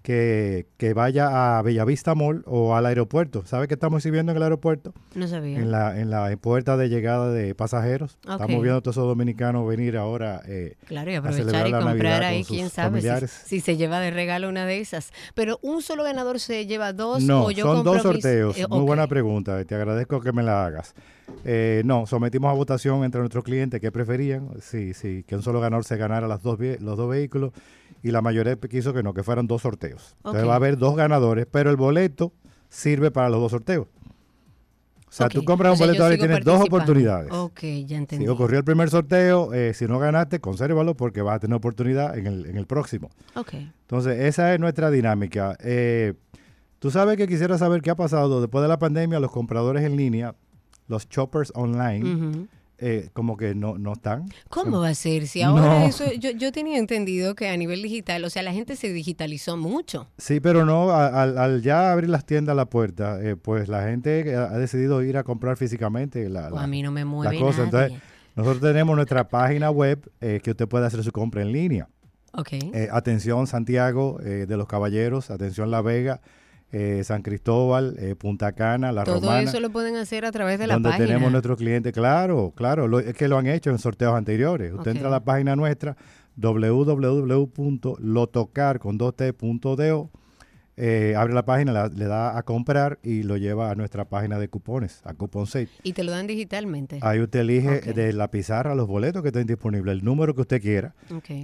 que, 0.02 0.66
que 0.78 0.94
vaya 0.94 1.58
a 1.58 1.62
Bellavista 1.62 2.14
Mall 2.14 2.42
o 2.46 2.74
al 2.74 2.86
aeropuerto. 2.86 3.44
¿Sabe 3.46 3.68
qué 3.68 3.74
estamos 3.74 3.98
exhibiendo 3.98 4.32
en 4.32 4.36
el 4.36 4.42
aeropuerto? 4.42 4.94
No 5.14 5.28
sabía. 5.28 5.58
En 5.58 5.70
la, 5.70 6.00
en 6.00 6.10
la 6.10 6.34
puerta 6.36 6.76
de 6.76 6.88
llegada 6.88 7.30
de 7.30 7.54
pasajeros. 7.54 8.18
Ok. 8.24 8.32
Estamos 8.32 8.62
viendo 8.62 8.76
a 8.76 8.80
todos 8.80 8.96
esos 8.96 9.06
dominicanos 9.06 9.68
venir 9.68 9.96
ahora 9.96 10.40
eh, 10.46 10.76
Claro, 10.86 11.10
y 11.10 11.14
a 11.14 11.18
aprovechar 11.18 11.44
celebrar 11.44 11.68
y 11.68 11.70
la 11.70 11.78
comprar 11.80 11.96
Navidad 12.12 12.28
ahí, 12.28 12.38
con 12.38 12.44
sus 12.46 12.56
quién 12.56 12.70
sabe, 12.70 12.88
si, 13.00 13.06
familiares. 13.06 13.30
si 13.46 13.60
se 13.60 13.76
lleva 13.76 14.00
de 14.00 14.10
regalo 14.10 14.48
una 14.48 14.66
de 14.66 14.80
esas. 14.80 15.12
Pero 15.34 15.58
un 15.62 15.82
solo 15.82 16.02
ganador 16.04 16.40
se 16.40 16.66
lleva 16.66 16.92
dos 16.92 17.22
No, 17.22 17.44
o 17.46 17.50
yo 17.50 17.64
son 17.64 17.84
dos 17.84 18.02
sorteos. 18.02 18.58
eh, 18.58 18.66
Muy 18.68 18.80
buena 18.84 19.06
pregunta. 19.06 19.64
Te 19.64 19.74
agradezco 19.74 20.20
que 20.20 20.32
me 20.32 20.42
la 20.42 20.64
hagas. 20.66 20.94
Eh, 21.44 21.82
no, 21.84 22.06
sometimos 22.06 22.50
a 22.50 22.54
votación 22.54 23.04
entre 23.04 23.20
nuestros 23.20 23.44
clientes 23.44 23.80
que 23.80 23.92
preferían, 23.92 24.48
sí, 24.60 24.94
sí, 24.94 25.24
que 25.28 25.36
un 25.36 25.42
solo 25.42 25.60
ganador 25.60 25.84
se 25.84 25.96
ganara 25.96 26.26
las 26.26 26.42
dos, 26.42 26.58
los 26.80 26.96
dos 26.96 27.08
vehículos 27.08 27.52
y 28.02 28.10
la 28.10 28.22
mayoría 28.22 28.56
quiso 28.56 28.92
que 28.92 29.02
no, 29.02 29.14
que 29.14 29.22
fueran 29.22 29.46
dos 29.46 29.62
sorteos. 29.62 30.14
Entonces 30.18 30.46
va 30.48 30.52
a 30.52 30.56
haber 30.56 30.78
dos 30.78 30.96
ganadores, 30.96 31.46
pero 31.50 31.70
el 31.70 31.76
boleto 31.76 32.32
sirve 32.68 33.10
para 33.10 33.28
los 33.28 33.40
dos 33.40 33.50
sorteos. 33.52 33.86
O 35.08 35.12
sea, 35.12 35.28
tú 35.28 35.44
compras 35.44 35.70
o 35.70 35.72
un 35.72 35.78
sea, 35.78 35.86
boleto 35.86 36.04
ahora 36.04 36.14
y 36.14 36.18
tienes 36.18 36.44
dos 36.44 36.60
oportunidades. 36.60 37.32
Ok, 37.32 37.60
ya 37.84 37.96
entendí. 37.96 38.24
Si 38.24 38.28
ocurrió 38.28 38.58
el 38.58 38.64
primer 38.64 38.90
sorteo, 38.90 39.52
eh, 39.52 39.74
si 39.74 39.86
no 39.86 39.98
ganaste, 39.98 40.38
consérvalo 40.40 40.96
porque 40.96 41.20
vas 41.20 41.34
a 41.36 41.38
tener 41.40 41.56
oportunidad 41.56 42.16
en 42.16 42.28
el, 42.28 42.46
en 42.46 42.56
el 42.56 42.66
próximo. 42.66 43.10
Ok. 43.34 43.54
Entonces, 43.54 44.20
esa 44.20 44.54
es 44.54 44.60
nuestra 44.60 44.88
dinámica. 44.90 45.56
Eh, 45.60 46.14
Tú 46.80 46.90
sabes 46.90 47.18
que 47.18 47.28
quisiera 47.28 47.58
saber 47.58 47.82
qué 47.82 47.90
ha 47.90 47.94
pasado 47.94 48.40
después 48.40 48.62
de 48.62 48.68
la 48.68 48.78
pandemia, 48.78 49.20
los 49.20 49.30
compradores 49.30 49.84
en 49.84 49.96
línea, 49.96 50.34
los 50.88 51.06
shoppers 51.10 51.52
online. 51.54 52.48
Eh, 52.80 53.10
como 53.12 53.36
que 53.36 53.54
no, 53.54 53.78
no 53.78 53.92
están. 53.92 54.26
¿Cómo 54.48 54.80
va 54.80 54.88
a 54.88 54.94
ser? 54.94 55.26
Si 55.26 55.42
ahora 55.42 55.80
No. 55.80 55.86
eso, 55.86 56.10
yo, 56.12 56.30
yo 56.30 56.50
tenía 56.50 56.78
entendido 56.78 57.34
que 57.34 57.48
a 57.48 57.56
nivel 57.56 57.82
digital, 57.82 58.24
o 58.24 58.30
sea, 58.30 58.42
la 58.42 58.52
gente 58.52 58.74
se 58.76 58.92
digitalizó 58.92 59.56
mucho. 59.56 60.08
Sí, 60.18 60.40
pero 60.40 60.64
no, 60.64 60.90
al, 60.92 61.36
al 61.38 61.62
ya 61.62 61.92
abrir 61.92 62.08
las 62.10 62.24
tiendas 62.26 62.52
a 62.54 62.56
la 62.56 62.66
puerta, 62.66 63.20
eh, 63.22 63.36
pues 63.36 63.68
la 63.68 63.84
gente 63.84 64.34
ha 64.34 64.56
decidido 64.58 65.02
ir 65.02 65.16
a 65.16 65.24
comprar 65.24 65.56
físicamente 65.56 66.28
la, 66.28 66.48
O 66.48 66.58
a 66.58 66.66
mí 66.66 66.82
no 66.82 66.90
me 66.90 67.04
mueve 67.04 67.34
la 67.34 67.40
cosa. 67.40 67.64
nadie. 67.66 67.84
Entonces, 67.86 68.02
nosotros 68.36 68.62
tenemos 68.62 68.96
nuestra 68.96 69.28
página 69.28 69.70
web 69.70 70.10
eh, 70.20 70.40
que 70.42 70.52
usted 70.52 70.66
puede 70.68 70.86
hacer 70.86 71.02
su 71.04 71.12
compra 71.12 71.42
en 71.42 71.52
línea. 71.52 71.88
Ok. 72.32 72.52
Eh, 72.52 72.88
atención 72.92 73.46
Santiago 73.46 74.18
de 74.22 74.56
los 74.56 74.66
Caballeros, 74.68 75.30
atención 75.30 75.70
La 75.70 75.82
Vega, 75.82 76.20
eh, 76.72 77.02
San 77.04 77.22
Cristóbal, 77.22 77.96
eh, 77.98 78.14
Punta 78.14 78.52
Cana, 78.52 78.92
La 78.92 79.04
Todo 79.04 79.16
Romana. 79.20 79.42
eso 79.42 79.58
lo 79.60 79.70
pueden 79.70 79.96
hacer 79.96 80.24
a 80.24 80.30
través 80.32 80.58
de 80.58 80.66
la 80.68 80.74
donde 80.74 80.90
página. 80.90 81.06
tenemos 81.06 81.32
nuestros 81.32 81.56
clientes, 81.58 81.92
claro, 81.92 82.52
claro, 82.56 82.86
lo- 82.88 83.00
es 83.00 83.14
que 83.14 83.26
lo 83.28 83.38
han 83.38 83.46
hecho 83.48 83.70
en 83.70 83.78
sorteos 83.78 84.14
anteriores. 84.14 84.72
Usted 84.72 84.92
entra 84.92 85.08
a 85.08 85.10
la 85.10 85.24
página 85.24 85.56
nuestra 85.56 85.96
www.lotocar 87.50 88.78
con 88.78 88.98
2t.do, 88.98 90.10
eh, 90.76 91.14
abre 91.16 91.34
la 91.34 91.44
página, 91.44 91.72
la- 91.72 91.88
le 91.88 92.04
da 92.06 92.38
a 92.38 92.42
comprar 92.42 92.98
y 93.02 93.22
lo 93.22 93.36
lleva 93.36 93.70
a 93.70 93.74
nuestra 93.74 94.06
página 94.06 94.38
de 94.38 94.48
cupones, 94.48 95.02
a 95.04 95.12
Coupon 95.12 95.46
Safe. 95.46 95.68
Y 95.82 95.92
te 95.92 96.04
lo 96.04 96.12
dan 96.12 96.26
digitalmente. 96.26 96.98
Ahí 97.02 97.20
usted 97.20 97.40
elige 97.40 97.80
de 97.92 98.12
la 98.14 98.30
pizarra 98.30 98.74
los 98.74 98.86
boletos 98.86 99.20
que 99.22 99.28
estén 99.28 99.46
disponibles, 99.46 99.92
el 99.92 100.04
número 100.04 100.34
que 100.34 100.40
usted 100.42 100.62
quiera 100.62 100.94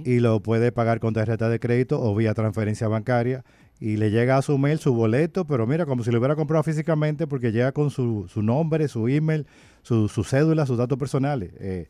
y 0.05 0.19
lo 0.21 0.39
puede 0.41 0.71
pagar 0.71 0.99
con 0.99 1.13
tarjeta 1.13 1.49
de 1.49 1.59
crédito 1.59 2.01
o 2.01 2.15
vía 2.15 2.33
transferencia 2.33 2.87
bancaria 2.87 3.43
y 3.79 3.97
le 3.97 4.09
llega 4.09 4.37
a 4.37 4.41
su 4.41 4.57
mail 4.57 4.79
su 4.79 4.93
boleto, 4.93 5.45
pero 5.45 5.67
mira, 5.67 5.85
como 5.85 6.03
si 6.03 6.11
lo 6.11 6.19
hubiera 6.19 6.35
comprado 6.35 6.63
físicamente 6.63 7.27
porque 7.27 7.51
llega 7.51 7.71
con 7.71 7.91
su, 7.91 8.27
su 8.27 8.41
nombre, 8.41 8.87
su 8.87 9.07
email, 9.07 9.45
su, 9.83 10.07
su 10.07 10.23
cédula, 10.23 10.65
sus 10.65 10.77
datos 10.77 10.97
personales. 10.97 11.51
Eh, 11.59 11.87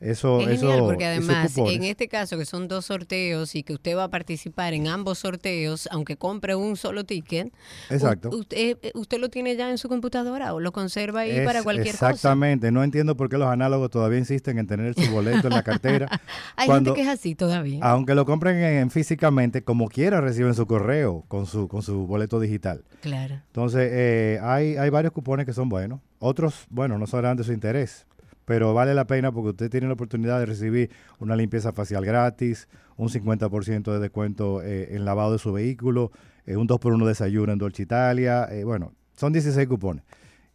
eso, 0.00 0.40
Es 0.40 0.60
genial 0.60 0.76
eso, 0.78 0.86
porque 0.86 1.06
además 1.06 1.56
en 1.56 1.82
este 1.84 2.06
caso 2.08 2.38
que 2.38 2.44
son 2.44 2.68
dos 2.68 2.86
sorteos 2.86 3.54
y 3.54 3.62
que 3.64 3.72
usted 3.72 3.96
va 3.96 4.04
a 4.04 4.08
participar 4.10 4.72
en 4.74 4.86
ambos 4.88 5.18
sorteos, 5.18 5.88
aunque 5.90 6.16
compre 6.16 6.54
un 6.54 6.76
solo 6.76 7.04
ticket, 7.04 7.52
Exacto. 7.90 8.30
usted, 8.30 8.76
eh, 8.82 8.90
usted 8.94 9.18
lo 9.18 9.28
tiene 9.28 9.56
ya 9.56 9.70
en 9.70 9.78
su 9.78 9.88
computadora 9.88 10.54
o 10.54 10.60
lo 10.60 10.70
conserva 10.72 11.20
ahí 11.20 11.30
Es- 11.32 11.44
para 11.46 11.62
cualquier 11.62 11.94
cosa. 11.94 12.10
Exactamente, 12.10 12.70
no 12.70 12.84
entiendo 12.84 13.16
por 13.16 13.28
qué 13.28 13.38
los 13.38 13.48
análogos 13.48 13.90
todavía 13.90 14.18
insisten 14.18 14.58
en 14.58 14.66
tener 14.66 14.94
su 14.94 15.10
boleto 15.10 15.48
en 15.48 15.54
la 15.54 15.62
cartera. 15.62 16.08
Hay 16.56 16.66
cuando- 16.66 16.94
gente 16.94 17.02
que 17.02 17.08
es 17.12 17.18
así 17.18 17.34
todavía. 17.34 17.80
Aunque 17.82 18.14
lo 18.14 18.24
compren 18.24 18.56
en, 18.58 18.90
físicamente, 18.90 19.62
como 19.62 19.88
quiera 19.88 20.20
reciben 20.20 20.54
su 20.54 20.66
correo 20.66 21.24
con 21.28 21.46
su, 21.46 21.66
con 21.68 21.82
su 21.82 22.06
boleto 22.06 22.38
digital. 22.40 22.84
Claro. 23.00 23.34
Entonces, 23.46 23.88
eh, 23.92 24.38
hay, 24.42 24.76
hay 24.76 24.90
varios 24.90 25.12
cupones 25.12 25.44
que 25.46 25.52
son 25.52 25.68
buenos. 25.68 26.00
Otros, 26.20 26.66
bueno, 26.70 26.98
no 26.98 27.06
serán 27.06 27.36
de 27.36 27.44
su 27.44 27.52
interés, 27.52 28.06
pero 28.48 28.72
vale 28.72 28.94
la 28.94 29.06
pena 29.06 29.30
porque 29.30 29.50
usted 29.50 29.70
tiene 29.70 29.88
la 29.88 29.92
oportunidad 29.92 30.40
de 30.40 30.46
recibir 30.46 30.90
una 31.18 31.36
limpieza 31.36 31.70
facial 31.72 32.02
gratis, 32.02 32.66
un 32.96 33.10
50% 33.10 33.92
de 33.92 33.98
descuento 33.98 34.62
eh, 34.62 34.96
en 34.96 35.04
lavado 35.04 35.32
de 35.32 35.38
su 35.38 35.52
vehículo, 35.52 36.10
eh, 36.46 36.56
un 36.56 36.66
2x1 36.66 37.06
desayuno 37.06 37.52
en 37.52 37.58
Dolce 37.58 37.82
Italia. 37.82 38.48
eh, 38.50 38.64
bueno, 38.64 38.94
son 39.14 39.34
16 39.34 39.68
cupones. 39.68 40.02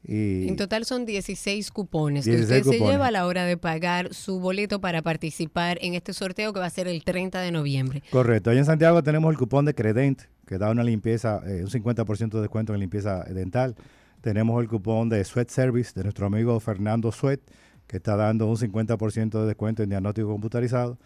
Y 0.03 0.47
En 0.47 0.55
total 0.55 0.85
son 0.85 1.05
16 1.05 1.69
cupones 1.69 2.25
que 2.25 2.31
16 2.31 2.61
usted 2.61 2.71
se 2.71 2.77
cupones. 2.79 2.93
lleva 2.95 3.07
a 3.07 3.11
la 3.11 3.27
hora 3.27 3.45
de 3.45 3.57
pagar 3.57 4.11
su 4.13 4.39
boleto 4.39 4.81
para 4.81 5.03
participar 5.03 5.77
en 5.81 5.93
este 5.93 6.13
sorteo 6.13 6.51
que 6.51 6.59
va 6.59 6.65
a 6.65 6.71
ser 6.71 6.87
el 6.87 7.03
30 7.03 7.41
de 7.41 7.51
noviembre. 7.51 8.01
Correcto. 8.09 8.49
Ahí 8.49 8.57
en 8.57 8.65
Santiago 8.65 9.03
tenemos 9.03 9.31
el 9.31 9.37
cupón 9.37 9.65
de 9.65 9.75
Credent, 9.75 10.23
que 10.47 10.57
da 10.57 10.71
una 10.71 10.83
limpieza, 10.83 11.41
eh, 11.45 11.61
un 11.63 11.69
50% 11.69 12.31
de 12.31 12.41
descuento 12.41 12.73
en 12.73 12.79
limpieza 12.79 13.23
dental. 13.25 13.75
Tenemos 14.21 14.59
el 14.61 14.67
cupón 14.67 15.09
de 15.09 15.23
Sweat 15.23 15.49
Service 15.49 15.91
de 15.95 16.03
nuestro 16.03 16.25
amigo 16.25 16.59
Fernando 16.59 17.11
Sweat, 17.11 17.39
está 17.97 18.15
dando 18.15 18.47
un 18.47 18.57
50% 18.57 19.41
de 19.41 19.47
descuento 19.47 19.83
en 19.83 19.89
diagnóstico 19.89 20.29
computarizado. 20.29 20.97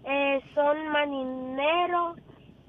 Eh, 0.07 0.41
son 0.55 0.89
marineros 0.89 2.19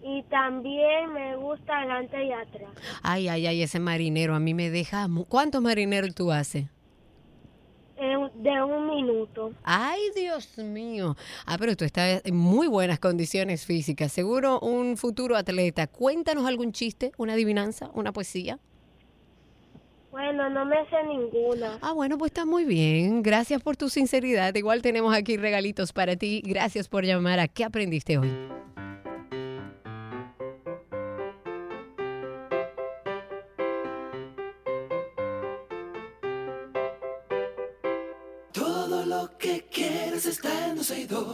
y 0.02 0.24
también 0.24 1.12
me 1.14 1.36
gusta 1.36 1.80
adelante 1.80 2.24
y 2.24 2.32
atrás. 2.32 2.70
Ay, 3.02 3.28
ay, 3.28 3.48
ay, 3.48 3.62
ese 3.62 3.80
marinero 3.80 4.36
a 4.36 4.40
mí 4.40 4.54
me 4.54 4.70
deja... 4.70 5.08
¿Cuántos 5.28 5.62
marineros 5.62 6.14
tú 6.14 6.32
haces? 6.32 6.66
Eh, 7.98 8.16
de 8.36 8.64
un 8.64 8.88
minuto. 8.88 9.54
Ay, 9.64 10.02
Dios 10.16 10.58
mío. 10.58 11.16
Ah, 11.46 11.58
pero 11.58 11.76
tú 11.76 11.86
estás 11.86 12.22
en 12.26 12.36
muy 12.36 12.68
buenas 12.68 13.00
condiciones 13.00 13.66
físicas. 13.66 14.12
Seguro 14.12 14.60
un 14.60 14.98
futuro 14.98 15.36
atleta. 15.36 15.88
Cuéntanos 15.88 16.46
algún 16.46 16.72
chiste, 16.72 17.14
una 17.18 17.34
adivinanza, 17.34 17.90
una 17.94 18.12
poesía. 18.12 18.60
Bueno, 20.16 20.50
no 20.50 20.64
me 20.64 20.78
sé 20.90 20.96
ninguna. 21.10 21.78
Ah, 21.82 21.92
bueno, 21.92 22.18
pues 22.18 22.30
está 22.30 22.46
muy 22.46 22.64
bien. 22.64 23.22
Gracias 23.22 23.62
por 23.62 23.76
tu 23.76 23.90
sinceridad. 23.90 24.56
Igual 24.56 24.82
tenemos 24.82 25.14
aquí 25.14 25.36
regalitos 25.36 25.92
para 25.92 26.16
ti. 26.16 26.42
Gracias 26.46 26.88
por 26.88 27.04
llamar 27.04 27.42
a 27.42 27.50
¿Qué 27.50 27.66
aprendiste 27.66 28.18
hoy? 28.18 28.32
Todo 38.54 39.06
lo 39.06 39.38
que 39.38 39.66
quieres 39.70 40.26
está 40.26 40.70
en 40.70 40.78
262. 40.78 41.25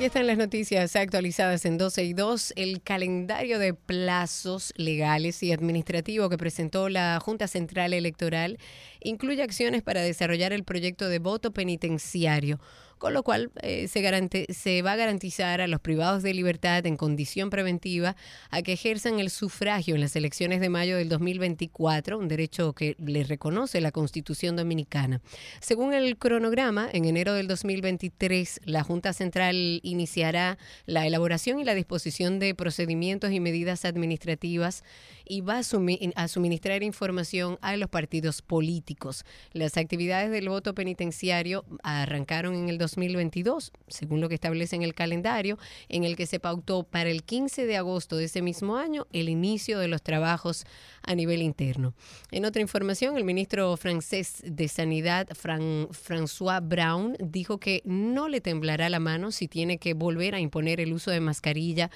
Aquí 0.00 0.06
están 0.06 0.26
las 0.26 0.38
noticias 0.38 0.96
actualizadas 0.96 1.66
en 1.66 1.76
12 1.76 2.04
y 2.04 2.14
2. 2.14 2.54
El 2.56 2.80
calendario 2.80 3.58
de 3.58 3.74
plazos 3.74 4.72
legales 4.78 5.42
y 5.42 5.52
administrativos 5.52 6.30
que 6.30 6.38
presentó 6.38 6.88
la 6.88 7.20
Junta 7.20 7.46
Central 7.46 7.92
Electoral 7.92 8.56
incluye 9.02 9.42
acciones 9.42 9.82
para 9.82 10.00
desarrollar 10.00 10.54
el 10.54 10.64
proyecto 10.64 11.10
de 11.10 11.18
voto 11.18 11.50
penitenciario, 11.52 12.58
con 13.00 13.14
lo 13.14 13.22
cual 13.22 13.50
eh, 13.62 13.88
se, 13.88 14.02
garante- 14.02 14.46
se 14.52 14.82
va 14.82 14.92
a 14.92 14.96
garantizar 14.96 15.62
a 15.62 15.66
los 15.66 15.80
privados 15.80 16.22
de 16.22 16.34
libertad 16.34 16.84
en 16.84 16.98
condición 16.98 17.48
preventiva 17.48 18.14
a 18.50 18.60
que 18.60 18.74
ejerzan 18.74 19.18
el 19.18 19.30
sufragio 19.30 19.94
en 19.94 20.02
las 20.02 20.14
elecciones 20.16 20.60
de 20.60 20.68
mayo 20.68 20.98
del 20.98 21.08
2024, 21.08 22.18
un 22.18 22.28
derecho 22.28 22.74
que 22.74 22.96
les 22.98 23.26
reconoce 23.28 23.80
la 23.80 23.90
Constitución 23.90 24.54
Dominicana. 24.54 25.22
Según 25.60 25.94
el 25.94 26.18
cronograma, 26.18 26.90
en 26.92 27.06
enero 27.06 27.32
del 27.32 27.48
2023, 27.48 28.60
la 28.66 28.84
Junta 28.84 29.14
Central 29.14 29.80
iniciará 29.82 30.58
la 30.84 31.06
elaboración 31.06 31.58
y 31.58 31.64
la 31.64 31.74
disposición 31.74 32.38
de 32.38 32.54
procedimientos 32.54 33.32
y 33.32 33.40
medidas 33.40 33.86
administrativas 33.86 34.84
y 35.24 35.40
va 35.40 35.58
a, 35.58 35.62
a 36.16 36.28
suministrar 36.28 36.82
información 36.82 37.58
a 37.62 37.76
los 37.78 37.88
partidos 37.88 38.42
políticos. 38.42 39.24
Las 39.54 39.78
actividades 39.78 40.30
del 40.30 40.50
voto 40.50 40.74
penitenciario 40.74 41.64
arrancaron 41.82 42.54
en 42.56 42.68
el 42.68 42.76
2022, 42.90 43.72
según 43.88 44.20
lo 44.20 44.28
que 44.28 44.34
establece 44.34 44.76
en 44.76 44.82
el 44.82 44.94
calendario, 44.94 45.58
en 45.88 46.04
el 46.04 46.16
que 46.16 46.26
se 46.26 46.40
pautó 46.40 46.82
para 46.84 47.10
el 47.10 47.22
15 47.22 47.66
de 47.66 47.76
agosto 47.76 48.16
de 48.16 48.24
ese 48.24 48.42
mismo 48.42 48.76
año 48.76 49.06
el 49.12 49.28
inicio 49.28 49.78
de 49.78 49.88
los 49.88 50.02
trabajos 50.02 50.64
a 51.02 51.14
nivel 51.14 51.42
interno. 51.42 51.94
En 52.30 52.44
otra 52.44 52.62
información, 52.62 53.16
el 53.16 53.24
ministro 53.24 53.76
francés 53.76 54.42
de 54.44 54.68
Sanidad, 54.68 55.28
Fran- 55.30 55.88
François 55.88 56.60
Brown, 56.66 57.16
dijo 57.20 57.58
que 57.58 57.82
no 57.84 58.28
le 58.28 58.40
temblará 58.40 58.88
la 58.88 59.00
mano 59.00 59.30
si 59.32 59.48
tiene 59.48 59.78
que 59.78 59.94
volver 59.94 60.34
a 60.34 60.40
imponer 60.40 60.80
el 60.80 60.92
uso 60.92 61.10
de 61.10 61.20
mascarilla 61.20 61.90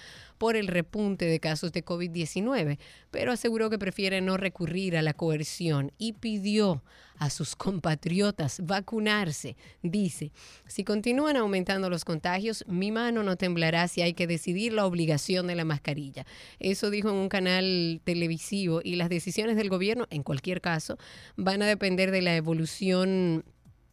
por 0.44 0.56
el 0.56 0.66
repunte 0.66 1.24
de 1.24 1.40
casos 1.40 1.72
de 1.72 1.82
COVID-19, 1.82 2.76
pero 3.10 3.32
aseguró 3.32 3.70
que 3.70 3.78
prefiere 3.78 4.20
no 4.20 4.36
recurrir 4.36 4.94
a 4.94 5.00
la 5.00 5.14
coerción 5.14 5.90
y 5.96 6.12
pidió 6.12 6.82
a 7.16 7.30
sus 7.30 7.56
compatriotas 7.56 8.60
vacunarse. 8.62 9.56
Dice, 9.82 10.32
si 10.66 10.84
continúan 10.84 11.38
aumentando 11.38 11.88
los 11.88 12.04
contagios, 12.04 12.62
mi 12.68 12.92
mano 12.92 13.22
no 13.22 13.36
temblará 13.36 13.88
si 13.88 14.02
hay 14.02 14.12
que 14.12 14.26
decidir 14.26 14.74
la 14.74 14.84
obligación 14.84 15.46
de 15.46 15.54
la 15.54 15.64
mascarilla. 15.64 16.26
Eso 16.58 16.90
dijo 16.90 17.08
en 17.08 17.14
un 17.14 17.30
canal 17.30 18.02
televisivo 18.04 18.82
y 18.84 18.96
las 18.96 19.08
decisiones 19.08 19.56
del 19.56 19.70
gobierno, 19.70 20.06
en 20.10 20.22
cualquier 20.22 20.60
caso, 20.60 20.98
van 21.36 21.62
a 21.62 21.66
depender 21.66 22.10
de 22.10 22.20
la 22.20 22.36
evolución 22.36 23.46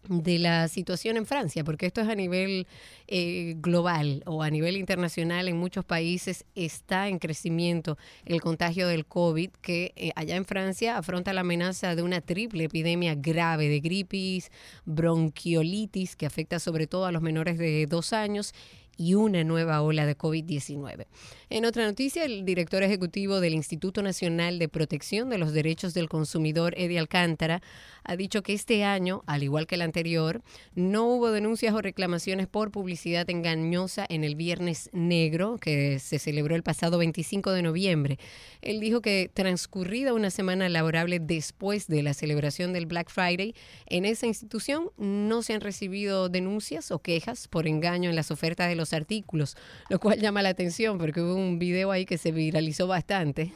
de 0.07 0.39
la 0.39 0.67
situación 0.67 1.17
en 1.17 1.25
Francia, 1.25 1.63
porque 1.63 1.85
esto 1.85 2.01
es 2.01 2.07
a 2.07 2.15
nivel 2.15 2.67
eh, 3.07 3.55
global 3.57 4.23
o 4.25 4.43
a 4.43 4.49
nivel 4.49 4.77
internacional 4.77 5.47
en 5.47 5.57
muchos 5.57 5.85
países 5.85 6.45
está 6.55 7.07
en 7.07 7.19
crecimiento 7.19 7.97
el 8.25 8.41
contagio 8.41 8.87
del 8.87 9.05
COVID, 9.05 9.51
que 9.61 9.93
eh, 9.95 10.11
allá 10.15 10.35
en 10.35 10.45
Francia 10.45 10.97
afronta 10.97 11.33
la 11.33 11.41
amenaza 11.41 11.95
de 11.95 12.01
una 12.01 12.21
triple 12.21 12.65
epidemia 12.65 13.15
grave 13.15 13.69
de 13.69 13.79
gripis, 13.79 14.51
bronquiolitis, 14.85 16.15
que 16.15 16.25
afecta 16.25 16.59
sobre 16.59 16.87
todo 16.87 17.05
a 17.05 17.11
los 17.11 17.21
menores 17.21 17.57
de 17.57 17.85
dos 17.85 18.13
años, 18.13 18.53
y 19.01 19.15
una 19.15 19.43
nueva 19.43 19.81
ola 19.81 20.05
de 20.05 20.17
COVID-19. 20.17 21.07
En 21.49 21.65
otra 21.65 21.85
noticia, 21.85 22.23
el 22.23 22.45
director 22.45 22.83
ejecutivo 22.83 23.39
del 23.39 23.55
Instituto 23.55 24.03
Nacional 24.03 24.59
de 24.59 24.69
Protección 24.69 25.29
de 25.29 25.39
los 25.39 25.53
Derechos 25.53 25.93
del 25.93 26.07
Consumidor, 26.07 26.75
Eddie 26.77 26.99
Alcántara, 26.99 27.61
ha 28.03 28.15
dicho 28.15 28.43
que 28.43 28.53
este 28.53 28.83
año, 28.83 29.23
al 29.27 29.43
igual 29.43 29.67
que 29.67 29.75
el 29.75 29.81
anterior, 29.81 30.41
no 30.75 31.05
hubo 31.05 31.31
denuncias 31.31 31.73
o 31.73 31.81
reclamaciones 31.81 32.47
por 32.47 32.71
publicidad 32.71 33.29
engañosa 33.29 34.05
en 34.09 34.23
el 34.23 34.35
Viernes 34.35 34.89
Negro, 34.93 35.57
que 35.57 35.99
se 35.99 36.19
celebró 36.19 36.55
el 36.55 36.63
pasado 36.63 36.97
25 36.97 37.51
de 37.51 37.61
noviembre. 37.61 38.19
Él 38.61 38.79
dijo 38.79 39.01
que 39.01 39.29
transcurrida 39.33 40.13
una 40.13 40.29
semana 40.29 40.69
laborable 40.69 41.19
después 41.19 41.87
de 41.87 42.03
la 42.03 42.13
celebración 42.13 42.73
del 42.73 42.85
Black 42.85 43.09
Friday, 43.09 43.55
en 43.87 44.05
esa 44.05 44.27
institución 44.27 44.89
no 44.97 45.41
se 45.41 45.53
han 45.53 45.61
recibido 45.61 46.29
denuncias 46.29 46.91
o 46.91 46.99
quejas 46.99 47.47
por 47.47 47.67
engaño 47.67 48.09
en 48.09 48.15
las 48.15 48.31
ofertas 48.31 48.69
de 48.69 48.75
los 48.75 48.93
artículos, 48.93 49.55
lo 49.89 49.99
cual 49.99 50.19
llama 50.19 50.41
la 50.41 50.49
atención 50.49 50.97
porque 50.97 51.21
hubo 51.21 51.35
un 51.35 51.59
video 51.59 51.91
ahí 51.91 52.05
que 52.05 52.17
se 52.17 52.31
viralizó 52.31 52.87
bastante, 52.87 53.53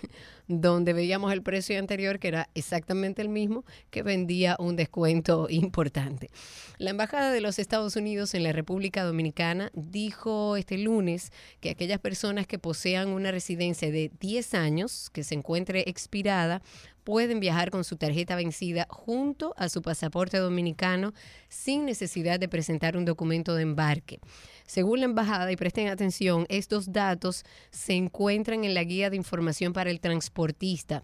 donde 0.48 0.94
veíamos 0.94 1.34
el 1.34 1.42
precio 1.42 1.78
anterior 1.80 2.20
que 2.20 2.28
era 2.28 2.50
exactamente 2.54 3.22
el 3.22 3.30
mismo 3.30 3.66
que 3.90 4.04
vendía 4.04 4.56
un 4.60 4.76
descuento 4.76 5.48
importante. 5.50 6.30
La 6.78 6.92
Embajada 6.92 7.32
de 7.32 7.42
los 7.42 7.60
Estados 7.60 7.96
Unidos 7.96 8.34
en 8.34 8.44
la 8.44 8.52
República 8.52 9.04
Dominicana 9.04 9.72
dijo 9.74 10.58
este 10.58 10.78
lunes 10.78 11.32
que 11.60 11.70
aquellas 11.70 12.00
personas 12.00 12.48
que 12.48 12.60
posean 12.60 13.10
una 13.10 13.32
residencia 13.32 13.92
de 13.92 14.12
10 14.20 14.54
años 14.54 15.10
que 15.12 15.24
se 15.24 15.36
encuentre 15.36 15.84
expirada 15.88 16.62
pueden 17.06 17.40
viajar 17.40 17.72
con 17.72 17.86
su 17.86 17.96
tarjeta 17.96 18.36
vencida 18.36 18.88
junto 18.90 19.54
a 19.58 19.70
su 19.70 19.82
pasaporte 19.82 20.38
dominicano 20.38 21.14
sin 21.48 21.86
necesidad 21.86 22.40
de 22.40 22.50
presentar 22.50 22.98
un 22.98 23.06
documento 23.06 23.56
de 23.56 23.62
embarque. 23.62 24.20
Según 24.66 25.00
la 25.00 25.06
embajada, 25.06 25.50
y 25.52 25.56
presten 25.56 25.88
atención, 25.88 26.46
estos 26.50 26.92
datos 26.92 27.46
se 27.70 27.94
encuentran 27.94 28.66
en 28.66 28.74
la 28.74 28.84
guía 28.84 29.10
de 29.10 29.16
información 29.16 29.72
para 29.72 29.92
el 29.92 30.02
transportista. 30.02 31.04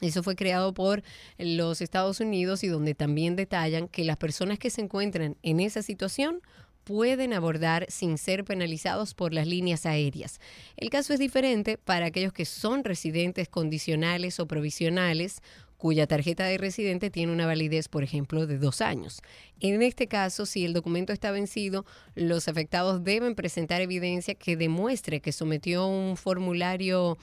Eso 0.00 0.22
fue 0.22 0.36
creado 0.36 0.74
por 0.74 1.02
los 1.38 1.80
Estados 1.80 2.20
Unidos 2.20 2.62
y 2.64 2.68
donde 2.68 2.94
también 2.94 3.36
detallan 3.36 3.88
que 3.88 4.04
las 4.04 4.16
personas 4.16 4.58
que 4.58 4.70
se 4.70 4.80
encuentran 4.80 5.36
en 5.42 5.60
esa 5.60 5.82
situación 5.82 6.42
pueden 6.88 7.34
abordar 7.34 7.84
sin 7.90 8.16
ser 8.16 8.44
penalizados 8.44 9.12
por 9.12 9.34
las 9.34 9.46
líneas 9.46 9.84
aéreas. 9.84 10.40
El 10.78 10.88
caso 10.88 11.12
es 11.12 11.18
diferente 11.18 11.76
para 11.76 12.06
aquellos 12.06 12.32
que 12.32 12.46
son 12.46 12.82
residentes 12.82 13.46
condicionales 13.50 14.40
o 14.40 14.48
provisionales 14.48 15.42
cuya 15.76 16.06
tarjeta 16.06 16.46
de 16.46 16.56
residente 16.56 17.10
tiene 17.10 17.30
una 17.30 17.44
validez, 17.44 17.88
por 17.88 18.04
ejemplo, 18.04 18.46
de 18.46 18.56
dos 18.56 18.80
años. 18.80 19.20
En 19.60 19.82
este 19.82 20.06
caso, 20.06 20.46
si 20.46 20.64
el 20.64 20.72
documento 20.72 21.12
está 21.12 21.30
vencido, 21.30 21.84
los 22.14 22.48
afectados 22.48 23.04
deben 23.04 23.34
presentar 23.34 23.82
evidencia 23.82 24.34
que 24.34 24.56
demuestre 24.56 25.20
que 25.20 25.32
sometió 25.32 25.86
un 25.86 26.16
formulario 26.16 27.18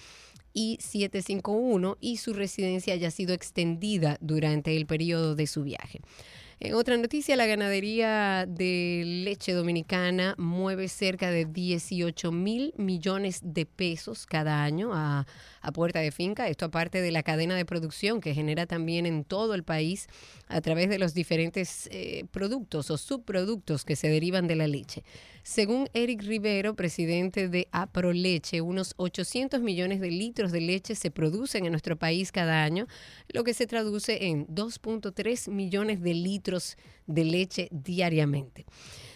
I-751 0.53 1.97
y 1.99 2.17
su 2.17 2.33
residencia 2.33 2.93
haya 2.93 3.09
sido 3.09 3.33
extendida 3.33 4.19
durante 4.21 4.77
el 4.77 4.85
periodo 4.85 5.33
de 5.33 5.47
su 5.47 5.63
viaje. 5.63 6.01
En 6.59 6.73
otra 6.73 6.95
noticia, 6.95 7.35
la 7.35 7.47
ganadería 7.47 8.45
de 8.47 9.03
leche 9.05 9.51
dominicana 9.51 10.35
mueve 10.37 10.87
cerca 10.87 11.29
de 11.29 11.45
18 11.45 12.31
mil 12.31 12.73
millones 12.77 13.41
de 13.43 13.65
pesos 13.65 14.25
cada 14.25 14.63
año 14.63 14.91
a, 14.93 15.27
puerta 15.71 15.99
de 15.99 16.11
finca. 16.11 16.47
Esto 16.47 16.65
aparte 16.65 17.01
de 17.01 17.11
la 17.11 17.23
cadena 17.23 17.55
de 17.55 17.65
producción 17.65 18.21
que 18.21 18.33
genera 18.33 18.65
también 18.65 19.05
en 19.05 19.23
todo 19.23 19.53
el 19.53 19.63
país 19.63 20.07
a 20.47 20.61
través 20.61 20.89
de 20.89 20.99
los 20.99 21.13
diferentes 21.13 21.87
eh, 21.91 22.25
productos 22.31 22.91
o 22.91 22.97
subproductos 22.97 23.85
que 23.85 23.95
se 23.95 24.09
derivan 24.09 24.47
de 24.47 24.55
la 24.55 24.67
leche. 24.67 25.03
Según 25.43 25.89
Eric 25.93 26.23
Rivero, 26.23 26.75
presidente 26.75 27.49
de 27.49 27.67
Aproleche, 27.71 28.61
unos 28.61 28.93
800 28.97 29.61
millones 29.61 29.99
de 30.01 30.09
litros 30.09 30.51
de 30.51 30.61
leche 30.61 30.95
se 30.95 31.11
producen 31.11 31.65
en 31.65 31.71
nuestro 31.71 31.97
país 31.97 32.31
cada 32.31 32.63
año, 32.63 32.87
lo 33.29 33.43
que 33.43 33.53
se 33.53 33.67
traduce 33.67 34.25
en 34.25 34.47
2.3 34.47 35.51
millones 35.51 36.01
de 36.01 36.13
litros 36.15 36.77
de 37.05 37.25
leche 37.25 37.67
diariamente. 37.71 38.65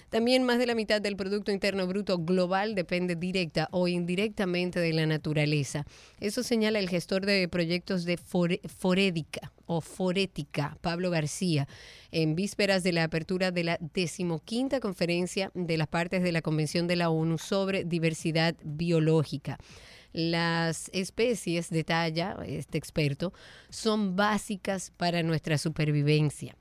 También 0.10 0.44
más 0.44 0.57
de 0.57 0.65
la 0.65 0.73
mitad 0.73 1.02
del 1.02 1.15
Producto 1.15 1.52
Interno 1.52 1.86
Bruto 1.86 2.18
global 2.18 2.73
depende 2.73 3.15
directa 3.15 3.68
o 3.72 3.88
indirectamente 3.88 4.80
de 4.80 4.91
la 4.91 5.06
naturaleza. 5.06 5.86
Eso 6.19 6.41
señala 6.41 6.80
el 6.80 6.90
gestor 6.90 7.27
de 7.27 7.48
proyectos 7.48 8.06
de 8.06 8.18
Forédica 8.18 9.52
o 9.68 9.81
Forética, 9.81 10.77
Pablo 10.81 11.11
García, 11.11 11.68
en 12.11 12.36
vísperas 12.36 12.81
de 12.81 12.91
la 12.91 13.03
apertura 13.03 13.52
de 13.52 13.64
la 13.64 13.77
decimoquinta 13.94 14.80
conferencia 14.80 15.52
de 15.53 15.77
las 15.77 15.88
partes 15.88 16.23
de 16.23 16.31
la 16.31 16.41
Convención 16.41 16.88
de 16.88 16.95
la 16.95 17.11
ONU 17.11 17.38
sobre 17.38 17.84
diversidad 17.84 18.56
biológica. 18.64 19.60
Las 20.11 20.90
especies, 20.91 21.69
detalla 21.69 22.36
este 22.48 22.80
experto, 22.80 23.31
son 23.69 24.15
básicas 24.15 24.91
para 24.98 25.22
nuestra 25.22 25.60
supervivencia 25.60 26.56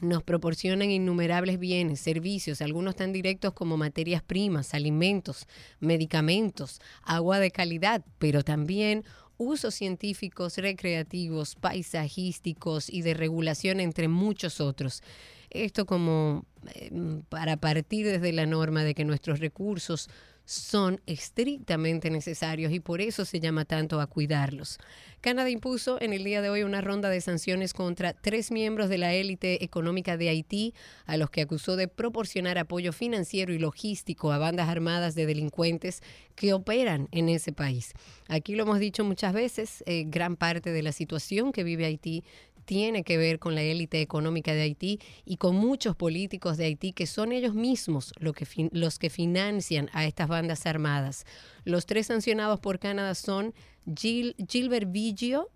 nos 0.00 0.22
proporcionan 0.22 0.90
innumerables 0.90 1.58
bienes, 1.58 2.00
servicios, 2.00 2.62
algunos 2.62 2.96
tan 2.96 3.12
directos 3.12 3.52
como 3.52 3.76
materias 3.76 4.22
primas, 4.22 4.74
alimentos, 4.74 5.46
medicamentos, 5.78 6.80
agua 7.02 7.38
de 7.38 7.50
calidad, 7.50 8.04
pero 8.18 8.42
también 8.42 9.04
usos 9.36 9.74
científicos, 9.74 10.58
recreativos, 10.58 11.54
paisajísticos 11.54 12.90
y 12.90 13.02
de 13.02 13.14
regulación, 13.14 13.80
entre 13.80 14.08
muchos 14.08 14.60
otros. 14.60 15.02
Esto 15.48 15.86
como 15.86 16.44
eh, 16.74 16.90
para 17.28 17.56
partir 17.56 18.06
desde 18.06 18.32
la 18.32 18.46
norma 18.46 18.84
de 18.84 18.94
que 18.94 19.04
nuestros 19.04 19.40
recursos 19.40 20.08
son 20.50 21.00
estrictamente 21.06 22.10
necesarios 22.10 22.72
y 22.72 22.80
por 22.80 23.00
eso 23.00 23.24
se 23.24 23.38
llama 23.38 23.64
tanto 23.64 24.00
a 24.00 24.08
cuidarlos. 24.08 24.78
Canadá 25.20 25.48
impuso 25.48 26.00
en 26.00 26.12
el 26.12 26.24
día 26.24 26.42
de 26.42 26.50
hoy 26.50 26.64
una 26.64 26.80
ronda 26.80 27.08
de 27.08 27.20
sanciones 27.20 27.72
contra 27.72 28.14
tres 28.14 28.50
miembros 28.50 28.88
de 28.88 28.98
la 28.98 29.14
élite 29.14 29.62
económica 29.62 30.16
de 30.16 30.28
Haití, 30.28 30.74
a 31.06 31.16
los 31.16 31.30
que 31.30 31.42
acusó 31.42 31.76
de 31.76 31.86
proporcionar 31.86 32.58
apoyo 32.58 32.92
financiero 32.92 33.52
y 33.52 33.60
logístico 33.60 34.32
a 34.32 34.38
bandas 34.38 34.68
armadas 34.68 35.14
de 35.14 35.26
delincuentes 35.26 36.02
que 36.34 36.52
operan 36.52 37.06
en 37.12 37.28
ese 37.28 37.52
país. 37.52 37.92
Aquí 38.26 38.56
lo 38.56 38.64
hemos 38.64 38.80
dicho 38.80 39.04
muchas 39.04 39.32
veces, 39.32 39.84
eh, 39.86 40.04
gran 40.08 40.34
parte 40.34 40.72
de 40.72 40.82
la 40.82 40.90
situación 40.90 41.52
que 41.52 41.62
vive 41.62 41.84
Haití 41.84 42.24
tiene 42.64 43.04
que 43.04 43.16
ver 43.16 43.38
con 43.38 43.54
la 43.54 43.62
élite 43.62 44.00
económica 44.00 44.52
de 44.52 44.62
Haití 44.62 45.00
y 45.24 45.36
con 45.36 45.56
muchos 45.56 45.96
políticos 45.96 46.56
de 46.56 46.66
Haití 46.66 46.92
que 46.92 47.06
son 47.06 47.32
ellos 47.32 47.54
mismos 47.54 48.12
que 48.34 48.68
los 48.72 48.98
que 48.98 49.10
financian 49.10 49.90
a 49.92 50.06
estas 50.06 50.28
bandas 50.28 50.66
armadas. 50.66 51.24
Los 51.64 51.86
tres 51.86 52.06
sancionados 52.06 52.60
por 52.60 52.78
Canadá 52.78 53.14
son 53.14 53.54
Gilbert 53.96 54.90
Vigio, 54.90 55.50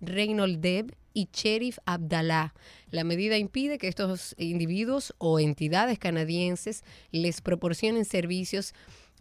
Reynold 0.00 0.60
Deb 0.60 0.96
y 1.12 1.28
Sheriff 1.32 1.78
Abdallah. 1.84 2.54
La 2.90 3.04
medida 3.04 3.36
impide 3.36 3.78
que 3.78 3.88
estos 3.88 4.34
individuos 4.38 5.14
o 5.18 5.38
entidades 5.38 5.98
canadienses 5.98 6.84
les 7.10 7.40
proporcionen 7.40 8.04
servicios 8.04 8.74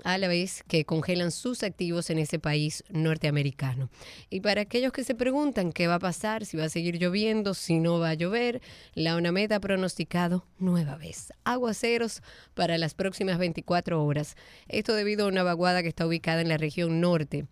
a 0.03 0.17
la 0.17 0.27
vez 0.27 0.63
que 0.67 0.85
congelan 0.85 1.31
sus 1.31 1.63
activos 1.63 2.09
en 2.09 2.19
ese 2.19 2.39
país 2.39 2.83
norteamericano. 2.89 3.89
Y 4.29 4.41
para 4.41 4.61
aquellos 4.61 4.91
que 4.91 5.03
se 5.03 5.15
preguntan 5.15 5.71
qué 5.71 5.87
va 5.87 5.95
a 5.95 5.99
pasar, 5.99 6.45
si 6.45 6.57
va 6.57 6.65
a 6.65 6.69
seguir 6.69 6.97
lloviendo, 6.97 7.53
si 7.53 7.79
no 7.79 7.99
va 7.99 8.09
a 8.09 8.13
llover, 8.13 8.61
la 8.93 9.15
UNAMED 9.15 9.51
ha 9.53 9.59
pronosticado 9.59 10.45
nueva 10.57 10.97
vez 10.97 11.33
aguaceros 11.43 12.21
para 12.53 12.77
las 12.77 12.93
próximas 12.93 13.37
24 13.37 14.03
horas. 14.03 14.35
Esto 14.67 14.93
debido 14.93 15.25
a 15.25 15.29
una 15.29 15.43
vaguada 15.43 15.81
que 15.81 15.89
está 15.89 16.05
ubicada 16.05 16.41
en 16.41 16.49
la 16.49 16.57
región 16.57 17.01
norte. 17.01 17.45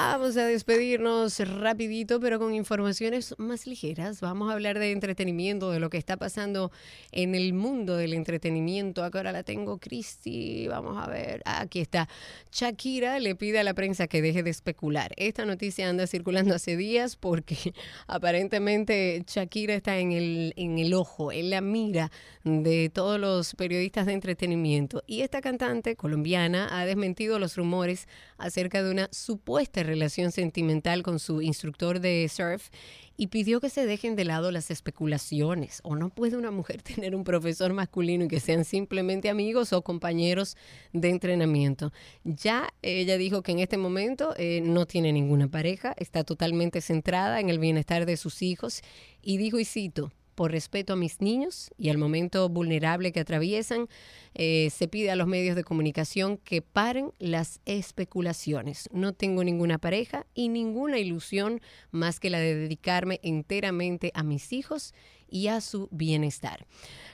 Vamos 0.00 0.36
a 0.36 0.46
despedirnos 0.46 1.40
rapidito, 1.40 2.20
pero 2.20 2.38
con 2.38 2.54
informaciones 2.54 3.34
más 3.36 3.66
ligeras. 3.66 4.20
Vamos 4.20 4.48
a 4.48 4.52
hablar 4.52 4.78
de 4.78 4.92
entretenimiento, 4.92 5.72
de 5.72 5.80
lo 5.80 5.90
que 5.90 5.98
está 5.98 6.16
pasando 6.16 6.70
en 7.10 7.34
el 7.34 7.52
mundo 7.52 7.96
del 7.96 8.14
entretenimiento. 8.14 9.02
Acá 9.02 9.18
ahora 9.18 9.32
la 9.32 9.42
tengo, 9.42 9.78
Cristi. 9.78 10.68
Vamos 10.68 11.04
a 11.04 11.10
ver. 11.10 11.42
Aquí 11.44 11.80
está. 11.80 12.08
Shakira 12.52 13.18
le 13.18 13.34
pide 13.34 13.58
a 13.58 13.64
la 13.64 13.74
prensa 13.74 14.06
que 14.06 14.22
deje 14.22 14.44
de 14.44 14.50
especular. 14.50 15.12
Esta 15.16 15.44
noticia 15.44 15.88
anda 15.88 16.06
circulando 16.06 16.54
hace 16.54 16.76
días 16.76 17.16
porque 17.16 17.56
aparentemente 18.06 19.24
Shakira 19.26 19.74
está 19.74 19.98
en 19.98 20.12
el, 20.12 20.54
en 20.54 20.78
el 20.78 20.94
ojo, 20.94 21.32
en 21.32 21.50
la 21.50 21.60
mira 21.60 22.12
de 22.44 22.88
todos 22.88 23.18
los 23.18 23.56
periodistas 23.56 24.06
de 24.06 24.12
entretenimiento. 24.12 25.02
Y 25.08 25.22
esta 25.22 25.40
cantante 25.40 25.96
colombiana 25.96 26.68
ha 26.70 26.86
desmentido 26.86 27.40
los 27.40 27.56
rumores 27.56 28.06
acerca 28.36 28.80
de 28.80 28.92
una 28.92 29.08
supuesta 29.10 29.87
relación 29.88 30.30
sentimental 30.30 31.02
con 31.02 31.18
su 31.18 31.42
instructor 31.42 31.98
de 31.98 32.28
surf 32.28 32.68
y 33.16 33.26
pidió 33.26 33.60
que 33.60 33.68
se 33.68 33.84
dejen 33.84 34.14
de 34.14 34.24
lado 34.24 34.52
las 34.52 34.70
especulaciones. 34.70 35.80
¿O 35.82 35.96
no 35.96 36.08
puede 36.08 36.36
una 36.36 36.52
mujer 36.52 36.82
tener 36.94 37.16
un 37.16 37.24
profesor 37.24 37.72
masculino 37.72 38.24
y 38.24 38.28
que 38.28 38.40
sean 38.40 38.64
simplemente 38.64 39.28
amigos 39.28 39.72
o 39.72 39.82
compañeros 39.82 40.56
de 40.92 41.10
entrenamiento? 41.10 41.92
Ya 42.24 42.72
ella 42.80 43.18
dijo 43.18 43.42
que 43.42 43.52
en 43.52 43.58
este 43.58 43.76
momento 43.76 44.34
eh, 44.36 44.60
no 44.62 44.86
tiene 44.86 45.12
ninguna 45.12 45.48
pareja, 45.48 45.94
está 45.98 46.22
totalmente 46.22 46.80
centrada 46.80 47.40
en 47.40 47.48
el 47.50 47.58
bienestar 47.58 48.06
de 48.06 48.16
sus 48.16 48.40
hijos 48.40 48.82
y 49.20 49.36
dijo, 49.36 49.58
y 49.58 49.64
cito, 49.64 50.12
por 50.38 50.52
respeto 50.52 50.92
a 50.92 50.96
mis 50.96 51.20
niños 51.20 51.72
y 51.76 51.88
al 51.88 51.98
momento 51.98 52.48
vulnerable 52.48 53.10
que 53.10 53.18
atraviesan, 53.18 53.88
eh, 54.34 54.70
se 54.70 54.86
pide 54.86 55.10
a 55.10 55.16
los 55.16 55.26
medios 55.26 55.56
de 55.56 55.64
comunicación 55.64 56.36
que 56.36 56.62
paren 56.62 57.10
las 57.18 57.60
especulaciones. 57.64 58.88
No 58.92 59.12
tengo 59.14 59.42
ninguna 59.42 59.78
pareja 59.78 60.26
y 60.34 60.48
ninguna 60.48 61.00
ilusión 61.00 61.60
más 61.90 62.20
que 62.20 62.30
la 62.30 62.38
de 62.38 62.54
dedicarme 62.54 63.18
enteramente 63.24 64.12
a 64.14 64.22
mis 64.22 64.52
hijos 64.52 64.94
y 65.28 65.48
a 65.48 65.60
su 65.60 65.88
bienestar. 65.90 66.68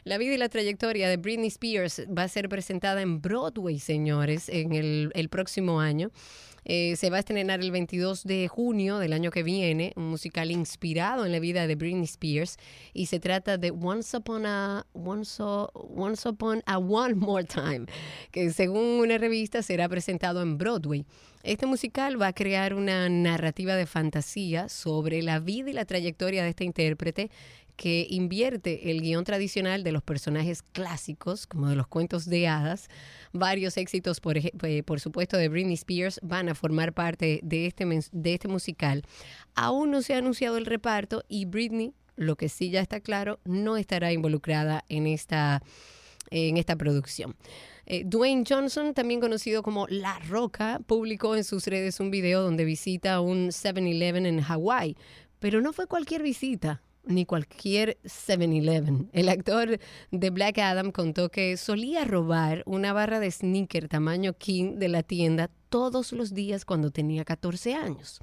La 0.05 0.19
vida 0.19 0.35
y 0.35 0.37
la 0.37 0.51
trayectoria 0.51 1.09
de 1.09 1.17
Britney 1.17 1.49
Spears 1.49 2.03
va 2.07 2.25
a 2.25 2.29
ser 2.29 2.51
presentada 2.51 3.01
en 3.01 3.23
Broadway, 3.23 3.79
señores, 3.79 4.51
en 4.51 4.75
el, 4.75 5.13
el 5.15 5.31
próximo 5.31 5.81
año. 5.81 6.11
Eh, 6.65 6.97
se 6.97 7.11
va 7.11 7.16
a 7.16 7.20
estrenar 7.20 7.61
el 7.61 7.70
22 7.70 8.24
de 8.24 8.49
junio 8.49 8.99
del 8.99 9.12
año 9.12 9.31
que 9.31 9.43
viene, 9.43 9.93
un 9.97 10.09
musical 10.09 10.51
inspirado 10.51 11.27
en 11.27 11.32
la 11.32 11.39
vida 11.39 11.66
de 11.66 11.74
Britney 11.74 12.05
Spears 12.05 12.57
y 12.93 13.07
se 13.07 13.20
trata 13.20 13.59
de 13.59 13.70
Once 13.70 14.16
Upon 14.16 14.47
a 14.47 14.86
Once, 14.93 15.43
Once 15.43 16.28
Upon 16.28 16.62
a 16.66 16.78
One 16.78 17.15
More 17.15 17.45
Time, 17.45 17.86
que 18.31 18.51
según 18.51 19.01
una 19.01 19.19
revista 19.19 19.62
será 19.62 19.89
presentado 19.89 20.43
en 20.43 20.57
Broadway. 20.57 21.05
Este 21.43 21.66
musical 21.66 22.20
va 22.20 22.28
a 22.28 22.32
crear 22.32 22.73
una 22.73 23.07
narrativa 23.11 23.77
de 23.77 23.85
fantasía 23.85 24.70
sobre 24.70 25.23
la 25.23 25.41
vida 25.41 25.69
y 25.69 25.74
la 25.74 25.85
trayectoria 25.85 26.43
de 26.43 26.49
esta 26.49 26.65
intérprete 26.65 27.31
que 27.77 28.07
invierte 28.09 28.91
el 28.91 29.01
guion 29.01 29.25
tradicional 29.25 29.83
de 29.83 29.93
los 29.93 30.03
personajes 30.03 30.63
clásicos, 30.63 31.47
como 31.47 31.69
de 31.69 31.77
los 31.77 31.87
cuentos 31.87 32.27
de 32.27 32.47
hadas. 32.47 32.89
Varios 33.33 33.77
éxitos, 33.77 34.21
por, 34.21 34.37
eh, 34.39 34.85
supuesto, 34.99 35.37
de 35.37 35.49
Britney 35.49 35.75
Spears 35.75 36.21
van 36.23 36.49
a 36.49 36.55
formar 36.55 36.93
parte 36.93 37.41
de 37.43 37.67
este, 37.67 37.85
de 38.13 38.35
este 38.35 38.49
musical. 38.49 39.03
Aún 39.55 39.91
no 39.91 40.03
se 40.03 40.15
ha 40.15 40.19
anunciado 40.19 40.57
el 40.57 40.67
reparto 40.67 41.25
y 41.29 41.47
Britney, 41.47 41.95
lo 42.17 42.37
que 42.37 42.49
sí 42.49 42.71
ya 42.71 42.81
está 42.81 43.01
claro, 43.01 43.41
no 43.45 43.77
estará 43.77 44.13
involucrada 44.13 44.85
en 44.89 45.09
esta, 45.09 45.63
en 46.31 46.57
esta 46.57 46.77
producción. 46.77 47.35
Eh, 47.87 48.05
Dwayne 48.07 48.45
Johnson, 48.49 48.95
también 48.95 49.21
conocido 49.21 49.63
como 49.63 49.87
La 49.89 50.19
Roca, 50.21 50.81
publicó 50.87 51.37
en 51.37 51.45
sus 51.45 51.67
redes 51.67 52.01
un 52.01 52.11
video 52.11 52.41
donde 52.41 52.65
visita 52.65 53.21
un 53.21 53.49
7-Eleven 53.49 54.27
en 54.27 54.41
Hawái. 54.41 54.97
Pero 55.41 55.61
no 55.61 55.73
fue 55.75 55.87
cualquier 55.87 56.23
visita 56.23 56.81
ni 57.07 57.27
cualquier 57.27 57.99
7-Eleven. 58.05 59.11
El 59.13 59.29
actor 59.29 59.79
de 60.11 60.31
Black 60.31 60.59
Adam 60.59 60.93
contó 60.93 61.31
que 61.31 61.57
solía 61.57 62.05
robar 62.05 62.63
una 62.67 62.93
barra 62.93 63.21
de 63.21 63.31
sneaker 63.31 63.89
tamaño 63.89 64.35
king 64.35 64.77
de 64.77 64.89
la 64.89 65.03
tienda 65.03 65.51
todos 65.75 66.13
los 66.13 66.35
días 66.35 66.65
cuando 66.65 66.93
tenía 66.93 67.25
14 67.25 67.75
años. 67.75 68.21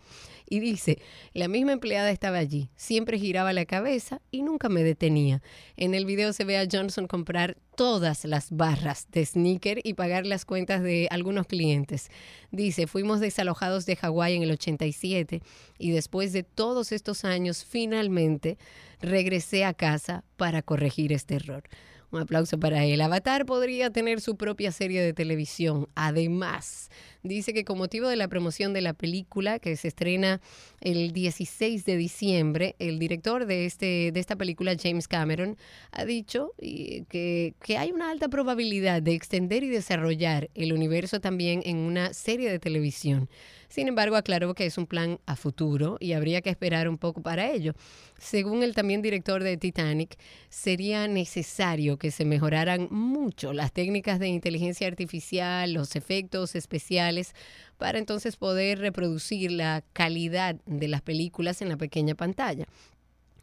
Y 0.50 0.62
dice, 0.62 1.02
la 1.34 1.50
misma 1.50 1.74
empleada 1.74 2.10
estaba 2.10 2.38
allí, 2.38 2.70
siempre 2.78 3.20
giraba 3.20 3.52
la 3.52 3.66
cabeza 3.66 4.22
y 4.32 4.42
nunca 4.42 4.70
me 4.70 4.84
detenía. 4.84 5.42
En 5.76 5.94
el 5.94 6.06
video 6.06 6.32
se 6.32 6.46
ve 6.46 6.58
a 6.58 6.66
Johnson 6.72 7.08
comprar 7.08 7.58
todas 7.76 8.24
las 8.24 8.52
barras 8.52 9.08
de 9.12 9.26
sneaker 9.26 9.82
y 9.84 9.96
pagar 9.96 10.26
las 10.26 10.46
cuentas 10.46 10.82
de 10.82 11.10
algunos 11.12 11.46
clientes. 11.46 12.10
Dice, 12.52 12.88
fuimos 12.88 13.20
desalojados 13.20 13.86
de 13.86 13.98
Hawái 13.98 14.38
en 14.38 14.44
el 14.44 14.52
87 14.52 15.42
y 15.78 15.92
después 15.92 16.32
de 16.32 16.44
todos 16.44 16.94
estos 16.94 17.26
años 17.26 17.66
finalmente 17.66 18.58
regresé 19.02 19.66
a 19.66 19.74
casa 19.74 20.24
para 20.38 20.62
corregir 20.62 21.12
este 21.12 21.36
error. 21.36 21.64
Un 22.12 22.20
aplauso 22.20 22.60
para 22.60 22.84
él. 22.84 23.00
Avatar 23.00 23.46
podría 23.46 23.90
tener 23.90 24.20
su 24.20 24.36
propia 24.36 24.72
serie 24.74 25.02
de 25.02 25.14
televisión. 25.14 25.88
Además, 25.96 26.90
dice 27.24 27.54
que 27.54 27.64
con 27.64 27.78
motivo 27.78 28.10
de 28.10 28.18
la 28.18 28.28
promoción 28.28 28.74
de 28.74 28.82
la 28.82 28.94
película 28.94 29.60
que 29.60 29.78
se 29.78 29.88
estrena 29.88 30.42
el 30.82 31.14
16 31.14 31.86
de 31.86 31.96
diciembre, 31.96 32.76
el 32.80 33.00
director 33.00 33.46
de, 33.46 33.66
este, 33.66 34.12
de 34.12 34.20
esta 34.20 34.36
película, 34.36 34.76
James 34.82 35.08
Cameron, 35.08 35.58
ha 35.92 36.06
dicho 36.06 36.54
que, 36.60 37.54
que 37.64 37.78
hay 37.78 37.92
una 37.92 38.10
alta 38.10 38.28
probabilidad 38.28 39.02
de 39.02 39.14
extender 39.14 39.64
y 39.64 39.70
desarrollar 39.70 40.50
el 40.56 40.74
universo 40.74 41.22
también 41.22 41.62
en 41.66 41.78
una 41.78 42.14
serie 42.14 42.50
de 42.52 42.60
televisión. 42.60 43.30
Sin 43.72 43.88
embargo, 43.88 44.18
aclaró 44.18 44.54
que 44.54 44.66
es 44.66 44.78
un 44.78 44.86
plan 44.86 45.18
a 45.26 45.38
futuro 45.38 45.96
y 46.02 46.12
habría 46.12 46.42
que 46.42 46.50
esperar 46.50 46.90
un 46.90 46.98
poco 46.98 47.22
para 47.22 47.50
ello. 47.50 47.74
Según 48.18 48.64
el 48.64 48.76
también 48.76 49.02
director 49.02 49.42
de 49.42 49.56
Titanic, 49.56 50.18
sería 50.50 51.08
necesario 51.08 51.98
que 51.98 52.12
se 52.12 52.26
mejoraran 52.26 52.90
mucho 52.92 53.54
las 53.54 53.72
técnicas 53.72 54.20
de 54.20 54.28
inteligencia 54.28 54.88
artificial, 54.88 55.72
los 55.72 55.96
efectos 55.96 56.54
especiales, 56.56 57.34
para 57.82 57.98
entonces 57.98 58.38
poder 58.38 58.78
reproducir 58.78 59.52
la 59.52 59.84
calidad 59.92 60.56
de 60.68 60.88
las 60.88 61.02
películas 61.02 61.64
en 61.64 61.70
la 61.70 61.78
pequeña 61.78 62.14
pantalla. 62.14 62.68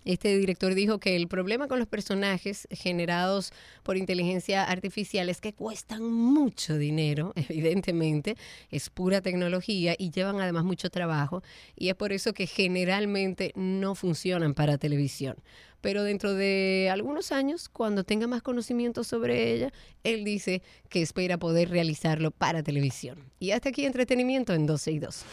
Este 0.08 0.38
director 0.38 0.74
dijo 0.74 0.98
que 0.98 1.16
el 1.16 1.28
problema 1.28 1.68
con 1.68 1.78
los 1.78 1.86
personajes 1.86 2.66
generados 2.70 3.52
por 3.82 3.98
inteligencia 3.98 4.64
artificial 4.64 5.28
es 5.28 5.42
que 5.42 5.52
cuestan 5.52 6.02
mucho 6.02 6.78
dinero, 6.78 7.34
evidentemente, 7.36 8.34
es 8.70 8.88
pura 8.88 9.20
tecnología 9.20 9.94
y 9.98 10.10
llevan 10.10 10.40
además 10.40 10.64
mucho 10.64 10.88
trabajo 10.88 11.42
y 11.76 11.90
es 11.90 11.94
por 11.94 12.14
eso 12.14 12.32
que 12.32 12.46
generalmente 12.46 13.52
no 13.54 13.94
funcionan 13.94 14.54
para 14.54 14.78
televisión. 14.78 15.36
Pero 15.82 16.02
dentro 16.04 16.32
de 16.32 16.88
algunos 16.90 17.30
años, 17.30 17.68
cuando 17.68 18.02
tenga 18.02 18.26
más 18.26 18.40
conocimiento 18.40 19.04
sobre 19.04 19.52
ella, 19.52 19.74
él 20.04 20.24
dice 20.24 20.62
que 20.88 21.02
espera 21.02 21.36
poder 21.36 21.68
realizarlo 21.68 22.30
para 22.30 22.62
televisión. 22.62 23.18
Y 23.40 23.50
hasta 23.50 23.68
aquí 23.68 23.84
entretenimiento 23.84 24.54
en 24.54 24.64
12 24.64 24.90
y 24.90 24.98
2. 25.00 25.24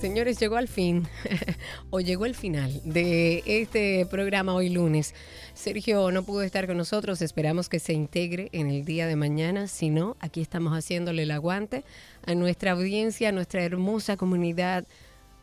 Señores, 0.00 0.38
llegó 0.38 0.56
al 0.56 0.68
fin, 0.68 1.08
o 1.90 1.98
llegó 1.98 2.24
el 2.24 2.36
final 2.36 2.80
de 2.84 3.42
este 3.44 4.06
programa 4.06 4.54
hoy 4.54 4.68
lunes. 4.68 5.12
Sergio 5.54 6.12
no 6.12 6.22
pudo 6.22 6.42
estar 6.42 6.68
con 6.68 6.76
nosotros, 6.76 7.20
esperamos 7.20 7.68
que 7.68 7.80
se 7.80 7.94
integre 7.94 8.48
en 8.52 8.68
el 8.68 8.84
día 8.84 9.08
de 9.08 9.16
mañana. 9.16 9.66
Si 9.66 9.90
no, 9.90 10.16
aquí 10.20 10.40
estamos 10.40 10.72
haciéndole 10.72 11.24
el 11.24 11.32
aguante 11.32 11.82
a 12.24 12.36
nuestra 12.36 12.72
audiencia, 12.72 13.30
a 13.30 13.32
nuestra 13.32 13.64
hermosa 13.64 14.16
comunidad. 14.16 14.86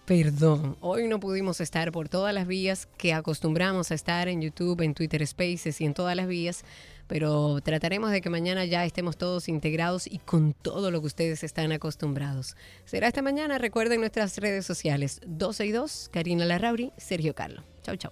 Perdón, 0.05 0.77
hoy 0.79 1.09
no 1.09 1.19
pudimos 1.19 1.59
estar 1.59 1.91
por 1.91 2.07
todas 2.07 2.33
las 2.33 2.47
vías 2.47 2.87
que 2.97 3.13
acostumbramos 3.13 3.91
a 3.91 3.95
estar 3.95 4.29
en 4.29 4.41
YouTube, 4.41 4.79
en 4.81 4.93
Twitter 4.93 5.27
Spaces 5.27 5.81
y 5.81 5.85
en 5.85 5.93
todas 5.93 6.15
las 6.15 6.27
vías 6.27 6.63
pero 7.07 7.59
trataremos 7.61 8.11
de 8.11 8.21
que 8.21 8.29
mañana 8.29 8.65
ya 8.65 8.85
estemos 8.85 9.17
todos 9.17 9.49
integrados 9.49 10.07
y 10.07 10.19
con 10.19 10.53
todo 10.53 10.91
lo 10.91 11.01
que 11.01 11.07
ustedes 11.07 11.43
están 11.43 11.71
acostumbrados. 11.71 12.55
Será 12.85 13.07
esta 13.07 13.21
mañana, 13.21 13.57
recuerden 13.57 13.99
nuestras 13.99 14.37
redes 14.37 14.65
sociales 14.65 15.21
12 15.25 15.65
y 15.65 15.71
2, 15.71 16.09
Karina 16.11 16.45
Larrauri, 16.45 16.91
Sergio 16.97 17.35
Carlo. 17.35 17.63
Chau, 17.83 17.95
chau. 17.97 18.11